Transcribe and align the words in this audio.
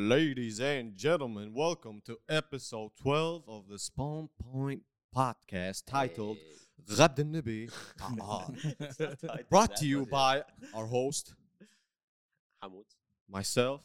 Ladies 0.00 0.60
and 0.60 0.94
gentlemen, 0.96 1.52
welcome 1.52 2.00
to 2.06 2.18
episode 2.28 2.92
12 3.02 3.42
of 3.48 3.64
the 3.68 3.80
Spawn 3.80 4.28
Point 4.52 4.82
podcast 5.12 5.86
titled 5.88 6.36
Rab 6.96 7.16
Nibi 7.16 7.68
Brought 9.50 9.74
to 9.74 9.86
you 9.88 10.06
by 10.06 10.44
our 10.72 10.86
host, 10.86 11.34
Hamoud. 12.62 12.84
myself. 13.28 13.80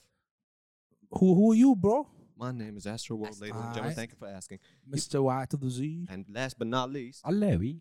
Who, 1.14 1.34
who 1.34 1.52
are 1.54 1.56
you, 1.56 1.76
bro? 1.76 2.08
My 2.38 2.52
name 2.52 2.78
is 2.78 2.86
Astro 2.86 3.16
World, 3.16 3.42
ladies 3.42 3.56
and 3.56 3.74
gentlemen. 3.74 3.96
Thank 3.96 4.12
you 4.12 4.18
for 4.20 4.28
asking. 4.28 4.60
Mr. 4.88 5.20
Y 5.24 5.46
to 5.50 5.58
the 5.58 5.70
Z. 5.72 6.06
And 6.12 6.26
last 6.32 6.60
but 6.60 6.68
not 6.68 6.92
least, 6.92 7.24
Alawi. 7.26 7.80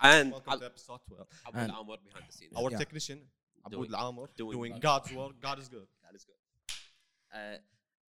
And 0.00 0.32
welcome 0.32 0.58
to 0.60 0.64
episode 0.64 1.00
12. 1.06 1.26
Abu 1.48 1.58
Al-Amr 1.58 1.96
behind 2.02 2.24
the 2.28 2.32
scenes. 2.32 2.52
Our 2.56 2.70
Yeah. 2.70 2.78
technician, 2.78 3.20
Abu 3.66 3.76
Doing- 3.76 3.92
Al 3.94 4.08
Amr, 4.08 4.26
doing 4.38 4.56
doing 4.56 4.78
God's 4.80 5.12
work. 5.12 5.32
God 5.38 5.58
is 5.58 5.68
good. 5.68 5.80
Good. 5.80 5.88
Uh, 7.34 7.58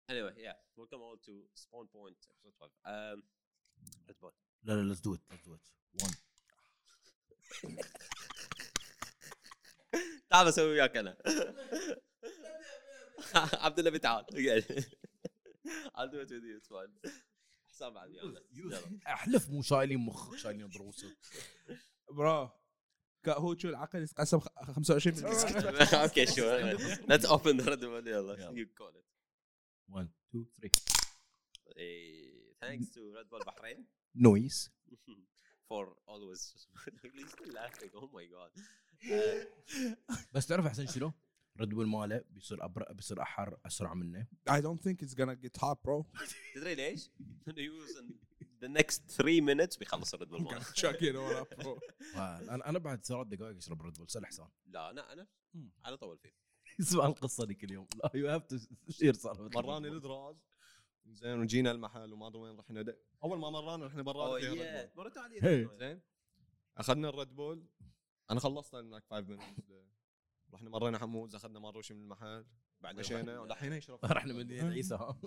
anyway, 0.08 0.32
yeah, 0.42 0.52
welcome 0.76 1.00
all 1.00 1.16
to 1.24 1.32
Spawn 1.54 1.86
Point 1.92 2.16
episode 2.30 2.70
12. 2.84 3.14
Um, 3.14 3.22
let's 4.06 4.18
go. 4.20 4.32
لا 4.64 4.72
لا 4.74 4.94
let's 4.94 5.00
do 5.00 5.14
it 5.14 5.20
let's 5.30 5.44
do 5.46 5.54
it 5.54 5.62
one 6.04 6.14
تعال 10.30 10.48
أسوي 10.48 10.70
وياك 10.70 10.96
أنا 10.96 11.16
عبد 13.34 13.78
النبي 13.78 13.98
تعال 13.98 14.24
I'll 15.96 16.08
do 16.08 16.18
it 16.20 16.30
with 16.30 16.44
you 16.44 16.56
it's 16.60 16.68
fine 16.68 17.12
حسام 17.68 17.94
بعد 17.94 18.10
يلا. 18.10 18.80
احلف 19.06 19.48
مو 19.50 19.62
شايلين 19.62 19.98
مخك 19.98 20.36
شايلين 20.38 20.66
ضروسك 20.68 21.16
برو 22.10 22.50
هو 23.32 23.56
شو 23.58 23.68
العقل 23.68 24.02
يتقسم 24.02 24.40
خ- 24.40 24.48
25% 24.48 25.94
أوكي 25.94 26.26
شو 26.26 26.42
let's 27.06 27.26
open 27.26 27.56
the 27.60 27.64
red 27.66 27.80
one 27.80 28.06
يلا 28.06 28.34
يلا. 28.34 28.64
you 28.64 28.66
call 28.82 28.94
it 28.96 29.04
1 29.88 30.08
2 30.32 30.46
3 30.60 30.70
Eh, 31.76 32.56
thanks 32.64 32.86
to 32.94 33.00
Red 33.16 33.28
Bull 33.30 33.44
Bahrain 33.50 33.78
نويز 34.14 34.70
for 35.72 35.86
always 36.08 36.40
he's 37.14 37.30
still 37.30 37.52
laughing 37.54 37.90
oh 37.94 38.08
my 38.16 38.24
god 38.34 38.62
Uh, 39.02 40.16
بس 40.34 40.46
تعرف 40.46 40.66
احسن 40.66 40.86
شنو؟ 40.86 41.12
ريد 41.60 41.68
بول 41.68 41.86
ماله 41.86 42.24
بيصير 42.30 42.64
أبر... 42.64 42.92
بيصير 42.92 43.22
احر 43.22 43.56
اسرع 43.66 43.94
منه 43.94 44.26
I 44.50 44.52
don't 44.60 44.80
think 44.82 45.06
it's 45.06 45.14
gonna 45.14 45.36
get 45.46 45.60
hot, 45.62 45.76
bro. 45.86 46.04
تدري 46.54 46.74
ليش؟ 46.74 47.10
لأنه 47.46 47.60
يوز 47.62 47.98
the 48.64 48.68
next 48.68 49.02
3 49.22 49.40
minutes 49.40 49.78
بيخلص 49.78 50.14
الريد 50.14 50.28
بول 50.28 50.48
all 50.48 51.44
up, 51.44 51.62
bro. 51.62 51.78
أنا 52.16 52.68
أنا 52.68 52.78
بعد 52.78 53.04
ثلاث 53.04 53.26
دقائق 53.26 53.56
أشرب 53.56 53.82
ريد 53.82 53.94
بول 53.94 54.10
سل 54.10 54.26
حسان 54.26 54.48
لا 54.66 54.90
أنا 54.90 55.12
أنا. 55.12 55.26
أنا 55.86 55.94
اطول 55.94 56.18
فيه. 56.18 56.34
اسمع 56.80 57.06
القصة 57.06 57.46
دي 57.46 57.54
كل 57.54 57.70
يوم 57.70 57.86
لا 57.96 58.10
يو 58.14 58.28
هاف 58.28 58.44
تو 58.44 58.56
شير 58.88 59.14
صار 59.14 59.48
مراني 59.54 59.88
الإدراج. 59.88 60.36
زين 61.06 61.40
وجينا 61.40 61.70
المحل 61.70 62.12
وما 62.12 62.26
أدري 62.26 62.42
وين 62.42 62.58
رحنا. 62.58 62.94
أول 63.24 63.38
ما 63.38 63.50
مرانا 63.50 63.86
رحنا 63.86 64.02
أوه 64.02 64.12
برا 64.12 64.40
فيها 64.40 64.54
يا 64.54 64.80
ريد 64.82 64.90
مرت 64.96 65.18
علي. 65.18 65.68
زين. 65.78 66.00
أخذنا 66.76 67.08
الريد 67.08 67.34
بول 67.36 67.66
أنا 68.30 68.40
خلصتها 68.40 68.80
انك 68.80 69.04
5 69.10 69.36
minutes. 69.36 69.62
رحنا 70.54 70.70
مرينا 70.70 70.98
حمود 70.98 71.34
أخذنا 71.34 71.58
مروشي 71.58 71.94
من 71.94 72.02
المحل. 72.02 72.46
بعدين 72.80 73.00
مشينا 73.00 73.40
ولحين 73.40 73.72
يشرب 73.72 73.98
رحنا 74.18 74.32
مدينة 74.32 74.70
عيسى. 74.70 74.94
ها 74.94 75.20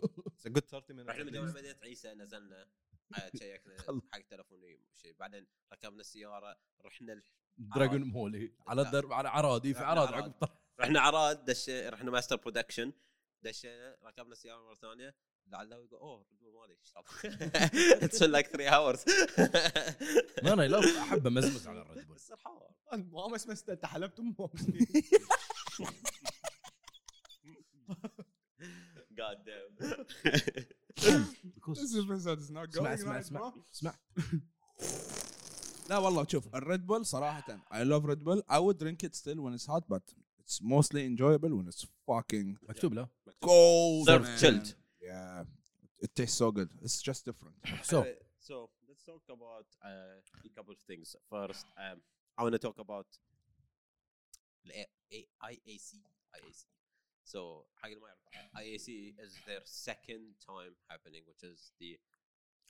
قلت 0.56 0.66
30 0.70 0.96
minutes. 0.98 1.10
رحنا 1.10 1.24
at 1.24 1.34
من 1.34 1.52
least. 1.52 1.56
مدينة 1.56 1.78
عيسى 1.84 2.14
نزلنا. 2.14 2.68
خل- 3.78 4.02
حق 4.12 4.22
تلفوني 4.22 4.76
وشي. 4.76 5.14
بعدين 5.14 5.48
ركبنا 5.74 6.02
السيارة 6.02 6.58
رحنا 6.86 7.22
دراجون 7.58 8.04
مولي 8.04 8.54
على 8.68 8.82
الدرب 8.82 9.14
على 9.14 9.30
عرادي 9.30 9.74
في 9.74 9.80
رحنا 9.80 10.02
عراد. 10.02 10.14
عقب 10.14 10.50
رحنا 10.80 11.00
عراد 11.02 11.46
دش 11.46 11.70
رحنا 11.70 12.12
ماستر 12.12 12.36
برودكشن 12.36 12.94
دشينا 13.44 13.98
ركبنا 14.04 14.32
السيارة 14.32 14.64
مرة 14.64 14.76
ثانية. 14.76 15.16
لعله 15.48 15.76
يقول 15.76 15.90
أوه 16.00 16.26
ريد 16.32 16.40
بول 16.40 16.54
مالي 16.54 16.78
اشرب 16.82 17.06
اتس 18.04 18.24
لايك 18.24 18.48
3 18.48 18.70
اورز 18.70 19.04
ما 20.44 20.54
أنا 20.54 20.62
لا 20.68 21.02
أحب 21.02 21.28
أمزمز 21.28 21.68
على 21.68 21.82
الريد 21.82 22.08
بول 22.08 22.16
بس 22.16 22.32
الحوار 22.32 22.72
ما 22.94 23.28
مسمست 23.28 23.70
أنت 23.70 23.86
حلبت 23.86 24.20
God 29.20 29.38
damn. 29.46 29.76
Because- 30.97 31.81
This 31.81 31.95
episode 32.05 32.39
is 32.41 32.51
not 32.51 32.69
اسمع 32.69 32.95
going 32.95 32.99
اسمع 32.99 33.13
right, 33.13 33.21
اسمع 33.21 33.41
bro. 33.51 33.55
اسمع 33.75 33.95
لا 35.91 35.99
والله 35.99 36.27
شوف 36.27 36.55
الريد 36.55 36.87
بول 36.87 37.07
صراحة 37.07 37.59
I 37.73 37.85
love 37.85 38.05
Red 38.07 38.25
Bull. 38.25 38.43
I 38.49 38.59
would 38.61 38.79
drink 38.79 39.03
it 39.09 39.15
still 39.15 39.37
when 39.37 39.55
it's 39.55 39.67
hot, 39.67 39.85
but 39.89 40.03
it's 40.43 40.61
mostly 40.63 41.05
enjoyable 41.05 41.51
when 41.57 41.69
it's 41.69 41.87
fucking 42.07 42.57
مكتوب 42.63 42.95
له 42.95 43.09
cold. 43.45 44.07
Served 44.07 44.23
man. 44.25 44.39
chilled. 44.39 44.75
Yeah, 45.01 45.45
it 46.07 46.11
tastes 46.21 46.39
so 46.43 46.51
good. 46.59 46.71
It's 46.87 46.99
just 47.09 47.21
different. 47.31 47.57
So- 47.93 48.03
Uh, 48.03 48.15
so 48.49 48.55
let's 48.89 49.03
talk 49.11 49.25
about 49.39 49.67
uh, 49.89 50.49
a 50.49 50.51
couple 50.57 50.73
of 50.77 50.81
things. 50.91 51.07
First, 51.35 51.67
um, 51.85 51.99
I 52.39 52.41
want 52.45 52.55
to 52.59 52.63
talk 52.69 52.79
about 52.87 53.09
the 54.69 54.73
A- 54.83 54.93
A- 55.19 55.29
IAC. 55.53 55.89
IAC. 56.39 56.61
So 57.25 57.67
حق 57.77 57.89
اللي 57.89 58.01
ما 58.01 58.09
يعرف 58.09 58.57
IAC 58.57 58.89
is 59.25 59.33
their 59.49 59.63
second 59.65 60.25
time 60.51 60.75
happening, 60.91 61.23
which 61.31 61.43
is 61.53 61.73
the 61.81 61.99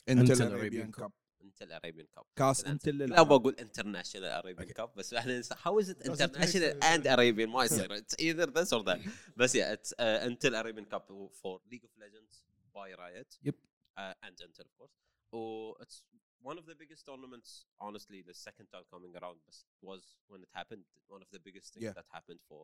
Intel 0.09 0.22
Intel 0.22 0.41
Arabian 0.41 0.53
Arabian 0.53 0.93
Cup. 0.93 1.12
Intel 1.44 1.71
Arabian 1.81 2.06
Cup. 2.16 2.27
كاس 2.37 2.62
Finance. 2.62 2.69
انتل 2.69 2.99
لا 2.99 3.22
بقول 3.22 3.56
international 3.60 4.43
Arabian 4.43 4.65
Okay. 4.65 4.75
Cup 4.82 4.97
بس 4.97 5.15
احنا 5.15 5.37
ننسى 5.37 5.54
how 5.54 5.78
is 5.82 5.88
it 5.88 5.99
Because 5.99 6.21
it 6.21 6.22
international 6.22 6.72
takes- 6.72 6.84
and 6.87 7.06
Arabian 7.06 7.49
ما 7.49 7.65
يصير 7.65 7.97
it's 7.99 8.15
either 8.21 8.47
this 8.47 8.72
or 8.72 8.82
that 8.84 9.00
بس 9.37 9.56
yeah 9.56 9.75
it's 9.77 9.93
uh, 9.93 10.28
Intel 10.28 10.54
Arabian 10.62 10.84
Cup 10.87 11.09
for 11.43 11.60
League 11.72 11.84
of 11.84 11.91
Legends 11.99 12.44
by 12.75 12.88
Riot 13.03 13.38
Yep. 13.43 13.54
uh, 13.99 14.15
and 14.27 14.34
Intel 14.47 14.65
of 14.71 14.77
course 14.78 14.94
oh 15.32 15.75
it's 15.82 16.03
one 16.50 16.57
of 16.62 16.66
the 16.72 16.75
biggest 16.81 17.02
tournaments 17.09 17.50
honestly 17.88 18.19
the 18.31 18.38
second 18.47 18.68
time 18.74 18.85
coming 18.94 19.13
around 19.19 19.38
but 19.47 19.56
was 19.90 20.02
when 20.31 20.40
it 20.46 20.52
happened 20.59 20.85
one 21.16 21.22
of 21.25 21.29
the 21.35 21.41
biggest 21.47 21.68
things 21.74 21.85
Yeah. 21.88 21.96
that 22.00 22.07
happened 22.18 22.41
for 22.50 22.63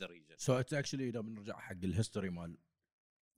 the 0.00 0.06
region 0.08 0.36
so 0.38 0.52
it's 0.52 0.74
actually 0.74 1.08
اذا 1.08 1.20
بنرجع 1.20 1.58
حق 1.58 1.76
الهيستوري 1.84 2.30
مال 2.30 2.58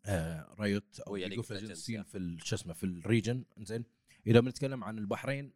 آه 0.06 0.54
رايوت 0.58 1.00
أو 1.00 1.16
League 1.16 1.36
League 1.36 1.48
of 1.48 1.52
of 1.52 1.59
Legends. 1.59 1.84
في 2.04 2.36
شو 2.44 2.54
اسمه 2.56 2.72
في 2.74 2.84
ال 2.84 2.93
region 2.93 3.44
انزين 3.58 3.84
اذا 4.26 4.40
بنتكلم 4.40 4.84
عن 4.84 4.98
البحرين 4.98 5.52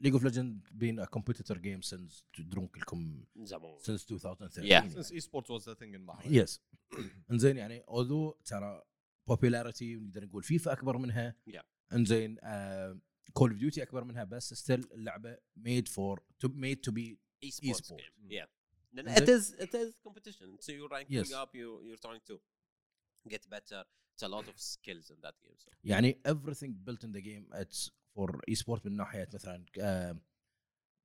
League 0.00 0.12
of 0.12 0.24
Legends 0.24 0.68
بين 0.72 1.00
a 1.00 1.04
competitive 1.04 1.58
game 1.58 1.80
since 1.82 2.24
تدرون 2.34 2.66
كلكم 2.66 3.24
زمان 3.36 3.78
since 3.78 4.02
2013 4.12 4.62
Yeah. 4.62 4.64
يعني. 4.64 4.90
Since 5.02 5.06
esports 5.06 5.48
was 5.48 5.64
the 5.64 5.74
thing 5.74 5.94
in 5.98 6.06
Bahrain. 6.12 6.26
يس 6.26 6.60
انزين 7.30 7.56
يعني 7.56 7.80
اولذو 7.80 8.30
ترى 8.44 8.82
popularity 9.30 9.82
نقدر 9.82 10.24
نقول 10.24 10.42
فيفا 10.42 10.72
اكبر 10.72 10.98
منها 10.98 11.34
Yeah. 11.50 11.62
انزين 11.92 12.36
كول 13.32 13.50
اوف 13.50 13.58
ديوتي 13.58 13.82
اكبر 13.82 14.04
منها 14.04 14.24
بس 14.24 14.54
ستيل 14.54 14.88
اللعبه 14.92 15.38
ميد 15.56 15.88
فور 15.88 16.22
ميد 16.44 16.80
تو 16.80 16.90
بي 16.92 17.18
game 17.44 18.30
yeah 18.30 18.46
then 18.96 19.06
it 19.08 19.28
is 19.28 19.44
it 19.66 19.74
is 19.82 19.90
competition 20.08 20.48
so 20.64 20.68
you're 20.76 20.92
ranking 20.96 21.18
Yes. 21.18 21.32
up 21.42 21.50
you 21.60 21.68
you're 21.86 22.02
trying 22.06 22.24
to 22.30 22.34
get 23.32 23.42
better 23.56 23.82
it's 24.12 24.24
a 24.28 24.30
lot 24.36 24.46
of 24.52 24.56
skills 24.74 25.06
in 25.14 25.18
that 25.26 25.36
game 25.44 25.56
so 25.64 25.68
يعني 25.84 26.20
everything 26.28 26.72
built 26.88 27.02
in 27.04 27.12
the 27.16 27.22
game 27.30 27.60
it's 27.62 27.90
for 28.14 28.28
esports 28.50 28.86
من 28.86 28.96
ناحيه 28.96 29.28
مثلا 29.34 29.64
آه، 29.80 30.16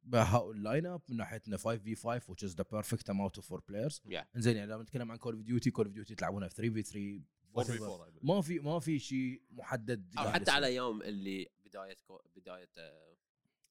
بهاء 0.03 0.52
ال 0.52 0.86
lineup 0.86 1.02
من 1.09 1.18
ناحيه 1.18 1.41
انه 1.47 1.58
5 1.58 1.78
في 1.78 1.96
5 1.96 2.20
which 2.34 2.47
is 2.50 2.53
the 2.56 2.64
perfect 2.66 3.09
amount 3.14 3.41
of 3.41 3.46
four 3.46 3.59
players 3.72 3.96
Yeah. 4.09 4.24
زين 4.36 4.56
يعني 4.58 4.72
لما 4.72 4.84
نتكلم 4.84 5.12
عن 5.12 5.18
Call 5.18 5.34
of 5.36 5.44
Duty 5.44 5.72
Call 5.72 5.86
of 5.86 5.94
Duty 5.94 6.16
تلعبونها 6.16 6.47
3 6.47 6.74
في 6.74 6.81
3 6.84 7.22
4 7.56 7.64
v 7.78 7.82
4 7.82 8.06
I 8.08 8.12
believe. 8.12 8.26
ما 8.26 8.42
في 8.42 8.60
ما 8.60 8.80
في 8.80 9.00
شيء 9.00 9.42
محدد 9.52 10.14
أو 10.18 10.24
قاعد 10.24 10.42
حتى. 10.42 10.52
على 10.52 10.76
يوم 10.76 11.02
اللي 11.02 11.50
بداية 11.66 11.98
كو 12.08 12.20
بداية 12.36 12.70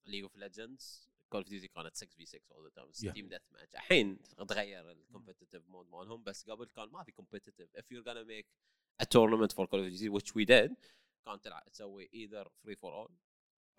League 0.05 0.23
of 0.23 0.35
Legends 0.35 1.09
Call 1.29 1.41
of 1.41 1.49
Duty 1.49 1.67
كانت 1.67 1.95
6 1.95 2.07
في 2.15 2.25
6 2.25 2.41
all 2.55 2.65
the 2.65 2.69
time 2.75 2.91
Yeah. 3.11 3.13
team 3.13 3.27
deathmatch 3.27 3.75
الحين 3.75 4.19
تغير 4.47 4.91
ال 4.91 4.97
competitive 4.97 5.67
mode 5.67 5.89
مالهم 5.89 6.23
بس 6.23 6.49
قبل 6.49 6.65
كان 6.65 6.89
ما 6.89 7.03
في 7.03 7.11
competitive 7.11 7.69
if 7.77 7.81
you're 7.83 8.03
gonna 8.05 8.25
make 8.27 8.47
a 9.03 9.05
tournament 9.05 9.51
for 9.53 9.67
Call 9.67 9.79
of 9.79 9.91
Duty 9.93 10.09
which 10.09 10.31
we 10.35 10.45
did 10.45 10.73
كان 11.25 11.41
تلعب 11.41 11.69
تسوي 11.71 12.09
either 12.13 12.45
free 12.47 12.75
for 12.75 12.91
all 13.07 13.11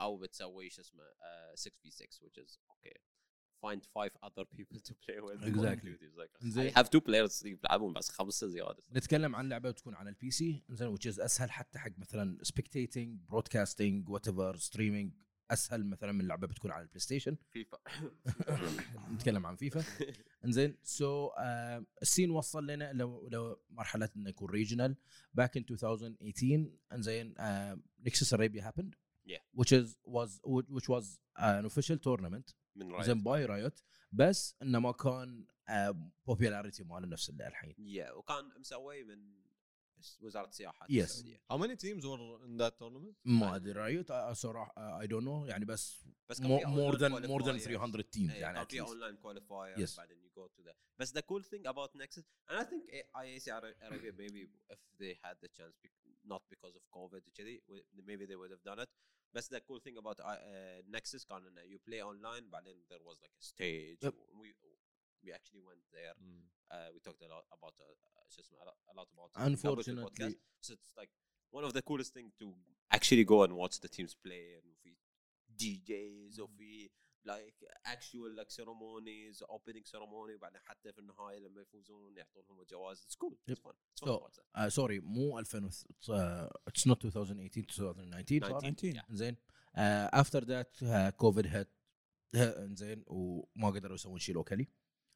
أو 0.01 0.17
بتسوي 0.17 0.71
شو 0.71 0.81
اسمه 0.81 1.05
uh, 1.05 1.55
6 1.55 1.73
في 1.83 1.91
6 1.91 2.27
which 2.27 2.45
is 2.45 2.51
okay 2.57 2.99
find 3.66 3.82
five 3.98 4.12
other 4.28 4.46
people 4.58 4.80
to 4.88 4.94
play 5.06 5.20
with 5.26 5.34
in 5.44 5.54
Call 5.54 5.66
of 5.66 5.72
Exactly. 5.74 5.92
Duty. 5.92 6.06
It's 6.06 6.18
like, 6.18 6.32
زين. 6.52 6.70
I 6.70 6.80
have 6.80 6.90
two 6.90 7.02
players 7.02 7.46
يلعبون 7.46 7.94
بس 7.94 8.10
خمسه 8.10 8.48
زياده 8.48 8.84
نتكلم 8.96 9.36
عن 9.36 9.50
لعبه 9.50 9.72
تكون 9.72 9.96
على 9.96 10.10
البي 10.10 10.32
سي 10.32 10.64
زين 10.70 10.96
which 10.98 11.02
is 11.14 11.20
اسهل 11.20 11.52
حتى 11.52 11.80
حق 11.80 11.92
مثلا 11.98 12.38
سبكتيتنج 12.44 13.20
برودكاستنج 13.30 14.10
وات 14.10 14.28
ايفر 14.28 14.56
ستريمينج 14.58 15.12
اسهل 15.52 15.86
مثلا 15.86 16.12
من 16.12 16.28
لعبه 16.28 16.48
بتكون 16.48 16.72
على 16.72 16.82
البلاي 16.82 17.00
ستيشن 17.00 17.38
فيفا 17.52 17.78
نتكلم 19.12 19.46
عن 19.46 19.56
فيفا 19.56 19.84
انزين 20.46 20.76
سو 20.84 21.30
السين 22.02 22.30
وصل 22.32 22.68
لنا 22.68 22.94
لو 22.94 23.28
لو 23.28 23.60
مرحله 23.70 24.10
انه 24.16 24.30
يكون 24.30 24.50
ريجنال 24.50 24.96
باك 25.34 25.58
ان 25.58 25.66
2018 25.72 26.72
انزين 26.94 27.34
نكسس 28.06 28.34
ارابيا 28.34 28.72
happened 28.72 28.96
Yeah. 29.36 29.44
which 29.62 29.72
is 29.80 29.88
was 30.18 30.32
which 30.76 30.88
was 30.94 31.06
an 31.48 31.66
official 31.70 31.98
tournament 32.08 32.48
من 32.77 32.91
رايوت 32.91 33.05
زين 33.05 33.23
by 33.23 33.45
Riot 33.45 33.83
بس 34.13 34.57
إنه 34.63 34.79
ما 34.79 34.93
كان 34.93 35.47
آه، 35.69 36.11
popularity 36.27 36.85
ماله 36.85 37.07
نفس 37.07 37.31
اللي 37.31 37.47
الحين 37.47 37.75
يا 37.79 38.07
yeah. 38.07 38.17
وكان 38.17 38.51
مسوي 38.59 39.05
من 39.05 39.43
وزارة 40.21 40.49
السياحة 40.49 40.87
yes 40.91 41.23
yes. 41.23 41.27
how 41.51 41.59
many 41.59 41.77
teams 41.77 42.05
were 42.05 42.45
in 42.45 42.57
that 42.57 42.79
tournament؟ 42.79 43.17
ما 43.25 43.57
أدري 43.57 43.73
Riot 43.73 44.11
آه، 44.11 44.33
صراحة 44.33 45.01
I 45.01 45.07
don't 45.07 45.25
know 45.25 45.47
يعني 45.47 45.65
بس 45.65 46.05
بس 46.29 46.41
more 46.41 46.97
than 46.97 47.27
more 47.27 47.45
than 47.45 47.59
300 47.59 48.03
teams 48.03 48.31
يعني 48.31 48.59
كان 48.59 48.67
في 48.67 48.81
on 48.81 49.01
line 49.01 49.17
qualifier 49.17 49.79
yes 49.79 49.97
بعدين 49.97 50.23
you 50.23 50.31
go 50.37 50.47
to 50.47 50.63
the 50.63 50.75
بس 50.99 51.13
the 51.13 51.21
كول 51.21 51.45
ثينج 51.45 51.67
اباوت 51.67 51.97
نكسس 51.97 52.25
أنا 52.51 52.65
ثينك 52.65 52.91
اي 52.91 53.05
اي 53.21 53.39
سي 53.39 53.53
ارابيا 53.53 54.11
ميبي 54.13 54.51
اف 54.71 54.79
ذي 54.99 55.19
هاد 55.25 55.37
ذا 55.43 55.49
تشانس 55.49 55.75
نوت 56.25 56.43
بيكوز 56.51 56.75
اوف 56.75 56.87
كوفيد 56.91 57.29
وكذي 57.29 57.63
ميبي 57.93 58.25
ذي 58.25 58.35
وود 58.35 58.53
هاف 58.53 58.65
دون 58.65 58.81
ات 58.81 58.91
بس 59.34 59.54
the 59.54 59.60
cool 59.60 59.80
thing 59.80 59.98
about 59.98 60.20
uh, 60.20 60.98
Nexus 60.98 61.26
كان 61.26 61.46
انه 61.48 61.62
you 61.62 61.80
play 61.90 62.02
online 62.02 62.44
بعدين 62.52 62.84
there 62.94 63.04
was 63.04 63.18
like 63.22 63.34
a 63.42 63.46
stage 63.46 64.04
Yep. 64.04 64.14
we 64.42 64.48
we 65.24 65.32
actually 65.38 65.64
went 65.72 65.84
there 65.98 66.14
uh, 66.72 66.90
we 66.94 67.00
talked 67.08 67.22
a 67.22 67.30
lot 67.36 67.46
about 67.58 67.76
uh, 67.80 68.30
شو 68.30 68.42
اسمه 68.42 68.58
a 68.60 68.66
lot- 68.66 68.82
a 68.92 68.94
lot 69.00 69.08
about 69.14 69.30
it 69.32 69.38
in 69.38 69.42
the 69.42 69.48
Unfortunately- 69.48 70.06
podcast. 70.10 70.36
so 70.68 70.74
it's 70.78 70.94
like 71.02 71.12
one 71.58 71.64
of 71.68 71.74
the 71.78 71.82
coolest 71.90 72.12
thing 72.18 72.28
to 72.42 72.46
actually 72.98 73.26
go 73.34 73.38
and 73.46 73.54
watch 73.62 73.76
the 73.86 73.90
teams 73.98 74.14
play 74.26 74.46
and 74.60 74.68
في 74.84 74.96
DJs 75.62 76.40
وفي 76.40 76.90
like 77.27 77.65
actual 77.95 78.31
like 78.39 78.51
ceremonies 78.51 79.43
opening 79.43 79.85
ceremony 79.93 80.35
وبعدين 80.37 80.61
حتى 80.65 80.93
في 80.93 80.99
النهاية 80.99 81.39
لما 81.39 81.61
يفوزون 81.61 82.17
يعطونهم 82.17 82.63
جوائز 82.71 82.99
it's 83.07 83.15
cool. 83.17 83.35
It's 83.35 83.55
Yep. 83.55 83.59
fun. 83.59 83.73
It's 83.73 84.01
fun 84.01 84.09
So, 84.09 84.17
to 84.19 84.23
watch 84.23 84.37
that. 84.37 84.45
آه 84.57 84.69
sorry 84.69 85.01
مو 85.01 85.39
2000 85.39 85.67
it's 86.69 86.87
not 86.87 87.05
2018 87.05 87.61
2019 87.61 87.73
صار 87.73 87.95
19 88.23 88.71
19. 88.71 89.01
yeah. 89.01 89.13
زين. 89.15 89.37
after 90.15 90.45
that 90.45 90.77
COVID 91.17 91.47
hit 91.47 91.69
زين. 92.79 93.05
وما 93.07 93.71
قدروا 93.71 93.95
يسوون 93.95 94.19
شيء 94.19 94.35
لوكالي 94.35 94.69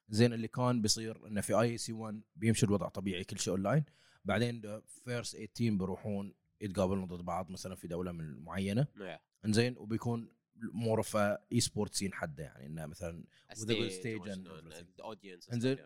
زين 0.08 0.32
اللي 0.32 0.48
كان 0.48 0.82
بيصير 0.82 1.26
إنه 1.26 1.40
في 1.40 1.54
EC 1.60 1.92
1 1.92 2.22
بيمشي 2.36 2.66
الوضع 2.66 2.88
طبيعي 2.88 3.24
كل 3.24 3.38
شيء 3.38 3.52
اونلاين 3.52 3.84
بعدين 4.24 4.80
فيرست 5.04 5.36
18 5.36 5.70
بيروحون 5.78 6.34
يتقابلون 6.60 7.06
ضد 7.06 7.24
بعض 7.24 7.50
مثلا 7.50 7.74
في 7.74 7.88
دولة 7.88 8.12
من 8.12 8.38
معينة. 8.44 8.86
Yeah. 8.98 9.46
زين. 9.50 9.76
وبيكون 9.78 10.35
more 10.62 10.98
of 10.98 11.16
e-sport 11.16 11.94
scene 11.94 12.12
حده 12.14 12.44
يعني 12.44 12.66
انه 12.66 12.86
مثلا 12.86 13.24
the 13.52 15.02
audience 15.02 15.46
and 15.48 15.52
إنزين. 15.52 15.78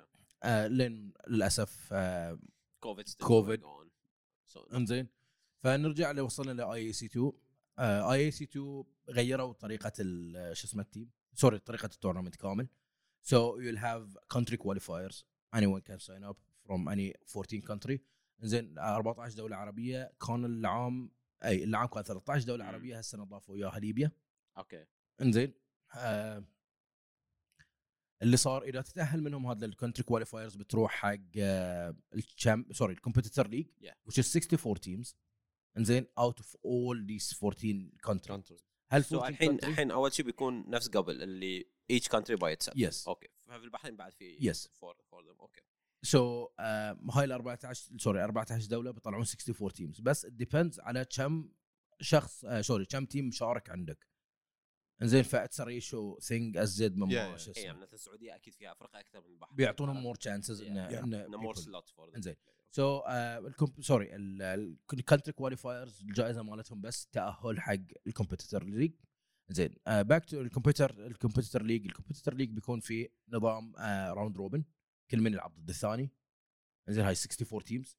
آه 0.43 0.67
لين 0.67 1.13
للأسف 1.29 1.89
آه 1.93 2.39
going 2.85 3.61
on. 3.61 3.89
So 4.53 4.75
إنزين 4.75 5.09
فنرجع 5.63 6.11
اللي 6.11 6.21
وصلنا 6.23 6.53
لاي 6.63 6.87
اي 6.87 6.93
سي 6.93 7.07
2 7.07 7.33
اي 7.79 8.25
اي 8.25 8.31
سي 8.31 8.45
2 8.45 8.85
غيروا 9.09 9.53
طريقة 9.53 9.93
ال- 10.01 10.57
شو 10.57 10.67
اسمه 10.67 10.83
ال 10.83 10.87
team؟ 10.87 11.11
sorry 11.35 11.59
طريقة 11.59 11.87
ال 11.87 11.91
tournament 11.91 12.37
كامل. 12.37 12.69
So 13.25 13.37
you'll 13.61 13.79
have 13.81 14.37
country 14.39 14.57
qualifiers. 14.57 15.17
Anyone 15.57 15.83
can 15.91 15.99
sign 15.99 16.25
up 16.31 16.37
from 16.67 16.89
any 16.89 17.13
14 17.27 17.63
country. 17.63 17.99
زين 18.41 18.79
14 18.79 19.35
دولة 19.37 19.57
عربية. 19.57 20.13
كان 20.27 20.45
العام 20.45 21.11
أي 21.45 21.65
العام 21.65 21.87
كان 21.87 22.03
13 22.03 22.47
دولة 22.47 22.65
مم. 22.65 22.71
عربية. 22.71 22.99
هالسنه 22.99 23.25
ضافوا 23.25 23.57
إياها 23.57 23.79
ليبيا. 23.79 24.13
أوكي. 24.61 24.87
انزين 25.21 25.55
آه 25.97 26.45
اللي 28.23 28.37
صار 28.37 28.63
إذا 28.63 28.81
تتأهل 28.83 29.23
منهم 29.23 29.47
هذا 29.47 29.67
ال 29.67 29.71
country 29.71 30.05
qualifiers 30.05 30.57
بتروح 30.57 30.93
حق 30.93 31.17
آه 31.39 31.97
الشام 32.15 32.67
sorry 32.73 32.93
ال 32.95 32.99
competitor 32.99 33.47
league 33.49 33.67
which 34.09 34.15
is 34.23 34.37
64 34.37 34.75
teams. 34.79 35.15
انزين 35.77 36.07
out 36.21 36.35
of 36.43 36.47
all 36.47 36.97
these 37.09 37.35
14 37.39 37.93
countries. 38.07 38.31
Country. 38.33 38.63
هل 38.91 39.05
so 39.05 39.13
14 39.13 39.29
الحين؟ 39.29 39.55
الحين 39.55 39.91
أول 39.91 40.13
شيء 40.13 40.27
بيكون 40.27 40.71
نفس 40.71 40.89
قبل 40.89 41.23
اللي 41.23 41.65
each 41.93 42.05
country 42.17 42.37
by 42.37 42.57
itself. 42.57 42.75
Yes. 42.75 43.09
أوكي. 43.09 43.29
ففي 43.47 43.65
البحرين 43.65 43.97
بعد 43.97 44.13
في 44.13 44.53
Yes. 44.53 44.57
for 44.59 44.95
for 44.95 45.23
them. 45.25 45.41
أوكي. 45.41 45.61
so 46.03 46.49
آه 46.59 46.99
هاي 47.13 47.25
ال 47.25 47.33
14 47.33 47.99
sorry 47.99 48.25
14 48.25 48.67
دولة 48.67 48.91
بيطلعون 48.91 49.23
64 49.23 49.73
teams 49.73 50.01
بس 50.01 50.27
depends 50.27 50.81
على 50.81 51.05
كم 51.05 51.53
شخص 52.01 52.45
آه 52.45 52.61
sorry 52.61 52.85
كم 52.85 53.05
team 53.07 53.29
مشارك 53.29 53.71
عندك. 53.71 54.10
انزين 55.03 55.23
that's 55.23 55.61
ratio 55.61 56.19
thing 56.19 56.57
ازد 56.57 56.97
من 56.97 57.09
Yeah, 57.09 57.13
yeah. 57.13 57.59
اي 57.59 57.73
مثل 57.73 57.93
السعودية 57.93 58.35
أكيد 58.35 58.55
فيها 58.55 58.73
أفريقيا 58.73 59.01
أكثر 59.01 59.21
من 59.21 59.33
البحرين 59.33 59.57
بيعطونهم 59.57 60.03
more 60.03 60.15
chances 60.15 60.63
إنه 60.63 61.27
more. 61.37 61.55
slot 61.55 61.89
for 61.89 62.17
إنزين. 62.17 62.37
so 62.71 63.03
sorry 63.81 64.09
ال 64.93 64.98
country 64.98 65.33
qualifiers 65.33 66.01
الجائزة 66.01 66.43
مالتهم 66.43 66.81
بس 66.81 67.07
تأهل 67.07 67.61
حق 67.61 67.77
ال 68.07 68.12
competitor 68.12 68.65
league. 68.65 68.93
زين 69.49 69.75
back 69.87 70.25
to 70.25 70.41
ال 70.41 70.47
competitor 70.47 71.07
ال 71.07 71.12
competitor 71.12 71.63
league. 71.63 71.87
ال 71.87 71.91
competitor 71.91 72.35
league 72.35 72.51
بيكون 72.51 72.81
في 72.81 73.09
نظام 73.29 73.77
round 74.17 74.37
robin 74.37 74.65
كل 75.11 75.21
من 75.21 75.33
يلعب 75.33 75.55
ضد 75.55 75.69
الثاني. 75.69 76.11
زين 76.89 77.05
هاي 77.05 77.15
64 77.15 77.65
teams 77.65 77.99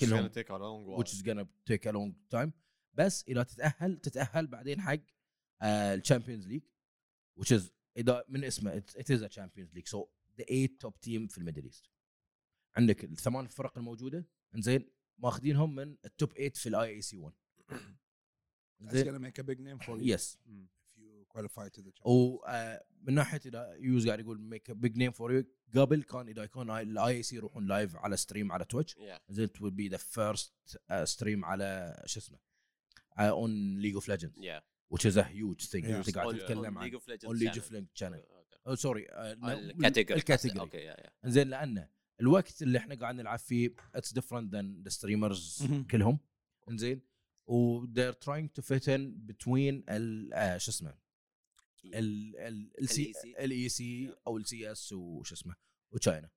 كلهم. 0.00 0.28
which 0.98 1.08
is 1.08 1.22
gonna 1.22 1.46
take 1.70 1.86
a 1.86 1.92
long 1.92 2.36
time. 2.36 2.50
بس 2.94 3.24
إذا 3.28 3.42
تتأهل 3.42 3.98
تتأهل 4.00 4.46
بعدين 4.46 4.80
حق 4.80 5.00
ال 5.62 5.70
champions 5.70 6.46
league 6.48 6.62
which 7.40 7.56
is 7.58 7.62
إذا 7.96 8.24
من 8.28 8.44
اسمه 8.44 8.80
it, 8.80 9.00
it 9.00 9.16
is 9.16 9.22
a 9.22 9.28
champions 9.28 9.74
league. 9.74 9.88
So 9.88 10.08
the 10.38 10.44
eight 10.48 10.80
top 10.86 10.94
team 11.06 11.28
في 11.28 11.38
ال 11.38 11.42
Middle 11.42 11.64
East. 11.64 11.90
عندك 12.76 13.04
الثمان 13.04 13.46
فرق 13.46 13.78
الموجودة 13.78 14.26
إنزين 14.54 14.88
ماخذينهم 15.18 15.74
من 15.74 15.96
ال 16.04 16.11
top 16.11 16.32
8 16.32 16.50
في 16.54 16.68
ال 16.68 16.88
IAC 16.90 17.16
1 17.16 17.34
That's 18.82 18.92
زين 18.92 19.04
gonna 19.06 19.20
make 19.20 19.38
a 19.38 19.42
big 19.44 19.60
name 19.60 19.86
for 19.86 19.98
you. 19.98 20.02
yes 20.02 20.38
Mm. 20.46 20.50
if 20.50 20.98
you 21.00 21.26
qualify 21.34 21.68
to 21.68 21.80
the 21.82 21.90
Champions. 21.92 22.06
ومن 22.06 23.14
ناحية 23.14 23.40
إذا 23.46 23.74
use 23.74 24.06
قاعد 24.06 24.20
يقول 24.20 24.40
make 24.40 24.70
big 24.70 24.96
name 24.96 25.12
for 25.12 25.32
you 25.32 25.44
قبل 25.74 26.02
كان 26.02 26.28
إذا 26.28 26.42
يكون 26.44 26.70
ال 26.70 27.16
IAC 27.16 27.36
يروحون 27.36 27.66
live 27.66 27.96
على 27.96 28.16
stream 28.16 28.52
على 28.52 28.64
تويتش 28.64 28.94
yeah. 28.94 29.18
زين 29.28 29.48
it 29.48 29.60
would 29.60 29.74
be 29.76 29.96
the 29.96 29.98
first 30.00 30.50
uh, 30.76 31.04
stream 31.14 31.44
على 31.44 32.02
شو 32.06 32.20
اسمه 32.20 32.38
uh, 33.18 33.32
on 33.32 33.80
League 33.82 33.96
of 34.02 34.08
Legends. 34.08 34.38
Yeah. 34.38 34.60
Which 34.88 35.04
is 35.04 35.16
a 35.16 35.24
huge 35.24 35.66
thing. 35.66 35.84
Yeah. 35.84 35.96
انت 35.96 36.18
قاعد 36.18 36.38
تتكلم 36.38 36.78
عن 36.78 36.90
of 36.90 37.02
Legends 37.02 37.86
channel. 37.94 38.20
Okay. 38.20 38.70
oh, 38.70 38.74
sorry 38.74 39.06
ال 39.10 39.22
category 39.22 40.20
ال 40.20 40.24
category 40.24 40.60
أوكي 40.60 40.76
yeah 40.76 40.96
yeah 41.24 41.30
زين 41.30 41.48
لأنه 41.48 41.88
الوقت 42.20 42.62
اللي 42.62 42.78
إحنا 42.78 42.94
قاعد 42.94 43.14
نلعب 43.14 43.38
فيه 43.38 43.74
it's 43.94 44.12
different 44.12 44.52
than 44.52 44.82
the 44.82 44.88
streamers. 44.88 45.66
كلهم. 45.90 46.18
زين. 46.70 47.02
و 47.46 47.86
they're 47.86 48.18
trying 48.24 48.48
to 48.58 48.62
fit 48.62 48.88
in 48.88 49.02
between 49.32 49.84
ال 49.88 50.32
آه، 50.34 50.58
شو 50.58 50.70
اسمه؟ 50.70 50.98
ال 51.84 52.36
ال 52.36 52.80
السي 52.80 53.12
LEC. 53.12 53.40
الاي 53.40 53.68
سي 53.68 54.14
أو 54.26 54.36
السي 54.36 54.72
اس 54.72 54.92
وش 54.92 55.32
اسمه؟ 55.32 55.54
وتشاينا 55.94 56.30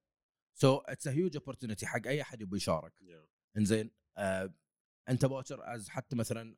سو 0.54 0.78
اتس 0.78 1.08
ا 1.08 1.12
هيوج 1.12 1.38
opportunity 1.38 1.84
حق 1.84 2.08
أي 2.08 2.22
أحد 2.22 2.42
يبي 2.42 2.58
يشارك. 2.58 2.94
Yeah. 2.94 3.58
انزين 3.58 3.92
آه 4.18 4.54
أنت 5.10 5.26
باكر 5.26 5.76
از 5.76 5.90
حتى 5.90 6.16
مثلا 6.16 6.56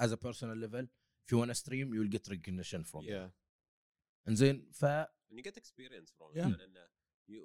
از 0.00 0.12
ا 0.12 0.16
بيرسونال 0.16 0.58
ليفل 0.58 0.88
if 1.28 1.32
you 1.32 1.38
wanna 1.38 1.54
stream 1.54 1.92
you'll 1.94 2.08
get 2.16 2.26
recognition 2.28 2.84
from 2.84 3.04
it. 3.04 3.10
Yeah. 3.10 3.28
انزين 4.28 4.70
ف 4.72 4.84
and 4.84 5.36
you 5.38 5.42
get 5.42 5.56
experience 5.56 6.10
from 6.18 6.30
it 6.32 6.36
Yeah. 6.36 6.48
يعني 6.48 6.64
انه 6.64 6.88
you 7.30 7.42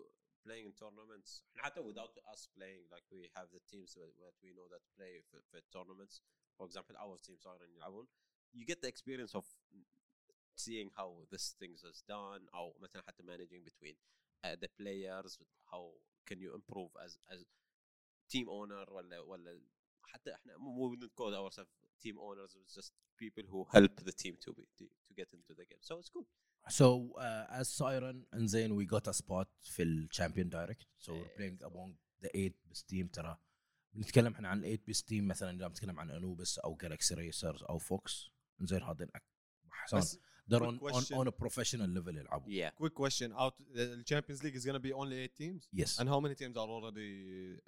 playing 0.47 0.65
in 0.69 0.73
tournaments 0.83 1.43
حتى 1.57 1.81
without 1.81 2.17
us 2.33 2.47
playing 2.57 2.83
like 2.93 3.03
we 3.11 3.29
have 3.37 3.47
the 3.51 3.59
teams 3.71 3.93
that, 3.93 4.11
that 4.23 4.35
we 4.43 4.49
know 4.53 4.67
that 4.73 4.81
play 4.97 5.21
في, 5.31 5.41
في 5.51 5.61
tournaments 5.75 6.21
for 6.57 6.65
example 6.65 6.95
our 6.97 7.17
team 7.27 7.37
صاروا 7.37 7.67
يلعبون 7.67 8.07
you 8.55 8.65
get 8.65 8.79
the 8.81 8.87
experience 8.87 9.35
of 9.35 9.45
seeing 10.55 10.89
how 10.99 11.09
this 11.33 11.45
things 11.61 11.83
is 11.83 12.01
done 12.07 12.49
أو 12.55 12.77
مثلا 12.79 13.01
حتى 13.07 13.23
managing 13.23 13.63
between 13.69 13.95
uh, 14.45 14.55
the 14.55 14.69
players 14.81 15.39
how 15.71 15.83
can 16.29 16.39
you 16.39 16.55
improve 16.55 16.91
as 17.05 17.17
as 17.33 17.43
team 18.33 18.47
owner 18.47 18.89
ولا 18.91 19.19
ولا 19.19 19.61
حتى 20.03 20.33
إحنا 20.33 20.57
مو 20.57 20.71
مو 20.71 20.95
wouldn't 20.95 21.11
call 21.21 21.33
ourselves 21.35 21.82
team 22.04 22.16
owners 22.28 22.50
it's 22.60 22.74
just 22.80 22.92
people 23.24 23.44
who 23.52 23.60
help 23.76 23.94
the 24.08 24.14
team 24.22 24.34
to 24.44 24.50
be 24.56 24.64
to, 24.78 24.84
to 25.06 25.12
get 25.20 25.28
into 25.36 25.52
the 25.58 25.64
game 25.70 25.82
so 25.88 25.94
it's 26.00 26.10
good 26.16 26.28
So 26.80 26.88
uh, 27.26 27.60
as 27.60 27.66
Siren 27.80 28.18
and 28.36 28.44
then 28.54 28.68
we 28.78 28.84
got 28.94 29.04
a 29.08 29.14
spot 29.22 29.48
في 29.62 29.82
الشامبيون 29.82 30.48
دايركت 30.48 30.86
so 31.00 31.08
we're 31.08 31.12
إيه، 31.12 31.36
playing 31.36 31.62
among 31.62 31.90
the 32.24 32.28
8 32.28 32.52
بس 32.70 32.84
تيم 32.84 33.06
ترى 33.06 33.38
بنتكلم 33.94 34.32
احنا 34.32 34.48
عن 34.48 34.60
8 34.62 34.80
بس 34.88 35.02
تيم 35.04 35.28
مثلا 35.28 35.50
اذا 35.56 35.68
بنتكلم 35.68 36.00
عن 36.00 36.10
انوبس 36.10 36.58
او 36.58 36.76
جالكسي 36.76 37.14
ريسرز 37.14 37.62
او 37.62 37.78
فوكس 37.78 38.30
زين 38.60 38.82
هذين 38.82 39.08
أك- 39.08 39.20
حسان 39.70 40.00
بس 40.00 40.18
they're 40.50 40.58
quick 40.58 40.62
on, 40.62 40.74
on, 40.74 40.78
question. 40.78 41.16
on 41.18 41.26
a 41.28 41.32
professional 41.44 41.88
level 41.98 42.16
يلعبوا 42.16 42.52
yeah 42.52 42.70
quick 42.82 42.94
question 42.94 43.32
out 43.32 43.54
the 43.74 44.02
Champions 44.12 44.42
League 44.44 44.56
is 44.60 44.64
gonna 44.66 44.84
be 44.88 44.92
only 44.92 45.16
eight 45.24 45.34
teams 45.42 45.62
yes 45.80 46.00
and 46.00 46.08
how 46.08 46.20
many 46.20 46.34
teams 46.34 46.56
are 46.56 46.68
already 46.76 47.10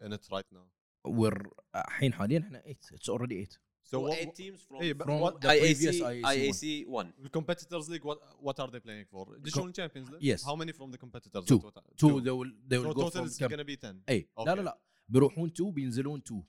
in 0.05 0.13
it 0.13 0.25
right 0.33 0.49
now 0.53 0.67
we're 1.09 1.51
الحين 1.77 2.13
حاليا 2.13 2.39
احنا 2.39 2.63
8 2.67 2.77
it's 2.95 3.09
already 3.09 3.35
8 3.35 3.59
so 3.85 3.97
so 3.97 4.01
what, 4.03 4.19
eight 4.19 4.35
teams 4.41 4.61
from, 4.69 4.79
hey, 4.83 4.93
but 4.99 5.05
from 5.07 5.19
what 5.25 5.41
the 5.41 5.49
previous 5.49 5.97
IAC 6.01 6.21
IAC 6.23 6.37
IAC 6.49 6.87
one 6.99 7.09
the 7.27 7.33
competitors 7.39 7.89
league 7.93 8.05
what 8.11 8.19
what 8.47 8.57
are 8.63 8.69
they 8.75 8.81
playing 8.89 9.07
for 9.13 9.23
additional 9.39 9.73
champions 9.81 10.09
league 10.13 10.23
Yes. 10.31 10.43
how 10.49 10.55
many 10.63 10.73
from 10.81 10.91
the 10.95 10.99
competitors 11.05 11.45
Two. 11.53 11.59
What- 11.59 11.99
two 12.03 12.21
they 12.27 12.35
will 12.39 12.53
they 12.71 12.77
so 12.77 12.83
will 12.83 12.95
go 12.95 13.03
total 13.09 13.23
from 13.23 13.27
is 13.31 13.39
كم 13.39 13.49
gonna 13.55 13.65
be 13.73 13.77
10 13.77 14.03
اي 14.09 14.29
لا 14.39 14.43
Okay. 14.45 14.57
لا 14.57 14.63
لا 14.63 14.79
بيروحون 15.09 15.51
2 15.53 15.71
بينزلون 15.73 16.23
2 16.23 16.43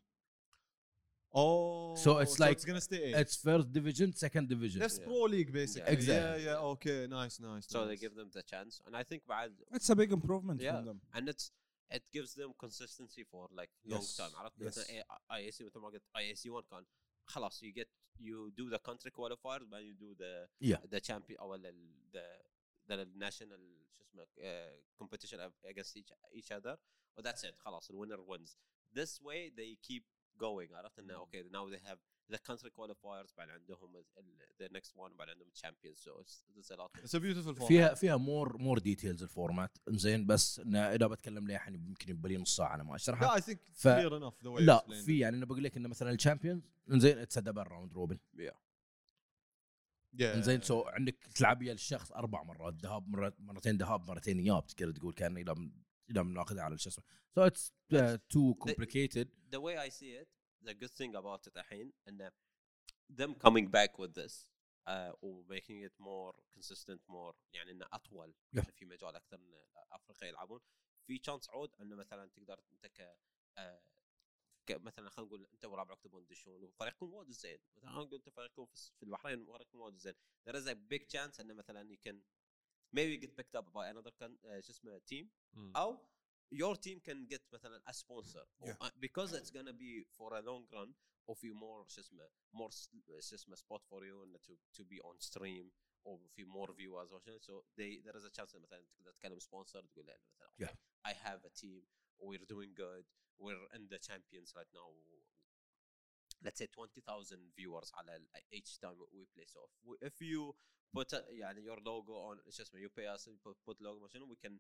Oh, 1.34 1.96
So 1.96 2.18
it's 2.24 2.38
like- 2.40 2.52
it's 2.58 2.66
gonna 2.66 2.82
stay 2.82 3.00
eight. 3.08 3.16
It's 3.16 3.36
first 3.48 3.68
division, 3.72 4.08
second 4.14 4.46
division. 4.54 4.80
That's 4.84 4.98
Yeah. 5.00 5.06
pro 5.06 5.20
league 5.36 5.52
basically. 5.54 5.88
Yeah. 5.88 5.98
Exactly. 5.98 6.44
Yeah, 6.44 6.60
yeah. 6.60 6.72
Okay, 6.74 6.98
nice, 7.08 7.36
nice. 7.40 7.66
So 7.74 7.80
they 7.86 7.92
nice. 7.94 8.02
give 8.06 8.14
them 8.20 8.30
the 8.38 8.44
chance, 8.54 8.74
and 8.86 8.94
I 9.02 9.04
think 9.10 9.22
بعد 9.26 9.52
It's 9.78 9.90
a 9.90 9.96
big 9.96 10.12
improvement 10.12 10.60
Yeah. 10.62 10.74
from 10.76 10.86
them. 10.90 11.00
and 11.14 11.30
it's 11.34 11.46
it 11.98 12.04
gives 12.16 12.32
them 12.40 12.50
consistency 12.66 13.24
for 13.32 13.44
like 13.60 13.72
long 13.94 14.02
Yes. 14.02 14.18
time 14.18 14.34
عرفت 14.36 14.58
Yes. 14.60 14.66
مثلا 14.66 14.86
اي 15.32 15.50
اس 15.50 15.62
مثل 15.62 15.80
ما 15.80 15.88
قلت 15.88 16.04
اي 16.18 16.32
اس 16.32 16.48
1 16.48 16.64
كان 16.72 16.86
خلاص 17.26 17.64
you 17.64 17.72
get 17.82 17.88
you 18.20 18.52
do 18.62 18.70
the 18.76 18.80
country 18.90 19.12
qualifiers 19.12 19.66
then 19.72 19.84
you 19.90 19.94
do 20.06 20.16
the 20.24 20.34
Yeah. 20.72 20.82
the 20.94 21.00
champion 21.10 21.40
او 21.40 21.56
ال- 21.56 21.94
the 22.14 22.26
the 22.90 23.06
national 23.16 23.60
شو 23.98 24.02
اسمه 24.04 24.26
uh, 24.38 25.04
competition 25.04 25.40
against 25.66 25.96
each 25.98 26.12
each 26.34 26.52
other 26.52 26.78
و 27.18 27.22
that's 27.22 27.44
it 27.44 27.56
خلاص 27.58 27.92
the 27.92 27.96
winner 27.96 28.22
wins 28.32 28.58
this 29.00 29.22
way 29.22 29.50
they 29.50 29.76
keep 29.88 30.04
going 30.38 30.74
عرفت 30.74 31.00
انه 31.00 31.26
okay 31.26 31.44
now 31.44 31.76
they 31.76 31.82
have 31.90 32.00
the 32.33 32.39
country 32.39 32.71
qualifiers 32.71 33.35
بعد 33.37 33.49
عندهم 33.49 34.05
the 34.63 34.69
next 34.69 34.93
one 34.97 35.17
بعد 35.19 35.29
عندهم 35.29 35.51
champions. 35.55 35.99
So 35.99 36.21
it's, 36.21 36.43
there's 36.55 36.71
a 36.71 36.77
lot 36.77 36.91
of 36.95 37.05
It's 37.05 37.15
a 37.15 37.21
beautiful 37.21 37.55
format. 37.55 37.69
فيها 37.69 37.95
فيها 37.95 38.17
more 38.17 38.57
more 38.57 38.79
details 38.79 39.23
ال 39.23 39.31
format 39.31 39.79
انزين 39.89 40.27
بس 40.27 40.61
إذا 40.75 41.07
بتكلم 41.07 41.47
لي 41.47 41.55
الحين 41.55 41.75
يمكن 41.75 42.11
يبقى 42.11 42.29
لي 42.29 42.37
نص 42.37 42.57
ساعة 42.57 42.75
أنا 42.75 42.83
ما 42.83 42.95
أشرحها. 42.97 43.29
Yeah, 43.29 43.41
I 43.41 43.45
think 43.45 43.59
it's 43.71 43.83
ف- 43.83 43.89
clear 43.89 44.13
enough 44.13 44.35
the 44.43 44.51
way 44.51 44.61
you 44.61 44.63
لا 44.63 44.87
في 45.05 45.19
يعني 45.19 45.37
أنا 45.37 45.47
بقول 45.47 45.65
لك 45.65 45.77
إنه 45.77 45.89
مثلا 45.89 46.11
ال 46.11 46.16
champions 46.16 46.63
انزين 46.91 47.19
it's 47.19 47.39
double 47.39 47.63
round 47.63 47.93
robin. 47.93 48.19
Yeah. 48.37 48.55
انزين 50.21 50.61
so 50.61 50.83
عندك 50.83 51.27
تلعب 51.35 51.61
ويا 51.61 51.73
الشخص 51.73 52.13
أربع 52.13 52.43
مرات 52.43 52.75
ذهاب 52.75 53.09
مرتين 53.39 53.77
ذهاب 53.77 54.09
مرتين 54.09 54.39
إياب 54.39 54.67
تقدر 54.67 54.93
تقول 54.93 55.15
كأن 55.15 55.37
إذا 55.37 55.55
إذا 56.11 56.23
بناخذها 56.23 56.63
على 56.63 56.79
شو 56.79 56.89
اسمه 56.89 57.05
so 57.35 57.43
it's 57.43 57.73
too 58.29 58.55
complicated 58.55 59.29
the 59.55 59.59
way 59.59 59.77
I 59.77 59.89
see 59.89 60.23
it, 60.23 60.29
the 60.65 60.75
good 60.75 60.91
thing 60.99 61.15
about 61.17 61.47
it 61.47 61.57
الحين 61.57 61.93
ان 62.09 62.31
them 63.13 63.35
coming 63.47 63.67
back 63.71 63.99
with 63.99 64.13
this 64.15 64.35
uh, 64.89 65.13
or 65.23 65.45
making 65.49 65.81
it 65.89 65.95
more 66.01 66.33
consistent 66.57 67.01
more 67.09 67.35
يعني 67.53 67.71
إنه 67.71 67.87
أطول 67.93 68.35
Yeah. 68.57 68.61
في 68.71 68.85
مجال 68.85 69.17
أكثر 69.17 69.39
إن 69.39 69.55
أفريقيا 69.93 70.29
يلعبون 70.29 70.61
في 71.07 71.19
chance 71.19 71.51
عود 71.51 71.75
إنه 71.81 71.97
مثلا 71.97 72.31
تقدر 72.31 72.61
أنت 72.73 72.87
ك 72.87 73.17
آه، 73.59 73.83
ك- 74.67 74.81
مثلا 74.81 75.11
خلينا 75.11 75.29
نقول 75.29 75.47
أنت 75.55 75.65
وربعك 75.65 76.01
تبون 76.01 76.27
تدشون 76.27 76.63
وفريقكم 76.65 77.13
وايد 77.15 77.31
زين 77.31 77.59
مثلا 77.77 77.91
خلينا 77.91 78.05
نقول 78.07 78.15
انت 78.19 78.29
فريقكم 78.29 78.67
في 78.67 79.03
البحرين 79.03 79.49
وفريقكم 79.49 79.81
وايد 79.81 79.97
زين 79.97 80.15
there 80.49 80.53
is 80.55 80.67
a 80.67 80.75
big 80.95 81.03
chance 81.17 81.41
إنه 81.41 81.55
مثلا 81.55 81.95
you 81.95 81.99
can 82.09 82.17
maybe 82.97 83.27
get 83.27 83.31
picked 83.37 83.61
up 83.61 83.65
by 83.73 83.87
another 83.95 84.11
uh, 84.23 84.61
شو 84.61 84.73
اسمه 84.73 85.01
team. 85.13 85.27
أو 85.77 85.99
your 86.52 86.76
team 86.76 87.00
can 87.00 87.26
get 87.34 87.42
مثلا 87.54 87.82
a 87.90 87.94
sponsor 87.94 88.46
Yeah. 88.62 88.72
or, 88.72 88.76
uh, 88.88 88.92
because 89.00 89.34
it's 89.34 89.52
gonna 89.52 89.74
be 89.74 90.04
for 90.18 90.34
a 90.34 90.42
long 90.42 90.66
run 90.74 90.94
or 91.30 91.36
في 91.36 91.52
more 91.54 91.88
شو 91.88 92.02
اسمه 92.02 92.30
more 92.56 92.70
s- 92.72 92.90
شو 93.20 93.36
اسمه 93.36 93.56
spot 93.56 93.82
for 93.90 94.00
you 94.04 94.24
إنه 94.24 94.38
to 94.40 94.54
to 94.78 94.84
be 94.84 95.00
on 95.02 95.18
stream 95.20 95.72
or 96.06 96.20
في 96.36 96.46
more 96.46 96.72
viewers 96.74 97.12
or 97.12 97.20
شنو. 97.26 97.40
so 97.40 97.64
they 97.78 98.02
there 98.06 98.18
is 98.18 98.26
a 98.26 98.32
chance 98.40 98.56
إن 98.56 98.62
مثلا 98.62 98.86
تقدر 98.98 99.12
تكلم 99.12 99.40
sponsor 99.40 99.88
تقول 99.88 100.06
له 100.08 100.16
إنه 100.16 100.26
مثلا 100.30 100.48
okay, 100.50 100.66
Yeah. 100.72 100.76
I 101.12 101.14
have 101.14 101.46
a 101.46 101.50
team 101.62 101.82
we're 102.20 102.46
doing 102.56 102.74
good 102.76 103.06
we're 103.40 103.68
in 103.78 103.88
the 103.94 104.00
champions 104.10 104.50
right 104.60 104.72
now 104.74 104.90
let's 106.46 106.58
say 106.60 106.68
20,000 106.68 107.54
viewers 107.56 107.92
على 107.94 108.16
ال- 108.16 108.28
each 108.52 108.80
time 108.80 108.98
we 109.14 109.26
play 109.36 109.46
so 109.48 109.60
if, 109.66 109.86
we, 109.86 109.98
if 110.02 110.22
you 110.22 110.54
put 110.94 111.14
a, 111.14 111.24
يعني 111.30 111.62
your 111.64 111.80
logo 111.80 112.14
on 112.32 112.50
شو 112.52 112.64
اسمه 112.64 112.82
you 112.82 112.90
pay 112.90 113.08
us 113.16 113.28
you 113.28 113.38
put, 113.48 113.56
put 113.70 113.82
logo 113.82 114.00
ما 114.02 114.08
شنو 114.08 114.36
we 114.36 114.38
can 114.48 114.60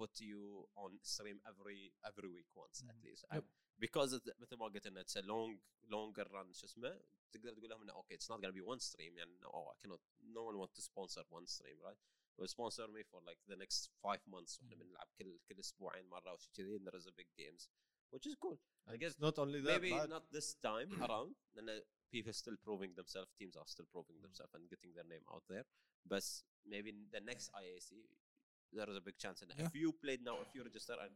put 0.00 0.20
you 0.20 0.42
on 0.76 0.90
stream 1.02 1.38
every 1.50 1.92
every 2.10 2.28
week 2.36 2.50
once 2.64 2.78
at 2.92 2.98
least 3.04 3.24
Yep. 3.24 3.32
And 3.32 3.44
because 3.78 4.12
it's, 4.16 4.28
مثل 4.40 4.56
ما 4.56 4.66
قلت 4.66 4.86
انه 4.86 5.02
it's 5.02 5.16
a 5.16 5.22
long 5.22 5.58
longer 5.94 6.24
run 6.32 6.52
شو 6.52 6.66
اسمه 6.66 7.00
تقدر 7.32 7.52
تقول 7.54 7.70
لهم 7.70 7.82
انه 7.82 7.92
okay 7.92 8.14
it's 8.16 8.28
not 8.32 8.40
gonna 8.42 8.52
be 8.60 8.64
one 8.74 8.80
stream 8.80 9.18
يعني 9.18 9.38
oh 9.44 9.66
I 9.74 9.76
cannot 9.86 10.00
no 10.22 10.42
one 10.50 10.56
want 10.62 10.72
to 10.74 10.82
sponsor 10.82 11.22
one 11.38 11.46
stream 11.46 11.78
right 11.88 11.98
will 12.38 12.48
sponsor 12.56 12.86
me 12.96 13.02
for 13.10 13.20
like 13.28 13.40
the 13.52 13.56
next 13.56 13.90
five 14.04 14.22
months 14.34 14.60
واحنا 14.62 14.76
بنلعب 14.76 15.08
كل 15.18 15.38
كل 15.48 15.58
اسبوعين 15.60 16.06
مره 16.06 16.32
وشي 16.32 16.50
كذي 16.54 16.78
and 16.78 16.82
there 16.86 16.98
is 17.00 17.06
a 17.06 17.12
big 17.20 17.28
games 17.38 17.68
which 18.14 18.26
is 18.26 18.34
cool 18.44 18.58
I 18.92 18.96
guess 18.96 19.12
It's 19.12 19.20
not 19.28 19.38
only 19.38 19.60
that. 19.60 19.72
maybe 19.72 19.90
but- 19.90 20.10
not 20.16 20.24
this 20.38 20.48
time 20.70 20.90
around 21.04 21.34
and 21.58 21.68
uh, 21.70 21.74
people 22.14 22.32
still 22.42 22.56
proving 22.66 22.92
themselves 23.00 23.30
teams 23.40 23.54
are 23.60 23.68
still 23.74 23.88
proving 23.94 24.18
themselves 24.26 24.52
and 24.56 24.64
getting 24.72 24.92
their 24.96 25.08
name 25.14 25.24
out 25.34 25.44
there 25.52 25.64
but 26.12 26.24
maybe 26.72 26.88
in 26.94 27.00
the 27.16 27.20
next 27.30 27.46
IAC 27.62 27.90
there 28.78 28.88
is 28.92 28.96
a 29.02 29.04
big 29.08 29.16
chance 29.24 29.38
and 29.42 29.50
Yeah. 29.50 29.66
if 29.68 29.74
you 29.82 29.88
played 30.04 30.22
now 30.30 30.36
if 30.44 30.50
you 30.56 30.62
register 30.70 30.96
and 31.04 31.12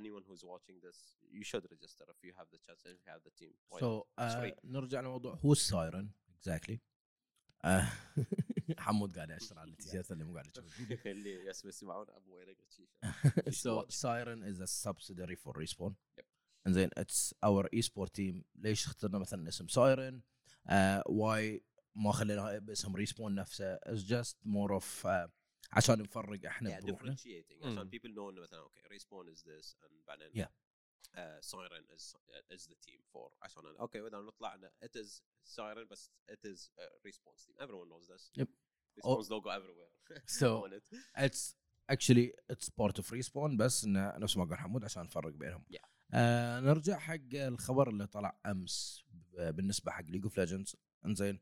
anyone 0.00 0.22
who's 0.28 0.42
watching 0.52 0.76
this 0.86 0.98
you 1.36 1.44
should 1.50 1.64
register 1.74 2.04
if 2.14 2.20
you 2.26 2.32
have 2.40 2.48
the 2.54 2.60
chance 2.66 2.80
and 2.86 2.92
if 2.96 3.00
you 3.06 3.10
have 3.16 3.24
the 3.28 3.34
team 3.40 3.52
Why 3.70 3.78
not? 3.78 3.80
سو 3.80 4.04
It's 4.20 4.34
free. 4.40 4.54
نرجع 4.64 5.00
لموضوع 5.00 5.38
هو 5.44 5.52
السايرن 5.52 6.10
اكزاكتلي 6.36 6.80
حمود 8.78 9.16
قاعد 9.16 9.30
ياشر 9.30 9.58
على 9.58 9.70
التيشيرت 9.70 10.12
اللي 10.12 10.24
مو 10.24 10.32
قاعد 10.34 10.46
يشوف 10.46 11.06
اللي 11.06 11.46
يس 11.46 11.64
يسمعون 11.64 12.06
ابو 12.10 12.36
ويرق 12.36 12.56
so 13.50 13.86
Siren 13.88 14.42
is 14.50 14.60
a 14.60 14.66
subsidiary 14.66 15.36
for 15.42 15.52
Respawn. 15.62 15.94
Yep. 16.16 16.26
And 16.66 16.74
then 16.78 16.90
it's 17.02 17.32
our 17.42 17.64
esport 17.80 18.12
team 18.12 18.44
ليش 18.54 18.86
اخترنا 18.86 19.18
مثلا 19.18 19.48
اسم 19.48 19.66
Siren 19.66 20.20
uh, 20.68 21.02
why 21.08 21.60
ما 21.94 22.12
خليناها 22.12 22.58
باسم 22.58 22.96
ريسبون 22.96 23.34
نفسه 23.34 23.76
it's 23.76 24.02
just 24.02 24.36
more 24.46 24.72
of 24.80 25.04
uh, 25.06 25.28
عشان 25.71 26.01
نفرق 26.01 26.45
إحنا 26.45 26.79
yeah, 26.79 26.83
بروحنا. 26.83 27.15
عشان 27.63 27.89
people 27.89 28.13
know 28.13 28.31
مثلا 28.31 28.59
أوكي 28.59 28.81
Respawn 28.87 29.29
is 29.29 29.47
this 29.47 29.77
بعدين 30.07 30.47
Siren 31.39 31.85
is 32.51 32.69
the 32.69 32.75
team 32.81 33.01
for 33.13 33.33
عشان 33.41 33.65
أوكي 33.65 34.01
وإذا 34.01 34.17
نطلع 34.17 34.59
it 34.83 34.97
is 34.97 35.23
Siren 35.43 35.87
بس 35.87 36.11
it 36.29 36.45
is 36.45 36.71
Respawn 37.05 37.35
team 37.35 37.55
everyone 37.61 37.89
knows 37.89 38.11
this 38.11 38.31
Respawn 38.95 39.25
logo 39.29 39.51
everywhere 39.51 39.89
so 40.25 40.67
it's 41.15 41.57
actually 41.89 42.33
it's 42.49 42.69
part 42.69 42.97
of 42.97 43.13
Respawn 43.13 43.57
بس 43.57 43.85
نفس 43.87 44.37
ما 44.37 44.45
قال 44.45 44.57
حمود 44.57 44.83
عشان 44.83 45.03
نفرق 45.03 45.33
بينهم. 45.33 45.65
Yeah. 45.73 45.87
آه 46.13 46.59
نرجع 46.59 46.99
حق 46.99 47.33
الخبر 47.33 47.89
اللي 47.89 48.07
طلع 48.07 48.39
أمس 48.45 49.05
آه، 49.37 49.51
بالنسبة 49.51 49.91
حق 49.91 50.03
League 50.03 50.23
of 50.23 50.37
Legends 50.37 50.75
انزين. 51.05 51.39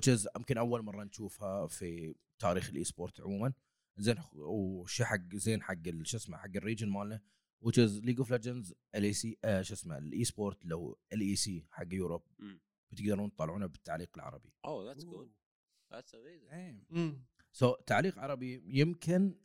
Is 0.00 0.26
يمكن 0.36 0.58
أول 0.58 0.82
مرة 0.82 1.04
نشوفها 1.04 1.66
في 1.66 2.14
تاريخ 2.38 2.70
ال 2.70 2.84
e-sport 2.84 3.20
عموما 3.20 3.52
زين 3.98 4.16
وشي 4.32 5.04
حق 5.04 5.34
زين 5.34 5.62
حق 5.62 6.02
شو 6.02 6.16
اسمه 6.16 6.36
حق 6.38 6.56
ال 6.56 6.61
region 6.61 6.88
مالنا 6.88 7.20
is 7.66 7.78
League 7.78 8.18
of 8.18 8.30
Legends 8.30 8.74
ال 8.94 9.12
EC 9.12 9.38
شو 9.60 9.74
اسمه 9.74 9.98
ال 9.98 10.24
e-sport 10.24 10.64
لو 10.64 10.98
ال 11.12 11.36
EC 11.36 11.66
حق 11.70 11.86
Europe. 11.92 12.22
بتقدرون 12.92 13.32
تطلعونه 13.34 13.66
بالتعليق 13.66 14.10
العربي 14.16 14.52
good 14.66 15.28
that's 15.94 16.12
amazing 16.14 16.50
Damn. 16.50 16.96
Mm. 16.96 17.14
so 17.52 17.74
تعليق 17.86 18.18
عربي 18.18 18.62
يمكن 18.66 19.38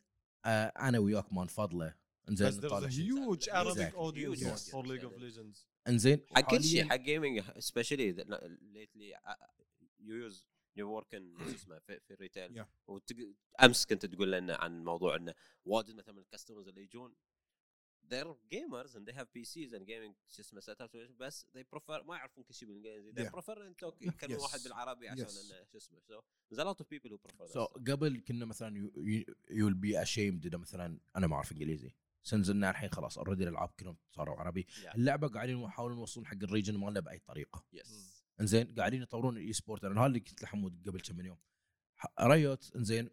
آه 0.44 0.66
أنا 0.66 0.98
وياك 0.98 1.32
ما 1.32 1.44
نفضله 1.44 1.94
إنزين 2.28 2.48
نطالع 2.48 2.88
audience 2.88 3.92
audience, 3.94 4.70
for 4.70 4.84
League 4.84 5.04
of 5.04 5.12
yeah. 5.12 5.22
Legends. 5.22 5.66
إنزين 5.88 6.20
حق 6.36 6.50
كل 6.50 6.64
شيء 6.64 6.88
حق 6.88 6.96
gaming 6.96 7.40
especially 7.40 8.12
that 8.12 8.26
you 10.08 10.30
use 10.30 10.42
you 10.78 10.86
work 10.98 11.18
in 11.18 11.44
شو 11.48 11.54
اسمه 11.54 11.78
في, 11.78 12.00
في 12.00 12.14
ال 12.14 12.21
retail 12.21 12.62
Yeah. 12.62 12.66
وتق... 12.86 13.16
أمس 13.64 13.86
كنت 13.86 14.06
تقول 14.06 14.32
لنا 14.32 14.56
عن 14.56 14.84
موضوع 14.84 15.16
إنه 15.16 15.34
واجد 15.64 15.94
مثلا 15.94 16.14
من 16.14 16.20
ال 16.20 16.25
customers 16.25 16.68
اللي 16.68 16.82
يجون 16.82 17.14
they're 18.10 18.36
gamers 18.54 18.90
and 18.96 19.02
they 19.08 19.12
have 19.18 19.26
PCs 19.36 19.70
and 19.72 19.82
gaming 19.86 20.14
شو 20.28 20.40
اسمه 20.42 20.60
setup 20.60 20.90
بس 21.18 21.46
they 21.56 21.62
prefer 21.76 22.02
ما 22.04 22.16
يعرفون 22.16 22.44
كل 22.44 22.54
شيء 22.54 22.68
بالإنجليزي 22.68 23.12
they 23.12 23.28
Yeah. 23.30 23.32
prefer 23.40 23.58
إن 23.58 23.74
يكلموا 24.00 24.38
Yes. 24.38 24.42
واحد 24.42 24.60
بالعربي 24.64 25.08
عشان 25.08 25.26
Yes. 25.26 25.52
إنه 25.52 25.64
شو 25.72 25.78
اسمه 25.78 25.98
so 26.00 26.22
there's 26.54 26.58
a 26.60 26.64
lot 26.64 26.80
of 26.84 26.88
people 26.88 27.10
who 27.10 27.18
prefer 27.28 27.44
that 27.46 27.52
so 27.52 27.64
stuff. 27.66 27.72
قبل 27.90 28.20
كنا 28.28 28.44
مثلا 28.44 28.90
you'll 29.50 29.74
be 29.74 30.02
ashamed 30.02 30.46
إذا 30.46 30.58
مثلا 30.58 30.98
أنا 31.16 31.26
ما 31.26 31.34
أعرف 31.34 31.52
إنجليزي 31.52 31.94
سنزلنا 32.22 32.70
الحين 32.70 32.90
خلاص 32.90 33.18
already 33.18 33.44
الألعاب 33.44 33.68
كلهم 33.80 33.96
صاروا 34.10 34.36
عربي 34.36 34.66
Yeah. 34.84 34.94
اللعبة 34.94 35.28
قاعدين 35.28 35.58
يحاولون 35.60 35.98
يوصلون 35.98 36.26
حق 36.26 36.36
ال 36.42 36.47
region 36.47 36.76
مالنا 36.76 37.00
بأي 37.00 37.18
طريقة 37.18 37.64
yes 37.76 37.88
إنزين 38.40 38.74
قاعدين 38.74 39.02
يطورون 39.02 39.36
ال 39.36 39.52
e-sport 39.52 39.84
أنا 39.84 40.00
هذا 40.00 40.06
اللي 40.06 40.18
قلت 40.18 40.42
لحمود 40.42 40.88
قبل 40.88 41.00
كم 41.00 41.16
من 41.16 41.24
يوم 41.26 41.38
Riot 42.20 42.72
إنزين 42.76 43.10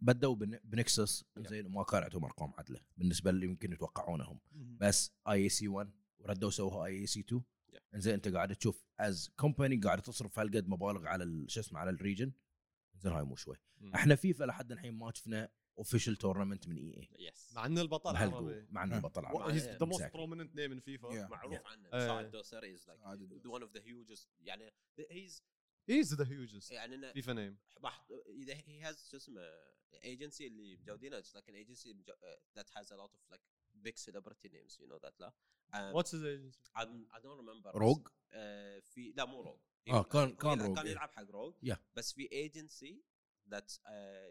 بدوا 0.00 0.34
بن- 0.34 0.58
بنكسس 0.64 1.24
إنزين 1.38 1.66
وما 1.66 1.82
كان 1.84 2.02
عندهم 2.02 2.24
أرقام 2.24 2.52
عدلة 2.58 2.80
بالنسبة 2.96 3.30
اللي 3.30 3.46
يمكن 3.46 3.72
يتوقعونهم. 3.72 4.40
بس 4.54 5.12
EC 5.30 5.68
1 5.68 5.90
وردوا 6.18 6.50
سووها 6.50 6.86
EC 6.86 7.20
2 7.20 7.42
Yeah. 7.68 7.94
إنزين 7.94 8.14
أنت 8.14 8.28
قاعد 8.28 8.56
تشوف 8.56 8.84
as 9.00 9.30
company 9.36 9.76
قاعد 9.76 10.02
تصرف 10.02 10.38
هالقد 10.38 10.68
مبالغ 10.68 11.06
على 11.06 11.44
شو 11.48 11.60
اسمه 11.60 11.80
على 11.80 11.90
ال 11.90 11.96
region 11.96 12.32
زين 12.98 13.12
هاي 13.12 13.24
مو 13.24 13.36
شوي. 13.36 13.56
إحنا 13.94 14.14
فيفا 14.14 14.44
لحد 14.44 14.72
الحين 14.72 14.94
ما 14.94 15.12
شفنا 15.14 15.48
official 15.78 16.16
tournament 16.16 16.68
من 16.68 16.76
EA 16.76 17.32
مع 17.52 17.66
إنه 17.66 17.80
البطل 17.80 18.10
العربي 18.10 18.66
مع 18.70 18.84
إنه 18.84 18.96
البطل 18.96 19.24
عربي. 19.26 19.52
He's 19.52 19.68
the 19.68 19.86
most 19.86 20.12
prominent 20.12 20.54
name 20.54 20.72
in 20.72 20.80
فيفا 20.80 21.28
معروف. 21.28 21.66
عنه. 21.66 21.90
سعد 21.90 22.24
الدوسري 22.24 22.74
is 22.74 22.86
like 22.88 23.46
one 23.46 23.62
of 23.62 23.72
the 23.72 23.82
hugest 23.82 24.28
يعني 24.40 24.72
هيز 25.10 25.42
هيز 25.88 26.14
ذا 26.14 26.28
هيوجست 26.28 26.70
يعني 26.70 26.94
انه 26.94 27.12
فيفا 27.12 27.32
name 27.32 27.58
إذا 28.28 28.54
he 28.54 28.80
has 28.82 29.08
شو 29.10 29.16
اسمه 29.16 29.40
ايجنسي 30.04 30.46
اللي 30.46 30.76
مجودينه 30.76 31.18
it's 31.18 31.34
like 31.34 31.48
agency 31.48 31.96
that 32.56 32.70
has 32.76 32.92
a 32.92 32.96
lot 32.96 33.12
of 33.14 33.30
like 33.30 33.42
big 33.74 33.96
celebrity 33.96 34.48
names 34.48 34.80
you 34.80 34.86
know 34.86 34.96
that 34.96 35.20
لا؟ 35.20 35.32
what's 35.74 36.14
the 36.14 36.28
agency 36.28 36.60
I 36.78 36.84
don't 37.22 37.48
remember 37.48 37.76
Rogue 37.76 38.08
في 38.80 39.12
لا 39.16 39.24
مو 39.24 39.42
Rogue 39.42 39.58
آه 39.88 40.02
كان 40.02 40.36
كان 40.36 40.60
Rogue 40.60 40.76
كان 40.76 40.86
يلعب 40.86 41.10
حق 41.10 41.30
Rogue 41.30 41.54
بس 41.94 42.12
في 42.12 42.32
ايجنسي 42.32 43.02
ذات 43.49 43.71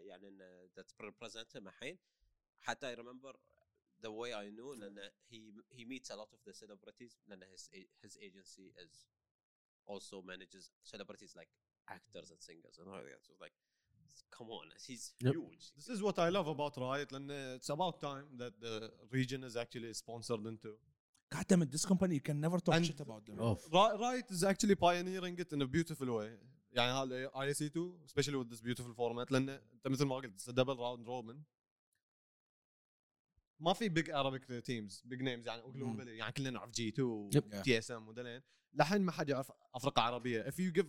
يعني 0.05 0.29
ذات 0.75 0.91
ريبريزنت 1.01 1.55
الحين 1.55 1.97
حتى 2.61 2.95
I 2.95 2.99
remember 2.99 3.33
the 4.01 4.11
way 4.11 4.33
I 4.33 4.49
know 4.51 4.73
لان 4.73 5.11
he 5.31 5.53
he 5.71 5.85
meets 5.85 6.09
a 6.09 6.15
lot 6.15 6.29
of 6.33 6.39
the 6.45 6.53
celebrities 6.53 7.17
لان 7.27 7.43
his 7.55 7.69
his 8.03 8.17
agency 8.17 8.73
is 8.85 9.07
also 9.87 10.21
manages 10.21 10.71
celebrities 10.83 11.35
like 11.35 11.49
actors 11.97 12.31
and 12.31 12.41
singers 12.41 12.75
and 12.79 12.87
all 12.89 13.03
that. 13.11 13.21
So 13.27 13.33
like 13.45 13.53
come 14.37 14.49
on 14.57 14.65
he's 14.87 15.05
Yep. 15.19 15.33
huge 15.35 15.63
This 15.77 15.89
is 15.95 15.99
what 16.07 16.17
I 16.19 16.29
love 16.37 16.47
about 16.55 16.73
Riot 16.77 17.11
لأن 17.11 17.55
it's 17.59 17.69
about 17.69 17.99
time 18.01 18.25
that 18.37 18.53
the 18.59 18.91
region 19.11 19.43
is 19.43 19.55
actually 19.63 19.93
sponsored 19.93 20.45
into. 20.45 20.71
God 21.35 21.45
damn 21.47 21.61
it, 21.63 21.71
this 21.71 21.85
company 21.91 22.13
you 22.19 22.21
can 22.29 22.39
never 22.45 22.59
talk 22.65 22.75
And- 22.75 22.85
shit 22.85 22.99
about 23.07 23.25
them. 23.25 23.39
اوف 23.39 23.67
Ri- 23.77 23.97
Riot 24.05 24.27
is 24.35 24.43
actually 24.51 24.75
pioneering 24.87 25.35
it 25.43 25.49
in 25.55 25.61
a 25.61 25.67
beautiful 25.77 26.09
way. 26.19 26.29
يعني 26.72 26.92
هذا 26.92 27.40
I 27.42 27.54
see 27.54 27.66
too 27.66 28.06
especially 28.06 28.36
with 28.36 28.46
this 28.46 28.60
beautiful 28.60 28.94
format 28.94 29.32
لأن 29.32 29.48
أنت 29.48 29.88
مثل 29.88 30.04
ما 30.04 30.16
قلت 30.16 30.50
double 30.50 30.76
round 30.76 31.06
robin 31.06 31.42
ما 33.60 33.72
في 33.72 33.88
big 33.88 34.10
Arabic 34.10 34.44
teams 34.44 35.02
big 35.04 35.22
names 35.22 35.46
يعني 35.46 35.62
اوكلاهوما 35.62 36.04
يعني 36.04 36.32
كلنا 36.32 36.50
نعرف 36.50 36.70
G2 36.70 36.88
TSM 36.88 38.08
ودلين 38.08 38.42
لحين 38.72 39.02
ما 39.02 39.12
حد 39.12 39.28
يعرف 39.28 39.52
أفريقيا 39.74 40.08
العربيه 40.08 40.48
if 40.48 40.58
you 40.58 40.72
give 40.72 40.86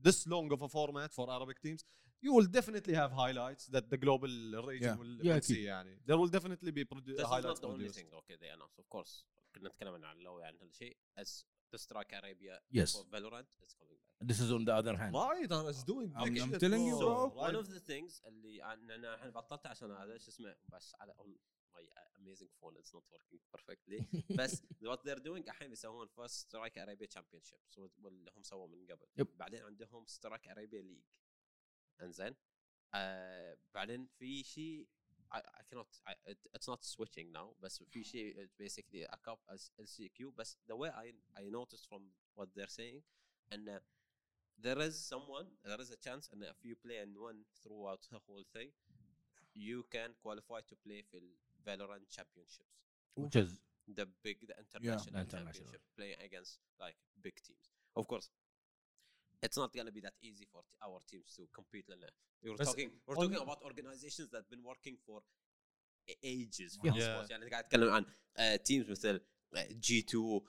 this 0.00 0.28
long 0.28 0.50
of 0.52 0.62
a 0.62 0.66
format 0.66 1.12
for 1.12 1.36
Arabic 1.36 1.58
teams 1.58 1.86
you 2.22 2.36
will 2.36 2.50
definitely 2.50 2.96
have 2.96 3.12
highlights 3.12 3.70
that 3.70 3.88
the 3.88 3.96
global 3.96 4.64
region 4.64 4.96
see. 5.40 5.58
يعني. 5.58 6.02
there 6.08 6.16
will 6.16 6.30
definitely 6.30 6.70
be 6.70 6.88
highlights 7.24 7.64
okay 8.12 8.34
they 8.34 8.54
announce 8.54 8.78
of 8.78 8.86
course 8.86 9.26
كنا 9.54 9.68
نتكلم 9.68 10.04
عن 10.04 10.18
لو 10.18 10.38
يعني 10.38 10.58
هذا 10.58 10.68
الشيء. 10.68 10.96
Strike 11.76 12.12
Arabia 12.12 12.60
Yes. 12.70 12.92
for 12.96 13.04
Valorant 13.14 13.46
is 13.66 13.74
coming 13.80 13.98
back 14.04 14.28
This 14.28 14.40
is 14.40 14.50
on 14.56 14.64
the 14.64 14.74
other 14.80 14.96
hand 15.00 15.14
Riot 15.14 15.52
is 15.74 15.84
doing 15.84 16.10
I'm- 16.16 16.24
big 16.28 16.42
I'm 16.42 16.50
shit, 16.50 16.60
telling 16.60 16.84
you, 16.90 16.96
bro. 16.98 17.28
one 17.46 17.54
of 17.62 17.66
the 17.74 17.80
things 17.90 18.26
اللي 18.26 18.64
أنا 18.64 18.94
أنا 18.94 19.14
الحين 19.14 19.30
بطلت 19.30 19.66
عشان 19.66 19.90
هذا 19.90 20.18
شو 20.18 20.28
اسمه 20.30 20.56
بس 20.72 20.94
على 21.00 21.12
on 21.12 21.26
my 21.76 21.82
amazing 22.20 22.50
phone 22.60 22.74
it's 22.80 22.92
not 22.96 23.04
working 23.14 23.40
perfectly 23.56 24.00
بس 24.38 24.62
what 24.84 24.98
they're 25.04 25.22
doing 25.28 25.44
الحين 25.48 25.68
بيسوون 25.68 26.08
first 26.08 26.32
strike 26.48 26.76
Arabia 26.76 27.06
championship 27.16 27.60
so 27.76 27.90
واللي 27.98 28.30
هم 28.36 28.42
سووه 28.42 28.66
من 28.66 28.86
قبل 28.86 29.06
Yep. 29.20 29.26
بعدين 29.36 29.62
عندهم 29.62 30.06
strike 30.06 30.46
Arabia 30.48 30.82
league 30.82 31.08
انزين 32.02 32.34
آه 32.94 33.58
بعدين 33.74 34.06
في 34.06 34.44
شيء 34.44 34.88
I, 35.31 35.37
I 35.37 35.63
cannot 35.69 35.87
I, 36.07 36.13
it, 36.25 36.37
it's 36.53 36.67
not 36.67 36.83
switching 36.83 37.31
now 37.31 37.55
بس 37.61 37.83
في 37.83 38.03
شيء 38.03 38.45
it's 38.45 38.53
basically 38.53 39.03
a 39.03 39.17
cup 39.17 39.39
as 39.49 39.71
LCQ 39.81 40.35
بس 40.37 40.57
the 40.67 40.75
way 40.75 40.89
I 40.89 41.13
I 41.35 41.49
noticed 41.49 41.87
from 41.89 42.01
what 42.35 42.49
they're 42.55 42.75
saying 42.81 43.01
and 43.51 43.69
uh, 43.69 43.79
there 44.65 44.79
is 44.87 44.95
someone 45.13 45.47
there 45.63 45.81
is 45.81 45.91
a 45.91 45.97
chance 45.97 46.29
and 46.31 46.43
if 46.43 46.59
you 46.63 46.75
play 46.75 46.97
and 46.97 47.17
win 47.17 47.37
throughout 47.61 48.01
the 48.11 48.19
whole 48.27 48.45
thing 48.53 48.69
you 49.53 49.85
can 49.95 50.09
qualify 50.23 50.59
to 50.69 50.75
play 50.85 51.01
في 51.01 51.17
ال 51.17 51.37
Valorant 51.65 52.05
championships 52.17 52.75
which 53.15 53.35
is 53.35 53.51
the 53.99 54.05
big 54.23 54.37
the 54.49 54.55
international, 54.63 55.21
international. 55.21 55.43
championship 55.53 55.81
playing 55.97 56.19
against 56.27 56.59
like 56.79 56.97
big 57.21 57.35
teams 57.47 57.65
of 57.95 58.07
course 58.07 58.27
it's 59.45 59.57
not 59.57 59.71
gonna 59.77 59.91
be 59.91 60.01
that 60.01 60.15
easy 60.23 60.45
for 60.45 60.61
t- 60.61 60.77
our 60.81 60.99
teams 61.11 61.35
to 61.35 61.43
compete 61.59 61.89
لأن 61.89 62.09
we're 62.45 62.57
بس 62.59 62.69
talking 62.69 62.89
we're 63.07 63.15
on- 63.17 63.31
talking 63.33 63.41
about 63.41 63.61
organizations 63.63 64.29
that 64.31 64.43
been 64.49 64.63
working 64.63 64.97
for 65.07 65.21
a- 66.09 66.17
ages 66.23 66.77
for 66.77 66.85
Yeah. 66.87 66.93
esports. 66.97 67.31
يعني 67.31 67.49
قاعد 67.49 67.63
اتكلم 67.63 67.89
عن 67.89 68.05
تيمز 68.63 68.89
مثل 68.91 69.21
جي 69.55 69.99
2 70.01 70.41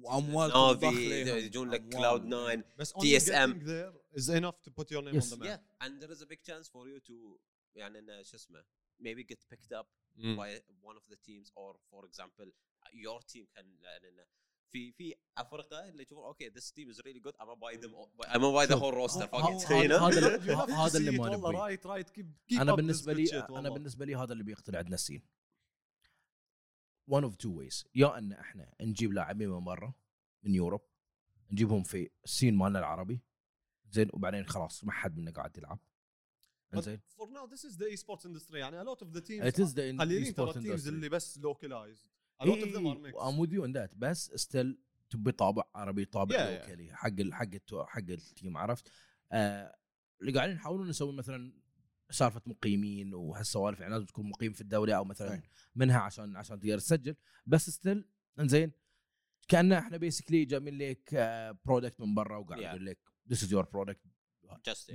وأموال 0.00 0.48
نافي 0.50 0.80
تنضخ 0.80 0.98
لهم. 0.98 1.38
يجون 1.38 1.70
لك 1.70 1.80
أموال. 1.80 1.92
كلاود 1.96 2.22
9 2.28 2.64
بس 2.78 2.92
only 2.92 3.00
TSM. 3.00 3.52
getting 3.52 3.66
there 3.66 4.18
is 4.20 4.28
enough 4.28 4.56
to 4.66 4.70
put 4.70 4.90
your 4.90 5.02
name 5.02 5.14
Yes. 5.14 5.32
on 5.32 5.38
the 5.38 5.44
map. 5.44 5.46
yeah 5.48 5.84
and 5.86 5.92
there 6.02 6.12
is 6.16 6.22
a 6.22 6.26
big 6.26 6.42
chance 6.42 6.68
for 6.68 6.88
you 6.88 7.00
to 7.00 7.38
يعني 7.76 7.98
إنه 7.98 8.22
شو 8.22 8.36
اسمه 8.36 8.64
maybe 9.02 9.24
get 9.32 9.38
picked 9.54 9.72
up 9.80 9.86
Mm. 10.18 10.36
by 10.40 10.50
one 10.90 10.96
of 11.00 11.04
the 11.12 11.16
teams 11.28 11.48
or 11.62 11.70
for 11.90 12.02
example 12.10 12.48
your 12.92 13.20
team 13.32 13.46
can 13.56 13.66
لان 13.82 14.26
في 14.72 14.92
في 14.92 15.14
أفرقة 15.41 15.89
اللي 15.89 16.03
يشوفون 16.03 16.23
okay 16.25 16.49
this 16.49 16.63
team 16.71 16.89
is 16.93 16.97
really 16.99 17.19
good 17.27 17.33
I'm 17.39 17.45
gonna 17.47 17.59
buy 17.59 17.77
them 17.83 17.93
all, 17.95 18.09
I'm 18.27 18.41
gonna 18.41 18.53
buy 18.59 18.65
the 18.65 18.73
شوف، 18.73 18.81
whole 18.83 18.95
roster 18.95 19.27
fuck 19.27 19.41
ه- 19.41 19.57
it. 19.57 19.65
ه- 19.65 19.81
you 19.83 19.89
know? 19.89 20.03
هذا 20.03 20.75
هذا 20.85 20.97
اللي 20.99 21.11
ما 21.11 21.27
it 21.27 21.29
والله 21.31 21.51
right 21.51 21.85
right 21.85 22.09
keep 22.09 22.25
keep 22.53 22.59
أنا 22.61 22.75
بالنسبة 22.75 23.13
لي 23.13 23.39
أنا. 23.49 23.69
بالنسبة 23.69 24.05
لي 24.05 24.15
هذا 24.15 24.33
اللي 24.33 24.43
بيقتل 24.43 24.75
عندنا 24.75 24.95
ال 24.95 24.99
scene. 24.99 25.21
One 27.11 27.23
of 27.23 27.31
two 27.37 27.51
ways. 27.51 27.85
يا 27.95 28.17
إن 28.17 28.33
إحنا 28.33 28.73
نجيب 28.81 29.13
لاعبين 29.13 29.49
من 29.49 29.63
برا 29.63 29.93
من 30.43 30.55
Europe 30.55 30.81
نجيبهم 31.51 31.83
في 31.83 32.09
ال 32.25 32.30
scene 32.30 32.55
مالنا 32.57 32.79
العربي 32.79 33.19
زين 33.91 34.09
وبعدين 34.13 34.45
خلاص 34.45 34.83
ما 34.83 34.91
حد 34.91 35.17
منا 35.17 35.31
قاعد 35.31 35.57
يلعب. 35.57 35.79
But 36.71 36.75
إنزين. 36.77 36.99
for 37.17 37.27
now 37.27 37.47
this 37.53 37.63
is 37.63 37.77
the 37.77 37.85
esports 37.97 38.25
industry. 38.25 38.55
يعني 38.55 38.81
a 38.81 38.85
lot 38.85 38.99
of 39.01 39.13
the 39.13 39.21
teams 39.21 39.45
it 39.45 39.59
is 39.59 39.73
the 39.73 39.97
قليلين 39.99 40.33
ترى 40.35 40.49
ال 40.49 40.54
teams. 40.54 40.87
اللي 40.87 41.09
بس 41.09 41.39
localized. 41.39 42.07
A 42.43 42.45
lot 42.45 42.59
of 42.63 42.73
them 42.73 42.85
are 42.87 42.99
mixed. 43.11 43.21
I'm 43.21 43.39
with 43.39 43.53
you 43.53 43.65
on 43.65 43.71
that 43.73 43.95
بس 43.95 44.31
still 44.35 44.77
تبي 45.09 45.31
طابع 45.31 45.63
عربي 45.75 46.05
طابع 46.05 46.35
Yeah, 46.35 46.39
yeah. 46.39 46.61
locally 46.61 46.95
حق 46.95 47.07
ال 47.19 47.33
حق 47.33 47.45
التو- 47.53 47.85
حق 47.87 47.97
ال 48.09 48.19
team 48.19 48.57
عرفت 48.57 48.87
آه 49.31 49.75
اللي 50.21 50.31
قاعدين 50.33 50.55
نحاول 50.55 50.89
نسوي 50.89 51.13
مثلا 51.13 51.53
سالفة 52.09 52.41
مقيمين 52.45 53.13
وهالسوالف 53.13 53.79
يعني 53.79 53.93
لازم 53.93 54.05
تكون 54.05 54.29
مقيم 54.29 54.53
في 54.53 54.61
الدولة 54.61 54.93
أو 54.97 55.03
مثلا. 55.03 55.41
منها 55.75 55.99
عشان 55.99 56.35
عشان 56.35 56.59
تقدر 56.59 56.77
تسجل 56.79 57.15
بس 57.45 57.69
still 57.69 58.09
إنزين 58.39 58.71
كأن 59.47 59.73
إحنا 59.73 59.97
basically 59.97 60.45
جايبين 60.45 60.77
لك 60.77 61.13
product 61.65 62.01
من 62.01 62.15
برا 62.15 62.37
وقاعد 62.37 62.61
Yeah. 62.61 62.65
يقول 62.65 62.85
لك 62.85 62.99
this 63.29 63.43
is 63.43 63.51
your 63.53 63.65
product 63.65 64.01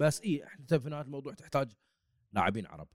بس 0.00 0.20
اي 0.20 0.44
إحنا 0.44 0.78
في 0.78 0.88
نهاية 0.88 1.02
الموضوع 1.04 1.34
تحتاج 1.34 1.72
لاعبين 2.32 2.66
عرب 2.66 2.88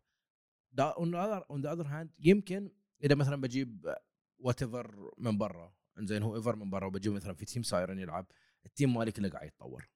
on 0.80 1.62
the 1.62 1.72
other 1.74 1.88
hand 1.88 2.12
يمكن 2.20 2.72
إذا 3.04 3.16
مثلا 3.16 3.36
بجيب 3.42 3.96
whatever 4.40 5.12
من 5.18 5.38
برا 5.38 5.74
انزين 6.00 6.24
whoever 6.24 6.56
من 6.56 6.70
برا 6.70 6.86
وبجيب 6.88 7.14
مثلا 7.14 7.34
في 7.34 7.46
team 7.46 7.64
سايرن 7.64 8.00
يلعب 8.00 8.28
ال 8.66 8.71
team 8.71 8.94
مالي 8.98 9.12
كله 9.12 9.30
قاعد 9.30 9.48
يتطور. 9.48 9.90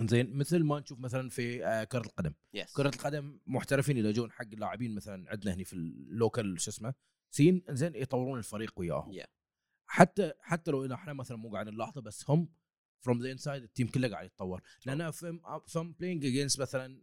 انزين 0.00 0.36
مثل 0.36 0.64
ما 0.64 0.80
نشوف 0.80 0.98
مثلا 1.00 1.28
في 1.30 1.66
آه، 1.66 1.84
كرة 1.84 2.00
القدم 2.06 2.32
yes 2.56 2.72
كرة 2.76 2.88
القدم 2.94 3.40
محترفين 3.46 3.96
يلجون 3.96 4.32
حق 4.32 4.46
اللاعبين 4.52 4.94
مثلا 4.94 5.30
عندنا 5.30 5.54
هنا 5.54 5.64
في 5.64 5.72
ال 5.72 5.87
local 5.87 6.60
شو 6.60 6.70
اسمه 6.70 6.94
scene 7.30 7.64
انزين 7.70 7.94
يطورون 7.94 8.38
الفريق 8.38 8.72
وياهم 8.76 9.12
Yeah. 9.20 9.26
حتى 9.88 10.32
حتى 10.40 10.70
لو 10.70 10.94
إحنا 10.94 11.12
مثلا 11.12 11.36
مو 11.36 11.52
قاعد 11.52 11.68
نلاحظه 11.68 12.00
بس 12.00 12.30
هم 12.30 12.48
from 13.00 13.22
the 13.22 13.32
inside 13.32 13.62
ال 13.62 13.67
team 13.67 13.86
كله 13.88 14.08
قاعد 14.08 14.26
يتطور 14.26 14.62
لأن 14.86 15.10
ف 15.10 15.18
I'm 15.18 15.40
ف 15.68 15.74
I'm 15.74 15.92
playing 15.92 16.24
against 16.26 16.60
مثلا 16.60 17.02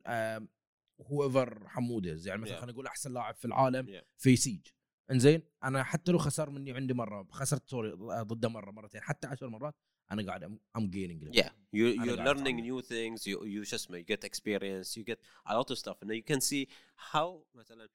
whoever 1.01 1.67
حمودز 1.69 2.27
يعني 2.27 2.41
مثلا 2.41 2.55
Yeah. 2.55 2.59
خلينا 2.59 2.71
نقول 2.73 2.87
أحسن 2.87 3.13
لاعب 3.13 3.35
في 3.35 3.45
العالم 3.45 3.87
Yeah. 3.87 4.03
في 4.17 4.35
Siege 4.35 4.67
إنزين 5.11 5.43
أنا 5.63 5.83
حتى 5.83 6.11
لو 6.11 6.17
خسر 6.17 6.49
مني 6.49 6.71
عندي 6.71 6.93
مرة 6.93 7.27
خسرت 7.31 7.69
sorry 7.69 7.91
ضده 8.21 8.49
مرة 8.49 8.71
مرتين 8.71 9.01
حتى 9.01 9.27
عشر 9.27 9.49
مرات 9.49 9.75
أنا 10.11 10.25
قاعد 10.27 10.43
I'm 10.75 10.89
gaining 10.89 11.35
yeah 11.35 11.55
you 11.73 12.15
learning 12.15 12.59
new 12.59 12.81
things 12.81 13.27
you 13.27 13.63
شو 13.63 13.75
اسمه 13.75 13.97
you 13.97 14.03
get 14.03 14.25
experience 14.25 14.97
you 14.97 15.03
get 15.03 15.19
a 15.47 15.53
lot 15.53 15.69
of 15.69 15.77
stuff 15.77 16.03
انه 16.03 16.13
you 16.13 16.23
can 16.23 16.39
see 16.39 16.67
how 17.11 17.47
مثلا 17.53 17.89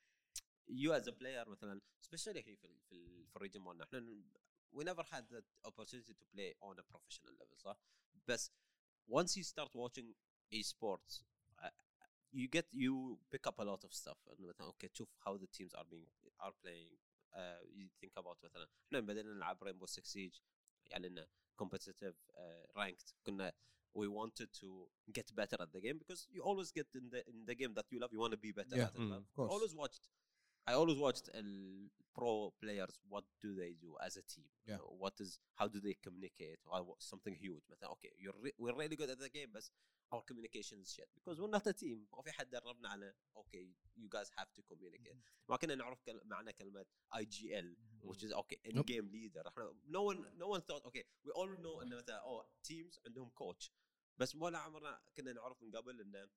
you 0.68 0.92
as 0.92 1.08
a 1.08 1.10
player 1.12 1.48
مثلا 1.48 1.80
especially 2.00 2.42
في 2.42 2.56
في 2.88 3.36
ال 3.36 3.40
region 3.40 3.60
مالنا. 3.60 3.84
إحنا 3.84 4.24
we 4.72 4.84
never 4.84 5.06
had 5.10 5.32
the 5.32 5.42
opportunity 5.64 6.14
to 6.14 6.24
play 6.32 6.56
on 6.62 6.78
a 6.78 6.82
professional 6.90 7.38
level 7.38 7.58
صح؟ 7.58 7.80
بس 8.28 8.52
once 9.10 9.30
you 9.30 9.44
start 9.44 9.70
watching 9.74 10.14
e-sports 10.54 11.22
you 12.31 12.47
get 12.47 12.65
you 12.73 13.17
pick 13.31 13.47
up 13.47 13.59
a 13.59 13.63
lot 13.63 13.83
of 13.87 13.91
stuff 13.93 14.17
إنه 14.39 14.47
مثلا 14.47 14.67
اوكي 14.67 14.87
تشوف 14.87 15.09
how 15.27 15.37
the 15.37 15.47
teams 15.57 15.71
are 15.79 15.85
being 15.85 16.09
are 16.45 16.53
playing 16.63 16.91
uh, 17.33 17.61
you 17.77 17.87
think 18.03 18.13
about 18.23 18.37
مثلا 18.43 18.67
احنا 18.87 18.99
بدينا 18.99 19.33
نلعب 19.33 19.63
رينبو 19.63 19.85
6 19.85 20.03
سيج 20.03 20.39
يعني 20.85 21.07
انه 21.07 21.27
competitive 21.63 22.15
uh, 22.33 22.71
ranked 22.79 23.13
كنا 23.25 23.53
we 23.99 24.07
wanted 24.07 24.47
to 24.61 24.69
get 25.19 25.27
better 25.35 25.57
at 25.63 25.69
the 25.75 25.81
game 25.85 25.97
because 26.03 26.21
you 26.35 26.41
always 26.49 26.71
get 26.79 26.87
in 26.99 27.05
the 27.13 27.21
in 27.31 27.45
the 27.49 27.55
game 27.61 27.73
that 27.77 27.85
you 27.91 27.99
love 28.03 28.11
you 28.15 28.19
want 28.25 28.33
to 28.37 28.41
be 28.47 28.51
better 28.59 28.75
Yeah, 28.77 28.87
at 28.87 28.95
it 28.95 29.01
mm, 29.01 29.11
right? 29.11 29.21
of 29.25 29.33
course. 29.35 29.51
always 29.53 29.73
watched 29.83 30.03
I 30.70 30.72
always 30.80 30.98
watched 31.06 31.26
pro 32.14 32.32
players 32.62 32.94
what 33.12 33.24
do 33.44 33.48
they 33.60 33.72
do 33.86 33.90
as 34.06 34.12
a 34.22 34.22
team 34.32 34.48
Yeah. 34.70 34.80
What 35.02 35.14
is 35.24 35.30
how 35.58 35.66
do 35.74 35.78
they 35.86 35.94
communicate 36.06 36.58
something 37.10 37.34
huge 37.44 37.64
مثلا 37.70 37.88
okay 37.94 38.12
you're 38.18 38.38
re- 38.44 38.56
we're 38.58 38.76
really 38.82 38.96
good 38.96 39.10
at 39.14 39.18
the 39.24 39.30
game 39.38 39.50
but 39.56 39.64
our 40.14 40.22
communication 40.30 40.76
is 40.84 40.88
shit 40.96 41.08
because 41.18 41.36
we're 41.40 41.54
not 41.58 41.66
a 41.66 41.72
team 41.72 42.06
ما 42.16 42.22
في 42.22 42.32
حد 42.32 42.50
دربنا 42.50 42.88
على 42.88 43.14
okay 43.36 43.66
you 43.96 44.08
guys 44.16 44.28
have 44.40 44.50
to 44.58 44.62
communicate 44.72 45.16
ما 45.48 45.56
كنا 45.56 45.74
نعرف 45.74 46.00
كل- 46.02 46.20
معنى 46.24 46.52
كلمة 46.52 46.86
IGL 47.14 47.66
which 48.08 48.22
is 48.22 48.32
okay 48.32 48.58
in 48.64 48.74
Nope. 48.74 48.86
game 48.86 49.08
leader 49.12 49.46
إحنا 49.46 49.74
no 49.86 50.02
one 50.12 50.18
no 50.42 50.46
one 50.56 50.60
thought 50.62 50.84
okay 50.86 51.04
we 51.24 51.30
all 51.32 51.48
know 51.64 51.82
انه 51.82 51.96
مثلا 51.96 52.20
oh 52.22 52.44
teams 52.68 52.98
عندهم 53.06 53.30
coach 53.42 53.70
بس 54.18 54.34
ولا 54.34 54.58
عمرنا 54.58 55.00
كنا 55.16 55.32
نعرف 55.32 55.62
من 55.62 55.76
قبل 55.76 56.00
انه 56.00 56.28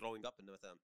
growing 0.00 0.26
up 0.30 0.40
انه 0.40 0.52
مثلا 0.52 0.80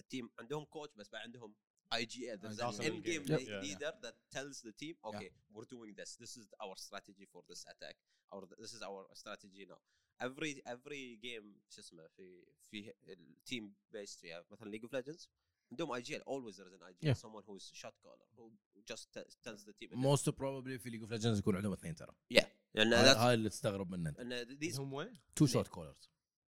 التيم 0.00 0.30
عندهم 0.38 0.64
كوتش 0.64 0.94
بس 0.96 1.08
بعد 1.08 1.22
عندهم 1.22 1.54
IGL. 2.00 2.36
There's 2.42 2.60
an 2.60 2.74
in-game 2.88 3.22
in-game. 3.22 3.24
le- 3.36 3.50
Yep. 3.52 3.62
leader 3.66 3.92
that 4.04 4.16
tells 4.36 4.56
the 4.68 4.72
team, 4.82 4.94
okay, 5.10 5.30
we're 5.54 5.70
doing 5.76 5.92
this. 6.00 6.10
This 6.24 6.32
is 6.40 6.46
our 6.64 6.76
strategy 6.86 7.26
for 7.32 7.42
this 7.50 7.62
attack, 7.72 7.96
or 8.34 8.40
th- 8.48 8.58
this 8.64 8.72
is 8.76 8.82
our 8.90 9.02
strategy 9.22 9.64
now. 9.72 9.80
Every 10.26 10.52
every 10.74 11.04
game 11.26 11.46
شو 11.68 11.80
اسمه 11.80 12.06
في 12.16 12.44
في 12.70 12.92
ال 13.08 13.21
team 13.21 13.74
based 13.96 14.20
فيها 14.20 14.44
مثلا 14.50 14.70
League 14.78 14.84
of 14.84 14.92
Legends 14.92 15.28
عندهم 15.72 16.00
IGL 16.02 16.22
always 16.22 16.56
there 16.56 16.68
is 16.68 16.74
an 16.74 16.82
IGL 16.92 17.08
Yeah. 17.08 17.14
someone 17.24 17.42
who 17.48 17.56
is 17.60 17.70
shot 17.82 17.94
caller 18.04 18.26
who 18.36 18.50
just 18.92 19.08
tells 19.44 19.64
the 19.64 19.72
team 19.82 19.88
most 19.92 20.28
probably 20.28 20.78
في 20.78 20.90
League 20.90 21.00
of 21.00 21.10
Legends 21.10 21.38
يكون 21.38 21.56
عندهم 21.56 21.72
اثنين 21.72 21.94
ترى 21.94 22.12
yeah 22.34 22.44
لأن 22.74 22.92
هاي 22.92 23.34
اللي 23.34 23.48
تستغرب 23.48 23.90
منه 23.90 24.44
these 24.44 24.78
هم 24.78 24.92
وين؟ 24.92 25.20
تو 25.36 25.46
شوت 25.46 25.68
كولرز 25.68 26.10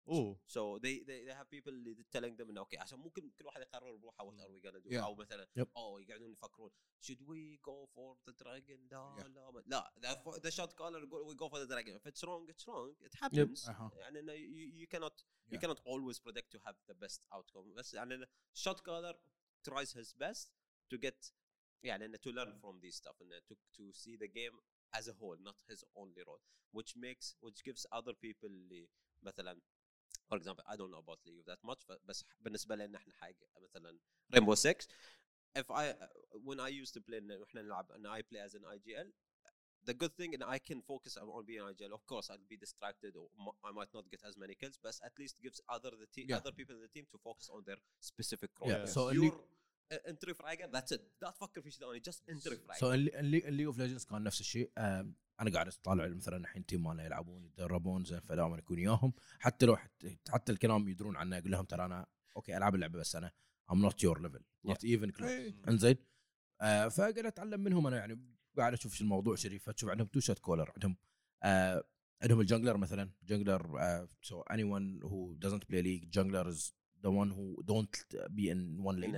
اوه 0.07 0.39
So 0.47 0.79
they, 0.79 0.95
they 1.07 1.19
they 1.27 1.33
have 1.39 1.49
people 1.49 1.67
اللي 1.73 2.05
telling 2.17 2.35
them 2.37 2.49
انه 2.49 2.59
اوكي 2.59 2.77
عشان 2.77 2.99
ممكن 2.99 3.29
كل 3.29 3.45
واحد 3.45 3.61
يقرر 3.61 3.95
بروحه 3.95 4.25
what 4.31 4.33
are 4.39 4.49
we 4.51 4.67
gonna 4.67 4.81
do 4.83 4.89
Yeah. 4.91 5.03
او 5.03 5.15
مثلا 5.15 5.47
Yep. 5.59 5.67
او 5.77 5.99
يقعدون 5.99 6.31
يفكرون 6.31 6.71
should 7.05 7.19
we 7.21 7.57
go 7.69 7.87
for 7.95 8.17
the 8.29 8.33
dragon 8.43 8.79
لا 8.91 9.15
Yeah. 9.19 9.25
لا 9.25 9.51
ما- 9.51 9.63
لا 9.67 9.91
the, 10.01 10.17
for- 10.23 10.39
the 10.39 10.51
shot 10.51 10.73
caller 10.75 11.05
go, 11.05 11.23
we 11.31 11.35
go 11.35 11.49
for 11.49 11.59
the 11.65 11.67
dragon 11.73 11.95
if 11.95 12.05
it's 12.11 12.23
wrong 12.23 12.49
it's 12.49 12.65
wrong 12.67 12.95
it 13.07 13.13
happens 13.23 13.69
أها. 13.69 13.91
يعني 13.95 14.19
انه 14.19 14.33
you, 14.33 14.83
you 14.83 14.87
cannot 14.97 15.13
you 15.51 15.57
Yeah. 15.57 15.61
cannot 15.61 15.79
always 15.85 16.19
predict 16.19 16.49
to 16.55 16.59
have 16.67 16.75
the 16.91 16.95
best 17.05 17.21
outcome 17.33 17.73
بس 17.75 17.93
يعني 17.93 18.15
إنه 18.15 18.27
shot 18.57 18.77
caller 18.77 19.15
tries 19.69 19.91
his 19.93 20.13
best 20.23 20.47
to 20.93 20.97
get 20.97 21.31
يعني 21.83 22.05
انه 22.05 22.17
to 22.17 22.31
learn 22.31 22.53
from 22.61 22.79
these 22.81 22.95
stuff 22.95 23.15
and 23.21 23.31
to 23.49 23.55
to 23.77 23.93
see 23.93 24.15
the 24.23 24.27
game 24.27 24.59
as 24.99 25.07
a 25.07 25.13
whole 25.19 25.37
not 25.49 25.57
his 25.71 25.83
only 26.01 26.23
role 26.29 26.41
which 26.77 26.91
makes 26.95 27.27
which 27.45 27.59
gives 27.67 27.85
other 27.99 28.13
people 28.25 28.45
اللي 28.45 28.89
مثلا 29.21 29.61
for 30.29 30.37
example 30.37 30.63
I 30.67 30.75
don't 30.79 30.91
know 30.93 31.01
about 31.05 31.19
League 31.25 31.39
of 31.41 31.45
that 31.51 31.61
much 31.69 31.81
ف- 31.87 32.05
بس 32.05 32.25
بالنسبه 32.39 32.75
لنا 32.75 32.97
احنا 32.97 33.13
حق 33.13 33.31
مثلا 33.61 33.97
Rainbow 34.35 34.55
Six 34.55 34.85
if 35.59 35.67
I 35.71 35.83
when 36.47 36.59
I 36.59 36.69
used 36.83 36.93
to 36.97 37.01
play 37.09 37.17
إن 37.17 37.43
احنا 37.43 37.61
نلعب 37.61 37.91
and 37.91 38.05
I 38.07 38.21
play 38.21 38.39
as 38.49 38.53
an 38.55 38.63
IGL 38.75 39.07
the 39.89 39.93
good 40.03 40.13
thing 40.19 40.31
and 40.35 40.43
I 40.55 40.59
can 40.69 40.79
focus 40.91 41.13
on 41.21 41.25
on 41.37 41.43
being 41.49 41.61
IGL 41.73 41.93
of 41.99 42.03
course 42.11 42.25
I'll 42.31 42.49
be 42.55 42.57
distracted 42.65 43.11
or 43.21 43.25
m- 43.45 43.57
I 43.69 43.71
might 43.79 43.91
not 43.97 44.05
get 44.13 44.21
as 44.29 44.35
many 44.43 44.55
kills 44.61 44.77
but 44.85 44.95
at 45.09 45.13
least 45.21 45.35
gives 45.45 45.59
other 45.75 45.91
the 46.03 46.09
team 46.15 46.25
Yeah. 46.29 46.39
other 46.41 46.53
people 46.59 46.73
in 46.79 46.81
the 46.87 46.93
team 46.97 47.05
to 47.13 47.17
focus 47.27 47.45
on 47.55 47.59
their 47.69 47.79
specific 48.11 48.51
role 48.59 48.69
Yeah, 48.71 48.85
so 48.95 48.99
اللي- 49.09 49.31
you're 49.31 49.99
انتري 50.07 50.33
فراجر 50.33 50.71
that's 50.71 50.91
it 50.97 51.01
لا 51.21 51.31
تفكر 51.31 51.61
في 51.61 51.71
شيء 51.71 51.79
ثاني 51.79 52.01
just 52.09 52.19
انتري 52.29 52.57
فراجر 52.57 52.79
سو 52.79 52.91
الليج 52.93 53.65
اوف 53.65 53.77
ليجندز 53.77 54.05
كان 54.05 54.23
نفس 54.23 54.39
الشيء 54.39 54.71
آم، 54.77 55.15
أنا 55.40 55.50
قاعد 55.50 55.68
أطالع 55.68 56.08
مثلا 56.08 56.36
الحين 56.36 56.66
تيم 56.66 56.82
مالنا 56.82 57.04
يلعبون 57.04 57.44
يتدربون 57.44 58.04
زين 58.04 58.20
فدائما 58.20 58.58
اكون 58.58 58.78
وياهم 58.78 59.12
حتى 59.38 59.66
لو 59.66 59.76
حتى, 59.76 60.18
حتى 60.28 60.52
الكلام 60.52 60.88
يدرون 60.88 61.16
عنه 61.16 61.38
أقول 61.38 61.50
لهم 61.50 61.64
ترى 61.64 61.84
أنا 61.84 62.06
okay 62.36 62.56
ألعب 62.56 62.74
اللعبة 62.74 62.98
بس 62.98 63.16
أنا 63.16 63.32
I'm 63.72 63.82
not 63.82 64.04
your 64.04 64.22
level 64.22 64.40
not 64.64 64.84
even 64.84 65.10
close. 65.10 65.30
إنزين؟ 65.68 65.96
آه 66.60 66.88
فقاعد 66.88 67.18
أتعلم 67.18 67.60
منهم 67.60 67.86
أنا 67.86 67.96
يعني 67.96 68.20
قاعد 68.56 68.72
أشوف 68.72 68.94
شو 68.94 69.04
الموضوع 69.04 69.34
شريف 69.34 69.64
فتشوف 69.64 69.90
عندهم 69.90 70.06
تو 70.06 70.20
شوت 70.20 70.38
كولر 70.38 70.72
عندهم 70.74 70.96
آه 71.42 71.84
عندهم 72.22 72.40
ال 72.40 72.45
jungler 72.45 72.76
مثلا. 72.76 73.10
jungler 73.22 73.80
so 74.22 74.40
anyone 74.40 75.02
who 75.02 75.34
doesn't 75.34 75.68
play 75.68 75.82
League 75.82 76.10
jungler 76.10 76.48
is 76.48 76.74
the 77.02 77.08
one 77.08 77.30
who 77.32 77.62
don't 77.62 77.96
be 78.30 78.52
in 78.52 78.80
one 78.80 79.00
lane. 79.00 79.16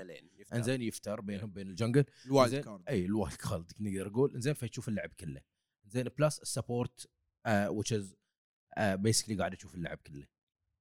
إنزين 0.55 0.83
يفتر 0.83 1.21
بينهم 1.21 1.53
بين 1.53 1.69
ال 1.69 1.74
jungle 1.74 2.05
ال 2.27 2.34
wild 2.34 2.65
card 2.65 2.89
اي 2.89 3.05
ال 3.05 3.11
wild 3.11 3.37
card 3.37 3.73
نقدر 3.81 4.09
نقول. 4.09 4.41
زين 4.41 4.55
فيشوف 4.55 4.89
اللعب 4.89 5.11
كله. 5.21 5.41
زين 5.87 6.09
plus 6.19 6.39
ال 6.39 6.48
support 6.48 7.11
which 7.49 7.93
is 7.93 8.17
basically 8.79 9.37
قاعد 9.37 9.55
يشوف 9.55 9.75
اللعب 9.75 9.99
كله. 9.99 10.27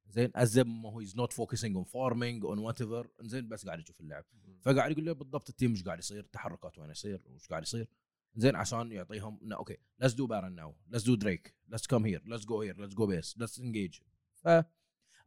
زين 0.07 0.31
ازم 0.35 0.67
ما 0.67 0.89
هو 0.89 1.01
is 1.01 1.15
not 1.17 1.33
focusing 1.33 1.75
on 1.75 1.83
farming 1.83 2.45
on 2.45 2.59
whatever 2.59 3.09
زين 3.21 3.49
بس 3.49 3.65
قاعد 3.65 3.79
يشوف 3.79 4.01
اللعب. 4.01 4.25
فقاعد 4.61 4.91
يقول 4.91 5.05
له 5.05 5.13
بالضبط 5.13 5.49
ال 5.49 5.54
team 5.54 5.71
إيش 5.71 5.83
قاعد 5.83 5.99
يصير 5.99 6.23
تحركات 6.23 6.79
وين 6.79 6.91
يصير 6.91 7.21
وش 7.27 7.47
قاعد 7.47 7.63
يصير. 7.63 7.87
زين 8.35 8.55
عشان 8.55 8.91
يعطيهم 8.91 9.39
انه 9.43 9.55
okay 9.55 9.77
let's 9.99 10.13
do 10.13 10.27
Baron 10.27 10.55
now 10.55 10.75
let's 10.87 11.03
do 11.03 11.15
drake 11.15 11.55
let's 11.67 11.87
come 11.87 12.05
here 12.05 12.23
let's 12.25 12.45
go 12.45 12.61
here 12.61 12.81
let's 12.81 12.93
go 12.93 13.05
base 13.05 13.37
let's 13.37 13.59
engage 13.59 13.99
ف 14.33 14.47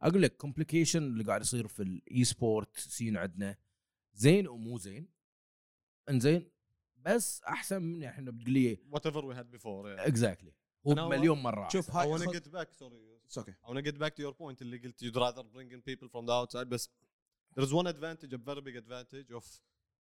أقول 0.01 0.21
لك 0.21 0.37
complication 0.37 1.03
اللي 1.03 1.23
قاعد 1.23 1.41
يصير 1.41 1.67
في 1.67 1.83
ال 1.83 2.23
esport 2.23 2.77
scene 2.77 3.17
عندنا. 3.17 3.57
زين 4.13 4.47
ومو 4.47 4.77
زين. 4.77 5.07
انزين 6.09 6.49
بس 7.05 7.41
احسن 7.43 7.81
من 7.81 8.03
إحنا 8.03 8.31
بتقول 8.31 8.53
لي 8.53 8.77
وات 8.91 9.05
ايفر 9.05 9.25
وي 9.25 9.35
هاد 9.35 9.51
بيفور 9.51 10.07
اكزاكتلي 10.07 10.53
هو 10.87 11.09
مليون 11.09 11.37
مره 11.39 11.69
شوف 11.69 11.91
I 11.91 11.95
هاي 11.95 12.17
want 12.17 12.21
to 12.21 12.25
خذ- 12.25 12.33
get 12.39 12.51
back 12.51 12.67
sorry 12.83 13.09
It's 13.29 13.37
okay. 13.41 13.53
I 13.63 13.67
want 13.69 13.77
to 13.77 13.91
get 13.91 13.97
back 13.99 14.13
to 14.15 14.21
your 14.25 14.33
point 14.33 14.61
اللي 14.61 14.77
قلت 14.77 15.03
you'd 15.03 15.15
rather 15.17 15.43
bring 15.43 15.71
in 15.75 15.81
people 15.91 16.07
from 16.09 16.25
the 16.25 16.33
outside 16.33 16.67
بس 16.67 16.89
there's 17.59 17.73
one 17.73 17.87
advantage 17.87 18.33
a 18.33 18.37
very 18.37 18.61
big 18.61 18.75
advantage 18.83 19.37
of 19.41 19.45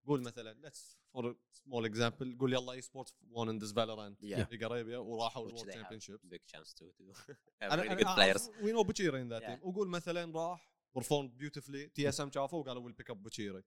قول 0.06 0.20
مثلا 0.22 0.56
let's 0.68 0.96
for 1.16 1.24
a 1.24 1.34
small 1.58 1.84
example 1.90 2.38
قول 2.40 2.52
يلا 2.52 2.72
اي 2.72 2.80
سبورتس 2.82 3.14
won 3.32 3.48
in 3.48 3.64
this 3.64 3.72
Valorant 3.72 4.22
Yeah. 4.36 4.42
في 4.42 4.56
قريبيا 4.64 4.98
وراحوا 4.98 5.48
الورد 5.48 5.70
championships 5.72 6.26
big 6.34 6.40
chance 6.56 6.68
to 6.74 6.84
do 6.84 7.34
have 7.62 7.72
really 7.80 8.02
good 8.04 8.14
players 8.16 8.42
we 8.62 8.72
know 8.72 8.82
بوتشيري 8.82 9.24
in 9.24 9.32
that 9.32 9.42
Yeah. 9.42 9.46
team 9.56 9.66
وقول 9.66 9.88
مثلا 9.88 10.32
راح 10.38 10.70
performed 10.98 11.30
beautifully 11.42 11.90
تي 11.94 12.08
اس 12.08 12.20
ام 12.20 12.30
شافوه 12.30 12.60
وقالوا 12.60 12.90
we'll 12.90 12.94
pick 12.94 13.10
up 13.14 13.16
بوتشيري 13.16 13.62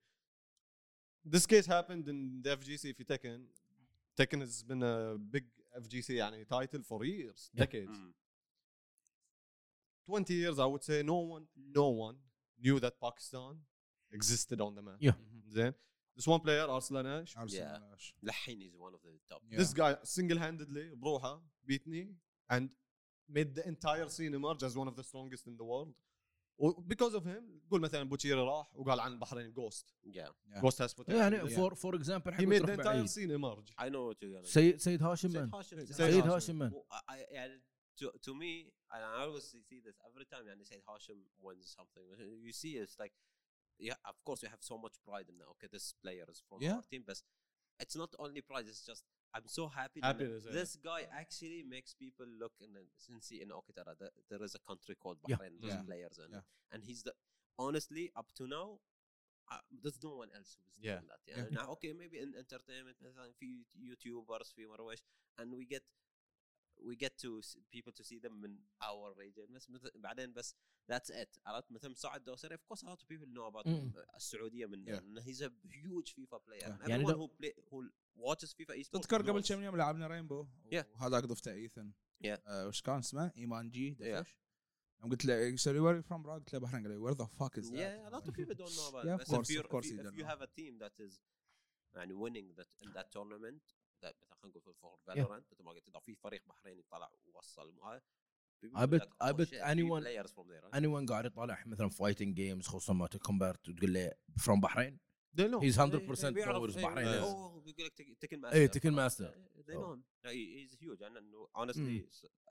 this 1.26 1.46
case 1.46 1.66
happened 1.66 2.08
in 2.08 2.42
the 2.42 2.50
FGC 2.56 2.92
في 2.94 3.04
Tekken 3.04 3.40
Tekken 4.20 4.40
has 4.40 4.62
been 4.62 4.82
a 4.82 5.16
big 5.18 5.44
FGC 5.76 6.10
يعني 6.10 6.44
title 6.48 6.82
for 6.82 7.04
years 7.04 7.50
Yeah. 7.54 7.64
decades 7.64 7.96
Mm. 7.98 8.12
20 10.06 10.34
years 10.34 10.58
I 10.58 10.66
would 10.66 10.82
say 10.82 11.02
no 11.02 11.18
one 11.18 11.46
no 11.56 11.88
one 11.88 12.16
knew 12.60 12.78
that 12.80 13.00
Pakistan 13.00 13.56
existed 14.12 14.60
on 14.60 14.74
the 14.74 14.82
map 14.82 14.96
Yeah. 15.00 15.14
زين 15.48 15.74
this 16.16 16.26
one 16.26 16.40
player 16.40 16.66
Arslan 16.68 17.06
Ash 17.06 17.34
أرسنال. 17.36 17.80
لحين 18.22 18.62
is 18.62 18.74
one 18.76 18.94
of 18.94 19.00
the 19.02 19.18
top 19.28 19.42
Yeah. 19.50 19.58
this 19.58 19.72
guy 19.72 19.96
single-handedly 20.04 20.94
بروحه 20.94 21.42
beat 21.66 21.86
me 21.86 22.14
and 22.50 22.68
made 23.28 23.54
the 23.54 23.66
entire 23.66 24.08
scene 24.08 24.34
emerge 24.34 24.62
as 24.62 24.76
one 24.76 24.88
of 24.88 24.96
the 24.96 25.02
strongest 25.04 25.46
in 25.46 25.56
the 25.56 25.64
world 25.64 25.94
و- 26.58 26.82
because 26.82 27.14
of 27.14 27.22
him 27.24 27.68
قول 27.70 27.80
مثلا 27.80 28.02
بوتشيري 28.02 28.40
راح 28.40 28.76
وقال 28.76 29.00
عن 29.00 29.12
البحرين 29.12 29.52
جوست 29.52 29.94
yeah 30.06 30.10
Yeah. 30.10 30.60
جوست 30.60 30.82
has 30.82 30.94
potential 30.94 31.10
يعني 31.14 31.40
Yeah. 31.40 31.54
فور 31.56 31.74
فور 31.74 31.96
اكزامبل 31.96 32.32
he 32.34 32.40
made 32.46 32.66
the 32.66 32.72
entire 32.72 33.06
scene 33.06 33.30
emerge 33.30 33.72
I 33.84 33.88
know 33.88 34.10
what 34.12 34.16
you're 34.22 34.40
gonna 34.40 34.46
سيد 34.46 34.76
سيد 34.80 35.02
هاشم 35.02 35.28
سيد 35.30 35.38
من 35.42 35.54
هاشم 35.54 35.84
سيد 35.86 36.26
هاشم 36.26 36.58
من. 36.58 36.72
و- 36.72 36.84
I- 36.92 37.12
I- 37.12 37.32
يعني 37.32 37.62
to, 38.00 38.04
to 38.26 38.32
me 38.34 38.70
and 38.94 39.02
I 39.04 39.24
always 39.24 39.44
see 39.68 39.80
this 39.86 39.96
every 40.08 40.24
time 40.32 40.46
يعني 40.46 40.64
Said 40.64 40.82
Hashim 40.88 41.18
wins 41.44 41.76
something 41.78 42.04
you 42.46 42.52
see 42.52 42.76
it's 42.82 42.96
like 43.02 43.12
yeah 43.88 43.96
of 44.10 44.16
course 44.26 44.40
you 44.42 44.48
have 44.54 44.62
so 44.72 44.76
much 44.84 44.94
pride 45.08 45.28
in 45.32 45.36
that 45.38 45.48
okay 45.54 45.68
this 45.76 45.86
player 46.04 46.26
is 46.32 46.40
from 46.48 46.58
Yeah. 46.62 46.76
our 46.76 46.82
team 46.92 47.02
but 47.10 47.18
it's 47.82 47.96
not 48.02 48.10
only 48.24 48.40
pride 48.50 48.66
it's 48.72 48.84
just 48.90 49.04
I'm 49.36 49.48
so 49.48 49.66
happy, 49.68 50.00
Happy 50.02 50.24
that 50.24 50.30
to 50.32 50.40
say 50.40 50.52
this 50.52 50.76
guy 50.76 51.00
actually 51.20 51.62
makes 51.74 51.94
people 51.94 52.26
look 52.42 52.52
and 52.60 52.76
then 52.76 52.86
since 53.06 53.28
he 53.30 53.36
in 53.44 53.50
okay 53.58 53.72
ترى 53.72 53.96
there- 53.98 54.12
there 54.30 54.42
is 54.42 54.54
a 54.54 54.62
country 54.70 54.94
called 54.94 55.18
Yeah. 55.26 55.36
Bahrain 55.36 55.54
there's 55.60 55.74
Yeah. 55.74 55.82
players 55.90 56.18
and 56.24 56.32
Yeah. 56.34 56.42
and 56.72 56.84
he's 56.88 57.02
the 57.08 57.14
honestly 57.58 58.04
up 58.20 58.28
to 58.38 58.46
now 58.46 58.66
uh, 59.52 59.60
there's 59.82 60.00
no 60.08 60.12
one 60.22 60.30
else 60.38 60.50
who's 60.58 60.74
Yeah. 60.78 60.98
doing 61.00 61.08
that 61.12 61.22
يعني 61.26 61.50
now 61.58 61.66
okay 61.74 61.92
maybe 62.02 62.16
in 62.24 62.34
entertainment 62.44 62.96
مثلا 63.02 63.32
في 63.32 63.64
YouTubers 63.88 64.52
في 64.54 64.66
مرويش 64.66 65.02
and 65.40 65.48
we 65.58 65.64
get 65.74 65.84
we 66.84 66.96
get 66.96 67.14
to 67.24 67.38
s- 67.38 67.56
people 67.76 67.92
to 67.92 68.04
see 68.04 68.18
them 68.26 68.32
من 68.32 68.58
our 68.82 69.14
region 69.18 69.52
بس 69.52 69.70
مثل 69.70 69.90
بعدين 69.94 70.32
بس 70.32 70.54
that's 70.92 71.10
it 71.10 71.38
عرفت 71.46 71.72
مثل 71.72 71.88
مساعد 71.90 72.24
دوسري 72.24 72.56
of 72.56 72.60
course 72.60 72.80
a 72.82 72.86
lot 72.86 72.98
of 72.98 73.06
people 73.08 73.26
know 73.26 73.54
about 73.54 73.66
Mm. 73.66 74.14
السعوديه 74.16 74.66
من 74.66 74.84
Yeah. 74.86 74.98
انه 74.98 75.20
he's 75.20 75.40
a 75.40 75.50
huge 75.70 76.12
FIFA 76.14 76.38
player 76.38 76.60
Yeah. 76.68 76.82
and 76.84 76.88
يعني 76.90 77.04
everyone 77.04 77.10
لو- 77.10 77.26
who 77.26 77.30
play 77.42 77.52
who 77.70 77.90
watches 78.16 78.48
FIFA 78.54 78.74
esports 78.84 79.00
تذكر 79.00 79.22
قبل 79.22 79.42
knows. 79.42 79.48
كم 79.48 79.62
يوم 79.62 79.76
لعبنا 79.76 80.06
رينبو 80.06 80.46
Yeah. 80.74 80.84
وهذاك 80.94 81.24
ضفته 81.24 81.52
ايثن 81.52 81.92
Yeah. 82.24 82.38
آه، 82.46 82.66
وش 82.68 82.82
كان 82.82 82.98
اسمه 82.98 83.32
ايمان 83.36 83.70
جي 83.70 83.94
Yeah. 83.94 84.02
دفش 84.02 84.38
يوم 85.02 85.10
قلت 85.10 85.24
له 85.24 85.34
يسوي 85.34 85.72
لي 85.72 85.78
وير 85.80 86.02
فروم 86.02 86.30
قلت 86.30 86.52
له 86.52 86.58
بحرين 86.60 86.82
قال 86.82 86.90
لي 86.90 86.96
وير 86.96 87.14
ذا 87.14 87.24
فاك 87.24 87.58
از 87.58 87.70
Yeah, 87.72 88.08
a 88.10 88.14
lot 88.16 88.22
of 88.24 88.32
people 88.34 88.54
don't 88.54 88.74
know 88.76 88.88
about 88.94 89.04
Yeah, 89.04 89.16
it. 89.16 89.20
of 89.20 89.26
But 89.26 89.34
course, 89.34 89.48
if, 89.50 89.56
you're, 89.56 89.66
of 89.66 89.70
course 89.74 89.86
if, 89.86 89.92
you 89.92 89.96
you, 89.96 90.00
if 90.00 90.06
don't 90.06 90.18
you 90.18 90.24
know. 90.24 90.32
have 90.32 90.42
a 90.42 90.50
team 90.60 90.78
that 90.84 91.06
is 91.06 91.20
يعني 91.96 92.14
winning 92.14 92.54
that 92.58 92.86
in 92.86 92.92
that 92.92 93.08
tournament 93.16 93.62
that 93.62 93.75
مثلا 94.03 94.13
خلينا 94.41 94.57
نقول 94.57 94.75
for 94.75 95.11
Valorant 95.11 95.51
مثل 95.51 95.63
ما 95.63 95.71
قلت 95.71 95.87
اذا 95.87 95.99
في 95.99 96.15
فريق 96.15 96.41
بحريني 96.47 96.83
طلع 96.91 97.11
ووصل 97.25 97.73
معاه 97.73 98.01
people 98.65 98.77
I 98.79 98.85
bet- 98.87 99.07
I 99.23 99.31
"Oh 99.31 99.33
bet 99.37 99.43
في 99.43 99.61
anyone- 99.61 100.03
players 100.03 100.31
from 100.31 100.47
there. 100.47 100.71
huh?" 100.71 100.75
اني 100.75 100.87
ون 100.87 101.05
قاعد 101.05 101.25
يطالع 101.25 101.63
مثلا 101.65 101.89
فايتنج 101.89 102.35
جيمز 102.35 102.67
خصوصا 102.67 102.93
ما 102.93 103.07
كومبارت 103.07 103.69
وتقول 103.69 103.93
له 103.93 104.11
فروم 104.37 104.61
بحرين 104.61 104.99
they 105.37 105.39
know 105.51 105.63
هيز 105.63 105.79
100% 105.79 106.25
إيه، 106.25 106.29
بيعرف، 106.33 106.51
فورورز 106.55 106.77
إيه، 106.77 106.85
بحرين 106.85 107.07
إيه،. 107.07 107.21
اوه 107.21 107.61
بيقول 107.61 107.85
لك 107.85 107.93
تك- 107.93 108.17
تكن 108.19 108.39
ماستر 108.41 108.57
إيه 108.57 108.67
تكن 108.67 108.93
ماستر 108.93 109.31
they 109.57 109.73
know 109.73 109.95
him 109.95 109.99
No, 110.25 110.29
he- 110.29 110.67
he's 110.69 110.75
huge 110.79 111.01
يعني 111.01 111.19
انه 111.19 111.47
honestly 111.57 112.05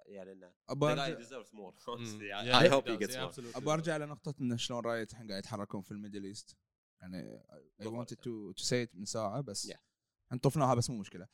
يعني 0.06 0.32
إنه 0.32 0.54
ابى 0.68 0.86
the 0.86 0.98
guy 0.98 1.00
أرجع 1.00 1.20
deserves 1.20 1.48
more 1.48 1.74
honestly 1.74 2.32
I, 2.32 2.68
hope 2.70 2.86
he 2.88 3.06
gets 3.06 3.16
more 3.16 3.68
أرجع 3.68 3.96
لنقطه 3.96 4.34
انه 4.40 4.56
شلون 4.56 4.84
رايت 4.84 5.10
الحين 5.12 5.28
قاعد 5.28 5.38
يتحركون 5.38 5.80
في 5.82 5.90
الميدل 5.90 6.24
إيست 6.24 6.56
يعني 7.00 7.42
I 7.82 7.84
wanted 7.86 8.12
it. 8.16 8.20
to 8.20 8.54
to 8.60 8.64
say 8.64 8.86
it 8.88 8.94
من 8.94 9.04
ساعة 9.04 9.40
بس 9.40 9.66
Yeah. 9.72 9.76
إحنا 10.26 10.38
طفناها 10.38 10.74
بس 10.74 10.90
مو 10.90 10.96
مشكله 10.98 11.26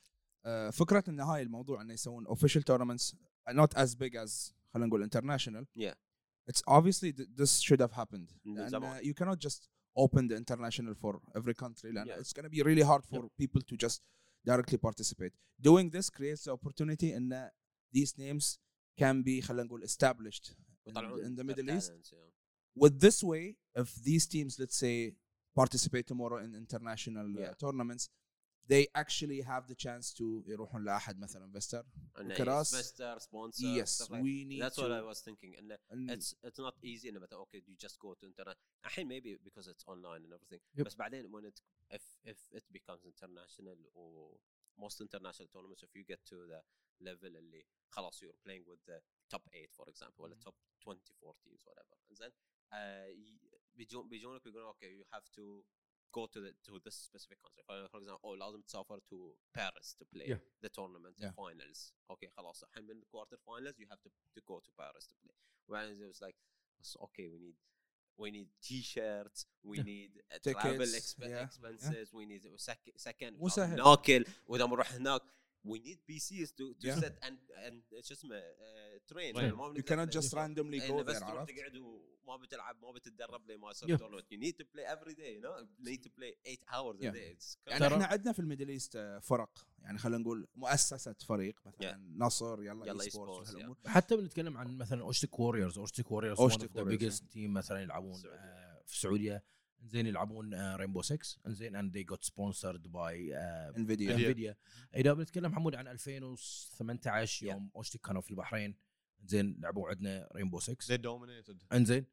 آه، 0.45 0.71
فكره 0.71 1.05
ان 1.09 1.21
هاي 1.21 1.43
الموضوع 1.43 1.83
انه 1.83 1.93
يسوون 1.95 2.27
official 2.27 2.63
tournaments 2.71 3.15
not 3.51 3.75
as 3.79 3.95
big 3.95 4.15
as 4.25 4.53
خلينا 4.75 4.87
نقول 4.87 5.05
international 5.11 5.65
Yeah. 5.79 5.95
it's 6.51 6.63
obviously 6.71 7.13
th- 7.13 7.29
this 7.41 7.61
should 7.61 7.81
have 7.81 7.93
happened 7.93 8.33
لأن 8.45 8.69
زمان. 8.69 9.03
you 9.03 9.15
cannot 9.15 9.39
just 9.39 9.69
open 9.99 10.29
the 10.29 10.37
international 10.37 10.95
for 10.95 11.21
every 11.39 11.55
country 11.55 11.93
لأن 11.93 12.07
Yeah. 12.07 12.21
it's 12.21 12.33
going 12.33 12.45
to 12.45 12.51
be 12.51 12.63
really 12.63 12.83
hard 12.83 13.05
for 13.05 13.29
people 13.43 13.63
to 13.63 13.77
just 13.87 14.01
directly 14.47 14.79
participate 14.79 15.33
doing 15.61 15.91
this 15.91 16.11
creates 16.11 16.43
the 16.45 16.51
opportunity 16.53 17.17
ان 17.17 17.51
these 17.97 18.13
names 18.19 18.59
can 19.01 19.23
be 19.23 19.43
خلينا 19.43 19.63
نقول 19.63 19.85
established 19.89 20.51
in, 20.87 20.97
in 20.97 21.37
the 21.37 21.45
Middle 21.45 21.71
East 21.77 21.93
yeah. 22.13 22.83
with 22.83 22.95
this 23.01 23.23
way 23.23 23.57
if 23.83 23.89
these 24.09 24.27
teams 24.27 24.59
let's 24.59 24.77
say 24.85 25.15
participate 25.61 26.07
tomorrow 26.13 26.39
in 26.45 26.55
international 26.65 27.27
uh, 27.37 27.41
Yeah. 27.41 27.55
tournaments 27.65 28.05
they 28.70 28.86
actually 28.96 29.42
have 29.42 29.68
the 29.68 29.76
chance 29.76 30.14
to 30.14 30.44
يروحون 30.48 30.84
لأحد 30.86 31.20
مثلا 31.20 31.46
investor 31.46 31.84
And 32.20 32.28
Look 32.28 32.40
at 32.40 32.48
yes, 32.48 32.62
us. 32.62 32.74
investor, 32.74 33.16
sponsor, 33.20 33.68
yes 33.78 33.92
stuff 33.92 34.10
like 34.10 34.24
we 34.24 34.46
need 34.46 34.62
That's 34.64 34.76
to 34.76 34.82
what 34.84 34.92
I 34.92 35.02
was 35.12 35.20
thinking. 35.28 35.52
And 35.60 35.68
and 35.92 36.10
it's 36.16 36.30
it's 36.48 36.60
not 36.60 36.76
easy 36.84 37.10
انه 37.10 37.20
مثلا 37.20 37.44
okay 37.46 37.62
you 37.68 37.76
just 37.88 37.98
go 38.00 38.14
to 38.14 38.26
internet 38.28 38.58
الحين 38.86 39.08
maybe 39.08 39.38
because 39.50 39.68
it's 39.68 39.86
online 39.88 40.22
and 40.26 40.34
everything 40.34 40.60
Yep. 40.78 40.86
بس 40.86 40.96
بعدين 40.96 41.32
when 41.32 41.46
it 41.46 41.62
if 41.96 42.04
if 42.26 42.40
it 42.58 42.64
becomes 42.74 43.06
international 43.06 43.78
or 43.96 44.38
most 44.86 45.02
international 45.02 45.48
tournaments 45.54 45.84
if 45.84 45.92
you 45.96 46.04
get 46.14 46.20
to 46.26 46.36
the 46.52 46.62
level 47.10 47.36
اللي 47.36 47.66
خلاص 47.90 48.24
you're 48.24 48.40
playing 48.48 48.66
with 48.68 48.82
the 48.92 49.00
top 49.36 49.42
8 49.54 49.72
for 49.78 49.86
example 49.90 50.20
ولا 50.20 50.36
top 50.36 50.56
24 50.86 51.34
teams 51.44 51.62
whatever 51.66 51.96
and 52.10 52.18
then 52.18 52.32
uh, 52.74 53.10
ي- 53.10 53.40
بيجون 53.76 54.10
بيجونك 54.10 54.44
بيقولون 54.44 54.74
okay 54.74 54.92
you 55.02 55.06
have 55.18 55.26
to 55.36 55.64
go 56.18 56.26
to 56.34 56.40
the 56.46 56.52
to 56.68 56.80
this 56.86 56.96
specific 57.10 57.38
country 57.44 57.64
for 57.68 57.88
for 57.92 58.00
example 58.02 58.30
oh 58.30 58.36
لازم 58.40 58.62
تسافر 58.62 59.00
to 59.00 59.18
Paris 59.60 59.96
to 60.00 60.06
play 60.16 60.28
Yeah. 60.28 60.40
the 60.66 60.70
tournament 60.70 61.16
Yeah. 61.18 61.32
finals 61.42 61.94
okay 62.14 62.30
خلاص 62.38 62.64
الحين 62.64 62.84
من 62.88 63.02
quarter 63.04 63.38
finals 63.38 63.76
you 63.80 63.88
have 63.92 64.02
to 64.06 64.10
to 64.36 64.42
go 64.52 64.60
to 64.60 64.72
Paris 64.82 65.06
to 65.08 65.16
play 65.24 65.36
when 65.72 65.84
it 65.94 66.08
was 66.12 66.22
like 66.26 66.38
"Yes, 66.80 66.90
okay 67.06 67.28
we 67.34 67.40
need 67.46 67.58
we 68.24 68.28
need 68.38 68.50
t-shirts 68.68 69.40
we 69.70 69.78
Yeah. 69.78 69.84
need 69.94 70.12
uh, 70.34 70.40
travel 70.44 70.88
Tickets, 70.88 70.96
exp- 71.00 71.30
yeah, 71.34 71.44
expenses 71.48 72.08
we 72.18 72.24
need 72.32 72.42
sec- 72.70 72.94
second 73.08 73.32
مو 73.40 73.50
سهل. 73.50 73.78
ناكل 73.78 74.26
واذا 74.48 74.66
بنروح 74.66 74.92
هناك 74.94 75.22
we 75.69 75.79
need 75.79 75.99
PCs 76.11 76.49
to 76.59 76.65
to 76.81 76.87
Yeah. 76.89 77.01
set 77.03 77.15
and 77.27 77.37
and 77.67 78.01
شو 78.05 78.15
اسمه 78.15 78.41
uh, 78.41 79.13
train 79.13 79.35
Train. 79.35 79.53
ما 79.55 79.75
you 79.75 79.83
cannot 79.83 80.11
just 80.19 80.33
randomly 80.33 80.89
go 80.89 80.93
بس 81.03 81.17
there 81.17 81.21
تروح 81.21 81.31
عرفت 81.31 81.51
تقعد 81.53 81.77
وما 81.77 82.37
بتلعب 82.37 82.77
ما 82.83 82.93
بتتدرب 82.93 83.51
لما 83.51 83.71
يصير 83.71 83.97
Yeah. 83.97 84.01
tournament 84.01 84.25
you 84.35 84.39
need 84.45 84.55
to 84.55 84.65
play 84.65 84.85
every 84.97 85.15
day 85.15 85.39
you 85.39 85.43
know 85.47 85.61
you 85.61 85.91
need 85.91 86.03
to 86.03 86.11
play 86.21 86.33
8 86.45 86.65
hours 86.73 86.97
a 87.01 87.05
Yeah. 87.05 87.13
day 87.15 87.37
it's 87.37 87.57
يعني 87.67 87.87
إحنا 87.87 88.07
عندنا 88.07 88.33
في 88.33 88.39
الميدل 88.39 88.69
إيست 88.69 88.97
آه، 88.97 89.19
فرق 89.19 89.67
يعني 89.83 89.99
خلينا 89.99 90.19
نقول 90.19 90.47
مؤسسة 90.55 91.13
فريق 91.13 91.61
مثلا 91.67 92.03
نصر 92.17 92.63
يلا 92.63 92.87
يلا 92.87 93.03
esports 93.05 93.55
yeah. 93.57 93.89
حتى 93.89 94.17
بنتكلم 94.17 94.57
عن 94.57 94.79
مثلا 94.79 95.03
اوشتك 95.03 95.41
warriors 95.41 95.79
اوشتك 95.79 96.11
warriors 96.11 96.41
أوشتك 96.41 96.77
the 96.77 96.83
biggest 96.83 97.25
team 97.25 97.53
مثلا 97.53 97.81
يلعبون. 97.83 98.23
آه، 98.27 98.83
في 98.87 98.93
السعودية 98.95 99.45
زين 99.83 100.07
يلعبون 100.07 100.75
Rainbow 100.77 101.03
6 101.03 101.39
انزين 101.47 101.77
and 101.77 101.99
they 101.99 102.15
got 102.15 102.21
sponsored 102.29 102.83
by 102.87 103.15
uh, 103.33 103.77
Nvidia 103.79 104.13
Nvidia 104.15 104.57
إذا 104.97 105.13
بنتكلم 105.13 105.55
حمود 105.55 105.75
عن 105.75 105.89
2018 105.89 107.47
Yeah. 107.47 107.51
يوم 107.51 107.71
اوشتك 107.77 108.01
كانوا 108.01 108.21
في 108.23 108.31
البحرين 108.31 108.75
زين 109.25 109.57
لعبوا 109.61 109.89
عندنا 109.89 110.29
Rainbow 110.35 110.61
6 110.61 110.75
They 110.97 110.99
dominated. 111.01 111.57
انزين 111.73 112.07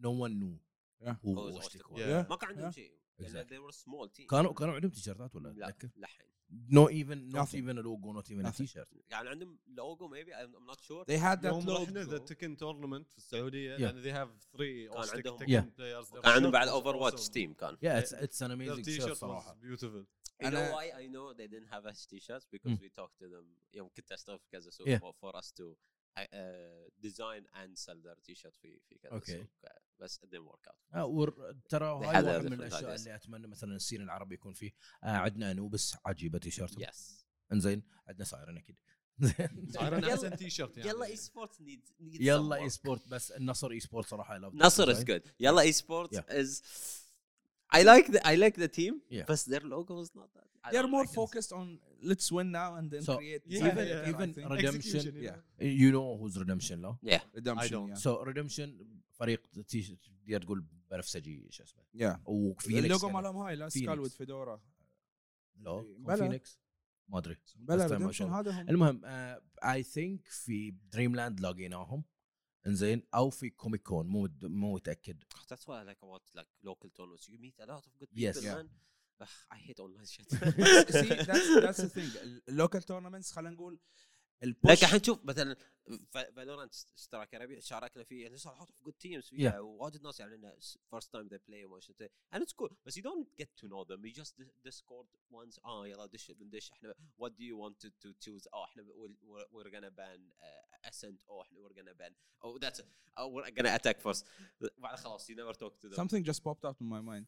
نو 0.00 0.10
ون 0.22 0.38
نو 0.40 0.58
Yeah. 1.02 1.14
هو 1.26 1.48
اوشتك. 1.48 1.82
Yeah. 1.82 2.30
ما 2.30 2.36
كان 2.36 2.48
عندهم 2.50 2.70
Yeah. 2.70 2.74
شيء 2.74 2.92
لأن 3.18 3.28
Exactly. 3.30 3.48
they 3.50 3.58
were 3.58 3.74
a 3.74 3.78
small 3.78 4.08
team 4.18 4.26
كانوا 4.30 4.52
كانوا 4.52 4.74
عندهم 4.74 4.90
تيشيرتات 4.90 5.34
ولا 5.34 5.48
لا 5.48 5.74
لحين 5.96 6.26
نو 6.69 6.87
ايفن 6.89 7.17
نوت 7.29 7.47
Nothing. 7.49 7.55
ايفن 7.55 7.75
لوجو 7.75 8.13
نوت 8.13 8.31
ايفن 8.31 8.49
Nothing. 8.51 8.57
تيشيرت 8.57 8.87
يعني 9.09 9.29
عندهم 9.29 9.59
لوجو 9.67 10.09
maybe 10.09 10.27
I'm 10.29 10.55
I'm 10.55 10.75
not 10.75 10.79
sure 10.81 11.05
they 11.05 11.17
had 11.19 11.41
that 11.41 11.45
يوم 11.45 11.69
رحنا 11.69 12.03
ذا 12.03 12.17
logo 12.17 12.23
تكن 12.23 12.57
تورنمنت 12.57 13.09
في 13.11 13.17
السعوديه 13.17 13.77
Yeah. 13.77 13.81
يعني 13.81 14.01
they 14.03 14.15
have 14.15 14.29
three 14.57 14.93
كان 14.93 15.03
Oshtik 15.03 15.15
عندهم- 15.15 15.37
Tekken 15.39 15.49
Yeah. 15.49 15.77
players. 15.77 16.09
Their 16.11 16.21
كان 16.21 16.31
عندهم 16.31 16.51
shirt 16.51 16.53
بعد 16.53 16.67
was 16.67 16.71
اوفر 16.71 16.95
واتش 16.95 17.25
awesome. 17.27 17.31
تيم 17.31 17.53
كان 17.53 17.77
يا 17.81 17.99
اتس 17.99 18.13
اتس 18.13 18.43
ان 18.43 18.49
Their 18.49 18.51
اميزنج 18.53 18.89
شيرت 18.89 19.01
t-shirt 19.07 19.11
was 19.11 19.17
صراحه 19.17 19.57
beautiful. 19.61 20.05
You 20.43 20.45
know 20.45 20.49
أنا- 20.49 20.73
why 20.75 20.85
I 21.01 21.07
know 21.13 21.33
they 21.39 21.47
didn't 21.53 21.71
have 21.75 21.85
us 21.93 22.05
t-shirts 22.05 22.45
because 22.55 22.71
Mm. 22.77 22.81
we 22.81 22.89
talked 23.01 23.17
to 23.23 23.27
them 23.33 23.45
يوم 23.73 23.89
كنت 23.97 24.11
اشتغل 24.11 24.39
في 24.39 24.49
كذا 24.51 24.69
سوق 24.69 24.87
Yeah. 24.87 24.99
for, 24.99 25.13
for 25.23 25.35
us 25.41 25.47
to 25.51 25.75
design 26.98 27.46
and 27.46 27.76
sell 27.76 28.18
their 28.18 28.34
t-shirt 28.34 28.56
في 28.56 28.80
في 28.88 28.98
كذا 28.98 29.12
أوكي. 29.12 29.46
بس 30.00 30.20
it 30.24 30.28
didn't 30.28 30.40
work 30.40 30.68
out 30.94 31.56
ترى 31.68 31.86
هاي 31.86 32.24
واحد 32.24 32.46
من 32.46 32.52
الأشياء 32.52 32.94
اللي 32.94 33.14
أتمنى 33.14 33.46
مثلا 33.46 33.76
ال 33.76 33.80
scene 33.80 34.02
العربي 34.02 34.34
يكون 34.34 34.52
فيه. 34.52 34.72
آه 35.04 35.06
عندنا 35.06 35.50
أنوبس 35.50 35.96
عجيبة 36.06 36.38
t-shirt 36.38 36.80
yes 36.80 37.26
إنزين 37.52 37.82
عندنا 38.08 38.24
سايرن 38.24 38.56
أكيد. 38.56 38.76
سايرن 39.68 40.04
احسن 40.04 40.36
تي 40.36 40.50
شيرت 40.50 40.78
يلا 40.78 41.06
اي 41.06 41.16
سبورت 41.16 41.56
يلا 42.00 42.56
اي 42.56 42.68
سبورت 42.68 43.08
بس 43.08 43.32
النصر 43.32 43.70
esport 43.70 44.06
صراحة 44.06 44.38
نصر 44.38 44.90
is 44.90 45.04
good 45.04 45.22
يلا 45.40 45.60
esport 45.60 46.30
is 46.30 46.62
I 47.74 47.82
like 47.82 48.06
the 48.14 48.20
I 48.32 48.34
like 48.44 48.56
the 48.64 48.70
team, 48.78 48.94
yeah. 49.10 49.26
but 49.30 49.38
their 49.52 49.64
logo 49.74 49.94
is 50.04 50.10
not 50.20 50.28
that. 50.36 50.48
They 50.72 50.82
more 50.96 51.08
focused 51.20 51.52
on 51.58 51.66
let's 52.02 52.30
win 52.32 52.50
now 52.52 52.70
and 52.78 52.90
then 52.92 53.02
So, 53.02 53.16
create 53.16 53.42
Yeah, 53.46 53.60
something 53.60 53.88
yeah, 53.88 54.10
even. 54.10 54.28
Redemption, 54.56 55.02
yeah. 55.26 55.36
know. 55.58 55.66
you 55.82 55.90
know 55.96 56.08
who's 56.20 56.34
redemption 56.42 56.78
لا 56.82 56.96
yeah 57.02 57.20
redemption 57.34 57.66
I 57.66 57.68
don't. 57.72 57.88
yeah. 57.90 57.94
so 57.98 58.22
Redemption 58.22 58.78
فريق 59.12 59.42
تقدر 60.26 60.42
تقول 60.42 60.64
بنفسجي 60.90 61.46
شو 61.50 61.62
اسمه 61.62 61.82
yeah. 61.96 62.18
وفينيكس 62.26 62.84
اللوجو 62.84 63.08
مالهم 63.08 63.36
هاي 63.36 63.56
لا 63.56 63.68
فينيكس. 63.68 63.88
سكال 63.90 64.00
وذ 64.00 64.10
فيدورا 64.10 64.60
لا. 65.56 66.16
فينيكس 66.16 66.60
ما 67.08 67.18
ادري 67.18 67.36
بلا 67.56 67.86
ريدمشن. 67.86 68.30
هذا 68.30 68.50
هم 68.62 68.68
المهم 68.68 69.00
اي 69.64 69.82
ثينك 69.82 70.28
في 70.28 70.70
دريم 70.92 71.16
لاند 71.16 71.40
لاقيناهم 71.40 72.04
انزين 72.66 73.02
أو 73.14 73.30
في 73.30 73.50
كوميك 73.50 73.82
كون 73.82 74.06
مو 74.06 74.28
مو 74.42 74.74
متاكد 74.74 75.22
that's 75.22 75.56
what 75.66 75.76
I 75.76 75.84
like 75.90 76.02
about 76.02 76.22
like 76.40 76.48
local 76.70 76.90
tournaments 76.98 77.28
you 77.28 77.38
meet 77.38 77.54
a 77.60 77.66
lot 77.72 77.82
of 77.86 77.92
good 78.00 78.08
Yes. 78.24 78.36
people 78.36 78.48
Yeah. 78.48 78.64
man 79.19 79.27
Ugh, 79.27 79.55
I 79.55 79.57
hate 79.67 79.79
online 79.85 80.05
shit 80.13 80.27
see 80.29 81.09
that's 81.29 81.47
that's 81.65 81.81
the 81.85 81.89
thing 81.97 82.09
اللوكال 82.49 82.83
تورنمنتس 82.83 83.31
خلينا 83.31 83.49
نقول 83.55 83.73
لكن 83.73 84.47
البوش 84.49 84.83
الحين 84.83 85.03
شوف 85.03 85.25
مثلا 85.25 85.55
فالورانت 86.11 86.73
اشتراك 86.97 87.35
عربي 87.35 87.61
شاركنا 87.61 88.03
فيه 88.03 88.23
يعني 88.23 88.37
صار 88.37 88.55
lot 88.59 88.67
of 88.67 88.87
good 88.87 88.93
teams 88.93 89.29
فيها 89.29 89.59
وواجد 89.59 90.01
ناس 90.03 90.19
يعني 90.19 90.35
انه 90.35 90.53
first 90.95 91.05
time 91.05 91.29
they 91.33 91.37
play 91.49 91.65
وما 91.65 91.79
شنو 91.79 91.95
and 92.35 92.39
it's 92.39 92.53
cool 92.61 92.73
بس 92.85 92.99
you 92.99 93.01
don't 93.01 93.41
get 93.43 93.47
to 93.61 93.67
know 93.67 93.83
them 93.85 93.99
you 94.05 94.21
just 94.21 94.31
dis- 94.41 94.69
discord 94.69 95.07
once 95.33 95.65
اه 95.65 95.87
يلا 95.87 96.05
دش 96.05 96.31
بندش 96.31 96.71
احنا 96.71 96.93
what 97.21 97.29
do 97.29 97.41
you 97.43 97.55
want 97.63 97.85
to, 97.85 97.89
to 97.89 98.09
choose 98.25 98.47
اه 98.53 98.65
احنا 98.65 98.83
we're- 98.83 99.25
we're, 99.27 99.47
we're 99.53 99.71
gonna 99.71 99.91
ban 99.99 100.19
uh, 100.41 100.89
ascent 100.89 101.29
او 101.29 101.41
احنا 101.41 101.59
we're 101.59 101.73
gonna 101.73 101.95
ban 102.01 102.13
oh 102.45 102.59
that's 102.59 102.79
it 102.79 102.85
oh, 103.19 103.27
we're 103.27 103.51
gonna 103.51 103.79
attack 103.79 103.99
first 104.07 104.25
بعد 104.77 104.95
خلاص 104.99 105.31
you 105.31 105.35
never 105.35 105.53
talk 105.57 105.73
to 105.81 105.89
them 105.89 105.95
something 105.95 106.23
just 106.31 106.39
popped 106.43 106.65
out 106.69 106.75
in 106.81 106.87
my 106.89 107.01
mind 107.11 107.25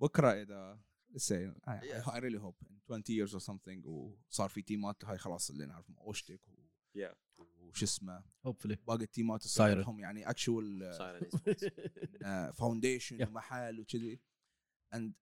بكره 0.00 0.32
اذا 0.32 0.80
let's 1.14 1.24
say 1.32 1.40
I, 1.66 1.72
I, 1.72 2.16
I 2.16 2.18
really 2.18 2.38
hope 2.38 2.56
in 2.62 2.80
20 2.86 3.12
years 3.12 3.34
or 3.34 3.40
something 3.40 3.86
وصار 3.86 4.48
في 4.48 4.62
تيمات 4.62 5.04
هاي 5.04 5.18
خلاص 5.18 5.50
اللي 5.50 5.66
نعرفهم 5.66 5.96
اوشتك 5.98 6.40
و- 6.48 6.66
yeah 6.98 7.14
وش 7.58 7.82
اسمه 7.82 8.24
هوبفلي 8.46 8.76
باقي 8.86 9.04
التيمات 9.04 9.44
يصير 9.44 9.74
Siren. 9.74 9.78
لهم 9.78 10.00
يعني 10.00 10.30
اكشوال 10.30 10.92
Siren 10.98 11.24
Esports. 11.26 11.70
فاونديشن 12.54 13.18
Yeah. 13.24 13.28
ومحل 13.28 13.80
وكذي 13.80 14.20
and 14.94 15.12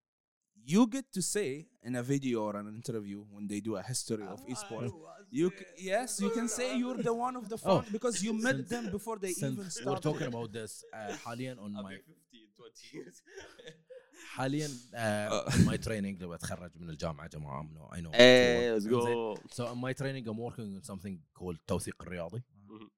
you 0.75 0.87
get 0.87 1.07
to 1.19 1.23
say 1.23 1.51
in 1.89 1.95
a 1.97 2.03
video 2.03 2.39
or 2.49 2.57
an 2.57 2.69
interview 2.81 3.21
when 3.35 3.47
they 3.53 3.61
do 3.61 3.77
a 3.77 3.83
history 3.83 4.27
of 4.35 4.39
esports 4.53 4.93
you 5.41 5.49
c- 5.59 5.67
yes 5.93 6.11
you 6.25 6.31
can 6.39 6.49
say 6.59 6.67
you're 6.81 7.03
the 7.09 7.15
one 7.27 7.37
of 7.41 7.45
the 7.53 7.59
Oh. 7.59 7.65
front 7.67 7.87
because 7.97 8.17
you 8.27 8.33
met 8.47 8.57
Since- 8.57 8.71
them 8.75 8.85
before 8.97 9.17
they 9.25 9.33
even 9.39 9.55
Since 9.57 9.59
we're 9.59 9.83
started 9.83 10.03
talking 10.09 10.29
about 10.35 10.49
this 10.59 10.73
uh, 10.95 11.13
حاليا 11.25 11.55
on 11.55 11.77
I'll 11.77 11.83
my 11.83 11.95
be 11.97 12.03
15 12.03 12.49
20 12.57 12.97
years 12.97 13.17
حاليا 14.24 14.68
uh, 14.68 15.52
my 15.52 15.78
training 15.86 16.22
لو 16.22 16.34
اتخرج 16.34 16.72
من 16.76 16.90
الجامعة 16.90 17.28
جماعة 17.28 17.64
I 17.92 17.98
know 17.98 18.12
Hey, 18.12 18.72
let's 18.72 18.86
إنزين. 18.86 18.92
go. 18.92 19.38
So 19.54 19.64
in 19.74 19.78
my 19.82 19.94
training 19.94 20.28
I'm 20.28 20.38
working 20.38 20.78
on 20.80 20.84
something 20.84 21.18
called 21.40 21.58
توثيق 21.68 22.02
الرياضي. 22.02 22.44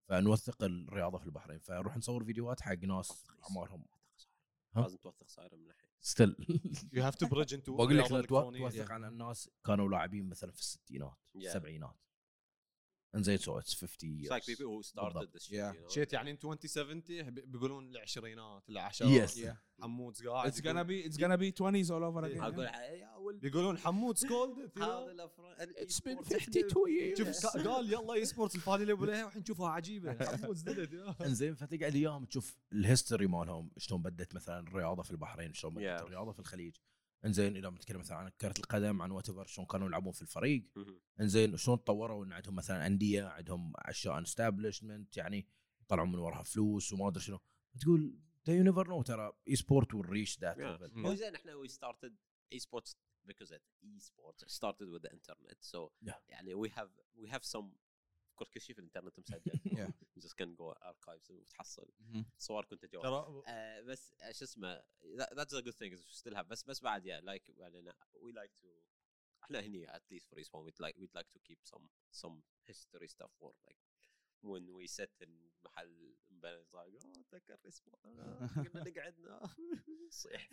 فنوثق 0.10 0.64
الرياضة 0.64 1.18
في 1.18 1.26
البحرين 1.26 1.60
فنروح 1.60 1.98
نصور 1.98 2.24
فيديوهات 2.26 2.62
حق 2.62 2.74
ناس 2.84 3.26
أعمارهم؟ 3.44 3.86
لازم 4.76 4.98
توثق 4.98 5.28
صايرة 5.28 5.56
من 5.56 5.68
الحين 5.70 5.90
still 6.02 6.36
You 6.96 7.02
have 7.02 7.16
to 7.16 7.30
bridge 7.30 7.54
into 7.54 7.70
بقول 7.78 7.98
لك 7.98 8.08
تو-. 8.08 8.22
توثق 8.22 8.92
عن 8.92 9.04
الناس 9.06 9.50
كانوا 9.66 9.90
لاعبين 9.90 10.30
مثلا 10.30 10.52
في 10.52 10.60
الستينات 10.60 11.12
Yeah. 11.38 11.48
انزين 13.16 13.38
so 13.38 13.60
it's 13.60 13.74
50 13.86 14.22
It's 14.24 14.30
like 14.30 14.44
people 14.44 14.66
who 14.66 14.84
started 14.88 15.14
بالضبط. 15.14 15.38
this 15.38 15.44
shit, 15.44 15.52
Yeah. 15.52 15.74
you 15.76 15.86
know? 15.90 15.94
shit 15.94 16.14
يعني 16.14 16.36
in 16.36 16.38
2070 16.46 17.30
بي- 17.30 17.42
بيقولون 17.42 17.90
العشرينات 17.92 18.70
العشرات 18.70 19.30
Yes. 19.30 19.34
yeah. 19.38 19.56
حمود 19.82 20.28
قاعد 20.28 20.52
it's 20.54 20.58
gonna 20.58 20.84
be 20.88 21.10
it's 21.12 21.18
gonna 21.18 21.38
be 21.38 21.52
20s 21.64 21.90
all 21.90 22.04
over 22.04 22.26
again. 22.26 22.42
أقول 22.44 22.68
yeah. 22.70 22.76
يا 22.80 23.16
ولد. 23.16 23.40
بيقولون 23.40 23.78
حمود 23.78 24.18
سكولد 24.18 24.72
هذا 24.78 25.12
الافراد 25.12 25.58
It's 25.58 26.00
been 26.00 26.08
الإي-سبورتس 26.08 26.34
52 26.34 26.88
years. 26.88 27.18
شوف 27.18 27.46
قا- 27.46 27.68
قال 27.68 27.94
يلا 27.94 28.14
اي 28.14 28.26
سبورتس 28.26 28.56
الفادي 28.56 28.82
اللي 28.84 28.94
والحين 28.94 29.42
نشوفها 29.42 29.70
عجيبة. 29.70 30.14
حمود 30.44 30.56
زدت 30.56 30.94
انزين 31.22 31.56
فتقعد 31.56 31.96
أيام 31.96 32.26
تشوف 32.26 32.58
الهيستوري 32.74 33.28
مالهم 33.28 33.72
شلون 33.78 34.02
بدت 34.02 34.36
مثلا 34.36 34.60
الرياضة 34.60 35.04
في 35.04 35.12
البحرين 35.12 35.54
شلون 35.54 35.74
بدت. 35.74 36.02
الرياضة 36.02 36.32
في 36.32 36.40
الخليج. 36.40 36.76
إنزين 37.26 37.56
إذا 37.58 37.70
بنتكلم 37.70 38.00
مثلا 38.00 38.18
عن 38.18 38.30
كرة 38.30 38.54
القدم 38.60 39.02
عن 39.02 39.12
وات 39.12 39.48
شلون 39.48 39.68
كانوا 39.68 39.88
يلعبون 39.88 40.14
في 40.14 40.22
الفريق. 40.22 40.66
إنزين 41.22 41.58
شلون 41.58 41.78
تطوروا 41.84 42.26
إن 42.26 42.32
عندهم 42.34 42.56
مثلا 42.56 42.88
أندية 42.88 43.24
عندهم 43.26 43.74
أشياء 43.76 44.22
استابلشمنت 44.22 45.18
يعني 45.18 45.48
يطلعون 45.82 46.12
من 46.12 46.20
وراها 46.20 46.44
فلوس 46.44 46.94
وما 46.94 47.08
أدري 47.08 47.24
شنو 47.24 47.40
تقول 47.80 48.20
you 48.50 48.64
never 48.74 48.88
know 48.88 49.04
ترى 49.06 49.34
اي 49.48 49.56
سبورت 49.56 49.92
will 49.96 50.06
reach 50.08 50.36
that 50.38 50.58
Yeah. 50.58 50.78
level 50.80 50.94
Mm. 50.94 51.06
هو 51.06 51.14
زين 51.16 51.36
إحنا 51.36 51.54
we 51.64 51.70
started 51.70 52.12
esports 52.56 52.94
because 53.28 53.52
it 53.52 53.62
esports 53.86 54.46
started 54.48 54.88
with 54.88 55.02
the 55.08 55.12
internet 55.14 55.58
so 55.62 55.92
Yeah. 56.08 56.14
يعني 56.30 56.56
we 56.56 56.70
have 56.70 56.90
we 57.24 57.28
have 57.30 57.44
some 57.44 57.66
كل 58.36 58.46
كل 58.54 58.62
شيء 58.62 58.76
في 58.76 58.80
الإنترنت 58.82 59.20
مسجل 59.20 59.42
Yeah. 59.66 59.92
just 60.20 60.36
can 60.42 60.56
go 60.56 60.74
archives 60.82 61.30
وتحصل. 61.32 61.90
صور 62.38 62.66
كنت 62.66 62.86
جوا 62.86 63.02
ترى 63.04 63.44
آه 63.48 63.82
بس 63.82 64.14
آه، 64.22 64.32
شو 64.32 64.46
اسمه 64.46 64.80
that- 65.18 65.34
that's 65.38 65.54
a 65.58 65.62
good 65.62 65.76
thing 65.76 65.94
is 65.98 66.00
we 66.00 66.16
still 66.22 66.36
have 66.38 66.46
بس 66.48 66.64
بس 66.64 66.82
بعد 66.82 67.02
like 67.04 67.58
يعني 67.58 67.92
we 68.16 68.32
like 68.34 68.52
to 68.64 68.68
إحنا 69.44 69.60
هني 69.60 69.88
at 69.88 70.02
least 70.14 70.24
for 70.30 70.38
respawn 70.40 70.66
we'd 70.66 70.86
like 70.86 70.96
we'd 70.98 71.16
like 71.20 71.30
to 71.36 71.40
keep 71.50 71.60
some 71.74 71.86
some 72.24 72.36
history 72.70 73.08
stuff 73.08 73.32
for 73.42 73.52
like 73.68 73.80
when 74.44 74.66
we 74.78 74.88
sit 74.88 75.12
in 75.24 75.30
محل 75.66 76.16
مبين 76.30 76.64
like 77.30 77.50
oh 77.52 77.54
اتذكر 77.54 77.96
آه، 78.06 78.48
كنا 78.56 78.84
نقعد. 79.20 79.50
صيح 80.10 80.50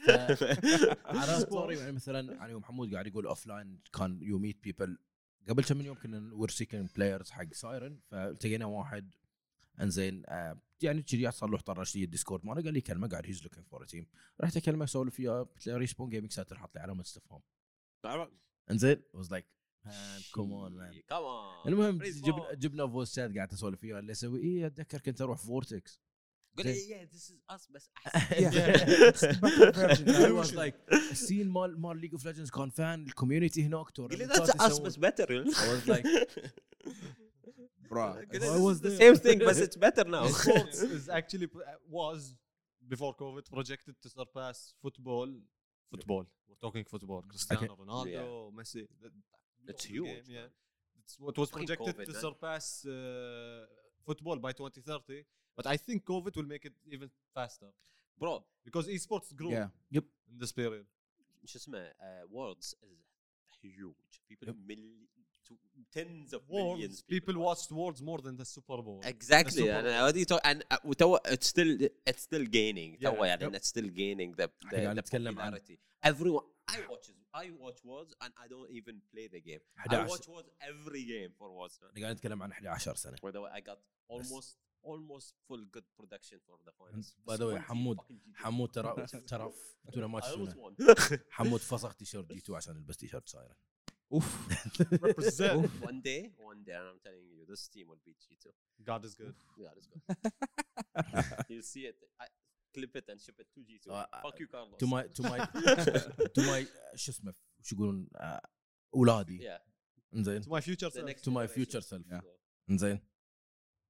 على 1.20 1.40
story 1.40 1.78
يعني 1.78 1.92
مثلا 1.92 2.32
يعني 2.32 2.52
يوم 2.52 2.64
حمود 2.64 2.92
قاعد 2.92 3.06
يقول 3.06 3.26
offline 3.26 3.80
can 3.92 4.22
you 4.22 4.38
meet 4.38 4.58
people 4.62 4.98
قبل 5.48 5.64
كم 5.64 5.76
من 5.76 5.84
يوم 5.84 5.96
كنا 5.98 6.34
we're 6.34 6.48
seeking 6.50 6.90
players 6.96 7.30
حق 7.30 7.52
سايرن 7.52 8.00
فالتقينا 8.10 8.64
واحد 8.66 9.14
انزين 9.80 10.22
آه 10.28 10.60
يعني 10.82 11.02
كذي 11.02 11.30
صار 11.30 11.50
له 11.50 11.58
طرش 11.58 11.96
لي 11.96 12.04
ال 12.04 12.09
Discord 12.09 12.44
ماله. 12.46 12.62
قال 12.62 12.74
لي 12.74 12.80
كلمة 12.80 13.08
قاعد 13.08 13.26
he's 13.26 13.42
looking 13.42 13.66
for 13.66 13.84
team 13.84 14.06
رحت 14.40 14.56
أكلمه 14.56 14.84
أسولف 14.84 15.20
وياه 15.20 15.42
قلت 15.42 15.66
له 15.66 15.76
Respawn 15.76 16.10
Gaming 16.10 16.32
ساتر 16.32 16.58
حط 16.58 16.74
لي 16.74 16.80
علامة 16.80 17.00
استفهام. 17.00 17.40
انزين 18.70 19.02
I 19.14 19.18
was 19.18 19.30
like 19.30 19.46
come 20.34 20.52
on 20.52 20.72
man 20.72 21.00
come 21.08 21.14
on 21.16 21.68
المهم. 21.68 21.98
جبنا 22.02 22.54
جبنا 22.54 22.86
voice 22.88 23.14
chat 23.16 23.34
قاعد 23.34 23.52
أسولف 23.52 23.84
وياه 23.84 23.98
اللي 23.98 24.12
أسوي 24.12 24.40
إيه 24.40 24.66
أتذكر 24.66 25.00
كنت 25.00 25.20
أروح 25.20 25.38
فورتكس 25.38 26.00
قول. 26.56 26.66
لي 26.66 26.74
yeah 26.74 27.08
this 27.14 27.20
is 27.30 27.56
us 27.56 27.72
بس 27.72 27.90
أحسن. 28.06 29.32
I 30.28 30.44
was 30.44 30.50
like 30.54 30.92
ال 31.10 31.16
scene 31.16 31.48
مال 31.48 31.80
مال 31.80 31.96
League 32.00 32.12
of 32.12 32.24
Legends 32.24 32.50
كان 32.50 32.70
fun 32.70 33.06
ال 33.06 33.12
community 33.12 33.62
هناك 33.64 33.90
قول 33.90 34.18
لي 34.18 34.28
that's 34.28 34.50
us 34.70 34.80
بس 34.80 34.98
better 34.98 35.26
I 35.54 35.80
was 35.80 35.88
like 35.88 36.06
Bro. 37.91 38.05
I 38.57 38.59
was 38.69 38.77
the 38.81 38.89
there. 38.89 38.97
same 39.03 39.15
thing 39.25 39.37
but 39.47 39.55
it's 39.65 39.77
better 39.87 40.03
now 40.17 40.25
sports 40.27 40.79
is 40.97 41.03
actually 41.19 41.47
was 41.99 42.19
before 42.93 43.11
COVID 43.23 43.45
projected 43.57 43.95
to 44.03 44.07
surpass 44.09 44.57
football. 44.83 45.29
Football. 45.93 46.23
We're 46.47 46.61
talking 46.67 46.83
football. 46.93 47.21
Cristiano 47.31 47.73
Ronaldo, 47.81 48.23
Messi. 48.57 48.83
That, 49.01 49.11
that 49.65 49.73
It's 49.75 49.85
the 49.85 49.93
huge, 49.95 50.05
game, 50.05 50.23
yeah. 50.35 50.39
man. 50.41 50.49
It's 51.01 51.13
what 51.25 51.35
was 51.37 51.49
Fucking 51.49 51.67
projected 51.67 51.95
COVID, 51.97 52.05
to 52.09 52.11
man. 52.13 52.21
surpass 52.27 52.65
uh, 52.85 53.65
football 54.07 54.37
by 54.45 54.51
2030. 54.51 55.23
But 55.57 55.65
I 55.73 55.77
think 55.85 55.97
COVID 56.13 56.33
will 56.37 56.49
make 56.55 56.65
it 56.69 56.73
even 56.95 57.09
faster 57.37 57.69
bro 58.21 58.33
because 58.67 58.85
esports 58.95 59.29
grew 59.39 59.51
Yeah. 59.57 59.67
Yep. 59.97 60.05
in 60.31 60.37
this 60.43 60.51
period. 60.61 60.85
شو 61.45 61.57
اسمه 61.59 61.81
uh, 62.07 62.23
worlds 62.35 62.67
is 62.91 62.99
huge 63.61 64.13
people 64.29 64.47
Yep. 64.47 64.55
mil- 64.69 64.97
to 65.15 65.20
tens 65.96 66.32
of 66.32 66.42
millions 66.50 66.80
Worlds, 66.80 67.02
people 67.14 67.34
watched 67.48 67.70
Worlds 67.78 68.00
more 68.10 68.20
than 68.26 68.34
the 68.36 68.44
Super 68.56 68.78
Bowl. 68.86 69.00
exactly 69.14 69.62
Super 69.62 69.78
and 69.78 69.86
Bowl. 69.86 70.16
you 70.20 70.24
talk 70.32 70.40
and 70.44 70.58
uh, 70.70 70.76
وتو 70.84 71.16
it's 71.34 71.46
still 71.54 71.70
it's 72.10 72.22
still 72.28 72.46
gaining 72.58 72.90
Yeah, 73.00 73.10
تو 73.10 73.24
يعني 73.24 73.44
yep. 73.50 73.54
it's 73.60 73.68
still 73.74 73.88
gaining 74.02 74.30
the 74.40 74.48
the, 74.70 74.76
قاعد 74.76 74.98
the 75.00 75.02
popularity 75.02 75.78
everyone 76.10 76.44
I 76.70 76.78
watch 76.90 77.06
I 77.34 77.46
watch 77.64 77.80
Worlds 77.90 78.12
and 78.22 78.32
I 78.44 78.46
don't 78.52 78.70
even 78.78 78.96
play 79.12 79.26
the 79.36 79.40
game 79.48 79.62
I 79.78 79.84
11 79.94 80.08
watch 80.12 80.26
Worlds 80.32 80.50
every 80.70 81.02
game 81.14 81.30
for 81.38 81.48
Worlds. 81.58 81.78
قاعد 82.02 82.16
نتكلم 82.16 82.42
عن 82.42 82.52
11 82.52 82.94
سنه 82.94 83.16
By 83.16 83.30
the 83.32 83.40
way, 83.44 83.50
I 83.58 83.60
got 83.70 83.78
almost 84.14 84.50
almost 84.92 85.28
full 85.48 85.62
good 85.74 85.86
production 85.98 86.38
for 86.46 86.56
the 86.66 86.72
finals. 86.80 87.08
by 87.30 87.36
the 87.36 87.46
way, 87.46 87.56
20 87.56 87.64
حمود- 87.68 87.98
fucking 88.00 88.20
G2. 88.26 88.36
حمود 88.36 88.70
ترى 88.70 89.06
ترى 89.26 89.52
تونا 89.92 90.06
ما 90.06 90.20
I 90.20 90.24
almost 90.24 90.28
تشوفونه 90.52 90.76
won. 90.94 91.18
حمود 91.30 91.60
فسخ 91.60 91.94
تيشيرت 91.94 92.32
جي 92.32 92.38
2 92.38 92.56
عشان 92.56 92.76
يلبس 92.76 92.96
تيشيرت 92.96 93.28
سايرن 93.28 93.54
Oof. 94.15 94.27
Represent. 95.01 95.69
one 95.89 95.99
day, 96.01 96.31
one 96.37 96.63
day, 96.65 96.73
and 96.79 96.87
I'm 96.91 96.99
telling 97.03 97.25
you, 97.35 97.45
this 97.49 97.67
team 97.67 97.87
will 97.89 97.99
beat 98.05 98.15
G2. 98.25 98.45
God 98.89 99.03
is 99.05 99.13
good. 99.15 99.35
Yeah, 99.57 99.67
let's 99.75 99.87
go. 99.91 99.97
You'll 101.49 101.61
see 101.73 101.81
it. 101.91 101.95
I, 102.21 102.25
clip 102.73 102.95
it 102.95 103.05
and 103.09 103.19
ship 103.19 103.35
it 103.39 103.47
to 103.55 103.59
G2. 103.61 103.91
Uh, 103.93 104.05
Fuck 104.23 104.39
you, 104.39 104.47
Carlos. 104.47 104.77
تو 104.79 104.87
ماي 104.87 105.07
تو 105.07 105.23
ماي 105.23 105.39
تو 106.33 106.41
ماي 106.41 106.67
شو 106.95 107.11
اسمه 107.11 107.33
شو 107.61 107.75
يقولون 107.75 108.07
آه، 108.15 108.41
اولادي 108.95 109.39
Yeah. 109.39 109.61
انزين 110.13 110.41
To 110.43 110.47
my 110.47 110.61
future 110.61 110.89
The 110.89 110.93
self. 110.99 111.05
next 111.05 111.23
To 111.23 111.31
my 111.31 111.45
generation. 111.47 111.55
future 111.55 111.81
self. 111.81 112.01
Yeah. 112.11 112.21
انزين 112.69 112.99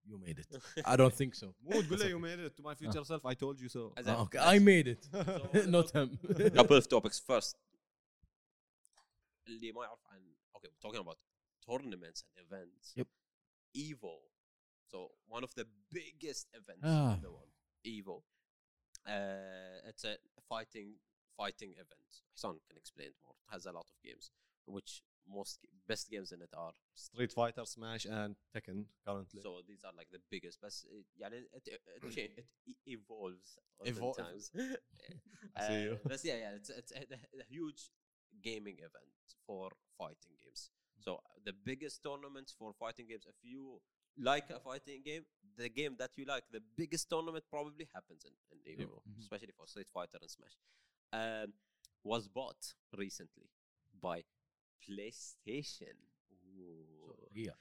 يو 0.06 0.18
ميد 0.18 0.40
ات 0.40 0.56
I 0.88 0.96
don't 0.98 1.14
think 1.14 1.36
so 1.36 1.48
مو 1.62 1.82
تقول 1.82 2.00
له 2.00 2.10
you 2.10 2.22
made 2.22 2.52
it 2.52 2.58
to 2.62 2.64
my 2.66 2.76
future 2.76 3.04
self 3.06 3.26
I 3.26 3.36
told 3.36 3.60
you 3.62 3.70
so 3.70 3.94
As 4.00 4.08
Ah, 4.08 4.14
in- 4.14 4.28
okay 4.28 4.40
I 4.40 4.60
made 4.60 4.88
it 4.88 5.04
So- 5.04 5.70
not 5.78 5.92
him 5.92 6.10
couple 6.58 6.78
of 6.82 6.88
topics 6.88 7.20
first 7.32 7.56
اللي 9.48 9.72
ما 9.72 9.84
يعرف 9.84 10.06
عن 10.06 10.36
okay 10.58 10.68
we're 10.70 10.82
talking 10.90 11.00
about 11.02 11.18
tournaments 11.66 12.24
and 12.24 12.46
events 12.46 12.94
Yep. 12.96 13.08
Evo 13.76 14.16
so 14.92 14.98
one 15.28 15.44
of 15.44 15.54
the 15.56 15.66
biggest 15.92 16.48
events 16.54 16.84
Ah. 16.84 17.14
in 17.16 17.22
the 17.22 17.32
world 17.32 17.54
Evo 17.86 18.24
uh, 19.06 19.90
it's 19.90 20.04
a 20.04 20.18
fighting 20.50 20.96
fighting 21.38 21.72
event 21.74 22.10
Hassan 22.34 22.60
can 22.68 22.78
explain 22.78 23.08
it 23.10 23.16
more 23.24 23.36
it 23.44 23.52
has 23.54 23.66
a 23.66 23.72
lot 23.72 23.88
of 23.90 23.98
games 24.04 24.32
which 24.66 25.04
most 25.30 25.60
best 25.88 26.10
games 26.10 26.32
in 26.32 26.42
it 26.42 26.54
are 26.54 26.72
Street 26.96 27.34
Fighter, 27.34 27.66
Smash, 27.66 28.06
and 28.06 28.36
Tekken 28.56 28.86
currently. 29.06 29.42
so 29.42 29.62
these 29.68 29.84
are 29.84 29.92
like 30.00 30.10
the 30.12 30.22
biggest 30.32 30.60
but 30.62 30.74
it, 30.98 31.06
يعني 31.22 31.44
it, 31.54 31.68
it, 31.68 31.82
it, 32.04 32.12
cha- 32.16 32.22
it 32.42 32.46
e- 32.66 32.76
evolves 32.94 33.58
Evol- 33.86 34.16
times 34.18 34.52
see 35.68 35.82
you. 35.84 35.94
uh, 35.94 35.98
but 36.10 36.24
yeah 36.24 36.36
yeah 36.44 36.52
it's, 36.56 36.70
it's 36.70 36.92
a, 36.92 37.02
a 37.14 37.44
huge 37.50 37.92
gaming 38.43 38.77
event 38.79 39.17
for 39.47 39.71
fighting 39.99 40.35
games 40.43 40.71
so 41.05 41.21
the 41.45 41.53
biggest 41.53 42.03
tournaments 42.03 42.55
for 42.59 42.73
fighting 42.79 43.07
games 43.09 43.25
if 43.29 43.37
you 43.43 43.81
like 44.19 44.49
a 44.51 44.59
fighting 44.61 45.03
game 45.05 45.25
the 45.57 45.69
game 45.69 45.95
that 45.99 46.11
you 46.17 46.25
like 46.25 46.45
the 46.53 46.61
biggest 46.77 47.09
tournament 47.09 47.45
probably 47.51 47.89
happens 47.95 48.25
in, 48.25 48.33
in 48.53 48.59
Evo 48.77 49.01
Mhm. 49.09 49.19
especially 49.21 49.53
for 49.57 49.67
Street 49.67 49.89
Fighter 49.93 50.19
and 50.21 50.31
Smash 50.31 50.57
um, 51.13 51.53
was 52.05 52.29
bought 52.29 52.75
recently 52.97 53.49
by 54.01 54.23
PlayStation 55.03 55.97
Ooh. 56.59 57.29
yeah 57.35 57.53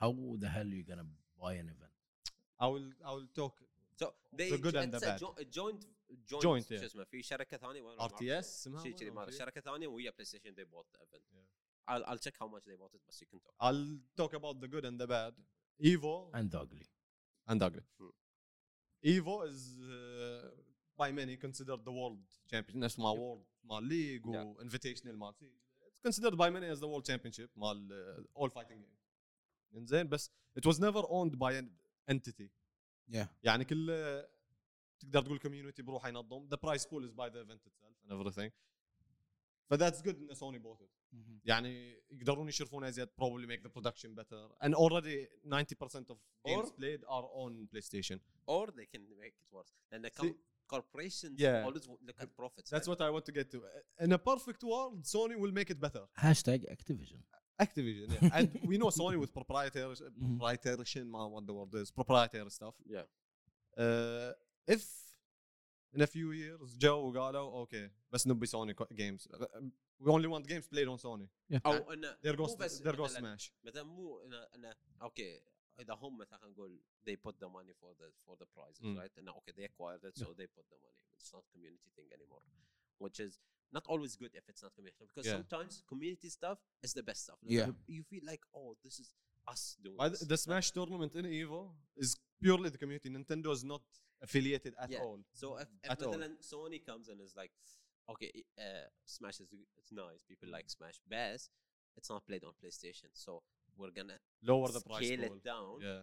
how 0.00 0.12
the 0.38 0.48
hell 0.48 0.62
are 0.66 0.76
you 0.80 0.84
gonna 0.84 1.06
buy 1.40 1.54
an 1.54 1.66
event 1.76 1.92
I 2.58 2.66
will 2.68 2.90
I 3.04 3.12
will 3.12 3.28
talk 3.34 3.54
So 3.96 4.12
they 4.32 4.50
The 4.50 4.58
good 4.58 4.76
and 4.76 4.92
the 4.92 4.98
a 4.98 5.00
bad. 5.00 5.18
jo- 5.20 5.34
a 5.38 5.44
joint 5.44 5.84
Joint, 6.12 6.40
شو. 6.68 6.74
اسمه 6.74 7.04
في 7.04 7.22
شركه 7.22 7.56
ثانية 7.56 7.82
ما 7.82 7.96
RTS 7.96 8.00
أعرف. 8.00 8.22
اسمها 8.22 8.82
شيء 8.82 8.92
كذي 8.94 9.10
مال؟ 9.10 9.34
شركه 9.34 9.60
ثانية 9.60 9.86
ويا 9.86 10.10
بلاي 10.10 10.24
ستيشن 10.24 10.54
they 10.54 10.64
bought 10.64 10.86
the 10.98 11.02
event 11.02 11.22
Yeah. 11.32 11.92
I'll, 11.92 12.04
I'll 12.10 12.18
check 12.26 12.36
how 12.40 12.48
much 12.48 12.64
they 12.64 12.76
bought 12.76 12.94
it 12.94 13.00
بس 13.08 13.22
you 13.22 13.26
can 13.26 13.38
talk 13.40 13.54
I'll 13.60 13.98
talk 14.20 14.32
about 14.34 14.60
the 14.60 14.68
good 14.68 14.84
and 14.84 15.00
the 15.00 15.06
bad. 15.06 15.34
Evo 15.92 16.30
and 16.38 16.54
ugly 16.62 16.86
and 17.48 17.62
ugly. 17.62 17.84
Hmm. 18.00 18.12
Evo 19.12 19.34
is 19.50 19.60
uh, 19.78 20.50
by 21.02 21.08
many 21.20 21.34
considered 21.46 21.80
the 21.84 21.92
world 21.92 22.22
champion. 22.50 22.78
نفس 22.80 22.98
ما 22.98 23.12
world 23.14 23.44
مال 23.64 23.88
league 23.88 24.26
Yeah. 24.26 24.36
و 24.44 24.62
invitational 24.64 25.14
مال 25.16 25.34
It's 25.88 26.00
considered 26.08 26.36
by 26.36 26.50
many 26.50 26.66
as 26.74 26.80
the 26.80 26.88
world 26.88 27.04
championship 27.10 27.50
مال 27.56 27.88
uh, 28.36 28.40
all 28.42 28.48
fighting 28.50 28.80
game. 28.80 28.96
انزين 29.76 30.08
بس 30.08 30.30
it 30.58 30.62
was 30.70 30.76
never 30.78 31.02
owned 31.08 31.38
by 31.38 31.52
an 31.52 31.66
entity. 32.14 32.48
Yeah. 33.12 33.26
يعني 33.42 33.64
كل 33.64 33.90
تقدر 35.00 35.22
تقول 35.22 35.38
community 35.40 35.82
بروحه 35.82 36.08
ينظم. 36.08 36.48
The 36.48 36.56
prize 36.58 36.84
pool 36.86 37.04
is 37.08 37.12
by 37.14 37.28
the 37.28 37.40
event 37.40 37.60
itself 37.66 37.94
and 38.04 38.12
everything. 38.12 38.50
فذاتس 39.70 40.02
good 40.02 40.16
ان 40.16 40.34
سوني 40.34 40.58
bought 40.58 40.80
it. 40.82 40.90
يعني 41.44 41.96
يقدرون 42.10 42.48
يشرفون 42.48 42.84
ازيد 42.84 43.08
probably 43.20 43.46
make 43.46 43.62
the 43.62 43.70
production 43.80 44.14
better 44.14 44.66
and 44.66 44.74
already 44.74 45.26
90% 45.44 46.10
of 46.10 46.18
games 46.46 46.68
Or- 46.68 46.72
played 46.80 47.00
are 47.16 47.26
on 47.44 47.68
PlayStation 47.74 48.18
or 48.46 48.66
they 48.78 48.86
can 48.94 49.02
make 49.24 49.34
it 49.42 49.46
worse 49.56 49.72
and 49.92 50.00
the 50.04 50.10
com- 50.18 50.38
corporations 50.74 51.36
Yeah. 51.46 51.66
always 51.68 51.84
look 52.08 52.18
at 52.24 52.28
profits 52.42 52.68
that's 52.74 52.88
right? 52.88 53.00
what 53.00 53.00
I 53.06 53.10
want 53.14 53.24
to 53.30 53.34
get 53.38 53.46
to 53.54 53.58
in 54.06 54.10
a 54.18 54.20
perfect 54.32 54.62
world 54.72 54.96
Sony 55.14 55.36
will 55.42 55.54
make 55.60 55.70
it 55.74 55.78
better 55.86 56.04
hashtag 56.26 56.60
Activision 56.76 57.20
Activision 57.66 58.06
yeah. 58.16 58.36
and 58.36 58.46
we 58.70 58.74
know 58.80 58.90
Sony 59.00 59.16
with 59.22 59.32
proprietary 59.40 59.96
proprietary 60.20 61.04
ما 61.12 61.22
what 61.34 61.44
the 61.48 61.54
word 61.58 61.72
is 61.82 61.88
proprietary 62.00 62.50
stuff 62.58 62.74
Yeah. 62.94 63.06
uh, 63.84 64.32
if 64.67 65.01
in 65.95 66.01
a 66.01 66.07
few 66.07 66.31
years 66.31 66.77
جو 66.77 67.09
وقالوا 67.09 67.59
اوكي 67.59 67.89
بس 68.11 68.27
نبي 68.27 68.45
سوني 68.45 68.73
games 68.75 69.27
we 70.03 70.09
only 70.11 70.27
want 70.27 70.45
games 70.47 70.67
played 70.67 70.87
on 70.87 70.97
Sony 70.97 71.27
او 71.65 71.93
انه 71.93 72.17
there 72.25 72.39
مو 72.39 72.47
goes 72.47 72.57
بس 72.57 72.81
there 72.81 72.95
goes 72.95 73.11
مثلاً- 73.11 73.17
Smash 73.39 73.51
مثلا 73.63 73.83
مو 73.83 74.19
انه 74.21 74.37
انه 74.55 74.75
اوكي 75.01 75.41
اذا 75.79 75.93
هم 75.93 76.17
مثلا 76.17 76.37
خلينا 76.39 76.53
نقول 76.53 76.81
they 77.09 77.13
put 77.27 77.33
the 77.33 77.49
money 77.49 77.73
for 77.81 77.93
the 78.01 78.11
for 78.25 78.35
the 78.41 78.45
prizes 78.55 78.81
Mm. 78.83 78.97
right 79.01 79.13
and 79.19 79.29
okay 79.29 79.51
they 79.57 79.65
acquired 79.71 80.03
it 80.09 80.15
so 80.23 80.25
they 80.39 80.47
put 80.57 80.65
the 80.73 80.77
money 80.85 81.01
it's 81.15 81.31
not 81.35 81.43
community 81.53 81.89
thing 81.97 82.07
anymore 82.17 82.43
which 83.03 83.19
is 83.27 83.33
not 83.77 83.85
always 83.93 84.13
good 84.21 84.33
if 84.41 84.45
it's 84.51 84.61
not 84.65 84.71
community 84.77 85.03
because 85.11 85.25
Yeah. 85.27 85.37
sometimes 85.37 85.71
community 85.91 86.29
stuff 86.39 86.57
is 86.85 86.91
the 86.99 87.05
best 87.09 87.19
stuff 87.27 87.39
Yeah. 87.41 87.67
you, 87.67 87.73
you 87.97 88.03
feel 88.11 88.23
like 88.31 88.43
oh 88.59 88.69
this 88.85 88.95
is 89.03 89.07
us 89.53 89.63
doing 89.85 89.97
By 90.03 90.07
this. 90.11 90.19
the, 90.21 90.27
the 90.33 90.39
Smash 90.45 90.67
tournament 90.77 91.11
in 91.19 91.25
Evo 91.41 91.61
is 92.03 92.09
purely 92.43 92.69
the 92.75 92.79
community. 92.83 93.07
Nintendo 93.17 93.49
is 93.57 93.63
not 93.73 93.83
affiliated 94.21 94.73
at 94.79 94.89
Yeah. 94.91 94.99
all. 95.03 95.19
So 95.33 95.57
if, 95.57 95.67
if 95.83 95.91
At 95.91 96.01
all. 96.03 96.13
مثلا 96.13 96.37
Sony 96.41 96.79
comes 96.85 97.09
and 97.09 97.19
is 97.21 97.35
like, 97.35 97.51
okay, 98.09 98.31
uh, 98.59 98.87
Smash 99.05 99.39
is 99.39 99.47
it's 99.79 99.91
nice, 99.91 100.23
people 100.27 100.49
like 100.49 100.69
Smash, 100.69 100.99
but 101.09 101.41
it's 101.97 102.09
not 102.09 102.25
played 102.25 102.43
on 102.43 102.53
PlayStation, 102.63 103.09
so 103.13 103.43
we're 103.77 103.91
gonna 103.91 104.19
Lower 104.43 104.69
the 104.71 104.81
price 104.81 105.05
scale 105.07 105.27
pool. 105.27 105.35
it 105.37 105.43
down. 105.43 105.81
Yeah. 105.81 106.01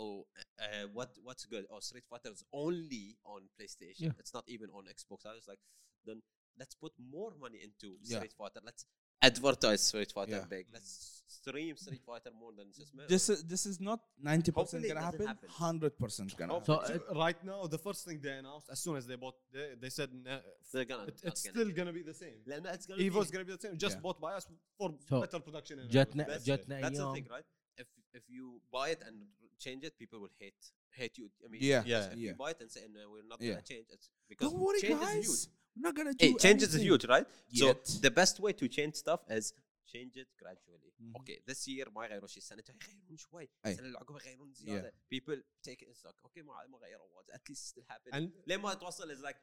Oh, 0.00 0.26
uh, 0.64 0.86
what 0.92 1.10
what's 1.22 1.44
good? 1.46 1.64
Oh, 1.70 1.80
Street 1.80 2.04
Fighter 2.10 2.30
is 2.30 2.44
only 2.52 3.06
on 3.24 3.40
PlayStation. 3.58 4.00
Yeah. 4.08 4.20
It's 4.20 4.32
not 4.32 4.44
even 4.54 4.70
on 4.70 4.84
Xbox. 4.86 5.26
I 5.26 5.34
was 5.34 5.46
like, 5.48 5.58
then 6.06 6.22
let's 6.60 6.74
put 6.84 6.92
more 6.98 7.32
money 7.44 7.58
into 7.66 7.98
Yeah. 8.02 8.18
Street 8.18 8.32
Fighter. 8.40 8.60
Let's 8.64 8.86
advertise 9.22 9.80
Street 9.90 10.12
Fighter 10.12 10.32
Yeah. 10.40 10.44
big. 10.56 10.66
Let's 10.72 10.92
stream 11.38 11.76
Street 11.76 12.02
Fighter 12.10 12.30
more 12.42 12.52
than 12.58 12.66
just 12.78 12.90
This 13.14 13.24
is 13.32 13.38
this 13.52 13.64
is 13.70 13.76
not 13.88 14.00
ninety 14.30 14.50
percent 14.52 14.82
Hopefully 14.82 14.84
it 14.90 14.94
gonna 14.94 15.00
doesn't 15.06 15.26
happen. 15.26 15.26
happen. 15.26 15.48
Hundred 15.66 15.92
percent 16.02 16.28
gonna 16.38 16.52
happen. 16.54 16.66
So 16.66 16.74
So, 16.88 16.94
uh, 17.10 17.18
right 17.24 17.40
now, 17.50 17.60
the 17.76 17.78
first 17.86 18.00
thing 18.06 18.16
they 18.26 18.34
announced, 18.42 18.68
as 18.74 18.78
soon 18.84 18.96
as 19.00 19.04
they 19.10 19.16
bought, 19.24 19.36
they, 19.54 19.66
they 19.82 19.90
said 19.98 20.08
nah, 20.26 20.38
they're 20.72 20.84
gonna. 20.92 21.04
it, 21.10 21.18
not 21.24 21.32
it's 21.32 21.42
gonna 21.42 21.54
still 21.54 21.64
do 21.64 21.70
it. 21.70 21.76
gonna 21.78 21.92
be 22.00 22.04
the 22.12 22.14
same. 22.24 22.38
لأن 22.46 22.62
it's 22.76 22.86
gonna 22.86 23.02
Evo's 23.06 23.28
be 23.28 23.32
gonna 23.34 23.44
be 23.50 23.54
the 23.58 23.64
same, 23.66 23.76
just 23.86 23.96
Yeah. 23.96 24.00
bought 24.06 24.20
by 24.26 24.32
us 24.38 24.44
for 24.78 24.88
So, 25.10 25.20
better 25.24 25.40
production. 25.48 25.76
and 25.80 25.90
جاتنا 25.90 26.24
everything. 26.24 26.44
جاتنا 26.46 26.80
That's 26.80 26.98
the 26.98 27.04
ايام 27.04 27.14
thing, 27.14 27.26
right? 27.36 27.46
If 27.82 27.88
if 28.18 28.24
you 28.36 28.44
buy 28.76 28.86
it 28.94 29.00
and 29.08 29.16
change 29.64 29.82
it, 29.88 29.92
people 30.02 30.18
will 30.24 30.34
hate 30.42 30.62
hate 31.00 31.16
you. 31.22 31.26
I 31.44 31.48
mean, 31.52 31.60
Yeah, 31.62 31.82
Yeah. 31.92 32.04
If 32.12 32.16
yeah. 32.18 32.30
you 32.30 32.34
buy 32.44 32.50
it 32.54 32.60
and 32.64 32.70
say 32.76 32.82
no, 32.96 33.02
we're 33.12 33.28
not 33.32 33.40
Yeah. 33.40 33.50
gonna 33.54 33.68
change 33.72 33.86
it 33.96 34.02
because 34.30 34.50
Don't 34.50 34.60
worry, 34.66 34.80
change 34.86 35.00
is 35.02 35.08
guys. 35.08 35.26
huge. 35.28 35.44
We're 35.75 35.87
not 35.87 35.95
gonna 35.95 36.13
do 36.13 36.25
Hey, 36.25 36.33
changes 36.33 36.75
is 36.75 36.81
huge, 36.81 37.05
right? 37.05 37.27
So 37.53 37.65
Yet. 37.67 37.85
the 38.01 38.11
best 38.11 38.39
way 38.39 38.53
to 38.53 38.67
change 38.67 38.95
stuff 38.95 39.21
is 39.29 39.53
change 39.93 40.17
it 40.17 40.27
gradually. 40.41 40.91
Mhm. 41.01 41.15
Okay, 41.19 41.37
this 41.45 41.67
year 41.67 41.89
ما 41.89 42.05
يغيرون 42.05 42.27
شيء 42.27 42.37
السنة 42.37 42.63
الجاية 42.69 42.95
يغيرون 42.95 43.17
شوي،. 43.17 43.49
السنة 43.65 43.85
اللي 43.85 43.97
عقبها 43.97 44.21
يغيرون 44.21 44.53
زيادة. 44.53 44.93
People 45.13 45.37
take 45.67 45.81
it 45.81 45.87
in 45.87 45.93
stock. 45.93 46.15
Okay 46.27 46.41
ما 46.41 46.53
ما 46.69 46.77
غيروا 46.77 47.07
واجد. 47.17 47.29
At 47.31 47.49
least 47.49 47.67
still 47.67 47.85
happen. 47.93 48.13
And 48.13 48.47
لين 48.47 48.59
ما 48.59 48.73
توصل 48.73 49.15
is 49.15 49.19
like 49.19 49.37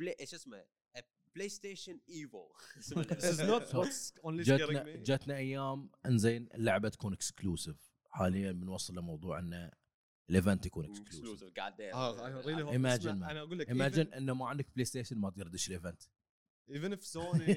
play 0.00 0.20
إيش 0.20 0.34
اسمه؟ 0.34 0.64
a 0.98 1.02
PlayStation 1.38 2.00
Evo. 2.08 2.44
this 3.08 3.24
is 3.24 3.38
not 3.38 3.74
what's 3.74 4.12
only 4.22 4.44
scaring 4.44 4.72
جاتنا 4.72 4.84
me. 4.84 4.98
جاتنا 4.98 5.36
أيام 5.36 5.90
انزين 6.06 6.48
اللعبه 6.54 6.88
تكون 6.88 7.12
اكسكلوسيف 7.12 7.76
حاليا 8.10 8.52
بنوصل 8.52 8.94
لموضوع 8.94 9.38
ان 9.38 9.70
الايفنت 10.30 10.66
يكون 10.66 10.84
اكسكلوسيف. 10.84 11.58
آه, 11.80 12.16
man. 12.16 12.20
أنا 13.06 13.40
أقول 13.40 13.58
لك 13.58 13.68
ايماجن 13.68 14.12
انه 14.12 14.34
ما 14.34 14.46
عندك 14.46 14.66
بلاي 14.74 14.84
ستيشن 14.84 15.18
ما 15.18 15.30
تقدر 15.30 15.46
تدش 15.46 15.68
الايفنت 15.68 16.02
even, 16.68 16.92
if 16.92 17.02
Sony 17.04 17.48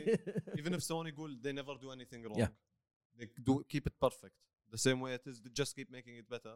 even 0.59 0.73
if 0.73 0.83
Sony 0.83 1.07
يقول 1.07 1.41
they 1.43 1.51
never 1.51 1.75
do 1.81 1.89
anything 1.91 2.23
wrong. 2.29 2.39
Yeah. 2.39 2.51
They 3.19 3.27
do 3.47 3.63
keep 3.73 3.85
it 3.87 3.95
perfect 4.05 4.37
the 4.71 4.77
same 4.77 4.99
way 5.03 5.11
it 5.19 5.25
is. 5.29 5.41
They 5.43 5.51
just 5.61 5.75
keep 5.75 5.89
making 5.97 6.15
it 6.21 6.27
better. 6.29 6.55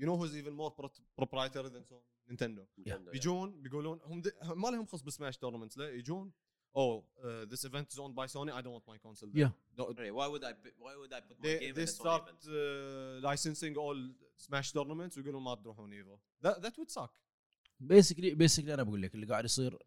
You 0.00 0.06
know 0.06 0.16
who's 0.20 0.34
even 0.42 0.54
more 0.62 0.72
pro- 0.78 1.02
proprietary 1.20 1.70
than 1.74 1.84
Sony? 1.90 2.06
Nintendo. 2.30 2.66
Yeah. 2.86 2.96
بيجون 3.12 3.62
بيقولون 3.62 4.00
هم 4.04 4.22
ما 4.56 4.68
لهم 4.68 4.86
خص 4.86 5.02
بسماش 5.02 5.36
تورنمنتس 5.36 5.78
لا 5.78 5.90
يجون 5.90 6.32
oh 6.74 6.94
uh, 7.24 7.44
this 7.52 7.62
event 7.70 7.86
is 7.92 7.98
owned 8.04 8.14
by 8.20 8.26
Sony 8.34 8.50
I 8.58 8.60
don't 8.64 8.74
want 8.78 8.86
my 8.94 8.98
console 9.06 9.30
there. 9.34 9.42
Yeah. 9.42 9.50
No, 9.78 9.84
Hey, 9.98 10.10
Why 10.18 10.26
would 10.32 10.44
I? 10.50 10.52
Why 10.84 10.94
would 11.00 11.12
I 11.18 11.20
put 11.28 11.36
my 11.40 11.44
they, 11.48 11.58
game 11.58 11.74
they 11.76 11.82
in 11.82 11.88
a 11.88 11.92
Sony 11.92 12.00
start 12.00 12.22
event? 12.22 12.42
uh, 12.48 13.28
licensing 13.30 13.74
all 13.84 13.98
smash 14.46 14.68
tournaments 14.72 15.16
ويقولون 15.18 15.42
ما 15.42 15.54
تروحون 15.54 15.92
Evo 15.92 16.16
that, 16.44 16.54
that 16.62 16.72
would 16.78 16.90
suck 17.00 17.10
basically 17.80 18.34
basically 18.34 18.74
أنا 18.74 18.82
بقول 18.82 19.02
لك 19.02 19.14
اللي 19.14 19.26
قاعد 19.26 19.44
يصير 19.44 19.78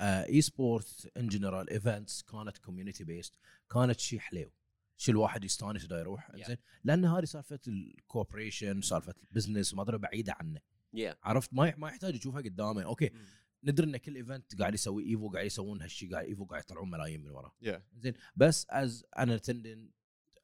esport 0.00 1.10
in 1.16 1.28
general 1.28 1.70
events 1.70 2.22
كانت 2.22 2.58
community 2.58 3.04
based 3.04 3.34
كانت 3.72 4.00
شيء 4.00 4.18
حلو 4.18 4.50
شيء 4.96 5.14
الواحد 5.14 5.44
يستانس 5.44 5.84
دا 5.86 5.98
يروح 6.00 6.30
Yeah. 6.32 6.46
زين 6.46 6.56
لأن 6.84 7.04
هذه 7.04 7.24
سالفة 7.24 7.60
ال 7.68 7.77
corporation 7.77 8.80
سالفة 8.82 9.14
ال 9.22 9.28
business 9.28 9.72
وما 9.72 9.82
أدري 9.82 9.98
بعيدة 9.98 10.32
عنه 10.40 10.60
Yeah. 10.96 11.14
عرفت 11.22 11.54
ما 11.54 11.74
ما 11.76 11.88
يحتاج 11.88 12.14
يشوفها 12.14 12.40
قدامه 12.40 12.82
أوكي 12.82 13.10
ندري 13.64 13.86
إن 13.86 13.96
كل 13.96 14.16
event 14.16 14.60
قاعد 14.60 14.74
يسوي 14.74 15.04
Evo 15.10 15.28
قاعد 15.28 15.46
يسوون 15.46 15.82
هالشيء 15.82 16.12
قاعد 16.12 16.24
Evo 16.26 16.44
قاعد 16.44 16.62
يطلعون 16.62 16.90
ملايين 16.90 17.20
من 17.24 17.30
وراه 17.30 17.52
yeah. 17.64 17.80
زين. 17.96 18.14
بس 18.36 18.66
as 18.70 19.04
an 19.18 19.36
attendant 19.36 19.90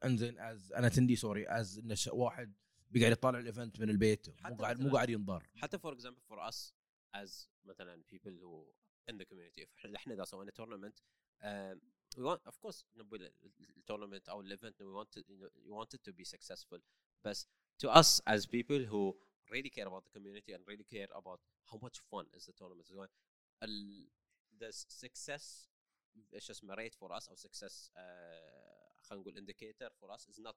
انزين 0.03 0.39
از 0.39 0.71
أنا 0.73 0.89
تندي 0.89 1.15
سوري 1.15 1.47
از 1.47 1.79
إن 1.79 1.95
ش- 1.95 2.07
واحد 2.07 2.53
بيقعد 2.91 3.11
يطالع 3.11 3.39
الايفنت 3.39 3.79
من 3.79 3.89
البيت 3.89 4.29
مو 4.29 4.55
قاعد 4.55 4.79
مو 4.79 4.89
قاعد 4.89 5.09
ينضر 5.09 5.47
حتى 5.55 5.77
for 5.77 5.93
example 5.93 6.33
for 6.33 6.39
us 6.51 6.73
as 7.17 7.47
مثلا 7.65 8.03
people 8.13 8.31
who 8.31 8.65
in 9.11 9.17
the 9.17 9.25
community 9.25 9.61
if 9.61 9.95
إحنا 9.95 10.13
إذا 10.13 10.23
سوينا 10.23 10.51
tournament 10.51 10.95
um, 11.43 11.79
we 12.17 12.23
want 12.23 12.39
of 12.51 12.59
course 12.65 12.85
نبي 12.97 13.31
التورنمنت 13.77 14.29
أو 14.29 14.41
الايفنت 14.41 14.83
we 14.83 14.85
want 14.85 15.21
it, 15.21 15.25
you, 15.29 15.37
know, 15.37 15.49
you 15.67 15.73
want 15.73 15.93
it 15.93 16.01
to 16.09 16.13
be 16.13 16.25
successful. 16.25 16.79
بس 17.25 17.47
to 17.83 17.87
us 17.89 18.21
as 18.27 18.45
people 18.45 18.85
who 18.91 19.15
really 19.49 19.69
care 19.69 19.87
about 19.87 20.03
the 20.07 20.11
community 20.19 20.51
and 20.55 20.61
really 20.67 20.87
care 20.95 21.09
about 21.21 21.39
how 21.71 21.77
much 21.85 21.97
fun 22.11 22.25
is 22.37 22.45
the 22.45 22.53
tournament 22.53 22.85
is 22.87 22.91
going 22.91 23.09
ال, 23.63 24.09
the 24.59 24.71
success 25.05 25.69
إيش 26.33 26.49
اسمه 26.49 26.75
rate 26.75 26.93
for 26.95 27.09
us 27.19 27.29
أو 27.29 27.35
success 27.35 27.89
uh, 27.95 29.01
خلينا 29.01 29.21
نقول 29.21 29.37
indicator 29.37 29.89
for 30.01 30.09
us 30.15 30.21
is 30.33 30.39
not 30.39 30.55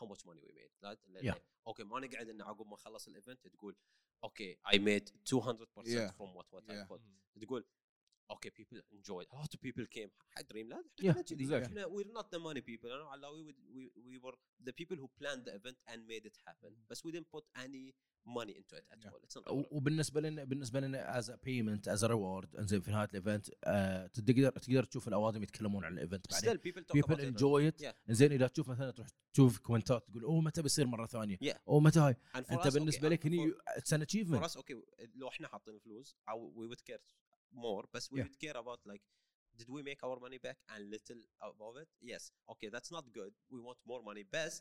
how 0.00 0.06
much 0.06 0.24
money 0.26 0.40
we 0.42 0.52
made 0.52 0.72
right 0.88 1.22
Yeah. 1.22 1.40
أوكي 1.66 1.84
ما 1.84 2.00
نقعد 2.00 2.28
انه 2.28 2.44
عقب 2.44 2.66
ما 2.66 2.74
نخلص 2.74 3.08
الايفنت 3.08 3.46
تقول 3.46 3.76
أوكي 4.24 4.58
I 4.66 4.76
made 4.76 5.10
200% 5.10 5.86
Yeah. 5.86 6.10
from 6.18 6.34
what 6.34 6.46
what 6.52 6.64
I 6.68 6.72
Yeah. 6.74 6.86
put 6.92 7.00
تقول 7.40 7.64
أوكي 8.32 8.50
people 8.50 8.78
enjoyed. 8.78 9.26
A 9.32 9.36
lot 9.42 9.54
of 9.54 9.60
people 9.60 9.86
came. 9.96 10.10
حق 10.30 10.42
دريم 10.42 10.68
لاند 10.68 10.84
Yeah, 11.02 11.08
إحنا 11.10 11.22
كذي 11.22 11.46
exactly. 11.46 11.66
إحنا 11.66 11.86
we're 11.86 12.18
not 12.18 12.26
the 12.36 12.38
money 12.40 12.60
people. 12.60 12.88
You 12.88 12.98
know, 12.98 13.12
Allah, 13.16 13.30
we, 13.36 13.42
would, 13.46 13.58
we, 13.76 13.82
we 14.10 14.18
were 14.24 14.36
the 14.68 14.72
people 14.72 14.96
who 14.96 15.08
planned 15.20 15.44
the 15.44 15.54
event 15.60 15.76
and 15.92 15.98
made 16.08 16.26
it 16.26 16.36
happen. 16.46 16.72
بس 16.90 17.02
we 17.06 17.10
didn't 17.12 17.30
put 17.36 17.44
any 17.64 17.94
money 18.38 18.54
into 18.60 18.74
it 18.80 18.84
at 18.92 18.98
Yeah. 19.04 19.10
all. 19.12 19.20
It's 19.24 19.36
not 19.36 19.46
our 19.48 19.52
و- 19.54 19.68
وبالنسبة 19.70 20.20
لنا 20.20 20.44
بالنسبة 20.44 20.80
لنا 20.80 21.18
as 21.18 21.30
payment 21.30 21.88
as 21.88 22.04
reward 22.04 22.56
انزين 22.56 22.80
في 22.80 22.90
نهاية 22.90 23.08
ال 23.08 23.15
event 23.15 23.50
آه 23.64 24.06
تقدر 24.06 24.50
تقدر 24.50 24.84
تشوف 24.84 25.08
الأوادم 25.08 25.42
يتكلمون 25.42 25.84
عن 25.84 25.92
ال 25.92 25.98
event 25.98 26.26
بعدين. 26.32 26.56
people 26.94 27.20
enjoy 27.20 27.68
it 27.68 27.82
Yeah. 27.82 27.94
زين 28.10 28.32
إذا 28.32 28.46
تشوف 28.46 28.68
مثلا 28.68 28.90
تروح 28.90 29.08
تشوف 29.32 29.58
commentات 29.58 30.06
تقول 30.08 30.22
أوه 30.24 30.40
متى 30.40 30.62
بيصير 30.62 30.86
مرة 30.86 31.06
ثانية؟ 31.06 31.36
Yeah. 31.36 31.56
أوه 31.68 31.80
متى 31.80 31.98
هاي؟ 32.00 32.16
أنت 32.36 32.68
بالنسبة 32.68 33.08
لك 33.08 33.26
هني 33.26 33.52
it's 33.68 33.92
an 33.92 34.02
achievement 34.02 34.44
okay 34.58 34.74
لو 35.14 35.28
إحنا 35.28 35.48
حاطين 35.48 35.78
فلوس 35.78 36.16
أو 36.28 36.52
we 36.54 36.74
would 36.74 36.80
care 36.80 37.00
more, 37.54 37.84
but 37.92 38.02
we 38.10 38.18
yeah. 38.18 38.24
would 38.24 38.38
care 38.38 38.56
about 38.56 38.80
like, 38.86 39.02
did 39.58 39.68
we 39.68 39.82
make 39.82 39.98
our 40.02 40.18
money 40.20 40.38
back 40.38 40.56
and 40.74 40.90
little 40.90 41.22
above 41.42 41.76
it? 41.76 41.88
Yes. 42.00 42.30
Okay, 42.50 42.68
that's 42.72 42.90
not 42.90 43.04
good. 43.12 43.32
We 43.50 43.60
want 43.60 43.78
more 43.86 44.02
money. 44.02 44.24
But 44.30 44.52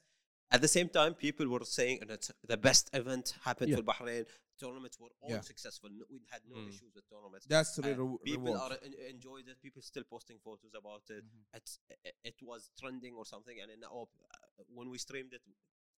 at 0.52 0.62
the 0.62 0.68
same 0.68 0.90
time, 0.90 1.14
people 1.14 1.48
were 1.48 1.64
saying 1.64 2.00
that 2.08 2.30
the 2.48 2.58
best 2.58 2.90
event 2.94 3.34
happened 3.44 3.72
yeah. 3.72 3.78
for 3.78 3.84
Bahrain. 3.84 4.26
Tournaments 4.60 5.00
were 5.00 5.08
all 5.22 5.32
yeah. 5.32 5.42
successful. 5.42 5.90
No, 5.92 6.06
we 6.12 6.20
had 6.30 6.42
no 6.48 6.58
mm. 6.58 6.70
issues 6.70 6.92
with 6.94 7.10
tournaments. 7.10 7.48
That's 7.50 7.76
the 7.76 7.82
re- 7.82 8.18
people 8.24 8.54
reward. 8.54 8.74
are 8.74 8.78
enjoyed 9.10 9.48
it. 9.48 9.62
People 9.64 9.82
still 9.82 10.04
posting 10.08 10.38
photos 10.44 10.74
about 10.78 11.04
it. 11.10 11.24
Mm-hmm. 11.24 11.58
It's, 11.58 11.80
it 12.24 12.36
was 12.44 12.70
trending 12.80 13.16
or 13.16 13.26
something, 13.26 13.56
and 13.62 13.72
then 13.72 13.90
oh, 13.92 14.10
when 14.74 14.90
we 14.90 14.98
streamed 14.98 15.34
it, 15.34 15.42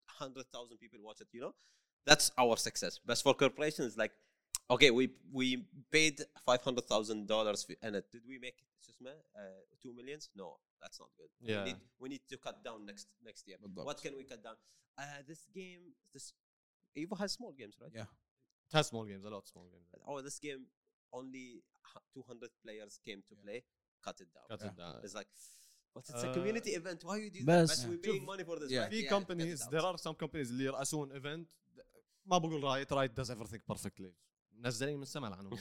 hundred 0.07 0.47
thousand 0.53 0.77
people 0.79 1.01
watched 1.03 1.23
it. 1.23 1.29
You 1.33 1.41
know, 1.41 1.55
that's 2.07 2.31
our 2.39 2.57
success. 2.57 3.01
But 3.05 3.19
for 3.19 3.35
corporations, 3.35 3.97
like 3.97 4.13
okay 4.76 4.90
we 4.92 5.04
we 5.40 5.48
paid 5.92 6.16
500,000 6.46 7.28
dollars 7.28 7.66
and 7.82 7.96
it 7.96 8.06
did 8.12 8.24
we 8.26 8.38
make 8.40 8.58
شو 8.82 8.92
اسمه 8.92 9.22
uh, 9.36 9.88
2 9.88 9.94
millions 9.94 10.30
no 10.36 10.48
that's 10.82 11.00
not 11.04 11.10
good 11.20 11.32
Yeah. 11.42 11.64
we 11.64 11.70
need 11.70 11.80
we 12.04 12.08
need 12.14 12.24
to 12.34 12.38
cut 12.48 12.58
down 12.68 12.80
next 12.92 13.08
next 13.30 13.44
year 13.48 13.58
بالضبط. 13.62 13.86
what 13.90 13.98
can 14.06 14.14
we 14.20 14.24
cut 14.34 14.42
down 14.48 14.58
uh, 15.02 15.22
this 15.30 15.42
game 15.60 15.84
this 16.16 16.26
Evo 17.02 17.16
has 17.22 17.32
small 17.40 17.54
games 17.62 17.76
right 17.84 17.94
Yeah. 18.00 18.10
it 18.70 18.74
has 18.80 18.86
small 18.92 19.06
games 19.12 19.24
a 19.30 19.30
lot 19.34 19.42
of 19.44 19.48
small 19.54 19.68
games 19.74 19.88
oh 20.10 20.18
this 20.28 20.38
game 20.48 20.62
only 21.20 21.48
hu- 21.90 22.06
200 22.22 22.52
players 22.64 22.94
came 23.08 23.22
to 23.30 23.36
play 23.44 23.60
cut 24.06 24.18
it 24.26 24.30
down 24.36 24.46
cut 24.52 24.62
Yeah. 24.62 24.72
it 24.72 24.78
down 24.84 24.96
it's 25.06 25.16
like 25.22 25.32
but 25.96 26.04
it's 26.10 26.24
a 26.28 26.30
Uh, 26.30 26.34
community 26.38 26.72
event 26.82 27.00
why 27.08 27.16
you 27.24 27.30
do 27.38 27.42
that 27.46 27.64
بس- 27.64 27.84
but 27.84 27.90
we're 27.90 27.96
شوف، 27.96 28.06
paying 28.08 28.26
money 28.34 28.44
for 28.50 28.58
this 28.62 28.70
yeah. 28.76 28.84
right? 28.84 28.90
في 28.94 29.00
Yeah, 29.02 29.10
cut 29.10 29.12
it 29.12 29.16
companies 29.16 29.60
out. 29.64 29.72
there 29.74 29.86
are 29.90 29.98
some 30.06 30.16
companies 30.24 30.48
اللي 30.54 30.64
يرأسون 30.64 31.08
event 31.22 31.48
ما 32.26 32.38
بقول 32.38 32.64
رايت 32.64 32.94
رايت 32.94 33.20
does 33.22 33.30
everything 33.36 33.62
perfectly 33.74 34.12
منزلين 34.63 34.97
من 34.97 35.03
السماء 35.03 35.31
لعنهم 35.31 35.57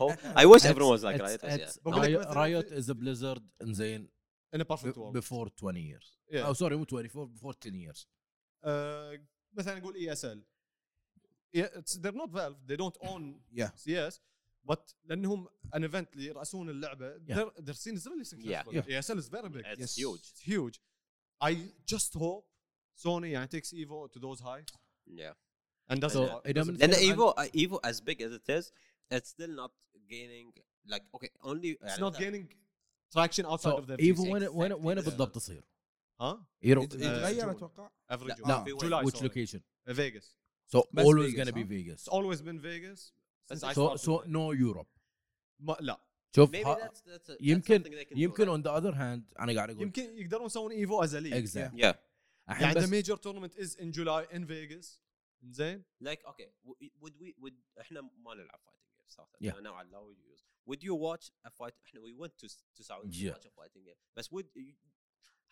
Hope- 0.00 0.20
I 0.36 0.44
wish 0.46 0.64
everyone 0.64 0.98
was 0.98 1.02
like 1.04 1.20
Riot 1.20 1.42
was, 1.42 1.58
yeah. 1.76 1.82
بقول 1.82 2.02
لك 2.02 2.18
مثلاً 2.20 2.32
رايوت 2.32 2.68
في- 2.68 2.78
از 2.78 2.90
بليزرد 2.90 3.48
انزين 3.62 4.08
in 4.56 4.60
a 4.60 4.64
perfect 4.64 4.96
world 4.96 5.12
بيفور 5.12 5.48
20 5.48 5.76
years 5.94 6.06
Yeah. 6.32 6.36
أو 6.36 6.54
سوري 6.54 6.76
مو 6.76 6.82
24 6.84 7.28
بيفور 7.28 7.52
10 7.52 7.72
years 7.74 7.98
Uh, 7.98 9.20
مثلا 9.52 9.78
نقول 9.78 9.94
اي 9.94 10.12
اس 10.12 10.24
ال 10.24 10.44
they're 11.56 12.16
not 12.16 12.30
Valve 12.30 12.56
they 12.68 12.76
don't 12.76 13.08
own 13.08 13.40
Yeah. 13.52 13.70
CS 13.76 14.14
but 14.72 14.94
لانهم 15.04 15.48
an 15.76 15.78
event 15.80 16.06
اللي 16.12 16.26
يرأسون 16.26 16.70
اللعبه 16.70 17.18
their, 17.18 17.50
their 17.62 17.74
scene 17.74 17.96
is 17.96 18.06
really 18.06 18.24
successful 18.24 18.72
Yeah. 18.72 19.02
ESL 19.02 19.18
is 19.18 19.28
very 19.28 19.48
big 19.48 19.64
It's 19.66 19.80
Yes. 19.80 19.96
huge. 19.96 20.20
it's 20.20 20.40
huge 20.52 20.80
I 21.44 21.54
just 21.94 22.14
hope 22.18 22.44
Sony 23.04 23.24
يعني 23.24 23.48
takes 23.48 23.72
Evo 23.72 24.08
to 24.12 24.20
those 24.20 24.40
heights 24.42 24.72
Yeah. 25.06 25.34
and 25.89 25.99
doesn't, 26.01 26.27
So, 26.27 26.41
إذا 26.45 26.53
doesn't 26.53 26.73
من- 26.73 26.77
Then 26.77 26.93
And- 26.93 27.19
Evo, 27.19 27.33
uh, 27.37 27.47
Evo, 27.63 27.79
as 27.83 28.01
big 28.01 28.21
as 28.21 28.31
it 28.31 28.49
is, 28.49 28.71
it's 29.11 29.29
still 29.29 29.53
not 29.61 29.71
gaining. 30.09 30.53
Like, 30.93 31.03
okay, 31.15 31.29
only. 31.43 31.77
it's 31.81 31.99
not 31.99 32.13
gaining 32.17 32.45
traction 33.13 33.45
outside 33.45 33.71
سو 33.71 33.77
of 33.77 33.85
the 33.87 33.99
ايفو 33.99 34.23
PC. 34.23 34.29
وين 34.29 34.47
وين 34.47 34.73
وين 34.73 34.97
Exactly. 34.97 35.05
بالضبط 35.05 35.35
تصير؟ 35.35 35.63
ها 36.21 36.45
يرو 36.63 36.83
يت- 36.83 36.93
يتغير 36.95 37.41
جون. 37.45 37.49
اتوقع 37.49 37.89
every 38.11 38.23
لا، 38.27 38.35
June 38.35 38.47
لا، 38.47 38.63
في 38.63 38.71
July 38.77 39.05
ويتش 39.05 39.19
sorry. 39.19 39.23
لوكيشن 39.23 39.61
Vegas 39.89 40.25
So 40.75 40.81
بس 40.93 41.05
always 41.05 41.33
Vegas, 41.33 41.37
gonna 41.37 41.51
be 41.51 41.63
huh? 41.63 41.69
Vegas. 41.69 42.01
It's 42.01 42.11
always 42.13 42.41
been 42.41 42.59
Vegas. 42.59 43.11
Since 43.51 43.63
I 43.63 43.73
So 43.73 43.81
started 43.81 43.99
so 43.99 44.17
playing. 44.17 44.31
no 44.31 44.51
Europe. 44.51 44.87
ما 45.59 45.77
لا 45.79 45.99
شوف 46.35 46.51
Maybe 46.51 46.65
ها- 46.65 46.75
that's, 46.75 47.01
that's, 47.01 47.29
a, 47.29 47.33
that's 47.33 47.37
يمكن 47.41 47.83
something 47.83 47.91
they 47.91 48.05
can 48.05 48.15
do, 48.15 48.19
يمكن 48.19 48.45
right? 48.45 48.59
on 48.59 48.63
the 48.63 48.71
other 48.71 48.95
hand 48.95 49.39
انا 49.39 49.53
قاعد 49.55 49.69
اقول 49.69 49.81
يمكن 49.81 50.17
يقدرون 50.17 50.45
يسوون 50.45 50.71
ايفو 50.71 51.03
از 51.03 51.15
ليج 51.15 51.33
exactly 51.47 51.81
Yeah. 51.81 51.95
الحين 52.49 52.63
يعني 52.67 52.73
the 52.73 52.77
بس 52.77 52.89
major 52.89 53.17
tournament 53.17 53.55
is 53.63 53.75
in 53.75 53.91
July 53.91 54.35
in 54.35 54.45
Vegas 54.45 54.85
زين 55.42 55.84
Like 56.04 56.20
okay, 56.26 56.50
w- 56.64 56.90
would 57.00 57.14
we 57.20 57.34
would 57.44 57.54
إحنا 57.80 58.00
ما 58.00 58.34
نلعب 58.34 58.60
fighting 58.60 59.00
games 59.00 59.10
صراحة. 59.16 59.36
Yeah. 59.40 59.52
Know 59.52 59.74
I 59.74 59.82
allow 59.82 60.08
you 60.10 60.32
use. 60.32 60.42
Would 60.66 60.82
you 60.82 60.94
watch 60.94 61.30
a 61.46 61.50
fight? 61.50 61.74
إحنا 61.86 62.00
we 62.00 62.12
went 62.22 62.32
to 62.38 62.48
to 62.48 62.82
Saudi 62.84 63.10
to 63.10 63.16
Yeah. 63.16 63.32
watch 63.32 63.46
a 63.46 63.50
fighting 63.50 63.84
game. 63.84 63.96
بس 64.16 64.28
would 64.28 64.46
you, 64.54 64.74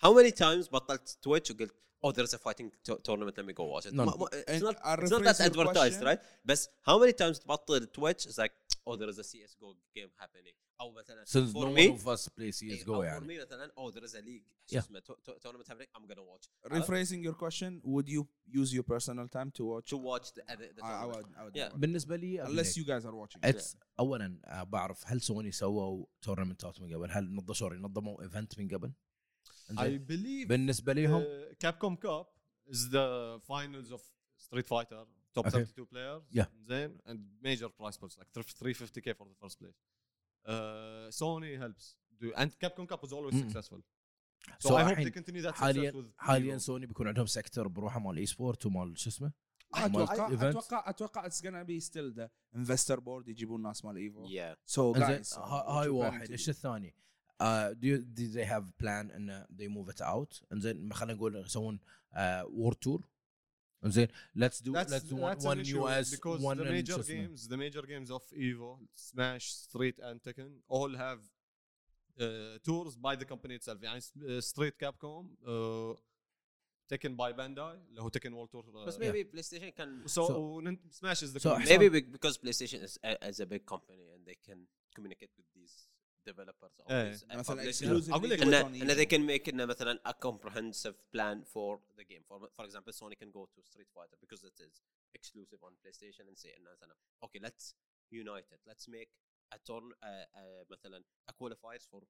how 0.04 0.12
many 0.14 0.32
times 0.32 0.68
بطلت 0.68 1.18
تويتش 1.22 1.50
وقلت 1.50 1.74
oh 2.06 2.12
there's 2.12 2.34
a 2.34 2.38
fighting 2.38 2.70
to- 2.88 3.00
tournament 3.08 3.36
let 3.38 3.46
me 3.46 3.52
go 3.52 3.64
watch 3.64 3.86
it. 3.86 3.94
ما- 3.94 4.04
ما- 4.04 4.28
it's 4.32 4.62
not 4.62 4.76
it's 5.02 5.10
not 5.10 5.22
that 5.24 5.40
advertised 5.40 6.02
right? 6.02 6.20
بس 6.44 6.68
how 6.88 6.98
many 6.98 7.12
times 7.12 7.38
تبطل 7.38 7.86
تويتش 7.86 8.28
it's 8.28 8.38
like 8.38 8.52
oh 8.86 8.96
there 8.96 9.08
is 9.14 9.18
a 9.18 9.24
CS:GO 9.24 9.76
game 9.96 10.10
happening 10.22 10.54
أو 10.80 10.92
مثلا 10.92 11.24
since 11.24 11.52
for 11.52 11.64
no 11.64 11.74
me 11.76 11.88
one 11.88 12.00
of 12.00 12.06
us 12.08 12.28
plays 12.28 12.62
إيه، 12.62 12.82
CSGO 12.84 12.88
أو 12.88 13.02
for 13.02 13.04
يعني 13.04 13.38
me 13.38 13.40
مثلا 13.42 13.72
oh 13.78 13.90
there 13.94 14.04
is 14.04 14.14
a 14.14 14.20
league 14.22 14.44
Yeah. 14.66 14.72
شو 14.72 14.78
اسمه 14.78 15.00
to- 15.00 15.02
to- 15.30 15.38
tournament 15.42 15.66
happening 15.68 15.88
I'm 15.96 16.06
gonna 16.08 16.22
watch 16.32 16.48
Rephrasing 16.72 17.22
your 17.28 17.34
question, 17.44 17.80
would 17.84 18.08
you 18.08 18.22
use 18.60 18.70
your 18.76 18.82
personal 18.94 19.26
time 19.28 19.50
to 19.58 19.64
watch? 19.72 19.88
to 19.90 19.96
watch 20.10 20.26
the, 20.36 20.42
the, 20.60 20.66
the 20.76 20.82
I, 20.84 21.04
would, 21.06 21.26
I 21.40 21.44
would 21.44 21.56
Yeah. 21.56 21.68
never. 21.68 21.78
بالنسبة 21.78 22.16
لي 22.16 22.44
unless 22.46 22.76
you 22.76 22.84
guys 22.84 23.04
are 23.04 23.14
watching. 23.14 23.40
اتس 23.44 23.76
اولا 23.98 24.40
آه، 24.44 24.62
بعرف 24.62 25.02
هل 25.06 25.20
سوني 25.20 25.52
سووا 25.52 26.06
تورنمنتات 26.22 26.80
من 26.80 26.94
قبل؟ 26.94 27.10
هل 27.10 27.34
نظموا 27.34 27.54
سوري 27.54 27.78
نظموا 27.78 28.22
ايفنت 28.22 28.58
من 28.58 28.68
قبل؟ 28.68 28.92
I 29.72 29.98
believe 29.98 30.48
بالنسبة 30.48 30.92
لهم 30.92 31.22
uh, 31.24 31.54
Capcom 31.66 31.96
Cup 31.96 32.26
is 32.74 32.90
the 32.90 33.40
finals 33.48 33.92
of 33.92 34.00
Street 34.46 34.66
Fighter 34.68 35.04
top 35.34 35.46
Okay. 35.46 35.50
32 35.50 35.86
players 35.86 36.22
Yeah. 36.32 36.46
زين 36.68 36.98
and 37.06 37.18
major 37.42 37.68
prize 37.68 37.96
pools 37.98 38.16
like 38.18 38.28
350k 38.34 39.14
for 39.18 39.26
the 39.26 39.36
first 39.44 39.58
place 39.58 39.78
Sony 41.10 41.58
helps 41.58 41.96
and 42.22 42.54
Capcom 42.54 42.86
Cup 42.86 43.04
is 43.04 43.12
always 43.12 43.40
successful 43.40 43.82
so 44.58 44.78
I 44.78 44.84
hope 44.84 45.08
continue 45.08 45.42
that 45.42 45.54
حاليا 45.54 46.12
حاليا 46.18 46.58
سوني 46.58 46.86
بيكون 46.86 47.08
عندهم 47.08 47.26
sector 47.26 47.68
بروحه 47.68 48.00
مال 48.00 48.16
esports 48.16 48.66
ومال 48.66 48.98
شو 48.98 49.10
اسمه؟ 49.10 49.32
أتوقع 49.74 50.48
أتوقع 50.48 50.90
أتوقع 50.90 51.26
it's 51.26 51.42
gonna 51.42 51.62
be 51.62 51.80
still 51.80 52.12
the 52.12 52.30
investor 52.56 53.00
board 53.00 53.28
يجيبون 53.28 53.62
ناس 53.62 53.84
مال 53.84 53.96
Evo 53.96 54.28
سو 54.66 54.92
جايز 54.92 55.34
هاي 55.34 55.88
واحد. 55.88 56.30
إيش 56.30 56.48
الثاني؟ 56.48 56.94
Uh, 57.42 57.74
do, 57.80 57.86
you, 57.90 57.98
do 58.18 58.28
they 58.28 58.44
have 58.44 58.66
plan 58.78 59.10
and 59.16 59.28
uh, 59.30 59.42
they 59.58 59.66
move 59.66 59.88
it 59.88 60.00
out 60.00 60.40
and 60.50 60.92
خلينا 60.92 61.14
نقول 61.14 61.36
يسوون 61.36 61.78
آه، 62.12 62.44
world 62.44 62.76
tour 62.76 63.08
انزين 63.85 64.07
let's 64.37 64.59
do 64.61 64.71
That's, 64.73 64.91
let's 64.91 65.03
do 65.11 65.15
one, 65.15 65.31
that's 65.31 65.45
an 65.45 65.49
one 65.51 65.59
issue 65.59 65.79
US 65.87 66.11
because 66.15 66.41
one 66.41 66.57
the 66.57 66.63
in 66.63 66.71
major 66.71 66.93
شو 66.93 66.99
اسمه. 66.99 67.15
games, 67.15 67.47
the 67.47 67.57
major 67.57 67.83
games 67.93 68.09
of 68.17 68.23
Evo, 68.47 68.71
Smash, 69.09 69.45
Street, 69.53 69.97
and 70.07 70.21
Tekken 70.27 70.49
all 70.67 70.91
have 71.05 71.19
uh, 72.19 72.57
tours 72.67 72.95
by 73.07 73.15
the 73.15 73.25
company 73.25 73.55
itself. 73.59 73.79
يعني 73.83 73.97
s- 73.97 74.13
uh, 74.17 74.41
Street 74.41 74.73
Capcom, 74.83 75.23
uh, 75.47 75.95
Tekken 76.91 77.15
by 77.15 77.31
Bandai, 77.39 77.75
اللي 77.89 78.01
هو 78.01 78.09
Tekken 78.09 78.33
World 78.33 78.51
Tour. 78.51 78.63
Uh, 78.63 78.85
But 78.85 78.99
maybe 78.99 79.23
PlayStation 79.33 79.71
can 79.79 79.89
so, 80.07 80.21
So- 80.27 80.59
Nin- 80.65 80.79
Smash 80.99 81.21
is 81.23 81.31
the 81.33 81.39
So 81.39 81.49
company. 81.49 81.69
maybe 81.77 81.87
be- 81.95 82.11
because 82.17 82.35
PlayStation 82.43 82.79
is 82.87 82.93
a, 83.09 83.11
is 83.29 83.39
a 83.39 83.45
big 83.53 83.63
company 83.73 84.05
and 84.13 84.21
they 84.29 84.37
can 84.47 84.59
communicate 84.95 85.31
with 85.37 85.47
these 85.57 85.75
developers 86.25 86.73
or 86.79 86.85
Eh. 86.91 87.09
these 87.11 87.23
uh, 87.23 87.35
مثلا 87.37 87.55
publishers. 87.55 87.81
exclusively 87.81 88.13
أقول 88.13 88.29
لك 88.29 88.39
put 88.39 88.43
and, 88.43 88.53
on 88.65 88.73
and 88.81 88.89
Evo. 88.91 88.95
they 88.95 89.05
can 89.05 89.25
make 89.25 89.49
إنه 89.49 89.65
مثلا 89.65 89.99
a 90.05 90.13
comprehensive 90.13 90.95
plan 91.15 91.43
for 91.53 91.79
the 91.97 92.03
game. 92.11 92.23
For 92.29 92.37
for 92.57 92.65
example, 92.65 92.93
Sony 92.93 93.17
can 93.21 93.31
go 93.31 93.43
to 93.55 93.59
Street 93.71 93.89
Fighter 93.95 94.17
because 94.23 94.43
it 94.43 94.57
is 94.67 94.73
exclusive 95.13 95.59
on 95.67 95.73
PlayStation 95.83 96.27
and 96.29 96.37
say 96.37 96.49
إنه 96.57 96.69
مثلا 96.71 96.95
okay 97.25 97.39
let's 97.47 97.73
unite 98.11 98.49
it. 98.55 98.61
Let's 98.71 98.87
make 98.87 99.09
a 99.55 99.57
turn 99.69 99.85
uh, 100.03 100.25
uh, 100.39 100.63
مثلا 100.71 101.03
a 101.31 101.33
qualifiers 101.33 101.85
for 101.91 102.01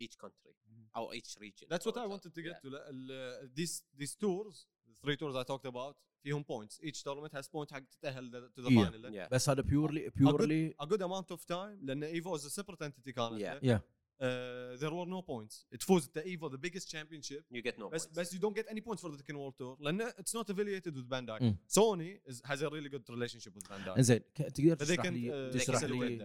each 0.00 0.16
country 0.24 0.54
or 0.96 1.14
each 1.14 1.30
region. 1.40 1.66
That's 1.72 1.84
what 1.86 1.94
for 1.94 2.00
I 2.00 2.04
example. 2.04 2.10
wanted 2.14 2.32
to 2.38 2.42
get 2.42 2.52
Yeah. 2.54 2.62
to. 2.62 2.68
ال- 2.68 3.10
ال- 3.10 3.50
these 3.58 3.74
these 4.00 4.14
tours, 4.24 4.56
the 4.93 5.05
three 5.05 5.17
tours 5.17 5.35
I 5.35 5.43
talked 5.43 5.65
about, 5.73 5.95
فيهم 6.23 6.43
points. 6.43 6.79
Each 6.83 7.03
tournament 7.03 7.33
has 7.33 7.47
point 7.47 7.71
حق 7.73 7.79
تتأهل 7.79 8.51
to 8.57 8.61
the 8.61 8.69
Yeah. 8.69 8.85
final. 8.85 9.13
Yeah. 9.13 9.29
بس 9.31 9.49
هذا 9.49 9.61
purely 9.63 10.73
a 10.81 10.85
good 10.85 11.01
amount 11.01 11.31
of 11.37 11.45
time 11.45 11.79
لأن 11.85 12.21
Evo 12.21 12.35
is 12.37 12.45
a 12.45 12.49
separate 12.49 12.81
entity 12.81 13.11
كانت. 13.11 13.39
Yeah. 13.39 13.65
yeah 13.71 13.79
Uh, 14.13 14.77
there 14.81 14.93
were 14.93 15.07
no 15.07 15.21
points. 15.21 15.65
تفوز 15.79 16.05
the 16.17 16.21
Evo, 16.21 16.49
the 16.49 16.57
biggest 16.57 16.87
championship. 16.95 17.43
You 17.51 17.61
get 17.61 17.77
no 17.79 17.89
بس 17.93 18.05
points. 18.05 18.19
بس 18.19 18.33
you 18.35 18.39
don't 18.39 18.55
get 18.55 18.65
any 18.73 18.81
points 18.81 19.01
for 19.01 19.09
the 19.11 19.17
Tekken 19.17 19.35
World 19.35 19.55
Tour 19.57 19.77
لأن 19.79 20.09
it's 20.09 20.33
not 20.33 20.49
affiliated 20.49 20.93
with 20.95 21.09
Bandai. 21.09 21.39
Mm. 21.41 21.53
Sony 21.79 22.19
is, 22.31 22.41
has 22.45 22.61
a 22.61 22.69
really 22.69 22.89
good 22.89 23.09
relationship 23.09 23.53
with 23.55 23.67
Bandai. 23.69 23.97
انزين 23.97 24.17
ك- 24.17 24.41
تقدر 24.41 24.75
تشرح 24.75 25.05
can, 25.05 25.09
لي 25.09 25.51
uh, 25.51 25.53
تشرح 25.53 25.83
لي. 25.83 26.17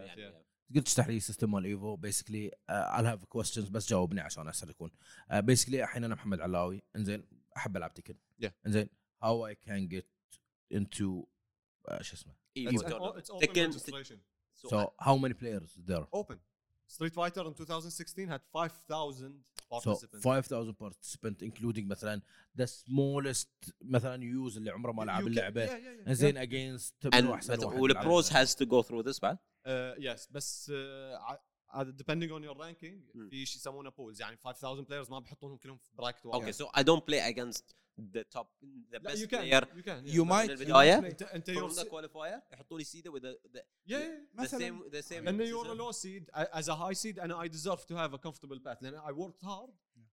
تقدر 0.68 0.80
تشرح 0.82 1.08
لي 1.08 1.20
سيستم 1.20 1.50
مال 1.50 1.64
ايفو 1.64 1.96
بيسكلي 1.96 2.50
I'll 2.70 3.16
have 3.16 3.24
questions 3.38 3.70
بس 3.70 3.88
جاوبني 3.90 4.20
عشان 4.20 4.48
اسهل 4.48 4.70
يكون 4.70 4.90
بيسكلي 5.32 5.82
الحين 5.84 6.04
أنا 6.04 6.14
محمد 6.14 6.40
علاوي 6.40 6.82
انزين 6.96 7.24
احب 7.56 7.76
العب 7.76 7.94
تكن 7.94 8.14
Yeah. 8.43 8.49
انزين 8.65 8.89
how 9.24 9.51
I 9.51 9.55
can 9.69 9.88
get 9.95 10.05
into 10.78 11.28
uh, 11.91 12.01
شو 12.01 12.13
اسمه 12.15 12.34
Evo 12.59 12.71
It's, 12.71 12.82
an, 12.84 12.89
tournament. 12.89 13.17
it's 13.17 13.30
open 13.30 13.47
Tekken- 13.47 13.74
registration. 13.74 14.17
So, 14.61 14.67
so 14.69 14.78
how 15.07 15.15
many 15.24 15.34
players 15.43 15.71
there 15.89 16.05
Open. 16.21 16.38
Street 16.88 17.13
Fighter 17.13 17.41
in 17.47 17.53
2016 17.53 18.28
had 18.30 18.41
5,000 18.53 19.43
so 19.71 19.80
participants. 19.82 20.24
5000 20.24 20.74
participant 20.78 21.41
including 21.41 21.88
مثلا 21.88 22.21
the 22.61 22.65
smallest 22.67 23.71
مثلا 23.82 24.24
يوز 24.24 24.57
اللي 24.57 24.69
عمره 24.71 24.91
ما 24.91 25.03
You- 25.03 25.07
لعب 25.07 25.21
you 25.21 25.26
can- 25.26 25.28
اللعبه 25.28 25.65
yeah, 25.67 25.69
yeah, 25.69 26.05
yeah. 26.05 26.07
انزين 26.07 26.38
against 26.45 26.91
and 27.09 27.15
منو 27.15 27.34
احسن 27.34 27.55
but 27.57 27.63
واحد 27.65 27.80
والبروز 27.80 28.28
بالعالم. 28.30 28.47
has 28.47 28.51
to 28.55 28.65
go 28.65 28.88
through 28.88 29.11
this 29.13 29.19
بعد 29.21 29.38
Uh, 29.38 29.99
yes 29.99 30.28
بس 30.32 30.71
uh, 30.71 30.74
ع- 30.74 31.39
ع- 31.69 31.84
depending 31.84 32.30
on 32.30 32.43
your 32.43 32.55
ranking 32.57 33.15
Mm. 33.15 33.30
في 33.30 33.45
شيء 33.45 33.57
يسمونه 33.61 33.89
pools 33.91 34.19
يعني 34.19 34.38
5000 34.38 34.86
players 34.88 35.09
ما 35.11 35.19
بيحطونهم 35.19 35.57
كلهم 35.57 35.78
في 35.78 35.91
براكت 35.95 36.19
Okay, 36.21 36.26
واحد. 36.26 36.53
so 36.53 36.65
I 36.65 36.84
don't 36.84 37.03
play 37.11 37.34
against 37.34 37.63
the 37.99 38.24
top, 38.36 38.47
the 38.91 38.99
لا, 38.99 38.99
best 38.99 39.17
you 39.17 39.28
can 39.28 39.39
player 39.39 39.61
you 39.78 39.84
can 39.84 40.05
yeah. 40.05 40.15
You 40.15 40.24
من 40.26 40.30
might 40.30 40.49
البداية. 40.49 40.97
you 40.97 41.01
might 41.01 41.03
play. 41.03 41.05
انت 41.05 41.21
انت 41.21 41.51
from 41.51 41.53
your 41.53 41.69
the 41.76 41.86
qualifier 41.89 42.41
يحطوا 42.53 42.78
لي 42.78 42.84
سيدة 42.84 43.11
with 43.11 43.21
the, 43.24 43.36
the, 43.57 43.59
yeah, 43.59 43.91
yeah. 43.91 44.39
the 44.39 44.41
مثلاً. 44.43 44.59
same 44.59 44.89
the 44.91 45.01
same 45.03 45.28
and 45.28 45.38
you're 45.38 45.65
a 45.65 45.69
season. 45.69 45.78
low 45.78 45.91
seed 45.91 46.30
I- 46.34 46.59
as 46.59 46.67
a 46.67 46.76
high 46.76 46.93
seed 46.93 47.19
and 47.19 47.32
I 47.34 47.47
deserve 47.47 47.86
to 47.86 47.95
have 47.95 48.13
a 48.13 48.17
comfortable 48.17 48.59
path 48.65 48.82
لان 48.82 48.93
I 48.99 49.11
worked 49.11 49.41
hard 49.43 49.69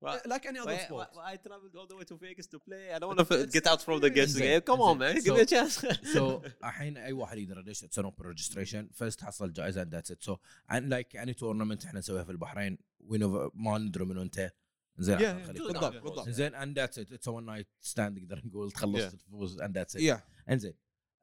Well, 0.06 0.18
like 0.34 0.44
any 0.50 0.58
other 0.64 0.76
why, 0.78 0.84
sport 0.86 1.08
why, 1.14 1.18
why 1.18 1.32
I 1.32 1.36
traveled 1.46 1.74
all 1.78 1.86
the 1.92 1.96
way 1.98 2.04
to 2.10 2.16
Vegas 2.24 2.46
to 2.54 2.58
play 2.68 2.84
I 2.94 2.98
don't 3.00 3.10
want 3.10 3.28
to 3.28 3.46
get 3.58 3.66
out 3.72 3.80
from 3.86 3.96
the 4.04 4.10
guest 4.18 4.36
إنزين، 4.36 4.40
game 4.42 4.60
come 4.70 4.80
on 4.80 4.98
man 4.98 5.16
إنزين. 5.16 5.24
give 5.24 5.34
me 5.34 5.40
a 5.40 5.46
So- 5.46 5.54
chance 5.56 5.74
so 6.14 6.42
الحين 6.64 6.96
اي 6.96 7.12
واحد 7.12 7.38
يقدر 7.38 7.58
يدش 7.58 7.84
اتس 7.84 7.98
ان 7.98 8.04
اوبن 8.04 8.24
ريجستريشن 8.26 8.88
فيرست 8.92 9.24
حصل 9.24 9.52
جائزه 9.52 9.82
اند 9.82 9.94
ذاتس 9.94 10.10
ات 10.10 10.22
سو 10.22 10.36
لايك 10.72 11.16
اني 11.16 11.34
تورنمنت 11.34 11.84
احنا 11.84 11.98
نسويها 11.98 12.24
في 12.24 12.30
البحرين 12.32 12.78
وين 13.00 13.24
ما 13.54 13.78
ندري 13.78 14.04
منو 14.04 14.22
انت 14.22 14.52
زين. 14.97 15.17
Yeah, 15.17 15.21
yeah, 15.21 15.49
enough. 15.49 15.85
بالضبط. 15.85 16.29
زين 16.29 16.55
اند 16.55 16.79
ذاتس 16.79 16.99
ات 16.99 17.11
اتس 17.11 17.27
ون 17.27 17.45
نايت 17.45 17.67
ستاند 17.81 18.19
نقدر 18.19 18.41
نقول 18.45 18.71
تخلصت. 18.71 19.15
تفوز 19.15 19.61
and 19.61 19.77
that's 19.77 19.95
it. 19.97 20.23
انزين. 20.49 20.73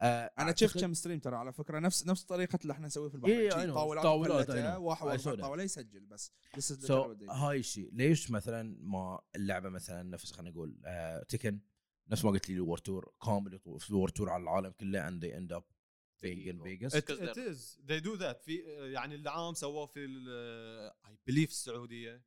آه، 0.01 0.31
أنا 0.39 0.55
شفت 0.57 0.81
كم 0.81 0.95
stream 0.95 1.19
ترى 1.19 1.37
على 1.37 1.53
فكرة. 1.53 1.79
نفس 1.79 2.07
نفس 2.07 2.23
طريقة 2.25 2.59
اللي 2.63 2.73
إحنا 2.73 2.87
نسويه 2.87 3.09
في 3.09 3.15
البحرين 3.15 3.51
yeah. 3.51 3.55
طاولات 3.75 4.03
طاولات. 4.05 4.51
واحد 4.79 5.03
I 5.03 5.05
واقف. 5.07 5.29
الطاوله 5.29 5.63
يسجل 5.63 6.07
بس. 6.07 6.33
so 6.59 7.15
do. 7.15 7.31
هاي 7.31 7.59
الشيء 7.59 7.91
ليش 7.93 8.31
مثلا 8.31 8.77
ما 8.81 9.21
اللعبة 9.37 9.69
مثلا 9.69 10.03
نفس 10.03 10.33
خلينا 10.33 10.51
نقول 10.51 10.81
آه 10.85 11.23
Tekken 11.23 11.61
نفس 12.09 12.25
ما 12.25 12.31
قلت 12.31 12.51
لي 12.51 12.61
world 12.61 12.79
tour 12.79 13.13
كامل 13.25 13.59
في 13.79 13.95
world 13.95 14.09
tour 14.09 14.31
على 14.31 14.43
العالم 14.43 14.71
كله 14.71 15.09
and 15.11 15.23
they 15.23 15.35
end 15.37 15.57
up 15.59 15.65
being 16.25 16.43
in 16.53 16.57
Vegas. 16.67 16.95
it, 16.95 17.11
it 17.11 17.37
is. 17.37 17.79
They 17.89 18.01
do 18.05 18.17
that. 18.21 18.43
في 18.45 18.57
يعني 18.93 19.15
العام 19.15 19.55
سووه 19.55 19.87
في 19.87 20.05
ال- 20.05 20.91
I 21.07 21.31
believe 21.31 21.49
السعودية. 21.49 22.23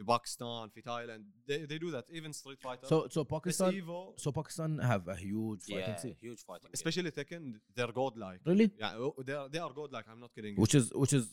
في 0.00 0.04
باكستان 0.06 0.68
في 0.68 0.82
تايلاند 0.82 1.30
they, 1.50 1.66
they 1.66 1.78
do 1.78 1.90
that 1.92 2.16
even 2.16 2.32
Street 2.32 2.60
Fighter 2.66 2.86
so 2.86 3.08
so 3.14 3.24
Pakistan 3.36 3.72
Evo 3.80 4.00
so 4.24 4.32
Pakistan 4.40 4.70
have 4.90 5.04
a 5.08 5.16
huge 5.26 5.62
fighting 5.72 5.94
yeah 5.94 6.02
scene 6.02 6.16
huge 6.26 6.42
fighting 6.48 6.68
game. 6.70 6.78
especially 6.78 7.10
Tekken 7.18 7.42
they're 7.76 7.94
godlike 8.02 8.40
really 8.50 8.70
يعني 8.78 9.12
they 9.26 9.36
are, 9.40 9.48
they 9.54 9.60
are 9.66 9.72
godlike 9.80 10.06
I'm 10.12 10.20
not 10.24 10.32
kidding 10.36 10.54
you. 10.54 10.60
which 10.62 10.74
is 10.80 10.86
which 11.02 11.12
is 11.18 11.24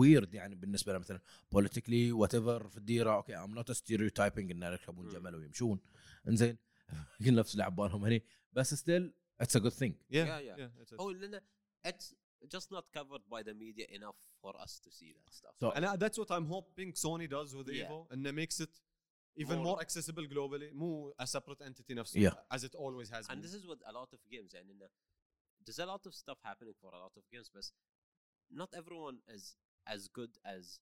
weird 0.00 0.34
يعني 0.34 0.54
بالنسبة 0.54 0.92
لنا 0.92 0.98
مثلا 0.98 1.20
politically 1.54 2.12
whatever 2.22 2.66
في 2.68 2.76
الديره 2.76 3.14
أوكي 3.16 3.36
I'm 3.36 3.54
not 3.60 3.70
a 3.70 3.74
stereotyping 3.78 4.50
ان 4.50 4.62
يركبون 4.62 5.06
مم. 5.06 5.12
جمل 5.12 5.34
ويمشون 5.34 5.80
انزين 6.28 6.56
يمكن 7.20 7.34
نفس 7.34 7.56
لعب 7.56 7.76
بالهم 7.76 8.04
هني 8.04 8.24
بس 8.52 8.74
still 8.84 9.10
it's 9.42 9.56
a 9.56 9.60
good 9.60 9.74
thing 9.82 9.92
yeah 9.92 10.16
Yeah, 10.16 10.40
yeah. 10.48 10.56
yeah 10.58 11.88
it's 11.90 12.14
a- 12.37 12.37
oh 12.37 12.43
لأن 12.43 12.45
it's 12.45 12.51
just 12.57 12.69
not 12.71 12.85
covered 12.97 13.23
by 13.29 13.41
the 13.43 13.53
media 13.53 13.85
enough 13.97 14.19
for 14.41 14.53
us 14.65 14.73
to 14.85 14.89
see 14.91 15.09
that 15.13 15.33
stuff 15.39 15.55
So- 15.63 15.71
and 15.75 15.85
I- 15.85 15.95
that's 16.03 16.17
what 16.21 16.29
I'm 16.31 16.47
hoping 16.57 16.89
Sony 16.93 17.27
does 17.37 17.49
with 17.55 17.67
Yeah. 17.69 17.89
Evo 17.89 17.97
and 18.11 18.19
it 18.27 18.35
makes 18.43 18.59
it 18.65 18.73
even 19.43 19.57
More- 19.57 19.65
more, 19.65 19.81
accessible 19.85 20.25
globally 20.35 20.71
مو 20.73 21.13
a 21.19 21.25
separate 21.25 21.61
entity 21.61 21.93
نفسه 21.95 22.19
Yeah. 22.21 22.35
as 22.55 22.63
it 22.63 22.75
always 22.75 23.09
has 23.09 23.23
and 23.29 23.41
been 23.41 23.41
this 23.45 23.53
is 23.59 23.65
with 23.71 23.81
a 23.85 23.91
lot 23.99 24.09
of 24.13 24.19
games 24.29 24.53
يعني 24.53 24.71
إنه 24.71 24.89
there's 25.65 25.79
a 25.79 25.85
lot 25.93 26.05
of 26.05 26.13
stuff 26.23 26.39
happening 26.43 26.75
for 26.81 26.91
a 26.93 26.99
lot 27.05 27.13
of 27.17 27.23
games 27.31 27.49
but 27.49 27.65
not 28.61 28.69
everyone 28.81 29.17
is 29.35 29.55
as 29.95 30.01
good 30.19 30.33
as 30.55 30.79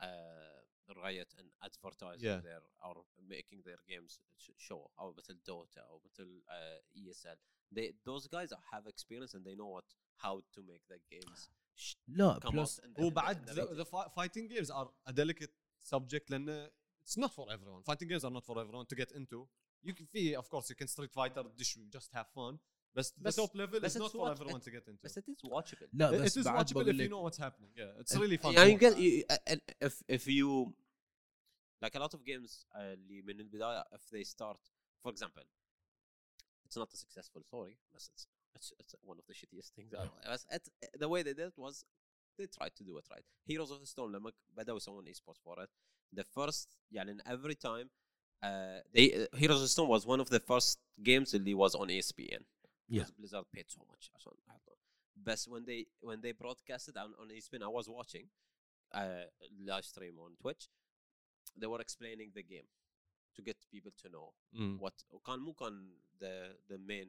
uh, 0.00 0.60
Riot 1.04 1.30
and 1.38 1.48
advertising 1.68 2.28
Yeah. 2.30 2.40
their 2.48 2.62
or 2.88 2.96
making 3.36 3.60
their 3.62 3.80
games 3.92 4.12
sh- 4.42 4.50
show 4.58 4.90
او 5.00 5.14
مثل 5.14 5.40
Dota 5.48 5.78
او 5.88 6.00
مثل 6.04 6.42
uh, 6.48 6.80
ESL 6.98 7.38
they 7.76 7.86
those 8.04 8.26
guys 8.28 8.50
have 8.72 8.86
experience 8.86 9.32
and 9.34 9.44
they 9.46 9.54
know 9.60 9.70
what 9.76 9.88
how 10.24 10.40
to 10.56 10.62
make 10.62 10.84
the 10.92 10.98
games 11.10 11.50
sh- 11.76 11.94
لا 12.08 12.40
come 12.44 12.50
بلس 12.52 12.80
out 12.80 12.84
in 12.84 12.92
the, 12.94 13.00
هو 13.02 13.08
in 13.08 13.10
the- 13.10 13.14
بعد 13.14 13.36
in 13.36 13.46
the 13.48 13.54
the, 13.54 13.66
video. 13.66 13.84
the 13.84 13.84
fi- 13.84 14.08
fighting 14.08 14.48
games 14.48 14.70
are 14.70 14.88
a 15.08 15.12
delicate 15.12 15.52
subject 15.92 16.30
لانه 16.30 16.70
it's 17.06 17.16
not 17.20 17.30
for 17.30 17.46
everyone 17.52 17.82
fighting 17.82 18.08
games 18.08 18.24
are 18.24 18.34
not 18.38 18.44
for 18.44 18.58
everyone 18.58 18.86
to 18.86 18.96
get 18.96 19.10
into 19.12 19.46
you 19.86 19.92
can 19.94 20.06
في 20.12 20.36
of 20.38 20.44
course 20.48 20.68
you 20.70 20.76
can 20.82 20.88
street 20.88 21.12
fighter 21.12 21.42
dish 21.58 21.78
just 21.96 22.10
have 22.14 22.28
fun 22.38 22.58
بس 22.96 23.10
the 23.12 23.20
بس- 23.22 23.36
top 23.40 23.50
level 23.54 23.80
بس 23.80 23.96
is 23.96 24.00
not 24.00 24.06
it's 24.08 24.12
for 24.12 24.18
what- 24.18 24.36
everyone 24.40 24.60
to 24.60 24.70
get 24.70 24.88
into 24.88 25.02
بس 25.04 25.18
it 25.18 25.22
is 25.22 25.48
watchable 25.50 25.88
لا 25.92 26.10
it 26.10 26.22
بس 26.22 26.38
is 26.38 26.44
بعد 26.44 26.66
watchable 26.68 26.72
بقول 26.72 26.86
if 26.86 26.98
you 26.98 27.00
لك 27.00 27.10
know 27.10 27.30
what's 27.30 27.40
happening 27.44 27.70
yeah 27.76 28.02
it's 28.02 28.16
really 28.18 28.38
fun 28.42 28.54
يعني 28.54 28.78
to 28.78 28.82
you 28.82 28.90
watch. 28.90 28.94
get 28.94 28.98
you, 28.98 29.24
uh, 29.30 29.54
uh, 29.54 29.86
if 29.88 30.02
if 30.16 30.26
you 30.28 30.72
like 31.84 31.94
a 31.94 32.00
lot 32.04 32.14
of 32.14 32.20
games 32.24 32.66
uh, 32.72 32.76
اللي 32.78 33.22
من 33.22 33.40
البداية 33.40 33.84
if 33.92 34.02
they 34.10 34.24
start 34.34 34.60
for 35.06 35.12
example 35.12 35.44
it's 36.66 36.76
not 36.82 36.88
a 36.92 36.96
successful 36.96 37.42
story 37.50 37.74
but 37.92 38.00
it's 38.02 38.26
it's, 38.56 38.72
it's 38.78 38.94
one 39.02 39.18
of 39.18 39.26
the 39.26 39.34
shittiest 39.34 39.70
things 39.76 39.92
ever. 39.94 40.32
بس 40.32 40.46
it, 40.50 40.68
the 40.98 41.08
way 41.08 41.22
they 41.22 41.34
did 41.34 41.48
it 41.52 41.58
was 41.58 41.84
they 42.38 42.46
tried 42.46 42.74
to 42.76 42.84
do 42.84 42.98
it 42.98 43.06
right 43.14 43.24
Heroes 43.50 43.70
of 43.70 43.80
the 43.80 43.86
Storm 43.86 44.12
لما 44.12 44.32
بدأوا 44.56 44.76
يسوون 44.76 45.12
esports 45.14 45.40
for 45.44 45.62
it 45.64 45.70
the 46.20 46.24
first 46.24 46.68
يعني 46.92 47.12
in 47.12 47.20
every 47.26 47.54
time 47.54 47.90
uh, 48.42 48.80
they 48.92 49.06
uh, 49.12 49.36
Heroes 49.36 49.56
of 49.56 49.62
the 49.62 49.74
Storm 49.76 49.88
was 49.88 50.06
one 50.06 50.20
of 50.20 50.28
the 50.30 50.40
first 50.40 50.78
games 51.02 51.34
اللي 51.34 51.54
was 51.54 51.74
on 51.74 51.90
E 51.90 52.00
ESPN 52.02 52.44
Yeah. 52.86 52.98
because 53.02 53.12
Blizzard 53.18 53.46
paid 53.56 53.68
so 53.70 53.80
much 53.92 54.10
عشان 54.14 54.32
يحطون 54.48 54.76
بس 55.16 55.48
when 55.48 55.64
they 55.64 55.86
when 56.08 56.20
they 56.20 56.32
broadcasted 56.32 56.96
on, 56.96 57.14
on 57.22 57.30
E 57.30 57.40
ESPN 57.40 57.62
I 57.62 57.68
was 57.78 57.88
watching 57.88 58.26
uh, 58.94 59.24
live 59.70 59.84
stream 59.84 60.18
on 60.18 60.36
Twitch 60.42 60.64
they 61.60 61.66
were 61.72 61.80
explaining 61.86 62.30
the 62.38 62.42
game 62.54 62.68
to 63.36 63.42
get 63.48 63.56
people 63.74 63.92
to 64.02 64.08
know 64.14 64.28
Mm. 64.54 64.78
what 64.80 64.94
وكان 65.10 65.38
مو 65.38 65.52
كان 65.54 65.98
the 66.20 66.56
the 66.68 66.78
main 66.78 67.08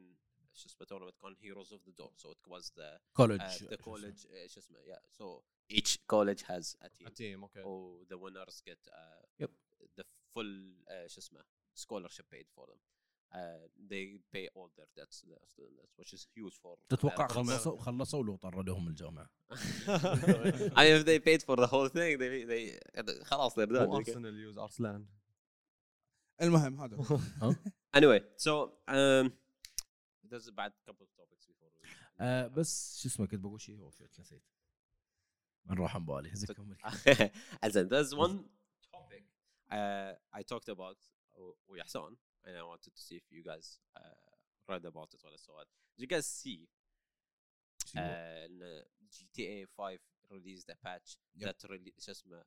شو 0.54 0.68
اسمه 0.68 0.86
tournament 0.86 1.14
كان 1.22 1.34
Heroes 1.36 1.68
of 1.72 1.80
the 1.88 1.92
Dawn 1.98 2.12
so 2.16 2.28
it 2.30 2.50
was 2.50 2.70
the 2.70 3.00
كولج 3.16 3.40
uh, 3.40 3.68
the 3.70 3.76
college 3.76 4.26
uh, 4.26 4.46
شو 4.46 4.60
اسمه 4.60 4.78
yeah 4.78 5.00
so 5.18 5.42
each 5.76 5.98
college 6.12 6.42
has 6.42 6.76
a 6.80 6.88
team 6.88 7.06
a 7.06 7.10
team 7.10 7.44
okay 7.44 7.62
or 7.64 8.04
the 8.12 8.18
winners 8.18 8.60
get 8.70 8.78
uh, 8.88 9.22
Yep. 9.38 9.50
the 10.00 10.04
full 10.34 10.52
uh, 10.88 11.06
شو 11.06 11.18
اسمه 11.20 11.44
scholarship 11.78 12.26
paid 12.34 12.46
for 12.56 12.66
them 12.70 12.78
uh, 13.38 13.64
they 13.90 14.04
pay 14.34 14.46
all 14.56 14.68
their 14.76 14.90
debts 14.98 15.16
to 15.20 15.26
their 15.32 15.46
students 15.54 15.92
which 16.00 16.12
is 16.16 16.22
huge 16.36 16.56
for 16.62 16.76
تتوقع 16.88 17.26
Americans. 17.26 17.32
خلصوا 17.50 17.78
خلصوا 17.80 18.24
له 18.24 18.36
طردوهم 18.36 18.88
الجامعه 18.88 19.30
I 20.76 20.82
mean 20.84 21.00
if 21.00 21.04
they 21.04 21.18
paid 21.28 21.42
for 21.42 21.56
the 21.56 21.66
whole 21.66 21.88
thing 21.88 22.18
they 22.18 22.44
they 22.52 23.24
خلاص 23.24 23.54
they're 23.54 23.66
done 23.66 23.88
مو 23.88 23.96
ارسنال 23.96 24.54
use 24.54 24.58
ارسلان 24.58 25.06
المهم 26.42 26.80
هذا 26.80 26.96
هو. 27.42 27.54
anyway 27.96 28.20
so 28.46 28.70
um 28.88 29.32
ذيرز 30.31 30.49
بعد 30.49 30.73
كابل 30.85 31.07
توبكس 31.07 31.45
بيفور 31.45 31.71
بس 32.47 33.01
شو 33.01 33.07
اسمه 33.07 33.27
كنت 33.27 33.39
بقول 33.39 33.61
شيء 33.61 33.79
وفيت 33.79 34.19
نسيت. 34.19 34.43
نروح 35.65 35.95
عن 35.95 36.05
بالي 36.05 36.33
هزك 36.33 36.59
أمك 36.59 36.79
ازن 37.63 37.87
ذيرز 37.87 38.13
ون 38.13 38.49
توبك 38.91 39.25
اي 40.35 40.43
توكت 40.43 40.69
اباوت 40.69 41.11
ويا 41.67 41.83
حسون 41.83 42.17
اي 42.45 42.61
ونتد 42.61 42.91
تو 42.91 43.01
سي 43.01 43.17
اف 43.17 43.31
يو 43.31 43.43
جايز 43.43 43.81
ريد 44.69 44.85
اباوت 44.85 45.15
ات 45.15 45.25
ولا 45.25 45.37
سو 45.37 45.53
وات 45.53 45.67
يو 45.97 46.07
جايز 46.07 46.25
سي 46.25 46.67
جي 49.09 49.27
تي 49.33 49.47
اي 49.47 49.67
5 49.77 49.99
ريليز 50.31 50.65
ذا 50.67 50.77
باتش 50.83 51.19
ذات 51.37 51.61
شو 51.61 52.11
اسمه 52.11 52.45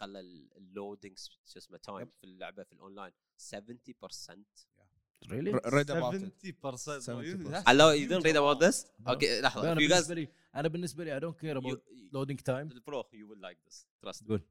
قلل 0.00 0.52
ال 0.56 0.64
loading 0.64 1.18
شو 1.18 1.58
اسمه 1.58 1.78
time 1.78 2.10
في 2.10 2.24
اللعبة 2.24 2.62
في 2.62 2.72
الاونلاين 2.72 3.12
70% 3.12 3.14
yep. 3.50 4.79
really 5.28 5.52
read 5.52 5.90
about 5.90 6.14
70%, 6.14 6.32
it. 6.44 6.56
70%. 6.62 7.62
Hello, 7.66 7.90
you 7.90 8.06
don't 8.08 8.24
read 8.24 8.36
about 8.36 8.60
this? 8.60 8.86
No. 9.06 9.12
Okay, 9.12 9.40
لحظة. 9.42 9.72
أنا 9.72 9.80
guys... 9.80 9.88
بالنسبة 9.88 10.14
لي 10.14 10.28
أنا 10.54 10.68
بالنسبة 10.68 11.04
لي 11.04 11.20
I 11.20 11.22
don't 11.22 11.38
care 11.38 11.56
about 11.56 11.70
you... 11.70 11.78
loading 12.12 12.38
time. 12.38 12.68
Bro, 12.86 13.04
you 13.12 13.26
will 13.28 13.40
like 13.48 13.58
this. 13.66 13.86
Trust 14.02 14.22
me. 14.22 14.28
Good. 14.28 14.42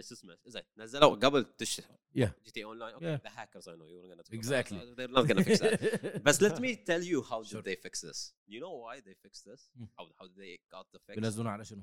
شو 0.00 0.14
اسمه؟ 0.14 0.36
زين 0.46 0.62
نزلوا 0.76 1.16
قبل 1.16 1.44
تش 1.44 1.80
yeah. 1.80 2.30
GTA 2.44 2.64
Online 2.64 2.94
okay 2.94 3.06
the 3.06 3.20
hackers 3.24 3.68
I 3.68 3.76
know 3.76 3.86
you're 3.86 4.06
gonna 4.06 4.22
do 4.22 4.34
exactly 4.34 4.94
they're 4.94 5.10
not 5.10 5.28
gonna 5.28 5.42
fix 5.42 5.62
that 5.62 6.22
بس 6.22 6.42
let 6.42 6.60
me 6.60 6.76
tell 6.76 7.02
you 7.02 7.20
how 7.20 7.42
do 7.42 7.60
they 7.60 7.76
fix 7.76 8.06
this 8.06 8.34
you 8.48 8.60
know 8.60 8.72
why 8.72 9.00
they 9.00 9.14
fix 9.14 9.48
this 9.48 9.70
هاو 9.98 10.12
هاو 10.20 10.26
ذي 10.26 10.60
جوت 10.72 10.86
ذا 10.92 10.98
فيكس 11.06 11.20
بينزلونه 11.20 11.50
على 11.50 11.64
شنو؟ 11.64 11.82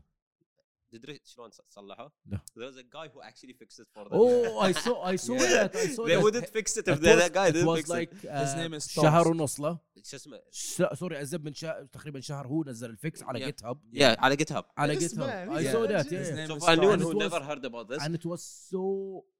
تدري 0.91 1.19
شلون 1.25 1.49
صلحوا 1.69 2.09
لا. 2.25 2.39
there's 2.59 2.77
a 2.77 2.83
guy 2.95 3.07
who 3.13 3.21
actually 3.29 3.53
fixed 3.53 3.79
it 3.83 3.87
for 3.95 4.03
them 4.09 4.19
Oh, 4.19 4.59
I 4.67 4.71
saw 4.71 4.95
I 5.11 5.15
saw 5.27 5.33
Yeah. 5.35 5.51
that 5.53 5.75
I 5.75 5.87
saw 5.95 6.03
they 6.05 6.15
that. 6.15 6.23
wouldn't 6.25 6.49
fix 6.57 6.67
it 6.77 6.85
if 6.87 6.99
was- 6.99 7.19
that 7.23 7.33
guy 7.39 7.47
didn't 7.51 7.67
was 7.71 7.77
fix 7.79 7.89
like 7.97 8.09
it 8.13 8.21
His 8.41 8.51
uh, 8.53 8.61
name 8.61 8.73
is 8.79 8.83
شهر 8.87 9.23
Thomas. 9.23 9.27
ونص 9.27 9.59
له 9.59 9.79
شو 10.03 10.15
اسمه 10.17 10.39
ش- 10.51 10.93
سوري 10.99 11.21
ازب 11.21 11.45
من 11.45 11.53
شهر 11.53 11.85
تقريبا 11.85 12.19
شهر 12.19 12.47
هو 12.47 12.63
نزل 12.63 12.89
الفيكس 12.89 13.23
على 13.23 13.39
Yeah. 13.39 13.43
جيت 13.45 13.63
هاب 13.65 13.79
yeah 13.93 14.01
على 14.23 14.35
جيت 14.35 14.51
هاب 14.51 14.65
على 14.77 14.95
جيت 14.95 15.19
هاب 15.19 15.49
I 15.49 15.61
yeah. 15.63 15.71
saw 15.73 15.87
that 15.93 16.05
His 16.05 16.29
yeah, 16.29 16.35
name 16.35 16.47
so 16.49 16.59
for 16.65 16.69
anyone 16.71 16.99
who 17.01 17.07
was- 17.15 17.23
never 17.25 17.41
heard 17.49 17.65
about 17.71 17.85
this 17.91 18.01
and 18.05 18.15
it 18.19 18.25
was 18.33 18.41
so 18.71 18.83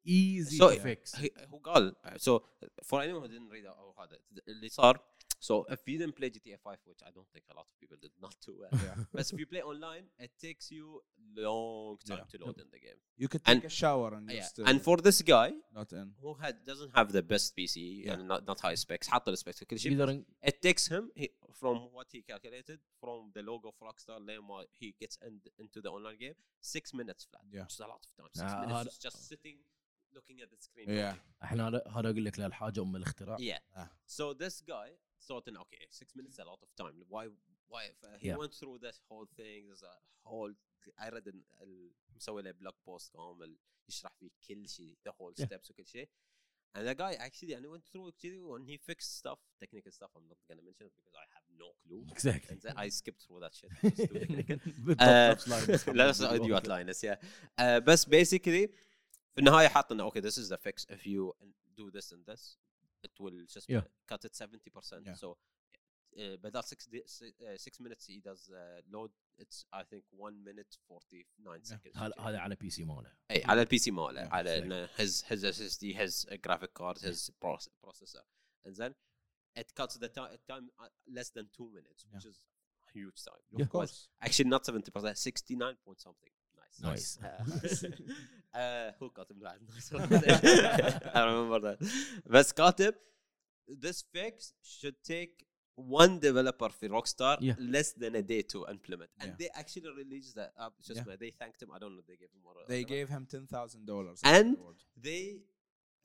easy 0.06 0.58
So- 0.58 0.70
to 0.74 0.80
fix 0.90 1.16
he, 1.16 1.30
who 1.52 1.58
قال 1.70 1.96
so 2.18 2.32
for 2.90 2.98
anyone 3.06 3.22
who 3.24 3.28
didn't 3.36 3.52
read 3.56 3.66
هذا 4.00 4.18
اللي 4.48 4.70
صار 4.70 5.00
so 5.49 5.55
if 5.75 5.81
you 5.89 5.97
didn't 6.01 6.17
play 6.21 6.29
GTA 6.35 6.57
5 6.65 6.79
which 6.91 7.03
I 7.09 7.11
don't 7.17 7.29
think 7.35 7.45
a 7.53 7.55
lot 7.59 7.67
of 7.71 7.75
people 7.81 7.97
did 8.05 8.13
not 8.25 8.35
do 8.47 8.53
well 8.63 8.75
but 9.13 9.21
if 9.33 9.39
you 9.41 9.47
play 9.55 9.63
online 9.73 10.05
it 10.27 10.33
takes 10.47 10.71
you 10.77 10.85
long 11.37 11.99
time 12.09 12.19
Yeah. 12.19 12.31
to 12.33 12.37
load 12.45 12.59
in 12.65 12.69
the 12.75 12.81
game 12.87 13.01
You 13.23 13.29
could 13.33 13.43
And- 13.47 13.61
take 13.61 13.71
a 13.73 13.75
shower 13.83 14.09
and 14.19 14.25
yeah. 14.31 14.37
just 14.41 14.61
uh, 14.61 14.69
and 14.69 14.77
for 14.87 14.97
this 15.09 15.19
guy 15.35 15.49
not 15.79 15.93
in. 16.01 16.09
who 16.23 16.31
had 16.45 16.55
doesn't 16.71 16.93
have 16.99 17.09
the 17.19 17.23
best 17.33 17.47
PC 17.57 17.77
and 18.13 18.21
not, 18.31 18.41
not 18.51 18.59
high 18.67 18.77
specs 18.85 19.09
حط 19.09 19.29
السبيكس 19.29 19.65
كل 19.65 19.79
شيء 19.79 19.93
either 19.97 20.11
in- 20.13 20.25
it 20.51 20.57
takes 20.69 20.85
him 20.95 21.05
he, 21.17 21.27
from 21.61 21.77
what 21.97 22.07
he 22.15 22.21
calculated 22.33 22.79
from 23.01 23.21
the 23.37 23.43
logo 23.51 23.69
of 23.69 23.77
Rockstar 23.89 24.19
لما 24.21 24.65
he 24.81 24.95
gets 25.03 25.17
in, 25.27 25.41
into 25.59 25.81
the 25.81 25.91
online 25.91 26.19
game 26.19 26.37
six 26.61 26.95
minutes 26.95 27.25
flat 27.31 27.45
Yeah. 27.53 27.63
which 27.63 27.73
is 27.75 27.81
a 27.81 27.89
lot 27.93 28.01
of 28.07 28.13
time 28.17 28.29
six 28.43 28.53
Ah, 28.53 28.61
minutes 28.61 28.79
هذا- 28.79 28.85
just, 28.91 29.03
just 29.09 29.19
sitting 29.33 29.57
looking 30.17 30.39
at 30.45 30.49
the 30.55 30.61
screen 30.67 30.89
Yeah. 30.89 31.15
احنا 31.43 31.69
هذا 31.69 31.83
هذا 31.89 32.11
اقول 32.11 32.25
لك 32.25 32.39
لا 32.39 32.47
الحاجه 32.47 32.81
ام 32.83 32.97
الاختراع 32.97 33.37
Yeah. 33.39 33.61
Ah. 33.81 33.89
So 34.19 34.25
this 34.45 34.57
guy 34.75 34.89
thought, 35.29 35.45
in, 35.49 35.57
okay, 35.65 35.85
six 36.01 36.09
minutes 36.19 36.35
is 36.37 36.41
a 36.47 36.49
lot 36.53 36.61
of 36.67 36.71
time. 36.83 36.97
Why? 37.15 37.25
Why? 37.73 37.83
If, 37.93 37.99
uh, 38.05 38.09
he 38.23 38.29
Yeah. 38.29 38.41
went 38.43 38.53
through 38.61 38.77
this 38.87 38.97
whole 39.09 39.27
thing. 39.41 39.61
There's 39.69 39.85
a 39.95 39.97
whole. 40.31 40.53
I 41.05 41.09
read 41.17 41.27
ال- 41.35 41.45
ال- 41.63 41.93
مسوي 42.17 42.43
له 42.43 42.53
blog 42.53 42.75
post 42.89 43.13
كامل 43.13 43.57
يشرح 43.89 44.13
فيه 44.17 44.31
كل 44.49 44.69
شيء, 44.69 44.97
the 45.09 45.13
whole 45.13 45.33
Yeah. 45.39 45.47
steps 45.47 45.71
وكل 45.71 45.87
شيء. 45.87 46.09
And 46.79 46.87
the 46.89 46.95
guy 46.95 47.13
actually, 47.27 47.53
and 47.57 47.63
he 47.67 47.71
went 47.75 47.85
through 47.91 48.07
actually 48.13 48.41
when 48.53 48.63
he 48.71 48.77
fixed 48.91 49.11
stuff, 49.23 49.39
technical 49.63 49.93
stuff. 49.99 50.11
I'm 50.17 50.27
not 50.33 50.41
gonna 50.49 50.63
mention 50.69 50.85
it 50.89 50.93
because 50.99 51.17
I 51.25 51.27
have 51.37 51.47
no 51.63 51.69
clue. 51.83 52.03
exactly 52.17 52.51
And 52.55 52.61
then 52.67 52.77
I 52.85 52.89
skipped 52.99 53.23
through 53.27 53.41
that 53.45 53.55
shit. 53.59 53.71
Just 53.83 54.13
do 54.13 54.19
technical. 54.19 54.57
بالضبط 54.79 55.03
آه، 55.03 55.31
نفس 55.33 55.49
لاين 55.49 55.67
بس 55.67 55.89
لا 55.89 56.09
نفس 56.09 56.21
ايديوت 56.23 56.69
لاينس 56.69 57.05
يا 57.05 57.19
آه، 57.59 57.79
بس 57.79 58.07
basically 58.07 58.69
في 59.35 59.39
النهايه 59.39 59.69
حاط 59.69 59.93
انه 59.93 60.03
اوكي 60.03 60.21
this 60.23 60.35
is 60.35 60.49
the 60.49 60.57
fix 60.59 60.85
if 60.95 61.01
you 61.07 61.33
do 61.81 61.91
this 61.97 62.07
and 62.13 62.33
this 62.33 62.57
it 63.07 63.13
will 63.21 63.47
شو 63.49 63.59
اسمه 63.59 63.83
cut 64.13 64.19
it 64.29 64.33
70% 64.35 65.07
Yeah. 65.07 65.15
so 65.15 65.37
uh, 66.17 66.37
بدل 66.37 66.63
6 66.63 66.87
di- 66.89 67.07
si- 67.07 67.35
uh, 67.41 67.57
6 67.57 67.81
minutes 67.81 68.07
he 68.07 68.21
does 68.21 68.51
uh, 68.51 68.83
load 68.95 69.11
it's 69.43 69.65
I 69.73 69.83
think 69.85 70.05
1 70.13 70.45
minute 70.45 70.77
49 70.89 71.65
seconds 71.65 71.97
هذا 71.97 72.13
هذا 72.21 72.39
على 72.39 72.55
بي 72.55 72.71
سي 72.71 72.85
ماله 72.85 73.13
اي 73.31 73.45
على 73.45 73.61
البي 73.63 73.79
سي 73.79 73.91
ماله 73.91 74.25
Yeah, 74.29 74.33
على 74.33 74.51
exactly. 74.61 74.65
إنه 74.65 74.87
his 74.87 75.23
his 75.23 75.45
SSD 75.45 75.95
his 75.97 76.27
uh, 76.29 76.37
graphic 76.47 76.73
card 76.81 76.99
his 76.99 77.31
proce- 77.45 77.71
processor 77.87 78.25
and 78.67 78.75
then 78.77 78.93
it 79.63 79.69
cuts 79.81 79.95
the 80.05 80.09
ti- 80.17 80.39
time 80.53 80.67
uh, 80.83 80.89
less 81.17 81.31
than 81.37 81.47
2 81.53 81.71
minutes 81.79 82.01
which 82.13 82.27
is 82.33 82.37
a 82.87 82.91
huge 82.99 83.19
time 83.29 83.43
Yeah. 83.53 83.65
Of 83.67 83.71
course. 83.77 83.95
Actually, 84.27 84.49
not 84.55 84.63
70%, 84.65 85.17
69 85.17 85.77
point 85.85 86.01
something. 86.01 86.33
Nice. 86.83 87.19
Nice. 87.21 87.85
Uh, 88.55 88.59
uh, 88.59 88.93
who 89.01 89.11
كاتب 89.11 89.39
بعد 89.39 89.61
nice 89.71 89.93
I 91.15 91.21
remember 91.25 91.61
that. 91.61 91.79
بس 92.27 92.53
كاتب 92.53 92.95
this 93.71 94.03
fix 94.17 94.53
should 94.63 94.97
take 95.05 95.47
one 95.77 96.19
developer 96.21 96.69
في 96.69 96.89
Rockstar 96.89 97.39
Yeah. 97.41 97.55
less 97.59 97.93
than 97.93 98.15
a 98.15 98.23
day 98.23 98.43
to 98.43 98.59
implement. 98.75 99.11
And 99.21 99.29
Yeah. 99.31 99.37
they 99.41 99.49
actually 99.61 99.91
released 100.03 100.35
that 100.41 100.53
up. 100.65 100.75
Just 100.89 101.01
Yeah. 101.07 101.17
they 101.23 101.31
thanked 101.41 101.63
him. 101.63 101.71
I 101.77 101.79
don't 101.83 101.95
know. 101.97 102.05
They 102.11 102.17
gave 102.23 102.31
him 102.37 102.43
more. 102.47 102.55
They 102.75 102.85
gave 102.95 103.07
him 103.15 103.23
ten 103.35 103.45
thousand 103.55 103.83
dollars. 103.93 104.19
And- 104.37 104.57
They 105.07 105.23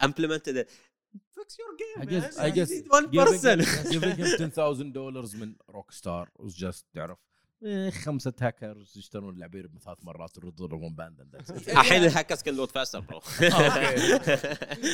implemented 0.09 0.55
it. 0.61 0.69
Fix 1.35 1.49
your 1.61 1.73
game, 1.83 1.97
I 2.03 2.05
man. 2.05 2.09
guess 2.13 2.37
I 2.45 2.47
You 2.47 2.53
guess 2.57 2.69
need 2.75 2.87
one 2.97 3.05
giving 3.15 3.27
person. 3.33 3.59
him, 3.59 3.91
giving 3.93 4.15
him 4.21 4.27
10000 4.37 4.93
دولار 4.93 5.25
من 5.35 5.55
روك 5.69 5.91
ستار 5.91 6.29
was 6.39 6.53
just 6.53 6.83
تعرف 6.93 7.17
إيه، 7.64 7.90
خمسة 7.90 8.32
هاكرز 8.40 8.98
يشترون 8.98 9.38
لعبير 9.38 9.66
بثلاث 9.66 9.98
مرات 10.02 10.36
يردون 10.36 10.70
لهم 10.70 10.94
banned 10.94 11.20
الحين 11.68 12.04
الهاكرز 12.04 12.42
كل 12.42 12.54
load 12.56 12.70
faster 12.70 13.00
bro 13.00 13.18
آه، 13.42 13.90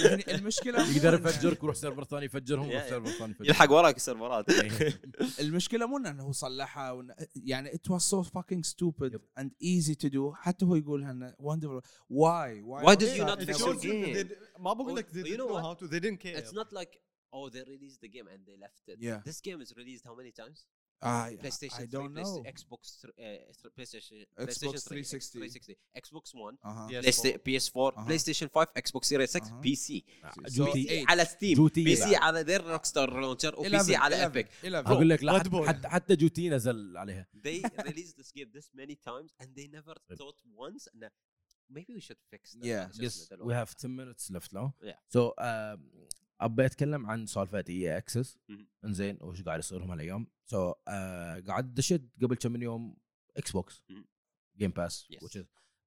يعني 0.06 0.34
المشكلة 0.34 0.88
يقدر 0.96 1.14
يفجرك 1.14 1.62
يروح 1.62 1.76
سيرفر 1.76 2.04
ثاني 2.04 2.24
يفجرهم 2.24 2.70
يروح 2.70 2.88
سيرفر 2.88 3.10
ثاني 3.10 3.32
يفجر. 3.32 3.48
يلحق 3.48 3.70
وراك 3.70 3.96
السيرفرات. 3.96 4.50
إيه. 4.50 5.00
المشكلة 5.40 5.86
مو 5.86 5.96
إنه 5.96 6.22
هو 6.22 6.32
صلحها 6.32 7.06
يعني 7.36 7.74
it 7.74 7.90
was 7.90 8.02
so 8.02 8.22
fucking 8.22 8.64
stupid 8.64 9.20
and 9.38 9.52
easy 9.62 9.94
to 9.94 10.08
do 10.08 10.32
حتى 10.32 10.64
هو 10.64 10.74
يقول 10.74 11.04
انه 11.04 11.34
wonderful 11.38 11.82
why 12.10 12.62
why 12.62 12.84
why 12.84 12.96
did 12.96 13.08
you 13.08 13.26
not 13.26 13.42
fix 13.42 13.62
ما 14.58 14.72
بقول 14.72 14.96
لك 14.96 15.14
ذي 15.14 15.36
نو 15.36 15.56
هاو 15.56 15.72
تو 15.72 15.86
ذي 15.86 15.98
دينت 15.98 16.20
كير 16.20 16.38
اتس 16.38 16.54
نوت 16.54 16.72
لايك 16.72 17.08
Oh, 17.30 17.50
they 17.50 17.62
released 17.74 18.00
the 18.00 18.08
game 18.08 18.26
and 18.26 18.40
they 18.46 18.56
left 18.56 18.84
it. 18.88 18.96
Yeah. 19.00 19.20
This 19.24 19.40
game 19.40 19.60
is 19.60 19.74
released 19.76 20.04
how 20.08 20.14
many 20.14 20.30
times? 20.30 20.64
I, 21.05 21.35
PlayStation 21.43 21.81
I 21.83 21.85
3, 21.85 21.87
don't 21.87 22.13
Playsta- 22.13 22.43
know. 22.43 22.51
Xbox, 22.57 22.81
thr- 23.01 23.15
uh, 23.19 23.23
th- 23.59 23.73
PlayStation, 23.77 24.15
Xbox 24.23 24.45
PlayStation 24.47 24.79
3, 24.87 25.03
360. 25.03 25.39
360, 25.39 25.77
Xbox 26.03 26.25
One, 26.45 26.55
Uh-huh. 26.63 26.87
Yes. 26.93 27.01
Playsta- 27.05 27.37
PS4, 27.45 27.91
Uh-huh. 27.93 28.07
PlayStation 28.09 28.47
5, 28.49 28.67
Xbox 28.83 29.03
Series 29.11 29.35
X, 29.35 29.45
Uh-huh. 29.47 29.61
PC. 29.63 29.87
So 30.47 30.65
GTA. 30.65 30.91
eight. 30.91 31.09
على 31.09 31.25
ستيم 31.25 31.57
GTA 31.67 31.73
بي 31.83 31.95
سي 31.95 32.11
بعد. 32.11 32.21
على 32.23 32.41
ذير 32.41 32.63
روك 32.63 32.85
ستار 32.85 33.19
لونشر 33.21 33.55
وبي 33.59 33.67
11 33.67 33.83
سي 33.85 33.95
على 33.95 34.15
11 34.15 34.37
ايبك 34.37 34.49
11 34.63 34.87
اقول 34.93 35.09
لك 35.09 35.23
لا 35.23 35.33
Bad 35.33 35.39
حتى, 35.39 35.49
boy. 35.49 35.67
حتى, 35.67 35.87
حتى 35.87 36.15
جوتي 36.15 36.49
نزل 36.49 36.97
عليها 36.97 37.27
they 37.47 37.61
released 37.81 38.15
this 38.21 38.31
game 38.37 38.49
this 38.59 38.67
many 38.75 38.95
times 38.95 39.31
and 39.41 39.47
they 39.57 39.67
never 39.77 39.95
thought 40.17 40.37
once 40.57 40.87
and 40.93 41.09
maybe 41.73 41.93
we 41.97 42.01
should 42.01 42.21
fix 42.35 42.53
that 42.53 42.63
Yeah. 42.65 42.91
شو 42.91 42.91
اسمه 42.91 43.05
يس 43.05 43.27
دلوقتي. 43.29 43.47
وي 43.47 43.53
هاف 43.55 43.73
10 43.73 43.89
minutes 43.97 44.31
left 44.35 44.49
now 44.57 44.71
Yeah. 44.87 44.97
سو 45.09 45.31
أبي 46.40 46.66
أتكلم 46.66 47.06
عن 47.06 47.26
سالفة 47.26 47.64
EA 47.68 47.96
access. 47.96 48.38
إنزين 48.84 49.18
وش 49.20 49.42
قاعد 49.42 49.58
يصير 49.58 49.84
هم 49.84 49.90
هالأيام 49.90 50.26
so 50.44 50.72
قاعد 51.48 51.74
دشت 51.74 52.02
قبل 52.22 52.36
كم 52.36 52.52
من 52.52 52.62
يوم 52.62 52.96
Xbox. 53.36 53.82
Game 54.56 54.70
Pass 54.70 55.08
Yes. 55.12 55.38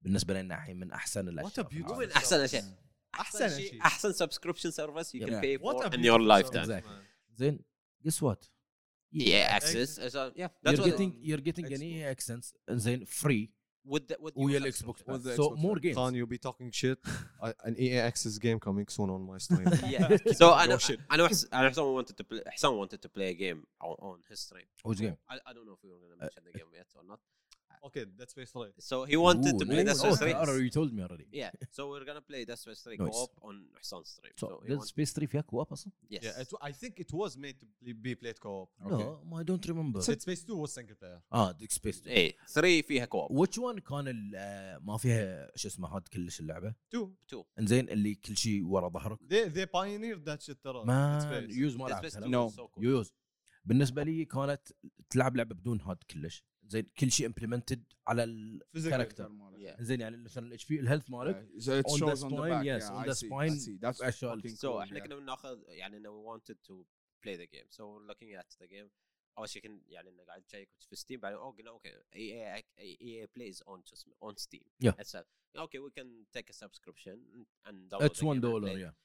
بالنسبة 0.02 0.34
لنا 0.42 0.56
الحين 0.56 0.80
من 0.80 0.92
أحسن 0.92 1.28
الأشياء. 1.28 1.98
من 2.00 2.12
أحسن 2.12 2.40
أشياء 2.40 2.64
أحسن 3.16 3.44
أحسن 3.46 3.58
شيء 3.58 3.82
أحسن 3.82 4.14
subscription 4.14 4.72
service 4.72 5.16
a 5.16 5.18
in 5.18 5.20
your 5.20 5.42
beautiful 5.42 6.22
lifetime 6.22 6.66
service, 6.66 6.70
Exactly. 6.70 6.90
man. 6.90 7.06
زين 7.36 7.60
guess 8.08 8.22
what 8.22 8.50
yeah 9.14 9.56
access 9.58 9.90
so 10.14 10.32
yeah 10.36 10.48
that's 10.64 10.78
you're 10.78 10.80
what 10.80 10.92
getting 10.92 11.12
you're 11.30 11.42
getting 11.50 11.66
an 11.66 11.72
Xbox. 11.72 11.84
EA 11.84 12.04
access 12.16 12.54
زين 12.72 13.06
free 13.06 13.50
with 13.85 14.09
the 14.09 14.17
with 14.21 14.35
ويا 14.37 14.59
your 14.59 14.63
الاكس 14.63 14.83
بوكس 14.83 15.01
subscription. 15.03 15.13
With 15.13 15.23
the 15.25 15.35
so 15.37 15.43
Xbox 15.51 15.59
more 15.65 15.73
One. 15.73 15.81
games 15.85 15.97
Khan, 15.97 16.15
you'll 16.17 16.27
be 16.27 16.39
talking 16.49 16.71
shit. 16.81 16.99
I, 17.47 17.49
an 17.69 17.75
EA 17.79 17.99
Access 18.11 18.35
game 18.39 18.59
coming 18.59 18.87
soon 18.89 19.09
on 19.11 19.21
my 19.33 19.39
stream. 19.39 19.67
yeah 19.95 20.17
so 20.41 20.47
I 20.53 20.65
know 20.67 20.73
Your 20.73 20.81
shit. 20.89 21.01
I 21.13 21.17
know 21.19 21.27
Hs- 21.29 21.47
I 21.53 21.59
know 21.63 21.71
someone 21.79 21.95
wanted 22.01 22.17
to 22.21 22.25
play 22.31 22.41
Hassan 22.53 22.77
wanted 22.83 23.01
to 23.03 23.09
play 23.17 23.29
a 23.35 23.35
game 23.45 23.61
on, 23.89 23.95
on 24.09 24.17
his 24.29 24.39
stream 24.47 24.67
which 24.89 25.01
game 25.07 25.17
I, 25.33 25.35
I 25.49 25.51
don't 25.55 25.67
know 25.69 25.77
if 25.79 25.83
we 25.85 25.91
were 25.95 26.01
going 26.05 26.15
to 26.17 26.19
mention 26.25 26.43
the 26.49 26.55
game 26.59 26.71
yet 26.81 26.89
or 26.99 27.03
not 27.13 27.21
Okay, 27.88 28.04
that's 28.20 28.34
face 28.34 28.52
right. 28.56 28.74
so 28.90 28.96
he 29.12 29.18
wanted 29.28 29.54
to 29.60 29.66
Ooh, 29.66 29.72
play 29.72 29.84
no, 29.84 29.90
Death 29.92 30.02
oh, 30.06 30.16
Space 30.16 30.20
3 30.20 30.34
already 30.42 30.64
you 30.68 30.72
told 30.80 30.90
me 30.98 31.02
already 31.08 31.26
yeah 31.42 31.52
so 31.76 31.82
we're 31.92 32.06
gonna 32.10 32.26
play 32.32 32.42
Death 32.50 32.60
Space 32.66 32.82
3 32.84 32.98
Nice. 32.98 33.10
co-op 33.16 33.32
on 33.48 33.56
Hassan's 33.80 34.10
stream 34.16 34.34
so 34.42 34.48
so 34.48 34.60
he 34.64 34.70
Dead 34.70 34.78
want- 34.78 34.90
Space 34.94 35.12
3 35.14 35.26
فيها 35.28 35.42
كواب 35.42 35.68
أصلا 35.72 35.92
yes 36.14 36.24
Yeah, 36.24 36.42
it, 36.42 36.50
I 36.70 36.72
think 36.82 36.94
it 37.06 37.12
was 37.22 37.32
made 37.46 37.58
to 37.62 37.66
be- 37.86 37.94
be 38.08 38.14
played 38.22 38.40
co-op. 38.46 38.70
no 38.92 39.38
I 39.42 39.44
don't 39.50 39.66
remember 39.72 40.00
Dead 40.10 40.22
Space 40.28 40.44
2 40.46 40.56
was 40.64 40.72
single 40.80 40.96
player. 41.02 41.22
آه 41.34 41.52
Dead 41.52 41.72
Space 41.72 42.00
2 42.02 42.08
إيه 42.08 42.36
3 42.48 42.82
فيها 42.82 43.06
كوب 43.06 43.46
which 43.46 43.58
one 43.58 43.80
كان 43.80 44.08
ال- 44.08 44.32
آه، 44.36 44.78
ما 44.78 44.98
فيها 44.98 45.52
شو 45.56 45.68
اسمه 45.68 45.88
HUD 45.96 46.08
كلش 46.08 46.40
اللعبه 46.40 46.74
2. 46.90 47.16
2 47.30 47.44
انزين 47.60 47.90
اللي 47.90 48.16
كل 48.16 48.38
شيء 48.38 48.64
ورا 48.66 48.90
ظهرك 48.90 49.20
They 49.20 49.50
they 49.56 49.66
pioneered 49.66 50.26
that 50.30 50.46
shit 50.48 50.56
ترى. 50.64 50.86
ما 50.86 51.20
Dead 51.20 51.24
Space. 51.52 51.58
يوز 51.58 51.76
ما 51.76 52.02
Space. 52.02 52.16
2 52.18 52.32
No. 52.32 52.50
was 52.52 52.56
so 52.56 52.68
cool. 52.76 52.84
يوز 52.84 53.14
بالنسبة 53.66 54.04
لي 54.04 54.26
كانت 54.26 54.62
تلعب 55.10 55.36
لعبه 55.36 55.56
بدون 55.56 55.82
HUD 55.82 55.98
كلش 56.12 56.44
زين 56.72 56.84
كل 57.00 57.12
شيء 57.12 57.26
implemented 57.26 57.84
على 58.08 58.24
ال 58.24 58.34
character 58.34 59.30
yeah. 59.30 59.82
زين 59.82 60.02
يعني 60.02 60.18
مثلا 60.18 60.48
ال 60.48 60.66
HP 60.66 60.80
ال 60.80 60.84
health 60.84 61.10
مالك 61.10 61.36
on 61.36 62.10
the 62.10 62.14
spine 62.16 62.66
yes 62.66 62.84
on 62.84 63.06
the 63.06 64.52
so 64.52 64.82
إحنا 64.82 65.00
كنا 65.00 65.16
بناخذ 65.16 65.60
يعني 65.68 65.98
إنه 65.98 66.10
we 66.10 66.26
wanted 66.26 66.56
to 66.56 66.84
play 67.24 67.36
the 67.36 67.44
game 67.44 67.66
so 67.70 68.00
looking 68.00 68.34
at 68.34 68.54
the 68.60 68.66
game 68.66 68.90
اول 69.38 69.50
شيء 69.50 69.62
كنا 69.62 69.82
يعني 69.88 70.10
إنه 70.10 70.24
قاعد 70.24 70.44
check 70.44 70.70
في 70.90 70.96
Steam 70.96 71.20
بعدين 71.20 71.38
okay 71.38 71.68
okay 71.68 71.90
EA 72.16 72.56
EA 72.56 72.98
EA 73.02 73.28
Play 73.36 73.54
is 73.54 73.64
on 73.68 73.84
شو 73.86 73.96
اسمه 73.96 74.14
on 74.24 74.36
Steam 74.36 74.62
okay 75.58 75.80
we 75.80 75.92
can 75.92 76.26
take 76.32 76.50
a 76.50 76.54
subscription 76.54 77.46
and 77.68 77.94
it's 77.94 78.24
1 78.24 78.42
dollar 78.42 78.78
yeah 78.78 78.96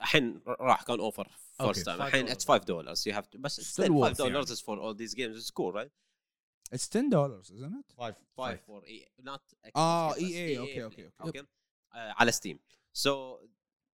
الحين 0.00 0.42
راح 0.46 0.82
كان 0.82 1.00
offer 1.00 1.38
first 1.52 1.84
time 1.84 2.02
الحين 2.02 2.28
it's 2.28 2.48
5 2.48 2.64
dollar 2.64 2.94
so 2.94 3.10
you 3.10 3.16
have 3.16 3.36
بس 3.36 3.80
5 3.80 4.12
دولار 4.12 4.42
is 4.42 4.62
for 4.62 4.80
all 4.80 4.96
these 4.96 5.14
games 5.14 5.36
is 5.36 5.50
cool 5.50 5.74
right 5.74 5.92
It's 6.75 6.87
ten 6.87 7.09
dollars, 7.09 7.49
isn't 7.51 7.75
it? 7.81 7.85
5. 7.97 8.15
5 8.37 8.61
for 8.61 8.85
EA 8.87 9.05
not 9.23 9.41
Xbox 9.65 9.71
Ah, 9.75 10.13
Game 10.13 10.23
Pass, 10.23 10.31
EA, 10.31 10.57
okay, 10.59 10.73
Play, 10.73 10.83
okay, 10.85 11.07
okay. 11.21 11.29
okay 11.29 11.45
آه، 11.93 12.11
على 12.19 12.31
ستيم 12.31 12.59
so 12.97 13.39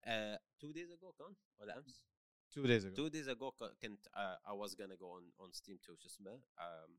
uh, 0.07 0.37
two 0.61 0.73
days 0.73 0.91
ago 0.91 1.13
كان 1.19 1.35
ولا 1.59 1.79
امس 1.79 2.03
2 2.51 2.63
days 2.67 2.85
ago. 2.85 2.95
two 2.97 3.11
days 3.11 3.29
ago 3.29 3.51
ك- 3.53 3.77
كنت 3.83 4.07
uh, 4.09 4.39
I 4.45 4.53
was 4.53 4.75
gonna 4.75 4.97
go 4.97 5.09
on 5.19 5.25
on 5.45 5.53
Steam 5.53 5.79
to 5.87 5.95
شو 5.97 6.07
اسمه 6.07 6.41
um, 6.59 6.91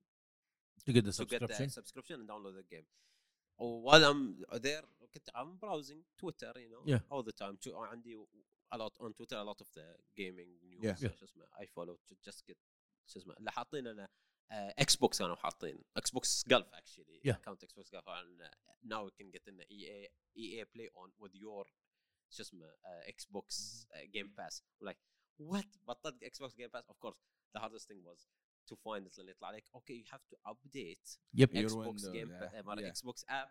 to 0.90 0.94
get 0.94 1.04
the 1.06 1.12
to 1.12 1.26
get 1.26 1.40
the 1.42 1.48
subscription 1.48 1.70
subscription 1.70 2.16
and 2.22 2.30
download 2.30 2.56
the 2.56 2.76
game. 2.76 2.86
while 3.60 4.04
I'm 4.10 4.22
there 4.62 4.86
كنت 5.14 5.30
I'm 5.30 5.58
browsing 5.64 6.02
Twitter 6.22 6.54
you 6.64 6.70
know 6.74 6.84
Yeah. 6.86 7.02
all 7.12 7.24
the 7.24 7.34
time 7.44 7.58
شو- 7.64 7.76
عندي 7.84 8.26
a 8.74 8.78
lot 8.78 8.94
on 9.00 9.14
Twitter 9.14 9.36
a 9.38 9.46
lot 9.52 9.62
of 9.62 9.70
the 9.78 9.86
gaming 10.20 10.50
news 10.72 10.84
Yeah. 11.04 11.16
شو 11.20 11.26
اسمه 11.26 11.46
I 11.46 11.66
follow 11.66 11.98
to 12.10 12.16
just 12.30 12.42
get 12.52 12.58
شو 13.06 13.20
اسمه 13.20 13.34
اللي 13.38 13.52
حاطين 13.52 13.88
انا 13.88 14.10
اكس 14.52 14.96
بوكس 14.96 15.20
كانوا 15.20 15.36
حاطين 15.36 15.84
اكس 15.98 16.12
بوكس 16.12 16.44
جلف 16.48 16.68
actually 16.76 17.20
Yeah. 17.30 17.34
account 17.36 17.64
اكس 17.64 17.74
بوكس 17.74 17.92
جلف 17.92 18.06
now 18.86 19.04
we 19.08 19.12
can 19.20 19.32
get 19.32 19.44
in 19.52 19.62
EA 19.72 20.08
EA 20.38 20.66
play 20.66 20.88
on 21.02 21.10
with 21.24 21.34
your 21.36 21.66
شو 22.30 22.42
اسمه 22.44 22.76
اكس 22.86 23.26
بوكس 23.26 23.88
جيم 24.04 24.36
باس 24.38 24.64
like 24.84 24.98
what 25.42 25.66
بطلت 25.88 26.24
اكس 26.24 26.40
بوكس 26.40 26.56
جيم 26.56 26.70
باس 26.70 26.84
of 26.92 26.96
course 27.06 27.18
the 27.58 27.62
hardest 27.62 27.84
thing 27.88 28.02
was 28.12 28.20
to 28.72 28.76
find 28.76 29.08
it 29.08 29.18
لان 29.18 29.30
يطلع 29.30 29.52
لك 29.52 29.70
okay 29.78 30.04
you 30.04 30.14
have 30.16 30.22
to 30.34 30.52
update 30.52 31.18
يب 31.34 31.50
Your 31.50 31.70
Xbox 31.70 31.76
window, 31.76 32.12
game 32.14 32.30
yeah, 32.42 32.62
uh, 32.62 32.66
مال 32.66 32.80
yeah. 32.94 32.98
Xbox 32.98 33.24
app 33.30 33.50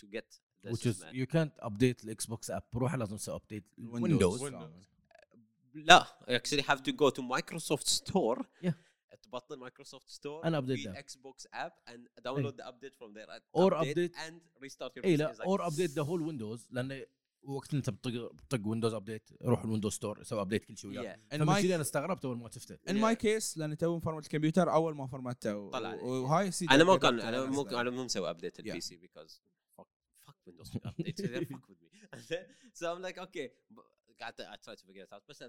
to 0.00 0.06
get 0.16 0.38
the 0.66 0.70
which 0.70 0.82
شو 0.82 0.90
is 0.90 0.94
اسمه. 0.94 1.12
you 1.12 1.26
can't 1.26 1.64
update 1.64 2.04
الاكس 2.04 2.26
بوكس 2.26 2.50
اب 2.50 2.62
بروح 2.72 2.94
لازم 2.94 3.16
تسوي 3.16 3.34
ابديت 3.36 3.64
Windows. 3.80 4.02
ويندوز 4.02 4.42
Windows. 4.44 4.86
لا 5.74 6.06
actually 6.28 6.62
have 6.62 6.78
to 6.82 6.92
go 6.92 7.10
to 7.10 7.22
Microsoft 7.22 7.86
Store 7.88 8.44
Yeah. 8.64 8.72
تبطل 9.27 9.69
Microsoft 9.69 10.09
Store 10.09 10.45
And 10.45 10.53
update 10.55 10.75
في 10.75 10.83
them. 10.93 10.95
Xbox 10.95 11.45
app 11.53 11.73
and 11.89 12.23
download 12.27 12.55
the 12.57 12.63
update 12.71 12.95
from 12.99 13.13
there. 13.13 13.29
And 13.35 13.41
Or 13.53 13.71
update- 13.71 14.15
and 14.27 14.35
restart 14.65 14.91
your 14.97 15.05
a 15.05 15.17
PC. 15.17 15.19
لا 15.19 15.43
اور 15.45 15.67
ابديت 15.67 15.89
ذا 15.91 16.01
هول 16.01 16.21
ويندوز 16.21 16.67
لأن 16.71 17.05
وقت 17.43 17.73
أنت 17.73 17.89
بتطق 17.89 18.31
بتطق 18.33 18.67
Windows 18.67 18.93
Update 18.93 19.29
روح 19.41 19.63
ال 19.63 19.67
Windows 19.67 19.93
Store 19.93 20.23
سوي 20.23 20.41
update 20.41 20.65
كل 20.65 20.77
شيء 20.77 20.89
وياك. 20.89 21.19
Yeah. 21.33 21.35
My 21.35 21.49
أنا 21.49 21.81
استغربت 21.81 22.25
أول 22.25 22.37
ما 22.37 22.49
شفته. 22.49 22.75
In 22.75 22.79
Yeah. 22.93 22.93
my 23.01 23.15
case 23.23 23.57
لأن 23.57 23.77
تو 23.77 23.97
مفرمت 23.97 24.23
الكمبيوتر 24.23 24.73
أول 24.73 24.95
ما 24.95 25.07
فرمته 25.07 25.69
طلع. 25.69 25.93
وهاي 25.93 26.51
see 26.51 26.65
أنا 26.65 26.83
ما 26.83 26.97
كان 26.97 27.19
أنا 27.19 27.45
مو 27.45 27.61
أنا 27.61 27.89
مو 27.89 28.03
مسوي 28.03 28.29
update. 28.29 28.59
ال 28.59 28.81
PC 28.81 28.97
because 28.99 29.31
fuck 29.81 29.87
fuck 30.25 30.35
Windows. 30.47 30.69
Updates 30.89 31.21
they 31.21 31.45
fuck 31.45 31.67
with 31.69 31.81
me. 31.81 31.87
So 32.79 32.83
I'm 32.93 33.01
like 33.01 33.17
okay. 33.27 33.47
ب- 33.69 33.79
قعدت 34.21 34.41
I 34.41 34.55
tried 34.65 34.77
to 34.77 34.85
figure 34.85 35.05
it 35.07 35.13
out. 35.13 35.21
بس 35.29 35.43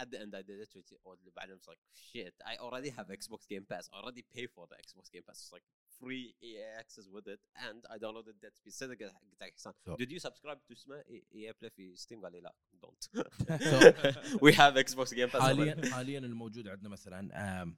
at 0.00 0.10
the 0.12 0.18
end 0.22 0.32
I 0.34 0.42
did 0.42 0.60
it 0.64 0.70
which 0.76 0.92
واللي 1.04 1.30
بعدين 1.36 1.58
it's 1.58 1.68
like 1.68 1.80
shit 1.94 2.34
I 2.44 2.56
already 2.56 2.90
have 2.90 3.06
Xbox 3.20 3.40
Game 3.52 3.64
Pass 3.72 3.88
I 3.92 3.96
already 4.02 4.22
pay 4.34 4.46
for 4.46 4.66
the 4.70 4.76
Xbox 4.86 5.10
Game 5.12 5.22
Pass 5.28 5.38
it's 5.44 5.52
like 5.52 5.64
free 6.00 6.26
EA 6.48 6.62
access 6.82 7.06
with 7.14 7.26
it 7.34 7.40
and 7.68 7.80
I 7.90 7.96
downloaded 8.04 8.34
Dead 8.42 8.54
Space 8.60 8.76
صدق 8.78 8.98
قلت 9.02 9.42
لك 9.42 9.54
حسان 9.54 9.72
So- 9.86 9.96
did 9.96 10.10
you 10.12 10.20
subscribe 10.20 10.58
to 10.68 10.72
اسمه 10.72 11.04
EA 11.34 11.52
Play 11.52 11.68
في 11.68 11.96
ستيم 11.96 12.22
قال 12.22 12.32
لي 12.32 12.40
لا 12.40 12.54
don't 12.84 13.04
So- 13.04 14.38
we 14.46 14.52
have 14.52 14.74
Xbox 14.76 15.12
Game 15.14 15.30
Pass 15.30 15.40
حاليا 15.42 15.90
حاليا 15.92 16.18
الموجود 16.18 16.68
عندنا 16.68 16.88
مثلا 16.88 17.74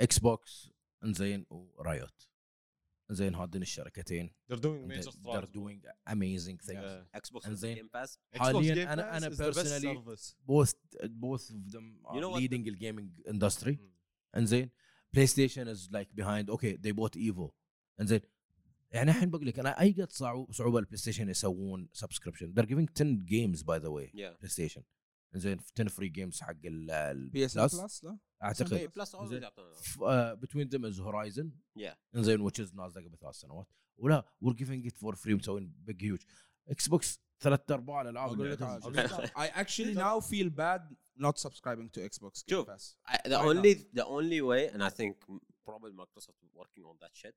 اكس 0.00 0.18
بوكس 0.18 0.70
انزين 1.04 1.46
ورايوت 1.50 2.28
انزين 3.09 3.35
هذين 3.35 3.61
الشركتين 3.61 4.29
They're 4.51 4.55
doing 4.55 4.83
and 4.83 4.87
major 4.87 5.11
they- 5.11 5.31
they're 5.33 5.51
doing 5.53 5.79
amazing 6.09 6.57
things 6.67 6.83
Yeah. 6.83 7.19
Xbox 7.19 7.45
إنزين. 7.47 7.77
Game 7.77 7.89
Pass 7.89 8.17
حالياً 8.35 9.19
the 9.19 9.29
best 9.29 9.57
personally- 9.57 10.25
both 10.47 10.73
both 11.09 11.49
of 11.49 11.71
them 11.71 11.85
are 12.05 12.15
You 12.15 12.21
know 12.21 12.33
leading 12.39 12.63
the 12.63 12.75
gaming 12.79 13.09
industry 13.33 13.73
Mm. 13.77 14.37
انزين 14.37 14.69
PlayStation 15.13 15.75
is 15.75 15.79
like 15.79 16.21
behind 16.21 16.49
okay 16.49 16.77
they 16.77 16.91
bought 16.93 17.17
Evo 17.17 17.51
انزين 18.01 18.19
يعني 18.91 19.11
الحين 19.11 19.29
بقول 19.29 19.45
لك 19.47 19.59
أنا 19.59 19.79
اي 19.81 19.91
قد 19.91 20.11
صعوبه 20.11 20.51
صعوبه 20.53 20.79
ال 20.79 20.97
PlayStation 20.97 21.29
يسوون 21.29 21.89
subscription 21.93 22.53
they're 22.53 22.65
giving 22.65 22.87
10 23.01 23.25
games 23.25 23.59
by 23.63 23.79
the 23.79 23.89
way 23.91 24.09
yeah 24.13 24.37
PlayStation 24.37 24.81
انزين 25.34 25.58
10 25.76 25.88
فري 25.88 26.08
جيمز 26.08 26.40
حق 26.40 26.56
ال 26.64 27.28
بي 27.28 27.44
اس 27.44 27.58
Plus. 27.58 27.60
بلس 27.82 28.04
لا 28.04 28.18
اعتقد 28.42 28.92
بلس 28.96 29.16
always 29.16 29.24
زين. 29.24 29.42
يعطونا 29.42 29.72
ف- 29.74 29.98
uh, 29.98 30.36
between 30.46 30.68
them 30.68 30.84
is 30.92 30.98
horizon 31.00 31.46
Yeah. 31.82 31.96
انزين 32.16 32.48
which 32.50 32.54
is 32.66 32.74
نازله 32.74 33.04
قبل 33.08 33.18
ثلاث 33.18 33.34
سنوات 33.34 33.66
ولا 33.98 34.24
we're 34.44 34.54
giving 34.56 34.90
it 34.90 34.94
for 34.96 35.14
free 35.16 35.28
مسوين 35.34 35.74
big 35.90 35.96
huge 36.02 36.24
اكس 36.68 36.88
بوكس 36.88 37.20
ثلاث 37.40 37.70
ارباع 37.70 38.00
الالعاب 38.02 38.28
اقول 38.32 38.40
اللي 38.40 38.54
لك 38.54 38.62
عندهم 38.62 38.96
عاد. 38.98 39.26
I 39.26 39.52
actually 39.54 39.94
now 39.96 40.26
feel 40.30 40.50
bad 40.50 40.94
not 41.24 41.36
subscribing 41.48 41.88
to 41.96 42.00
Xbox 42.08 42.32
Game 42.42 42.50
شوف. 42.50 42.66
Pass 42.70 42.96
I, 43.08 43.16
the 43.28 43.28
Why 43.28 43.44
only 43.48 43.74
the 44.00 44.04
only 44.04 44.40
way, 44.50 44.72
and 44.74 44.82
I 44.82 44.90
think 44.98 45.14
m- 45.28 45.40
probably 45.68 45.92
Microsoft 46.02 46.38
working 46.62 46.84
on 46.90 46.96
that 47.04 47.12
shit. 47.22 47.34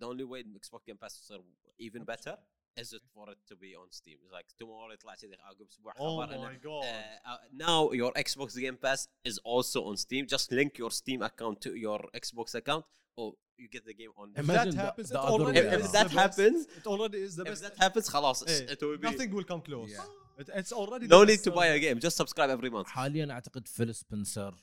The 0.00 0.06
only 0.12 0.26
way 0.32 0.38
Xbox 0.64 0.80
Game 0.88 0.98
Pass 1.04 1.14
are 1.34 1.42
even 1.86 2.02
better 2.12 2.34
is 2.80 2.92
it 2.92 3.02
for 3.14 3.24
it 3.34 3.38
to 3.50 3.54
be 3.56 3.70
on 3.82 3.88
Steam. 3.90 4.16
It's 4.24 4.32
like 4.32 4.46
tomorrow 4.60 4.92
يطلع 4.92 5.14
كذي 5.14 5.36
عقب 5.40 5.66
اسبوع 5.70 5.92
Oh 5.92 5.96
خبر 5.98 6.28
my 6.28 6.32
إنه, 6.34 6.60
god. 6.62 6.84
uh, 6.84 7.28
uh, 7.28 7.38
now 7.52 7.90
your 7.92 8.12
Xbox 8.12 8.56
Game 8.64 8.76
Pass 8.76 9.08
is 9.24 9.38
also 9.44 9.84
on 9.84 9.96
Steam. 9.96 10.26
Just 10.26 10.52
link 10.52 10.78
your 10.78 10.90
Steam 10.90 11.22
account 11.22 11.60
to 11.60 11.70
your 11.74 12.00
Xbox 12.16 12.54
account, 12.54 12.84
or 13.16 13.32
you 13.62 13.68
get 13.76 13.84
the 13.84 13.94
game 14.02 14.12
on. 14.20 14.26
If 14.32 14.38
Imagine 14.38 14.70
that 14.70 14.76
the- 14.76 14.82
happens, 14.88 15.08
the 15.10 15.18
it 15.18 15.24
other 15.24 15.32
already 15.44 15.60
way 15.60 15.66
if, 15.66 15.72
is 15.80 15.86
if 15.86 15.86
the 15.86 15.92
that 15.98 16.08
best. 16.08 16.22
happens, 16.22 16.58
It 16.80 16.86
already 16.92 17.18
is 17.28 17.32
the 17.40 17.42
if 17.42 17.48
best. 17.52 17.62
that 17.66 17.76
happens, 17.84 18.06
خلاص 18.14 18.38
Eh, 18.48 18.72
it 18.74 18.80
will 18.82 18.96
be. 18.96 19.06
Nothing 19.10 19.30
will 19.36 19.48
come 19.52 19.62
close. 19.70 19.90
Yeah. 19.90 20.04
But 20.38 20.46
it's 20.60 20.72
already 20.80 21.04
no 21.08 21.20
the 21.20 21.26
need 21.30 21.38
best 21.40 21.44
to 21.48 21.50
buy 21.58 21.66
a 21.66 21.70
server. 21.70 21.84
game 21.86 21.98
just 22.06 22.16
subscribe 22.22 22.50
every 22.56 22.70
month 22.70 22.86
حاليا 22.88 23.32
اعتقد 23.32 23.68
فيل 23.68 23.94
سبنسر 23.94 24.54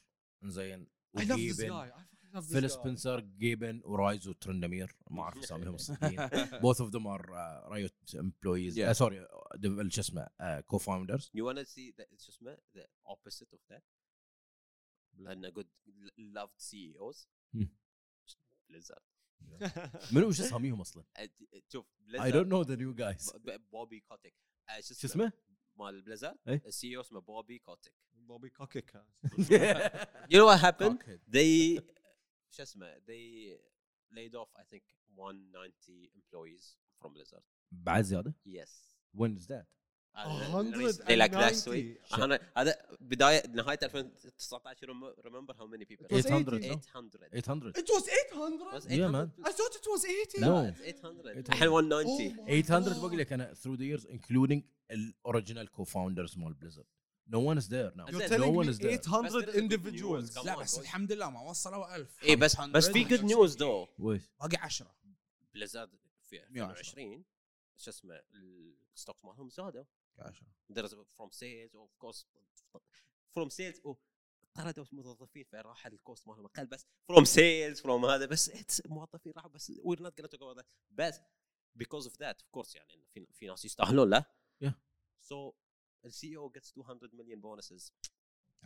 زين 0.44 0.88
I 1.18 1.22
love 1.22 1.28
this 1.28 1.32
وجيبن 1.32 1.70
guy. 1.70 1.88
I 1.88 2.02
fucking 2.02 2.18
love 2.19 2.19
this 2.19 2.19
فيل. 2.41 2.71
سبنسر 2.71 3.21
جيبن 3.21 3.81
ورايز 3.85 4.29
وترندمير 4.29 4.97
ما 5.11 5.23
اعرف 5.23 5.39
اساميهم 5.39 5.75
الصدقين 5.75 6.29
both 6.67 6.77
of 6.77 6.91
them 6.91 7.07
are 7.07 7.25
uh, 7.31 7.71
Riot 7.73 8.15
employees 8.15 8.77
Yeah. 8.77 8.91
uh, 8.91 8.95
sorry 8.95 9.19
uh, 9.21 9.89
شو 9.89 10.01
اسمه 10.01 10.27
uh, 10.27 10.63
co-founders 10.73 11.25
you 11.25 11.45
wanna 11.45 11.65
see 11.65 11.93
the 12.01 12.05
شو 12.19 12.29
اسمه 12.33 12.57
the 12.77 12.87
opposite 13.13 13.53
of 13.53 13.61
that 13.71 13.83
and 15.27 15.45
a 15.45 15.51
good 15.51 15.69
loved 16.39 16.59
CEOs 16.71 17.19
Hmm. 17.57 17.69
Blizzard 18.69 19.03
منو 20.13 20.29
وش 20.29 20.41
اساميهم 20.41 20.81
أصلا؟ 20.81 21.05
Uh, 21.19 21.29
شوف 21.69 21.87
I 21.87 22.11
Blizzard 22.11 22.33
don't 22.33 22.49
know 22.49 22.65
the 22.65 22.77
new 22.77 22.95
guys 23.03 23.37
بوبي 23.73 24.01
كوتيك 24.01 24.35
آه، 24.69 24.81
شو 24.81 24.95
اسمه؟ 25.07 25.33
مال 25.77 26.03
بليزرد 26.03 26.37
إيه؟ 26.49 26.63
السي 26.67 26.97
أو 26.97 27.01
اسمه 27.01 27.21
بوبي 27.21 27.59
كوتيك 27.59 27.93
Bobby 28.31 28.51
Kotick. 28.59 28.89
you 30.31 30.39
know 30.39 30.47
what 30.51 30.61
happened 30.69 30.99
Cockhead. 31.01 31.21
They 32.51 32.57
شو 32.57 32.63
اسمه 32.63 32.95
they 32.95 33.57
laid 34.17 34.35
off 34.35 34.49
I 34.57 34.65
think 34.75 34.83
190 35.17 36.11
employees 36.17 36.77
from 37.03 37.13
Blizzard 37.15 37.43
بعد 37.73 38.05
زياده؟ 38.05 38.35
yes 38.47 38.71
when 39.17 39.37
is 39.43 39.47
that؟ 39.47 39.67
They 41.09 41.17
like 41.17 41.33
last 41.35 41.67
190. 41.69 41.71
week 41.71 42.19
أنا 42.19 42.39
هذا 42.57 42.75
بداية 43.01 43.43
نهاية 43.47 43.79
2019 43.83 44.87
rem- 44.89 45.15
remember 45.25 45.55
how 45.55 45.67
many 45.67 45.85
people 45.85 46.07
It 46.07 46.13
was 46.13 46.27
800 46.27 46.55
80. 46.55 46.69
no? 46.69 46.75
800 46.75 47.29
800 47.35 47.77
It 47.79 47.89
was 47.91 48.09
800. 48.09 48.75
Was 48.75 48.87
Yeah, 48.87 48.95
800 48.95 49.13
man. 49.13 49.31
I 49.47 49.53
thought 49.53 49.75
it 49.81 49.87
was 49.95 50.05
80. 50.05 50.41
No. 50.41 50.65
it's 50.69 50.81
800 50.81 51.37
800. 51.39 51.49
الحين 51.49 51.69
190 51.69 52.35
Oh 52.39 52.47
my 52.47 52.51
800 52.51 52.95
God. 52.95 52.99
بقول 53.01 53.19
لك 53.19 53.33
أنا 53.33 53.55
through 53.55 53.77
the 53.77 53.87
years 53.99 54.05
including 54.07 54.61
الاوريجينال 54.91 55.69
co-founders 55.69 56.39
مال 56.39 56.55
بليزرد 56.55 56.87
no 57.33 57.39
one 57.51 57.59
is 57.63 57.69
there 57.69 57.91
now 57.97 58.07
You're 58.07 58.23
No 58.23 58.29
telling 58.29 58.55
one 58.61 58.67
me 58.67 58.73
is 58.73 58.79
there. 58.79 58.91
800 58.91 59.25
بس 59.25 59.33
there 59.33 59.41
is 59.41 59.49
a 59.49 59.53
good 59.53 59.57
individuals. 59.63 60.45
لا 60.45 60.59
بس. 60.59 60.79
الحمد 60.79 61.13
لله 61.13 61.31
ما 61.31 61.41
وصلوا 61.41 61.97
1000 61.97 62.23
اي 62.25 62.37
بس 62.37 62.57
500 62.57 62.73
بس 62.73 62.89
في 62.89 63.05
good 63.05 63.23
news 63.23 63.57
though 63.57 63.89
ويش 63.99 64.23
باقي 64.41 64.57
10 64.57 64.95
بليزرد 65.55 65.91
في 66.25 66.37
110. 66.51 66.71
2020 66.71 67.25
شو 67.77 67.91
اسمه 67.91 68.21
الستوكس 68.95 69.25
مالهم 69.25 69.49
زادوا 69.51 69.85
there's 70.73 70.91
from 70.91 71.31
sales 71.31 71.75
of 71.75 71.91
course 72.07 72.25
from 73.39 73.49
sales 73.51 73.81
oh, 73.89 73.97
طردوا 74.55 74.85
موظفين 74.93 75.45
فراح 75.45 75.87
الكوست 75.87 76.29
مالهم 76.29 76.45
أقل 76.47 76.67
بس 76.67 76.87
from 77.13 77.25
sales 77.25 77.81
from 77.83 78.05
هذا 78.05 78.27
بس 78.27 78.51
موظفين 78.87 79.33
راحوا 79.37 79.51
بس 79.51 79.73
we're 79.73 80.01
not 80.01 80.11
gonna 80.21 80.29
talk 80.29 80.41
about 80.41 80.59
that 80.61 80.67
بس 80.91 81.21
because 81.83 82.07
of 82.07 82.13
that 82.13 82.37
of 82.43 82.59
course 82.61 82.75
يعني 82.77 83.07
في 83.15 83.27
في 83.33 83.47
ناس 83.47 83.65
يستاهلون 83.65 84.11
له 84.11 84.25
Yeah. 84.65 84.73
CEO 86.09 86.53
gets 86.53 86.73
200 86.73 87.11
million 87.17 87.41
bonuses. 87.41 87.93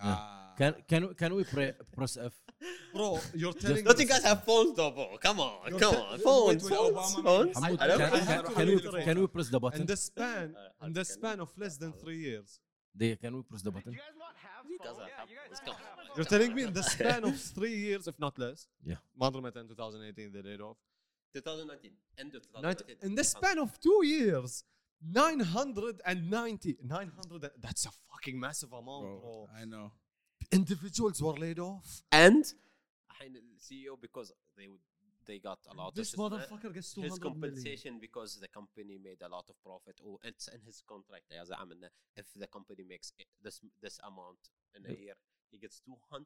Ah. 0.01 0.55
Can 0.59 0.75
can 0.89 1.15
can 1.15 1.35
we 1.35 1.45
pre- 1.45 1.73
press 1.95 2.17
F? 2.17 2.33
Bro, 2.95 3.21
you're 3.35 3.53
telling. 3.53 3.85
Don't 3.85 3.99
you 3.99 4.07
guys 4.07 4.25
have 4.25 4.43
phones, 4.45 4.77
though, 4.77 4.91
bro? 4.91 5.17
Come 5.21 5.41
on, 5.41 5.71
you're 5.71 5.79
come 5.79 5.95
on, 5.95 6.19
phones, 6.19 6.69
phones, 6.69 7.15
phones. 7.15 7.57
I, 7.63 7.73
I 7.73 7.77
can, 7.77 7.99
can, 7.99 8.55
can, 8.55 8.67
we 8.67 9.03
can 9.03 9.21
we 9.21 9.27
press 9.27 9.49
the 9.49 9.61
button? 9.61 9.83
In 9.83 9.87
the 9.87 9.97
span, 9.97 10.55
in 10.85 10.93
the 10.93 11.05
span 11.05 11.41
of 11.41 11.51
less 11.57 11.77
than 11.77 11.93
three 11.93 12.19
years. 12.19 12.61
They, 12.95 13.17
can 13.17 13.35
we 13.37 13.43
press 13.43 13.63
the 13.63 13.73
button? 13.73 13.93
You 13.93 13.99
guys 13.99 14.15
not 14.19 14.35
have 14.39 14.97
phones. 14.97 15.09
yeah, 15.09 15.19
have 15.19 15.31
you 15.31 15.37
guys 15.49 15.61
Come 15.61 15.75
on. 15.75 16.17
You're 16.17 16.25
telling 16.25 16.55
me 16.55 16.63
in 16.63 16.73
the 16.73 16.83
span 16.95 17.25
of 17.25 17.37
three 17.41 17.75
years, 17.75 18.07
if 18.07 18.19
not 18.21 18.39
less. 18.39 18.69
Yeah. 18.85 18.97
Madrimata 19.21 19.57
in 19.57 19.69
2018 19.69 20.33
they 20.33 20.43
laid 20.43 20.61
off. 20.61 20.77
2019. 21.35 21.91
End 22.19 22.35
of 22.37 22.43
2019. 22.43 22.97
In 23.03 23.15
the 23.17 23.25
span 23.25 23.59
of 23.59 23.79
two 23.81 24.01
years. 24.05 24.63
990, 25.04 26.78
900, 26.84 27.52
that's 27.62 27.86
a 27.86 27.92
fucking 28.12 28.40
massive 28.40 28.72
amount, 28.74 29.04
Bro, 29.06 29.20
bro. 29.20 29.50
I 29.56 29.66
know 29.66 29.92
Individuals 30.52 31.22
were 31.22 31.34
laid 31.38 31.60
off. 31.60 32.02
and 32.12 32.44
الحين 33.12 33.36
السي 33.38 33.90
because 34.02 34.32
they 34.58 34.68
would 34.68 34.80
they 35.26 35.38
got 35.40 35.60
a 35.68 35.74
lot 35.76 35.94
This 35.96 36.14
of 36.14 36.20
shit, 36.20 36.20
uh, 36.20 36.30
motherfucker 36.30 36.74
gets 36.74 36.94
200 36.94 37.12
his 37.12 37.20
million. 37.20 37.22
compensation 37.22 38.00
because 38.00 38.40
the 38.40 38.48
company 38.48 38.98
made 38.98 39.22
a 39.22 39.28
lot 39.30 39.46
of 39.50 39.56
profit 39.64 40.00
or 40.04 40.18
it's 40.24 40.48
in 40.48 40.62
his 40.62 40.82
contract 40.82 41.32
يا 41.32 41.44
زعم 41.44 41.72
انه 41.72 41.90
if 42.20 42.26
the 42.42 42.48
company 42.48 42.84
makes 42.84 43.12
it- 43.20 43.28
this 43.46 43.62
this 43.84 44.00
amount 44.10 44.42
in 44.76 44.86
a 44.86 44.94
year 45.04 45.16
he 45.52 45.58
gets 45.60 45.80
200 45.82 46.26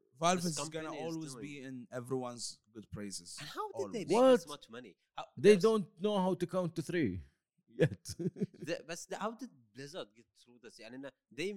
Valve 0.21 0.45
is 0.45 0.57
gonna 0.69 0.93
always 0.93 1.33
be 1.35 1.53
in 1.67 1.87
everyone's 1.91 2.59
good 2.75 2.87
praises. 2.91 3.37
And 3.39 3.49
how 3.49 3.67
did 3.67 3.75
always. 3.75 3.93
they 3.93 4.05
make 4.05 4.17
what? 4.17 4.31
this 4.31 4.47
much 4.47 4.65
money? 4.69 4.95
How, 5.17 5.25
they 5.45 5.55
don't 5.55 5.87
know 5.99 6.17
how 6.25 6.33
to 6.35 6.45
count 6.45 6.75
to 6.75 6.83
three 6.83 7.21
yet. 7.81 8.05
the, 8.67 8.75
but 8.87 8.99
the, 9.09 9.17
how 9.17 9.31
did 9.31 9.49
Blizzard 9.75 10.09
get 10.15 10.25
through 10.41 10.59
this? 10.63 10.79
I 10.85 10.89
mean, 10.91 11.05
uh, 11.05 11.09
they 11.35 11.55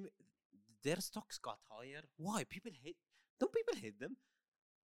their 0.83 1.01
stocks 1.09 1.39
got 1.39 1.59
higher. 1.71 2.03
Why 2.17 2.45
people 2.45 2.73
hate? 2.83 2.97
Don't 3.39 3.53
people 3.53 3.77
hate 3.85 3.99
them? 4.01 4.17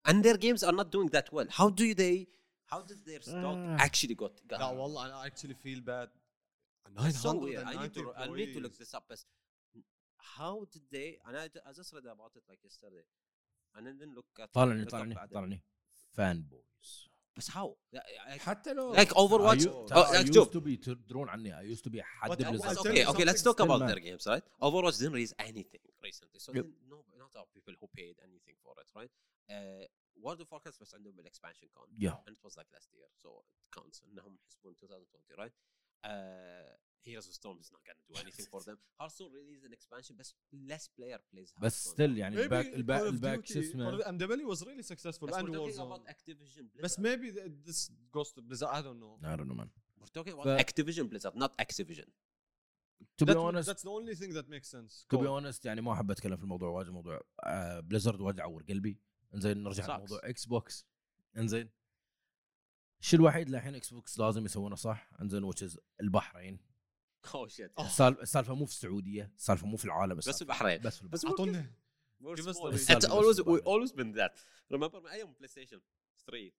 And 0.05 0.23
their 0.23 0.37
games 0.37 0.63
are 0.63 0.71
not 0.71 0.89
doing 0.91 1.09
that 1.09 1.31
well. 1.33 1.47
How 1.49 1.69
do 1.69 1.93
they? 1.93 2.27
How 2.67 2.81
did 2.81 3.05
their 3.05 3.21
stock 3.21 3.57
uh, 3.57 3.77
actually 3.87 4.15
got? 4.15 4.33
got 4.47 4.59
no, 4.61 4.71
well, 4.79 4.97
I 4.97 5.25
actually 5.25 5.55
feel 5.55 5.81
bad. 5.81 6.09
So. 7.11 7.31
I 7.65 7.81
need 7.81 7.93
to. 7.95 8.13
I 8.17 8.27
need 8.27 8.53
to 8.53 8.59
look 8.61 8.77
this 8.77 8.93
up. 8.93 9.11
How 10.37 10.65
did 10.71 10.83
they? 10.91 11.17
And 11.27 11.35
I, 11.37 11.45
I 11.67 11.73
just 11.75 11.93
read 11.93 12.05
about 12.05 12.31
it 12.35 12.43
like 12.47 12.59
yesterday 12.63 13.03
And 13.76 13.86
then 13.86 14.14
look 14.14 14.40
at. 14.40 14.52
طالعني 14.52 14.84
look 14.84 14.88
up 14.88 14.90
طالعني 14.92 15.14
بعدين. 15.14 15.34
طالعني 15.34 15.62
fan 16.16 16.54
boys. 16.54 17.08
بس 17.36 17.50
how? 17.50 17.74
Like, 17.96 18.38
حتى 18.40 18.72
لو 18.72 18.94
like 18.96 19.08
Overwatch. 19.08 19.66
I, 19.66 19.68
oh, 19.68 20.02
I 20.02 20.16
like 20.16 20.26
used 20.26 20.34
شوف. 20.34 20.48
to 20.56 20.60
be 20.60 20.76
تدرون 20.76 21.28
عني 21.28 21.52
I 21.54 21.76
used 21.76 21.84
to 21.84 21.90
be 21.90 22.00
حد 22.02 22.30
But 22.30 22.32
I 22.32 22.36
Blizzard. 22.36 22.52
was- 22.52 22.64
I'll 22.78 22.82
tell 22.84 22.92
okay, 22.92 23.02
you 23.02 23.08
okay. 23.14 23.24
Let's 23.24 23.42
talk 23.42 23.58
something 23.58 23.66
about 23.66 23.76
still, 23.76 23.88
their 23.88 24.00
games, 24.08 24.24
right? 24.26 24.44
Overwatch 24.66 24.98
didn't 25.00 25.16
raise 25.20 25.32
anything 25.48 25.82
recently, 26.08 26.38
so 26.44 26.48
Yep. 26.52 26.64
then 26.64 26.68
no, 26.92 26.98
not 27.22 27.32
our 27.40 27.48
people 27.56 27.74
who 27.80 27.86
paid 28.00 28.14
anything 28.28 28.56
for 28.64 28.72
it, 28.82 28.88
right? 28.98 29.12
Uh, 29.54 29.84
World 30.24 30.40
of 30.44 30.48
Warcraft 30.52 30.80
بس 30.80 30.94
عندهم 30.94 31.20
الاكسبانشن 31.20 31.66
كان 31.68 31.88
Yeah. 32.08 32.16
and 32.26 32.32
it 32.36 32.42
was 32.48 32.54
like 32.60 32.68
last 32.76 32.88
year, 32.96 33.08
so 33.22 33.28
it 33.44 33.78
counts 33.78 34.02
انهم 34.04 34.36
يحسبون 34.44 34.74
2020, 34.74 35.34
right? 35.42 35.54
Uh, 36.05 36.75
Heroes 37.07 37.27
of 37.29 37.33
Storm 37.39 37.57
is 37.63 37.69
not 37.75 37.81
gonna 37.87 38.03
do 38.09 38.13
anything 38.23 38.47
for 38.53 38.61
them. 38.67 38.77
Hearthstone 38.99 39.31
released 39.39 39.65
an 39.69 39.73
expansion, 39.79 40.13
but 40.19 40.27
less 40.71 40.85
player 40.97 41.19
plays 41.31 41.49
Hearthstone. 41.51 41.61
بس 41.65 41.89
still 41.93 42.17
يعني 42.17 42.41
الباك 42.43 42.65
الباك 42.65 43.01
الباك 43.01 43.45
شو 43.45 43.59
اسمه 43.59 43.97
of- 43.97 44.01
MW 44.05 44.55
was 44.55 44.61
really 44.67 44.83
successful 44.93 45.27
But 45.27 45.35
and 45.35 45.47
we're 45.49 45.57
talking 45.57 45.75
Warzone. 45.75 45.91
about 45.91 46.03
Activision 46.15 46.63
Blizzard. 46.73 46.81
But 46.85 46.99
maybe 47.07 47.27
th- 47.35 47.51
this 47.67 47.91
goes 48.17 48.29
to 48.35 48.41
Blizzard. 48.47 48.69
I 48.77 48.81
don't 48.87 48.99
know. 49.03 49.13
I 49.31 49.35
don't 49.39 49.47
know 49.51 49.57
man. 49.61 49.69
we're 50.01 50.15
talking 50.19 50.33
about 50.37 50.45
ف- 50.47 50.61
Activision 50.65 51.05
Blizzard, 51.11 51.33
not 51.43 51.51
Activision. 51.65 52.07
To 53.19 53.23
be 53.29 53.35
honest 53.47 53.67
that's 53.71 53.85
the 53.89 53.93
only 53.99 54.15
thing 54.21 54.31
that 54.37 54.47
makes 54.55 54.67
sense. 54.77 54.91
to 55.11 55.17
be 55.23 55.27
honest 55.37 55.65
يعني 55.65 55.81
ما 55.81 55.93
احب 55.93 56.11
اتكلم 56.11 56.37
في 56.37 56.43
الموضوع 56.43 56.69
واجد 56.69 56.89
موضوع 56.89 57.21
آه 57.43 57.79
بليزرد 57.79 58.21
واجد 58.21 58.39
عور 58.39 58.63
قلبي 58.69 58.99
انزين 59.33 59.63
نرجع. 59.63 59.95
لموضوع 59.97 60.19
إكس 60.23 60.45
بوكس 60.45 60.85
انزين 61.37 61.69
الشيء 63.01 63.19
الوحيد 63.19 63.49
للحين 63.49 63.75
Xbox 63.75 64.19
لازم 64.19 64.45
يسوونه 64.45 64.75
صح؟ 64.75 65.09
انزين 65.21 65.43
which 65.43 65.69
is 65.69 65.79
البحرين. 66.01 66.59
Oh, 67.27 67.35
oh 67.35 67.47
shit 67.47 67.71
السالفه 67.99 68.55
مو 68.55 68.65
في 68.65 68.71
السعودية 68.71 69.33
السالفه 69.37 69.67
مو 69.67 69.77
في 69.77 69.85
العالم 69.85 70.15
بس 70.15 70.41
البحرين. 70.41 70.81
بس 70.81 71.01
البحرين. 71.01 71.11
بس 71.11 71.25
أعطوني 71.25 71.75
انت 72.89 73.05
اولويز 73.05 73.39
وي 73.39 73.61
اولويز 73.65 73.91
بين 73.91 74.11
ذات 74.11 74.39
ريمبر 74.71 75.01
من 75.01 75.07
أيام 75.07 75.33
PlayStation 75.33 75.81
3 76.27 76.51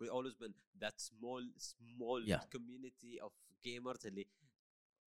we 0.00 0.10
always 0.10 0.34
been 0.34 0.54
that 0.78 1.00
small 1.00 1.54
small 1.56 2.36
community 2.52 3.22
of 3.22 3.32
gamers 3.62 4.06
اللي 4.06 4.26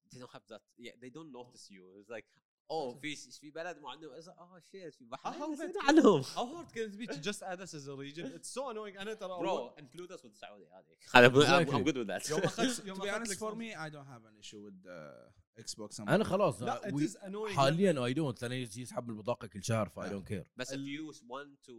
they 0.09 0.17
don't 0.17 0.31
have 0.31 0.47
that. 0.53 0.61
Yeah 0.79 0.95
they 1.01 1.09
don't 1.09 1.31
notice 1.31 1.69
you. 1.69 1.83
It's 1.99 2.09
like 2.09 2.27
oh 2.71 2.97
في 3.01 3.15
في 3.15 3.49
بلد 3.51 3.77
ما 3.79 3.89
عندهم 3.89 4.11
آه 4.11 4.61
shit 4.71 4.95
في 4.95 5.05
can- 5.15 5.87
عنهم 5.87 6.23
How 6.23 6.45
hard 6.45 6.71
can 6.73 6.91
it 6.93 6.97
be 6.99 7.07
to 7.07 7.19
just 7.19 7.41
add 7.43 7.59
us 7.61 7.73
as 7.73 7.87
a 7.87 7.95
region? 7.95 8.25
It's 8.35 8.49
so 8.49 8.69
annoying. 8.69 8.97
أنا 8.99 9.13
ترى 9.13 9.29
bro 9.39 9.73
include 9.81 10.11
us 10.11 10.21
with 10.21 10.25
السعودي 10.25 10.65
هذه 10.65 10.85
أنا 11.15 11.29
I'm, 11.65 11.83
good 11.83 11.95
with 11.95 12.07
that 12.07 12.29
يوم 12.29 12.39
اخذت 12.39 12.85
يوم 12.85 12.97
To 12.97 13.01
be 13.01 13.07
أخذت 13.09 13.27
honest, 13.27 13.31
لك 13.31 13.37
for 13.37 13.51
صوت- 13.51 13.57
me, 13.57 13.75
I 13.75 13.89
don't 13.89 14.07
have 14.07 14.25
an 14.25 14.37
issue 14.43 14.61
with 14.61 14.85
uh, 14.87 15.61
Xbox. 15.63 15.99
أنا 15.99 16.23
خلاص 16.23 16.61
لا 16.61 16.81
it 16.81 16.93
we- 16.93 17.03
is 17.09 17.15
annoying. 17.15 17.55
حاليا 17.55 18.05
اي 18.05 18.13
دونت 18.13 18.41
لأن 18.41 18.51
يسحب 18.51 19.09
البطاقه 19.09 19.47
كل 19.47 19.63
شهر 19.63 19.89
فاي. 19.89 20.09
دونت 20.09 20.27
كير 20.27 20.45
بس 20.57 20.73
if 20.73 20.77
you 20.77 21.13
want 21.13 21.69
to 21.69 21.75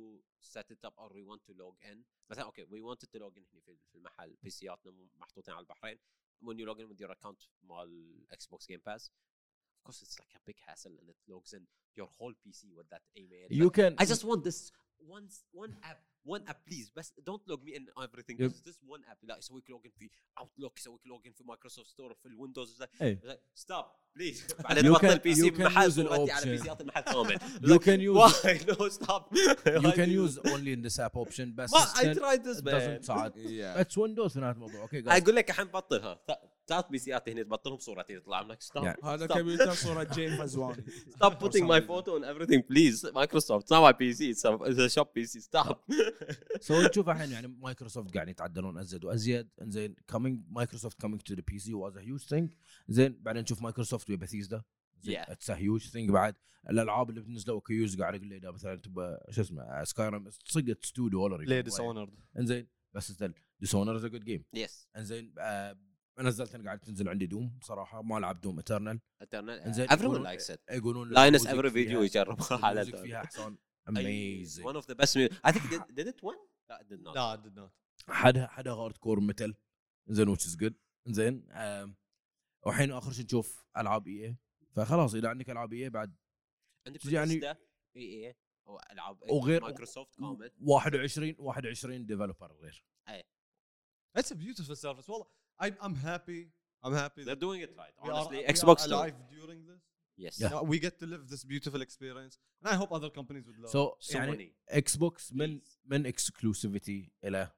set 0.54 0.64
it 0.74 0.88
up 0.88 0.94
or 0.96 1.08
we 1.12 1.22
want 1.30 1.40
to 1.50 1.54
log 1.58 1.90
in 1.92 1.96
مثلا 2.30 2.44
أوكي 2.44 2.66
we 2.66 2.80
wanted 2.94 3.06
to 3.08 3.18
log 3.20 3.36
in 3.36 3.44
هنا 3.52 3.60
في 3.66 3.76
في 3.92 3.94
المحل 3.94 4.36
بي 4.42 4.50
سياتنا 4.50 4.92
محطوطين 5.16 5.54
على 5.54 5.62
البحرين 5.62 5.98
when 6.44 6.56
you 6.56 6.66
log 6.66 6.78
in 6.80 6.88
with 6.94 7.00
your 7.00 7.10
account 7.14 7.48
مال 7.62 8.24
إكس 8.30 8.46
بوكس 8.46 8.66
جيم 8.66 8.80
باس 8.86 9.12
of 9.80 9.84
course 9.84 10.02
it's 10.02 10.18
like 10.20 10.28
a 10.36 10.40
big 10.46 10.56
hassle 10.66 10.92
and 11.00 11.08
it 11.08 11.16
logs 11.28 11.52
in 11.54 11.62
your 11.96 12.08
whole 12.18 12.32
PC 12.32 12.76
with 12.76 12.88
that 12.90 13.00
email. 13.16 13.48
You 13.48 13.64
But 13.64 13.74
can 13.74 13.94
I 13.98 14.04
just 14.04 14.24
want 14.24 14.44
this 14.44 14.70
one 14.98 15.28
one 15.52 15.74
app 15.82 15.98
one 16.27 16.41
app 16.51 16.59
please 16.69 16.89
بس 16.95 17.13
don't 17.29 17.41
log 17.51 17.59
me 17.67 17.71
in 17.77 17.83
everything 18.05 18.35
Yep. 18.39 18.51
just 18.51 18.63
this 18.69 18.77
one 18.95 19.01
app 19.11 19.17
لا 19.23 19.37
يسويك 19.37 19.69
لوجن 19.69 19.89
في 19.99 20.09
اوتلوك 20.39 20.77
يسويك 20.79 21.01
لوجن 21.07 21.31
في 21.31 21.43
مايكروسوفت 21.43 21.89
ستور 21.89 22.13
في 22.13 22.25
الويندوز 22.25 22.83
إيه. 23.01 23.39
ستوب 23.55 23.85
بليز 24.15 24.45
بعدين 24.63 24.83
You 24.83 24.95
بطل 24.95 25.07
can- 25.07 25.11
البي 25.11 25.35
سي 25.35 25.51
you 25.51 25.53
can 25.53 25.59
محل 25.61 25.91
use 25.91 25.95
صورتي 25.95 26.31
على 26.31 26.43
الoption. 26.43 26.47
بي 26.47 26.57
سيات 26.57 26.81
المحل 26.81 27.01
كامل 27.01 27.39
You 27.39 27.79
can 27.79 27.99
use- 27.99 28.41
why 28.43 28.71
no 28.71 28.89
stop 28.89 29.23
you 29.85 29.91
can 29.91 30.09
use 30.09 30.39
only 30.51 30.71
in 30.75 30.81
this 30.87 30.99
app 30.99 31.15
option 31.15 31.55
بس 31.55 31.73
ما 31.73 31.79
I 31.79 31.83
still 31.83 32.15
tried 32.15 32.43
this 32.43 32.57
it 32.59 32.63
man 32.65 32.71
doesn't 32.71 33.01
صعد 33.05 33.33
Yeah. 33.35 33.79
اتس 33.79 33.97
ويندوز 33.97 34.33
في 34.33 34.39
نهايه 34.39 34.51
الموضوع 34.53 34.81
اوكي 34.81 35.01
guys. 35.03 35.07
اقول 35.07 35.35
لك 35.35 35.49
الحين 35.49 35.65
بطلها 35.65 36.19
ثلاث 36.67 36.85
بي 36.89 36.97
سيات 36.99 37.29
هنا 37.29 37.43
تبطلهم 37.43 37.77
صورتي 37.77 38.19
تطلع 38.19 38.41
لك 38.41 38.61
ستوب 38.61 38.83
يعني 38.83 38.97
هذا 39.03 39.27
Stop. 39.27 39.33
كمبيوتر 39.33 39.73
صورة 39.73 40.03
جاي 40.03 40.37
فزواني 40.37 40.83
Stop 41.09 41.31
putting 41.33 41.63
my 41.63 41.81
photo 41.87 42.09
on 42.19 42.23
everything, 42.23 42.61
please. 42.71 43.03
Microsoft. 43.11 43.61
It's 43.63 43.71
not 43.75 43.83
my 43.87 43.93
PC. 43.93 44.19
It's 44.33 44.45
a, 44.45 44.51
it's 44.69 44.79
a 44.79 44.89
shop 44.95 45.07
PC. 45.17 45.41
Stop. 45.51 45.77
سو 46.60 46.82
نشوف 46.82 47.08
الحين 47.08 47.30
يعني 47.30 47.46
مايكروسوفت 47.48 48.14
قاعدين 48.14 48.30
يتعدلون 48.32 48.78
أزيد 48.78 49.04
وأزيد. 49.04 49.48
إنزين 49.62 49.94
كومينج 50.10 50.44
مايكروسوفت 50.48 51.00
كومينج 51.00 51.20
تو 51.20 51.34
ذا 51.34 51.42
بي 51.48 51.58
سي 51.58 51.74
واز 51.74 51.96
هيوج 51.98 52.20
ثينج 52.20 52.52
زين 52.88 53.18
بعدين 53.22 53.42
نشوف 53.42 53.62
مايكروسوفت 53.62 54.10
وبثيزدا 54.10 54.62
Yeah. 55.06 55.30
اتس 55.30 55.50
هيوج 55.50 55.88
ثينج 55.88 56.10
بعد 56.10 56.34
الألعاب 56.70 57.10
اللي 57.10 57.20
بتنزلوا 57.20 57.60
كيوز 57.66 58.00
قاعد 58.00 58.14
يقول 58.14 58.28
لي 58.28 58.52
مثلا 58.52 58.76
تبى 58.76 59.16
شو 59.30 59.40
اسمه 59.40 59.84
سكاي 59.84 60.22
صقت 60.44 60.84
2 60.84 61.08
دولار 61.10 61.38
بلاي 61.44 61.62
ديس 61.62 61.80
اونرد 61.80 62.10
إنزين 62.38 62.66
بس 62.94 63.12
ستيل 63.12 63.34
ديسونر 63.60 63.96
از 63.96 64.04
ا 64.04 64.08
جود 64.08 64.24
جيم 64.24 64.44
yes. 64.56 64.70
إنزين 64.96 65.34
آه 65.38 65.76
نزلت 66.18 66.54
أنا 66.54 66.64
قاعد 66.64 66.78
تنزل 66.78 67.08
عندي 67.08 67.26
Doom 67.26 67.58
صراحة 67.62 68.02
ما 68.02 68.18
لعب 68.20 68.40
Doom 68.40 68.58
Eternal 68.58 69.00
Eternal. 69.24 69.66
إنزين، 69.66 69.86
Everyone 69.88 70.00
يقولون- 70.02 70.26
likes 70.38 70.50
it. 70.54 70.58
يقولون 70.70 71.14
every 71.14 71.70
video 71.70 71.72
فيها- 71.72 72.02
يجربها 72.02 72.66
على 72.66 72.84
فيها 72.84 73.24
أحسن. 73.24 73.56
amazing. 73.88 74.64
one 74.64 74.76
of 74.76 74.86
the 74.86 74.94
best 74.94 75.16
music. 75.16 75.32
I 75.44 75.52
think 75.52 75.70
did, 75.70 75.82
did 75.94 76.06
it 76.08 76.22
win? 76.22 76.36
لا 76.70 76.80
it 76.80 76.88
did 76.88 77.02
not. 77.02 77.14
لا 77.14 77.36
no, 77.36 77.46
did 77.46 77.56
not. 77.60 77.70
حدا 78.08 78.46
حد 78.46 78.68
هارد 78.68 78.96
كور 78.96 79.20
ميتال 79.20 79.54
زين 80.08 80.36
which 80.36 80.46
از 80.46 80.56
جود 80.56 80.74
زين 81.06 81.46
وحين 82.66 82.92
آخر 82.92 83.12
شيء 83.12 83.24
تشوف 83.24 83.64
ألعاب 83.76 84.08
اي 84.08 84.24
اي 84.24 84.36
فخلاص 84.76 85.14
إذا 85.14 85.28
عندك 85.28 85.50
ألعاب 85.50 85.72
اي 85.72 85.84
اي 85.84 85.90
بعد 85.90 86.16
عندك 86.86 87.06
يعني 87.06 87.40
اي 87.96 88.26
اي 88.26 88.36
ألعاب 88.92 89.22
إيه، 89.22 89.32
وغير 89.32 89.62
Microsoft 89.62 90.16
coming 90.16 90.52
21 90.60 91.34
21 91.38 92.06
developer 92.06 92.52
غير. 92.52 92.84
اي 93.08 93.24
اتس 94.16 94.32
ا 94.32 94.34
بيوتيفول 94.34 94.76
سيرفيس 94.76 95.10
والله 95.10 95.26
ام 95.62 95.94
هابي 95.94 96.52
ام 96.84 96.92
هابي 96.92 97.24
they're 97.24 97.38
doing 97.38 97.68
it 97.68 97.76
right 97.80 97.94
honestly. 98.10 98.52
xbox 98.56 98.86
live 98.86 99.18
during 99.30 99.66
this. 99.66 99.89
Yes. 100.17 100.39
Yeah. 100.39 100.49
Yeah, 100.51 100.61
we 100.71 100.79
get 100.79 100.95
to 100.99 101.05
live 101.13 101.23
this 101.33 101.43
beautiful 101.43 101.81
experience, 101.81 102.37
and 102.61 102.67
I 102.73 102.75
hope 102.81 102.91
other 102.99 103.09
companies 103.09 103.45
would 103.47 103.57
love. 103.59 103.71
سو 103.71 103.91
Sony. 104.01 104.15
يعني 104.15 104.55
اكس 104.69 104.95
بوكس 104.95 105.33
من 105.33 105.59
Please. 105.61 105.77
من 105.85 106.05
اكسكلوسيفيتي 106.05 107.11
الى 107.23 107.51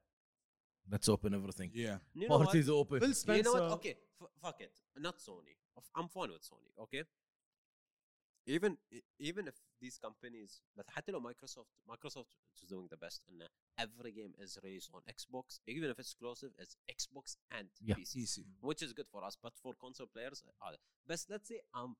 let's 0.90 1.08
open 1.08 1.30
everything 1.34 1.70
Yeah. 1.74 1.98
You 2.14 2.28
know 2.28 2.38
what? 2.38 2.44
parties 2.46 2.68
open 2.68 3.00
Phil 3.00 3.36
You 3.36 3.42
know 3.42 3.52
what? 3.52 3.62
Spencer. 3.62 3.74
Okay, 3.78 3.94
f- 4.22 4.32
fuck 4.42 4.60
it. 4.60 4.74
Not 5.06 5.16
Sony. 5.18 5.54
F- 5.76 5.90
I'm 5.98 6.08
fine 6.08 6.30
with 6.34 6.42
Sony. 6.52 6.72
Okay. 6.84 7.04
Even 8.56 8.78
e- 8.90 9.02
even 9.28 9.46
if 9.46 9.56
these 9.82 9.98
companies, 9.98 10.62
but 10.76 10.86
حتى 10.90 11.12
لو 11.12 11.20
Microsoft, 11.20 11.68
Microsoft 11.86 12.32
is 12.56 12.62
doing 12.68 12.88
the 12.88 12.96
best, 12.96 13.20
and 13.28 13.42
every 13.76 14.10
game 14.10 14.32
is 14.44 14.58
released 14.64 14.90
on 14.94 15.02
Xbox, 15.18 15.60
even 15.66 15.90
if 15.90 15.98
it's 15.98 16.12
exclusive, 16.12 16.52
it's 16.58 16.74
Xbox 16.98 17.36
and 17.50 17.68
Yeah. 17.80 17.94
PC, 17.98 18.14
PC. 18.22 18.46
which 18.68 18.82
is 18.82 18.92
good 18.98 19.08
for 19.14 19.22
us. 19.28 19.36
But 19.44 19.54
for 19.62 19.72
console 19.84 20.06
players, 20.14 20.38
uh, 20.66 20.76
but 21.06 21.20
let's 21.32 21.46
say 21.50 21.60
I'm 21.74 21.92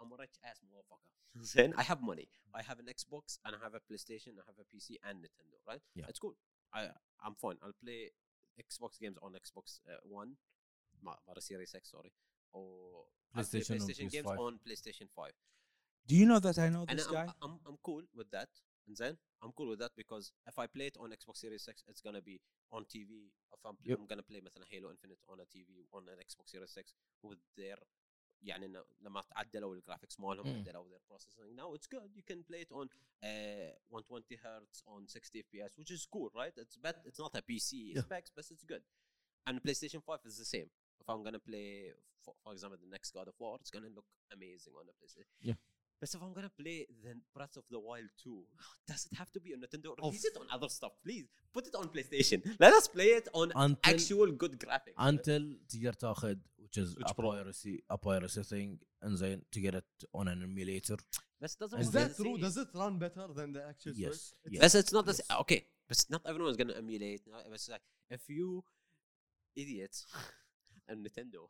I'm 0.00 0.12
a 0.12 0.16
rich 0.18 0.36
ass 0.44 0.60
motherfucker. 0.70 1.10
then 1.54 1.74
I 1.76 1.82
have 1.82 2.00
money. 2.02 2.28
I 2.54 2.62
have 2.62 2.78
an 2.78 2.86
Xbox 2.86 3.38
and 3.44 3.54
I 3.56 3.58
have 3.62 3.74
a 3.74 3.80
PlayStation, 3.88 4.32
I 4.42 4.44
have 4.50 4.58
a 4.64 4.66
PC 4.70 4.96
and 5.08 5.18
Nintendo. 5.24 5.56
Right? 5.66 5.82
Yeah. 5.94 6.06
It's 6.08 6.18
cool. 6.18 6.34
I 6.72 6.88
I'm 7.24 7.34
fine. 7.34 7.56
I'll 7.62 7.78
play 7.84 8.10
Xbox 8.68 8.98
games 9.00 9.16
on 9.22 9.32
Xbox 9.32 9.80
uh, 9.88 9.98
One, 10.04 10.30
not, 11.02 11.18
not 11.26 11.36
a 11.38 11.40
Series 11.40 11.74
X, 11.74 11.90
sorry, 11.90 12.12
or 12.52 13.04
I'll 13.34 13.44
play 13.44 13.60
PlayStation 13.60 13.80
or 13.82 13.86
PlayStation 13.86 14.10
games 14.10 14.26
PS5. 14.26 14.38
on 14.46 14.52
PlayStation 14.66 15.08
Five. 15.14 15.32
Do 16.06 16.14
you 16.16 16.26
know 16.26 16.38
that 16.40 16.58
I 16.58 16.68
know 16.70 16.84
And 16.88 16.98
this 16.98 17.06
I'm, 17.08 17.12
guy? 17.14 17.26
I'm 17.42 17.54
I'm 17.68 17.78
cool 17.82 18.02
with 18.14 18.30
that. 18.30 18.48
And 18.88 18.96
then 18.96 19.14
I'm 19.42 19.52
cool 19.52 19.68
with 19.68 19.78
that 19.80 19.92
because 19.96 20.32
if 20.46 20.58
I 20.58 20.66
play 20.66 20.86
it 20.86 20.96
on 20.98 21.10
Xbox 21.10 21.36
Series 21.44 21.68
X, 21.68 21.84
it's 21.88 22.00
gonna 22.00 22.22
be 22.22 22.40
on 22.72 22.84
TV. 22.84 23.10
If 23.52 23.60
I'm, 23.66 23.76
Yep. 23.84 23.98
I'm 24.00 24.06
gonna 24.06 24.22
play 24.30 24.40
مثلا 24.40 24.64
Halo 24.70 24.90
Infinite 24.90 25.20
on 25.28 25.40
a 25.40 25.46
TV 25.54 25.84
on 25.92 26.02
an 26.08 26.18
Xbox 26.28 26.50
Series 26.50 26.74
X 26.78 26.94
with 27.22 27.38
their 27.56 27.76
يعني 28.42 28.66
إنه 28.66 28.84
لما 29.00 29.20
تعدلوا 29.20 29.74
الجرافيكس 29.74 30.20
مالهم 30.20 30.44
Mm. 30.64 30.68
عدلوا 30.68 30.88
their 30.88 31.02
processing 31.12 31.56
now 31.56 31.74
it's 31.74 31.86
good 31.88 32.10
you 32.16 32.22
can 32.32 32.42
play 32.50 32.60
it 32.62 32.72
on 32.72 32.88
uh, 33.24 33.72
120 33.90 34.36
hertz 34.36 34.82
on 34.86 35.06
60 35.08 35.42
fps 35.42 35.76
which 35.78 35.90
is 35.90 36.06
cool 36.06 36.30
right 36.34 36.54
it's 36.58 36.76
bad 36.76 36.96
it's 37.04 37.18
not 37.18 37.34
a 37.36 37.42
PC 37.42 37.72
Yeah. 37.94 38.02
specs 38.02 38.30
but 38.36 38.44
it's 38.52 38.64
good 38.64 38.82
and 39.46 39.60
PlayStation 39.62 40.00
5 40.02 40.20
is 40.30 40.36
the 40.38 40.44
same 40.44 40.68
if 41.00 41.06
I'm 41.08 41.22
gonna 41.24 41.40
play 41.50 41.92
for, 42.24 42.34
for 42.44 42.52
example 42.52 42.78
the 42.80 42.90
next 42.96 43.08
God 43.12 43.26
of 43.28 43.34
War 43.40 43.56
it's 43.60 43.70
gonna 43.76 43.92
look 43.98 44.06
amazing 44.36 44.72
on 44.80 44.84
the 44.86 44.92
PlayStation 45.00 45.34
Yeah. 45.50 45.54
but 46.02 46.08
if 46.14 46.20
I'm 46.22 46.32
gonna 46.32 46.50
play 46.62 46.86
the 47.04 47.12
Breath 47.34 47.56
of 47.56 47.64
the 47.70 47.80
Wild 47.88 48.10
2 48.22 48.44
does 48.86 49.02
it 49.10 49.16
have 49.20 49.30
to 49.32 49.40
be 49.40 49.50
on 49.54 49.60
Nintendo 49.64 49.90
release 50.02 50.24
it 50.30 50.36
on 50.42 50.46
other 50.56 50.68
stuff 50.68 50.92
please 51.04 51.26
put 51.52 51.66
it 51.66 51.74
on 51.74 51.88
PlayStation 51.88 52.38
let 52.64 52.72
us 52.72 52.86
play 52.96 53.10
it 53.20 53.26
on 53.34 53.46
until 53.56 53.94
actual 53.94 54.30
good 54.42 54.54
graphics 54.64 54.94
until 54.98 55.42
تقدر 55.68 55.92
تاخذ 55.92 56.36
which 56.62 56.78
is 56.78 56.92
Switch 56.92 57.10
a 57.10 57.14
Pro. 57.14 57.30
piracy 57.32 57.82
a 57.90 57.98
piracy 57.98 58.42
thing 58.42 58.78
انزين 59.04 59.42
to 59.52 59.60
get 59.60 59.74
it 59.74 60.04
on 60.14 60.28
an 60.28 60.42
emulator 60.42 60.96
but 61.40 61.50
it 61.50 61.58
doesn't 61.58 61.80
Is 61.80 61.88
Is 61.88 61.94
work 61.94 62.02
that 62.02 62.16
the 62.16 62.22
true? 62.22 62.34
same. 62.34 62.40
Does 62.46 62.56
it 62.64 62.68
run 62.74 62.98
better 62.98 63.26
than 63.38 63.48
the 63.56 63.62
actual 63.72 63.92
yes 64.04 64.16
Switch? 64.42 64.52
yes. 64.54 64.60
But 64.62 64.74
it's 64.80 64.92
not 64.96 65.04
the 65.10 65.12
Yes. 65.18 65.26
same. 65.28 65.38
Okay, 65.44 65.60
but 65.88 65.98
not 66.14 66.22
everyone 66.30 66.50
is 66.54 66.58
gonna 66.62 66.78
emulate. 66.84 67.22
no, 67.32 67.36
It's 67.56 67.68
like 67.74 67.84
if 68.16 68.22
you 68.36 68.48
idiots 69.62 69.98
and 70.88 70.96
Nintendo 71.06 71.42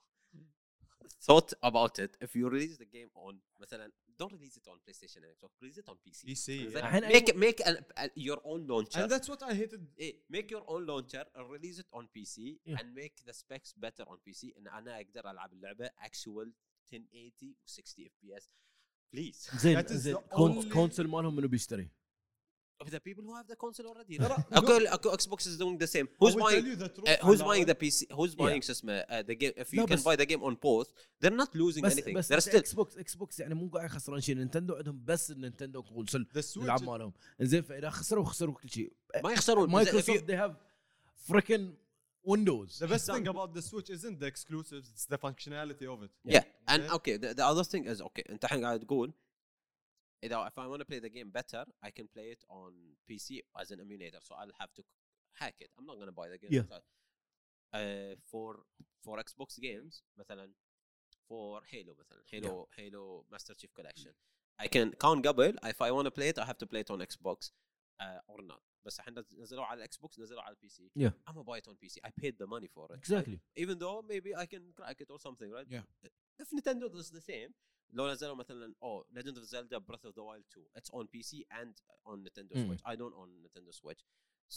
thought 1.26 1.50
about 1.70 1.94
it, 2.04 2.12
if 2.20 2.30
you 2.36 2.44
release 2.48 2.76
the 2.78 2.84
game 2.96 3.10
on 3.14 3.34
مثلا 3.60 3.90
don't 4.19 4.33
release 4.37 4.55
it 4.61 4.65
on 4.71 4.77
PlayStation 4.85 5.17
and 5.25 5.31
Xbox, 5.37 5.51
release 5.61 5.77
it 5.83 5.87
on 5.91 5.97
PC. 6.05 6.19
PC. 6.29 6.47
Yeah. 6.73 6.99
Make 7.15 7.29
make 7.45 7.59
an, 7.69 7.75
a, 7.97 8.09
your 8.27 8.39
own 8.51 8.61
launcher. 8.73 8.99
And 9.01 9.11
that's 9.13 9.27
what 9.31 9.41
I 9.49 9.53
hated. 9.61 9.81
Eh, 10.05 10.11
make 10.35 10.47
your 10.55 10.63
own 10.73 10.81
launcher 10.91 11.23
and 11.35 11.43
release 11.55 11.77
it 11.83 11.89
on 11.97 12.03
PC 12.15 12.37
Yeah. 12.65 12.77
and 12.79 12.85
make 13.01 13.15
the 13.27 13.33
specs 13.41 13.69
better 13.85 14.03
on 14.11 14.17
PC 14.25 14.41
and 14.57 14.67
أنا 14.67 14.91
أقدر 15.01 15.31
العب 15.31 15.53
اللعبه 15.53 15.89
actual 16.07 16.47
1080 16.93 17.55
و 17.63 17.67
60 17.67 18.09
FPS. 18.09 18.43
Please. 19.15 19.57
زين 19.57 19.81
That 19.81 19.85
is 19.89 19.93
زين 19.93 20.15
the 20.15 20.19
كون- 20.19 20.61
only- 20.63 20.73
كونسل 20.73 21.07
مالهم 21.07 21.35
منو 21.35 21.47
بيشتري؟ 21.47 21.89
Of 22.83 22.89
the 22.95 22.99
people 23.07 23.23
who 23.27 23.33
have 23.39 23.47
the 23.53 23.57
console 23.65 23.87
already. 23.91 24.15
No, 24.19 24.27
okay, 24.61 24.77
okay, 24.95 25.09
Xbox 25.21 25.39
is 25.51 25.55
doing 25.63 25.75
the 25.83 25.89
same. 25.95 26.07
Who's 26.21 26.35
buying. 26.43 26.63
Uh, 26.65 27.15
who's 27.27 27.41
buying 27.49 27.65
the 27.71 27.77
PC? 27.83 27.97
Who's 28.17 28.33
buying 28.41 28.61
شو 28.61 28.71
اسمه 28.71 29.01
uh, 29.03 29.23
the 29.29 29.35
game? 29.35 29.53
If 29.63 29.73
you 29.73 29.79
لا، 29.81 29.87
can 29.87 29.99
buy 30.07 30.15
the 30.15 30.25
game 30.25 30.43
on 30.49 30.55
both, 30.67 30.87
they're 31.21 31.37
not 31.43 31.51
losing 31.55 31.83
بس 31.83 31.93
anything. 31.99 32.13
بس 32.15 32.33
they're 32.33 32.41
still 32.49 32.55
إكس 32.55 32.73
بوكس 32.73 32.97
إكس 32.97 33.15
بوكس 33.15 33.39
يعني 33.39 33.55
مو 33.55 33.67
قاعد 33.67 33.85
يخسرون 33.85 34.21
شيء 34.21 34.35
نينتندو 34.35 34.75
عندهم 34.75 35.01
بس 35.05 35.31
النينتندو 35.31 35.83
Switch 35.83 36.15
الالعاب 36.57 36.83
مالهم 36.83 37.13
زين 37.41 37.61
فاذا 37.61 37.89
خسروا 37.89 38.25
خسروا 38.25 38.53
كل 38.55 38.69
شيء 38.69 38.93
ما 39.23 39.31
يخسرون. 39.31 39.69
مايكروسوفت 39.69 40.25
they 40.31 40.35
have 40.35 40.53
freaking 41.31 41.65
windows 42.25 42.79
The 42.79 42.87
best 42.87 43.05
thing 43.15 43.27
about 43.27 43.49
the 43.53 43.61
Switch 43.61 43.89
isn't 43.97 44.17
the 44.23 44.27
exclusives; 44.33 44.85
it's 44.93 45.05
the 45.13 45.17
functionality 45.27 45.85
of 45.93 45.97
it. 46.05 46.11
yeah, 46.35 46.43
and 46.73 46.81
Okay. 46.83 46.95
okay. 46.97 47.15
The, 47.23 47.29
the 47.39 47.45
other 47.51 47.63
thing 47.71 47.83
is 47.93 48.01
okay. 48.01 48.23
انت 48.29 48.43
الحين 48.45 48.65
قاعد 48.65 48.79
تقول 48.79 49.13
إذا 50.24 50.46
if 50.48 50.58
I 50.58 50.66
want 50.66 50.80
to 50.80 50.84
play 50.84 50.98
the 50.98 51.10
game 51.10 51.30
better, 51.30 51.64
I 51.82 51.90
can 51.90 52.08
play 52.16 52.28
it 52.34 52.42
on 52.48 52.72
PC 53.08 53.40
as 53.60 53.70
an 53.70 53.80
emulator. 53.80 54.20
So 54.22 54.34
I'll 54.34 54.56
have 54.62 54.72
to 54.78 54.82
hack 55.40 55.54
it. 55.60 55.70
I'm 55.78 55.86
not 55.86 55.98
gonna 56.00 56.12
buy 56.20 56.28
the 56.28 56.38
game. 56.38 56.50
Yeah. 56.58 56.78
Uh, 57.78 58.14
for 58.30 58.64
for 59.04 59.18
Xbox 59.18 59.58
games 59.60 60.02
مثلا 60.16 60.52
for 61.28 61.60
Halo 61.72 61.94
مثلا 61.98 62.22
Halo 62.32 62.68
Halo 62.78 63.24
Master 63.30 63.54
Chief 63.54 63.72
Collection. 63.74 64.12
I 64.60 64.66
can 64.68 64.92
count 65.04 65.26
قبل 65.26 65.56
if 65.64 65.80
I 65.82 65.90
want 65.92 66.06
to 66.06 66.10
play 66.10 66.28
it 66.28 66.38
I 66.38 66.44
have 66.44 66.58
to 66.58 66.66
play 66.66 66.80
it 66.80 66.90
on 66.90 66.98
Xbox 67.00 67.50
uh, 68.00 68.20
or 68.28 68.42
not. 68.42 68.62
بس 68.86 68.98
الحين 69.00 69.14
نز- 69.14 69.38
نزلوه 69.38 69.64
على 69.64 69.78
الاكس 69.78 69.96
بوكس 69.96 70.18
نزلوه 70.20 70.42
على 70.42 70.54
البي 70.54 70.68
سي. 70.68 70.90
Yeah. 70.98 71.08
I'm 71.30 71.34
gonna 71.34 71.44
buy 71.44 71.58
it 71.58 71.68
on 71.68 71.74
PC. 71.76 71.96
I 72.04 72.10
paid 72.22 72.34
the 72.38 72.46
money 72.46 72.68
for 72.74 72.86
it. 72.92 72.98
exactly 72.98 73.38
even 73.56 73.78
though 73.78 74.02
maybe 74.12 74.30
I 74.34 74.46
can 74.46 74.62
crack 74.78 75.00
it 75.00 75.10
or 75.10 75.18
something, 75.26 75.50
right? 75.50 75.66
Yeah. 75.76 75.84
If 76.42 76.48
Nintendo 76.56 76.86
does 76.96 77.10
the 77.10 77.20
same, 77.20 77.52
لو 77.92 78.08
نزلوا 78.12 78.34
مثلا 78.34 78.74
oh 78.84 79.04
Legend 79.18 79.36
of 79.38 79.44
Zelda 79.44 79.80
Breath 79.80 80.04
of 80.04 80.14
the 80.14 80.22
Wild 80.28 80.44
2 80.54 80.66
it's 80.78 80.90
on 80.98 81.04
PC 81.14 81.32
and 81.60 81.74
on 82.06 82.16
Nintendo 82.24 82.52
Mm. 82.56 82.66
Switch. 82.66 82.82
I 82.92 82.94
don't 82.96 83.14
own 83.20 83.30
Nintendo 83.44 83.72
Switch. 83.80 84.02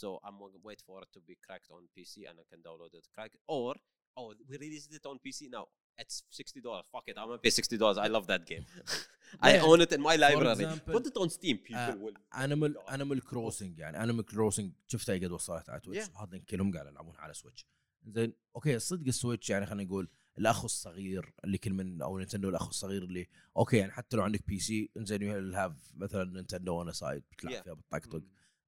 So 0.01 0.07
I'm 0.25 0.36
gonna 0.41 0.61
wait 0.69 0.82
for 0.88 0.97
it 1.03 1.09
to 1.15 1.19
be 1.29 1.36
cracked 1.45 1.69
on 1.75 1.82
PC 1.95 2.13
and 2.29 2.36
I 2.43 2.45
can 2.51 2.59
download 2.67 2.93
it, 2.99 3.05
crack 3.15 3.32
it. 3.38 3.41
Or 3.57 3.71
oh 4.19 4.27
we 4.49 4.53
released 4.65 4.91
it 4.99 5.05
on 5.11 5.15
PC 5.25 5.39
now. 5.57 5.65
It's 6.01 6.15
sixty 6.39 6.59
dollars. 6.67 6.86
Fuck 6.93 7.05
it, 7.11 7.15
I'm 7.19 7.27
gonna 7.29 7.43
pay 7.47 7.53
sixty 7.61 7.77
dollars. 7.82 7.97
I 8.05 8.09
love 8.15 8.25
that 8.34 8.43
game. 8.51 8.65
I 9.47 9.49
Yeah. 9.53 9.67
own 9.69 9.79
it 9.86 9.91
in 9.97 10.01
my 10.09 10.15
library. 10.25 10.51
example, 10.65 10.93
Put 10.97 11.05
it 11.11 11.17
on 11.23 11.27
Steam. 11.38 11.57
People 11.67 11.93
uh, 11.93 12.03
will. 12.03 12.17
انيمال 12.36 12.77
انيمال 12.89 13.21
كروسنج 13.21 13.79
يعني 13.79 14.03
انيمال 14.03 14.25
كروسنج 14.25 14.71
شفتها 14.88 15.15
قد 15.15 15.32
وصلت 15.32 15.69
على 15.69 15.79
تويتش 15.82 16.05
Yeah. 16.07 16.21
هذا 16.21 16.38
كلهم 16.38 16.73
قاعد 16.73 16.88
يلعبون 16.88 17.15
على 17.17 17.34
سويتش 17.34 17.65
زين 18.07 18.34
اوكي 18.55 18.79
صدق 18.79 19.07
السويتش 19.07 19.49
يعني 19.49 19.65
خلينا 19.65 19.84
نقول 19.84 20.09
الأخ 20.39 20.64
الصغير 20.64 21.32
اللي 21.45 21.59
كل 21.59 21.72
من 21.72 22.03
أو 22.03 22.18
Nintendo 22.18 22.48
الأخ 22.49 22.68
الصغير 22.68 23.03
اللي 23.05 23.26
okay 23.57 23.76
يعني 23.76 23.93
حتى 23.93 24.16
لو 24.16 24.22
عندك 24.22 24.47
PC 24.46 24.90
إنزين 24.97 25.22
you 25.22 25.52
have 25.54 25.72
مثلا 25.97 26.24
Nintendo 26.24 26.78
on 26.80 26.92
side 26.92 27.22
بتلعب 27.32 27.55
Yeah. 27.61 27.64
فيها 27.64 27.74
بتطقطق 27.74 28.22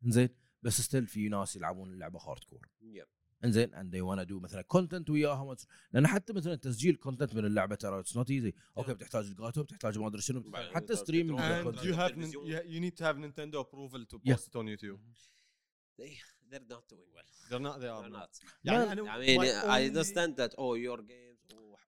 إنزين 0.05 0.29
بس 0.63 0.81
still 0.81 1.07
في 1.07 1.29
ناس 1.29 1.57
يلعبون 1.57 1.93
اللعبه 1.93 2.19
hardcore 2.19 2.69
Yep. 2.83 3.07
إنزين 3.45 3.75
and 3.75 3.97
they 3.97 4.01
wanna 4.01 4.29
do 4.29 4.33
مثلا 4.43 4.63
content 4.63 5.11
وياهم 5.11 5.57
لأن 5.93 6.07
حتى 6.07 6.33
مثلا 6.33 6.55
تسجيل 6.55 6.97
كونتنت 6.97 7.35
من 7.35 7.45
اللعبة 7.45 7.75
ترى 7.75 8.01
it's 8.01 8.17
not 8.17 8.31
easy 8.31 8.55
okay 8.79 8.95
بتحتاج 8.95 9.27
Elgato 9.27 9.63
بتحتاج 9.63 9.99
ما 9.99 10.07
أدري 10.07 10.21
شنو 10.23 10.53
حتى 10.55 10.95
Yeah, 10.97 12.91
to 12.99 13.05
have 13.05 13.17
Nintendo 13.17 13.61
approval 13.61 14.05
to 14.11 14.21
Yeah. 14.25 14.35
post 14.35 14.49
it 14.49 14.57
on 14.57 14.67
YouTube. 14.67 14.99
They, 15.99 16.13
they're 16.51 16.69
not 16.77 16.85
doing 16.93 17.11
well. 17.17 17.29
They're 17.51 17.65
not. 17.69 17.77
They 17.83 17.89
are 17.89 18.03
They're 18.03 18.19
not. 18.21 18.31
not. 18.33 18.43
يعني 18.65 18.93
أنا 18.93 19.17
I 19.17 19.27
mean, 19.27 19.41
I 19.77 19.81
understand 19.91 20.37
that. 20.41 20.53
Oh, 20.59 20.75
your 20.87 20.99
games. 21.03 21.28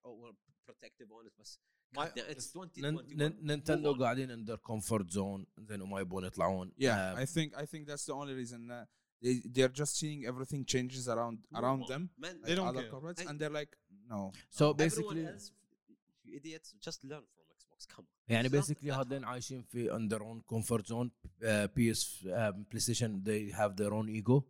oh 0.08 0.14
we're 0.22 0.36
protective 0.68 1.08
on 1.12 1.26
it, 1.26 1.32
but 1.38 1.48
My- 1.96 2.06
God 2.06 2.14
damn, 2.16 2.30
it's 2.30 2.46
نن- 2.56 2.70
2021. 2.72 3.16
نن- 3.16 3.46
نينتندو 3.46 3.92
Move 3.92 3.96
on. 3.96 4.00
قاعدين 4.02 4.30
اندر 4.30 4.56
كومفورت 4.56 5.10
زون 5.10 5.46
زين 5.58 5.80
وما 5.82 6.00
يبون 6.00 6.24
يطلعون 6.24 6.72
Yeah, 6.80 6.84
آه، 6.86 7.24
I 7.24 7.26
think 7.26 7.54
I 7.54 7.66
think 7.66 7.86
that's 7.86 8.04
the 8.06 8.14
only 8.14 8.34
reason 8.44 8.70
uh, 8.70 8.84
they 9.24 9.34
they're 9.54 9.76
just 9.82 9.94
seeing 10.02 10.20
everything 10.32 10.64
changes 10.74 11.08
around 11.08 11.36
Move 11.50 11.62
around 11.62 11.82
on. 11.82 11.88
them, 11.88 12.02
Man, 12.24 12.34
They 12.42 12.54
don't 12.54 12.68
other 12.72 12.82
care. 12.82 12.90
corporates, 12.94 13.20
I- 13.22 13.28
and 13.30 13.36
they're 13.40 13.56
like, 13.60 13.72
no. 14.12 14.20
So 14.58 14.64
no. 14.66 14.74
basically- 14.84 15.22
everyone 15.24 15.34
else, 15.34 15.46
you 16.26 16.32
idiots, 16.40 16.68
just 16.86 16.98
learn 17.10 17.24
from 17.34 17.44
Xbox. 17.58 17.80
Come 17.94 18.04
on. 18.04 18.30
يعني 18.34 18.48
It's 18.48 18.52
not 18.52 18.56
بيسكلي 18.68 18.92
that 18.92 18.94
هذين 18.96 19.22
hard. 19.24 19.28
عايشين 19.28 19.62
في 19.62 19.92
اندر 19.96 20.20
اون 20.22 20.40
كومفورت 20.40 20.86
زون 20.86 21.10
بي 21.42 21.90
اس 21.90 22.22
بلاي 22.24 22.80
ستيشن 22.80 23.22
they 23.24 23.52
have 23.54 23.72
their 23.76 23.92
own 23.92 24.08
ego 24.22 24.42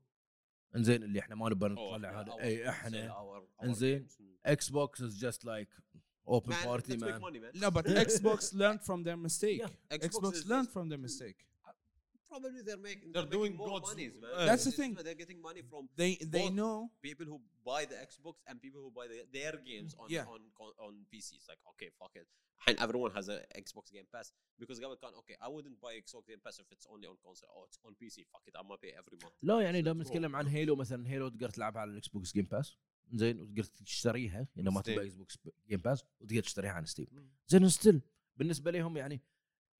انزين 0.77 1.03
اللي 1.03 1.21
احنا 1.21 1.35
ما 1.35 1.49
نبغى 1.49 1.69
Oh, 1.69 1.73
نطلع 1.73 2.11
yeah, 2.13 2.15
هذا 2.17 2.33
our- 2.33 2.41
اي 2.41 2.65
sell 2.65 2.69
احنا 2.69 3.09
our- 3.15 3.43
our 3.61 3.65
إنزين. 3.65 4.07
games. 4.09 4.13
Mm. 4.13 4.23
اكس 4.47 4.69
بوكس 4.71 5.03
از 5.03 5.19
جاست 5.19 5.45
لايك 5.45 5.69
اوبن 6.29 6.53
Man, 6.53 6.65
بارتي 6.67 6.93
let's 6.97 7.01
make 7.01 7.05
مان 7.05 7.21
money, 7.21 7.39
man. 7.57 7.61
No, 7.61 7.71
but 7.71 7.87
Xbox 7.87 8.53
learned 8.53 8.81
from 8.83 9.05
their 9.05 9.17
mistake. 9.27 9.61
Yeah. 9.61 9.97
Xbox, 9.99 10.33
is 10.35 10.47
learned 10.47 10.67
just- 10.67 10.73
from 10.73 10.89
their 10.91 11.01
mistake. 11.07 11.47
Probably 12.34 12.62
they're 12.68 12.84
making. 12.90 13.10
They're 13.14 13.24
making 13.30 13.38
doing 13.38 13.54
more 13.62 13.70
God's- 13.72 13.90
monies, 13.90 14.14
man. 14.22 14.32
Uh, 14.38 14.46
That's 14.50 14.66
the 14.70 14.76
thing. 14.80 14.92
They're 15.08 15.22
getting 15.24 15.40
money 15.50 15.62
from 15.72 15.84
They 16.02 16.12
they 16.36 16.46
Both. 16.48 16.58
know. 16.60 16.76
people 17.08 17.26
who 17.32 17.38
buy 17.70 17.82
the 17.92 17.98
Xbox 18.10 18.36
and 18.48 18.56
people 18.66 18.82
who 18.86 18.92
buy 19.00 19.06
the, 19.12 19.18
their 19.38 19.56
games 19.72 19.92
on 20.02 20.08
Yeah. 20.16 20.26
on 20.34 20.42
on, 20.64 20.72
on 20.86 20.94
PC. 21.12 21.30
It's 21.40 21.50
like 21.52 21.62
okay, 21.74 21.90
fuck 22.02 22.14
it. 22.22 22.28
And 22.68 22.76
everyone 22.86 23.12
has 23.18 23.28
a 23.36 23.38
Xbox 23.66 23.86
Game 23.96 24.08
Pass 24.14 24.28
because 24.62 24.78
قبل 24.84 24.96
كان 25.04 25.14
okay, 25.22 25.36
I 25.46 25.48
wouldn't 25.56 25.78
buy 25.86 25.94
Xbox 26.06 26.24
Game 26.32 26.42
Pass 26.46 26.56
if 26.64 26.68
it's 26.76 26.88
only 26.94 27.08
on 27.12 27.18
console. 27.26 27.50
Oh, 27.56 27.64
it's 27.70 27.80
on 27.88 27.94
PC. 28.02 28.18
Fuck 28.34 28.44
it, 28.50 28.54
I'm 28.60 28.68
gonna 28.70 28.78
pay 28.86 28.94
every 29.02 29.18
month. 29.24 29.36
لا 29.44 29.62
يعني 29.62 29.82
لما. 29.82 30.04
نتكلم 30.04 30.36
عن 30.36 30.48
Halo 30.48 30.76
مثلا 30.76 31.08
Halo 31.10 31.30
تقدر 31.30 31.50
تلعبها 31.50 31.82
على 31.82 31.92
ال 31.92 32.08
Xbox 32.08 32.34
Game 32.34 32.46
Pass 32.46 32.78
زين 33.14 33.42
وتقدر 33.42 33.64
تشتريها 33.64 34.48
اذا 34.58 34.70
ما. 34.72 34.82
تبغى 34.82 35.06
Xbox 35.06 35.38
Game 35.70 35.80
Pass 35.80 36.04
وتقدر 36.20 36.42
تشتريها 36.42 36.72
عن 36.72 36.86
Steam 36.86 37.08
زين 37.48 37.70
still 37.70 38.02
بالنسبة 38.38 38.72
لهم 38.72 38.98
يعني 38.98 39.22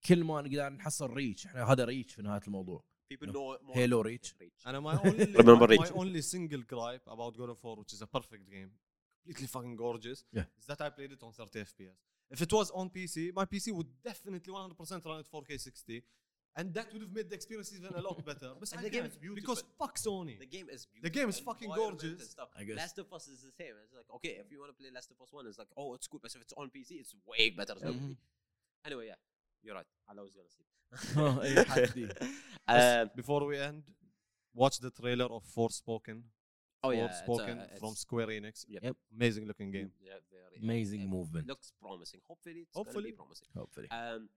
كل 0.04 0.24
ما 0.24 0.40
نقدر 0.42 0.68
نحصل 0.68 1.10
Reach 1.10 1.46
إحنا 1.46 1.64
هذا 1.72 1.84
Reach 1.84 2.14
في 2.14 2.22
نهايه 2.22 2.40
الموضوع 2.46 2.84
People 3.12 3.26
No. 3.26 3.32
know 3.32 3.58
more 3.66 3.74
Halo 3.74 3.98
about 4.00 4.06
Reach. 4.12 4.28
Reach. 4.40 4.60
And 4.66 4.74
my 4.88 4.94
only 5.06 5.24
Remember 5.42 5.66
my, 5.68 5.76
my 5.76 5.82
Rachel. 5.82 6.00
only 6.02 6.22
single 6.34 6.62
gripe 6.72 7.06
about 7.16 7.32
God 7.40 7.50
of 7.54 7.58
War, 7.64 7.74
which 7.82 7.92
is 7.96 8.00
a 8.06 8.08
perfect 8.16 8.44
game, 8.54 8.70
completely 9.24 9.48
fucking 9.54 9.76
gorgeous, 9.84 10.18
Yeah. 10.38 10.46
is 10.60 10.66
that 10.70 10.80
I 10.86 10.88
played 10.96 11.12
it 11.16 11.22
on 11.26 11.30
30 11.32 11.58
FPS. 11.70 11.96
If 12.34 12.40
it 12.46 12.52
was 12.58 12.68
on 12.80 12.86
PC, 12.96 13.16
my 13.40 13.44
PC 13.52 13.66
would 13.78 13.90
definitely 14.10 14.50
100% 14.52 15.04
run 15.08 15.18
at 15.22 15.26
4K 15.34 15.50
60, 15.60 16.02
and 16.56 16.72
that 16.76 16.86
would 16.92 17.02
have 17.06 17.12
made 17.18 17.28
the 17.30 17.34
experience 17.40 17.70
even 17.78 17.92
a 18.00 18.02
lot 18.08 18.18
better. 18.30 18.50
But 18.60 18.68
the 18.86 18.90
game 18.96 19.04
is 19.10 19.16
beautiful. 19.24 19.40
because 19.42 19.60
fuck 19.80 19.94
Sony. 20.06 20.38
The 20.46 20.50
game 20.56 20.68
is 20.76 20.80
beautiful. 20.92 21.06
The 21.08 21.14
game 21.18 21.28
is 21.32 21.36
and 21.38 21.46
fucking 21.48 21.70
gorgeous. 21.80 22.30
stuff. 22.30 22.48
I 22.60 22.62
guess. 22.64 22.76
Last 22.82 22.96
of 23.02 23.12
Us 23.16 23.24
is 23.34 23.40
the 23.48 23.52
same. 23.60 23.74
It's 23.84 23.94
like 23.98 24.08
okay, 24.16 24.34
if 24.44 24.48
you 24.52 24.58
want 24.62 24.70
to 24.74 24.76
play 24.80 24.90
Last 24.98 25.10
of 25.14 25.18
Us 25.24 25.30
One, 25.38 25.44
it's 25.50 25.58
like 25.62 25.72
oh, 25.80 25.88
it's 25.96 26.06
good, 26.12 26.22
but 26.24 26.30
if 26.36 26.40
it's 26.46 26.54
on 26.60 26.66
PC, 26.76 26.90
it's 27.02 27.14
way 27.32 27.44
better. 27.58 27.74
than 27.82 27.92
Mhm. 28.00 28.16
Anyway, 28.88 29.06
yeah, 29.12 29.20
You're 29.62 29.74
right. 29.74 29.86
And 30.08 30.18
I 30.18 30.22
was 30.22 30.32
gonna 30.32 30.48
um, 32.68 33.10
before 33.16 33.44
we 33.46 33.58
end, 33.58 33.82
watch 34.54 34.78
the 34.78 34.90
trailer 34.90 35.26
of 35.26 35.42
Forspoken. 35.56 36.22
Oh 36.84 36.90
yeah, 36.90 37.10
Spoken 37.12 37.58
uh, 37.58 37.66
from 37.78 37.94
Square 37.94 38.28
Enix. 38.28 38.64
Yep. 38.68 38.82
Yep. 38.82 38.96
Amazing 39.16 39.46
looking 39.46 39.70
game. 39.70 39.90
Yeah, 40.00 40.14
very 40.30 40.62
Amazing 40.62 41.08
movement. 41.08 41.46
Looks 41.46 41.72
promising. 41.80 42.20
Hopefully, 42.26 42.56
it's 42.62 42.72
be 42.72 42.78
Hopefully. 42.78 43.12
promising. 43.12 43.48
Hopefully. 43.56 43.88
Um, 43.90 44.28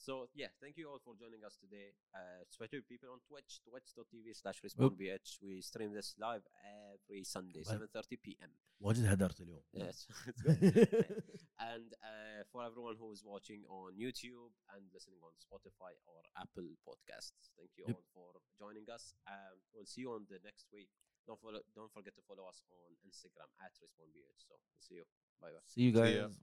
so 0.00 0.28
yeah, 0.34 0.48
thank 0.62 0.76
you 0.76 0.86
all 0.90 1.00
for 1.04 1.14
joining 1.16 1.42
us 1.48 1.56
today. 1.56 1.88
Uh, 2.14 2.40
especially 2.50 2.80
people 2.88 3.08
on 3.14 3.20
Twitch, 3.28 3.60
twitch.tv 3.68 4.26
slash 4.36 4.58
respawnbh. 4.64 5.00
We 5.42 5.60
stream 5.62 5.92
this 5.94 6.14
live 6.18 6.44
every 6.64 7.24
Sunday, 7.24 7.62
Well- 7.66 7.80
7.30 7.94 8.16
p.m. 8.22 8.50
واجد 8.80 9.04
هدرت 9.04 9.40
اليوم 9.40 9.62
Yes, 9.72 10.06
it's 10.28 10.42
good. 10.42 11.22
and 11.72 11.88
uh, 12.04 12.42
for 12.52 12.60
everyone 12.68 12.96
who 13.00 13.08
is 13.16 13.22
watching 13.24 13.64
on 13.78 13.96
YouTube 13.96 14.52
and 14.72 14.82
listening 14.92 15.20
on 15.24 15.32
Spotify 15.46 15.92
or 16.04 16.18
Apple 16.42 16.68
Podcasts, 16.86 17.48
thank 17.56 17.70
you 17.78 17.84
Yep. 17.88 17.96
all 17.96 18.04
for 18.14 18.30
joining 18.62 18.86
us. 18.96 19.14
Um, 19.26 19.56
we'll 19.72 19.86
see 19.92 20.02
you 20.04 20.12
on 20.12 20.26
the 20.28 20.38
next 20.44 20.66
week. 20.76 20.90
Don't 21.26 21.40
follow, 21.40 21.60
don't 21.74 21.92
forget 21.96 22.14
to 22.18 22.22
follow 22.28 22.44
us 22.52 22.60
on 22.68 22.88
Instagram 23.08 23.48
at 23.64 23.72
respawnbh. 23.82 24.28
So 24.46 24.52
we'll 24.60 24.84
see 24.88 24.96
you. 25.00 25.06
Bye 25.40 25.52
bye. 25.54 25.64
See 25.72 25.82
you 25.88 25.92
See 25.96 26.16
ya. 26.20 26.26
guys. 26.28 26.36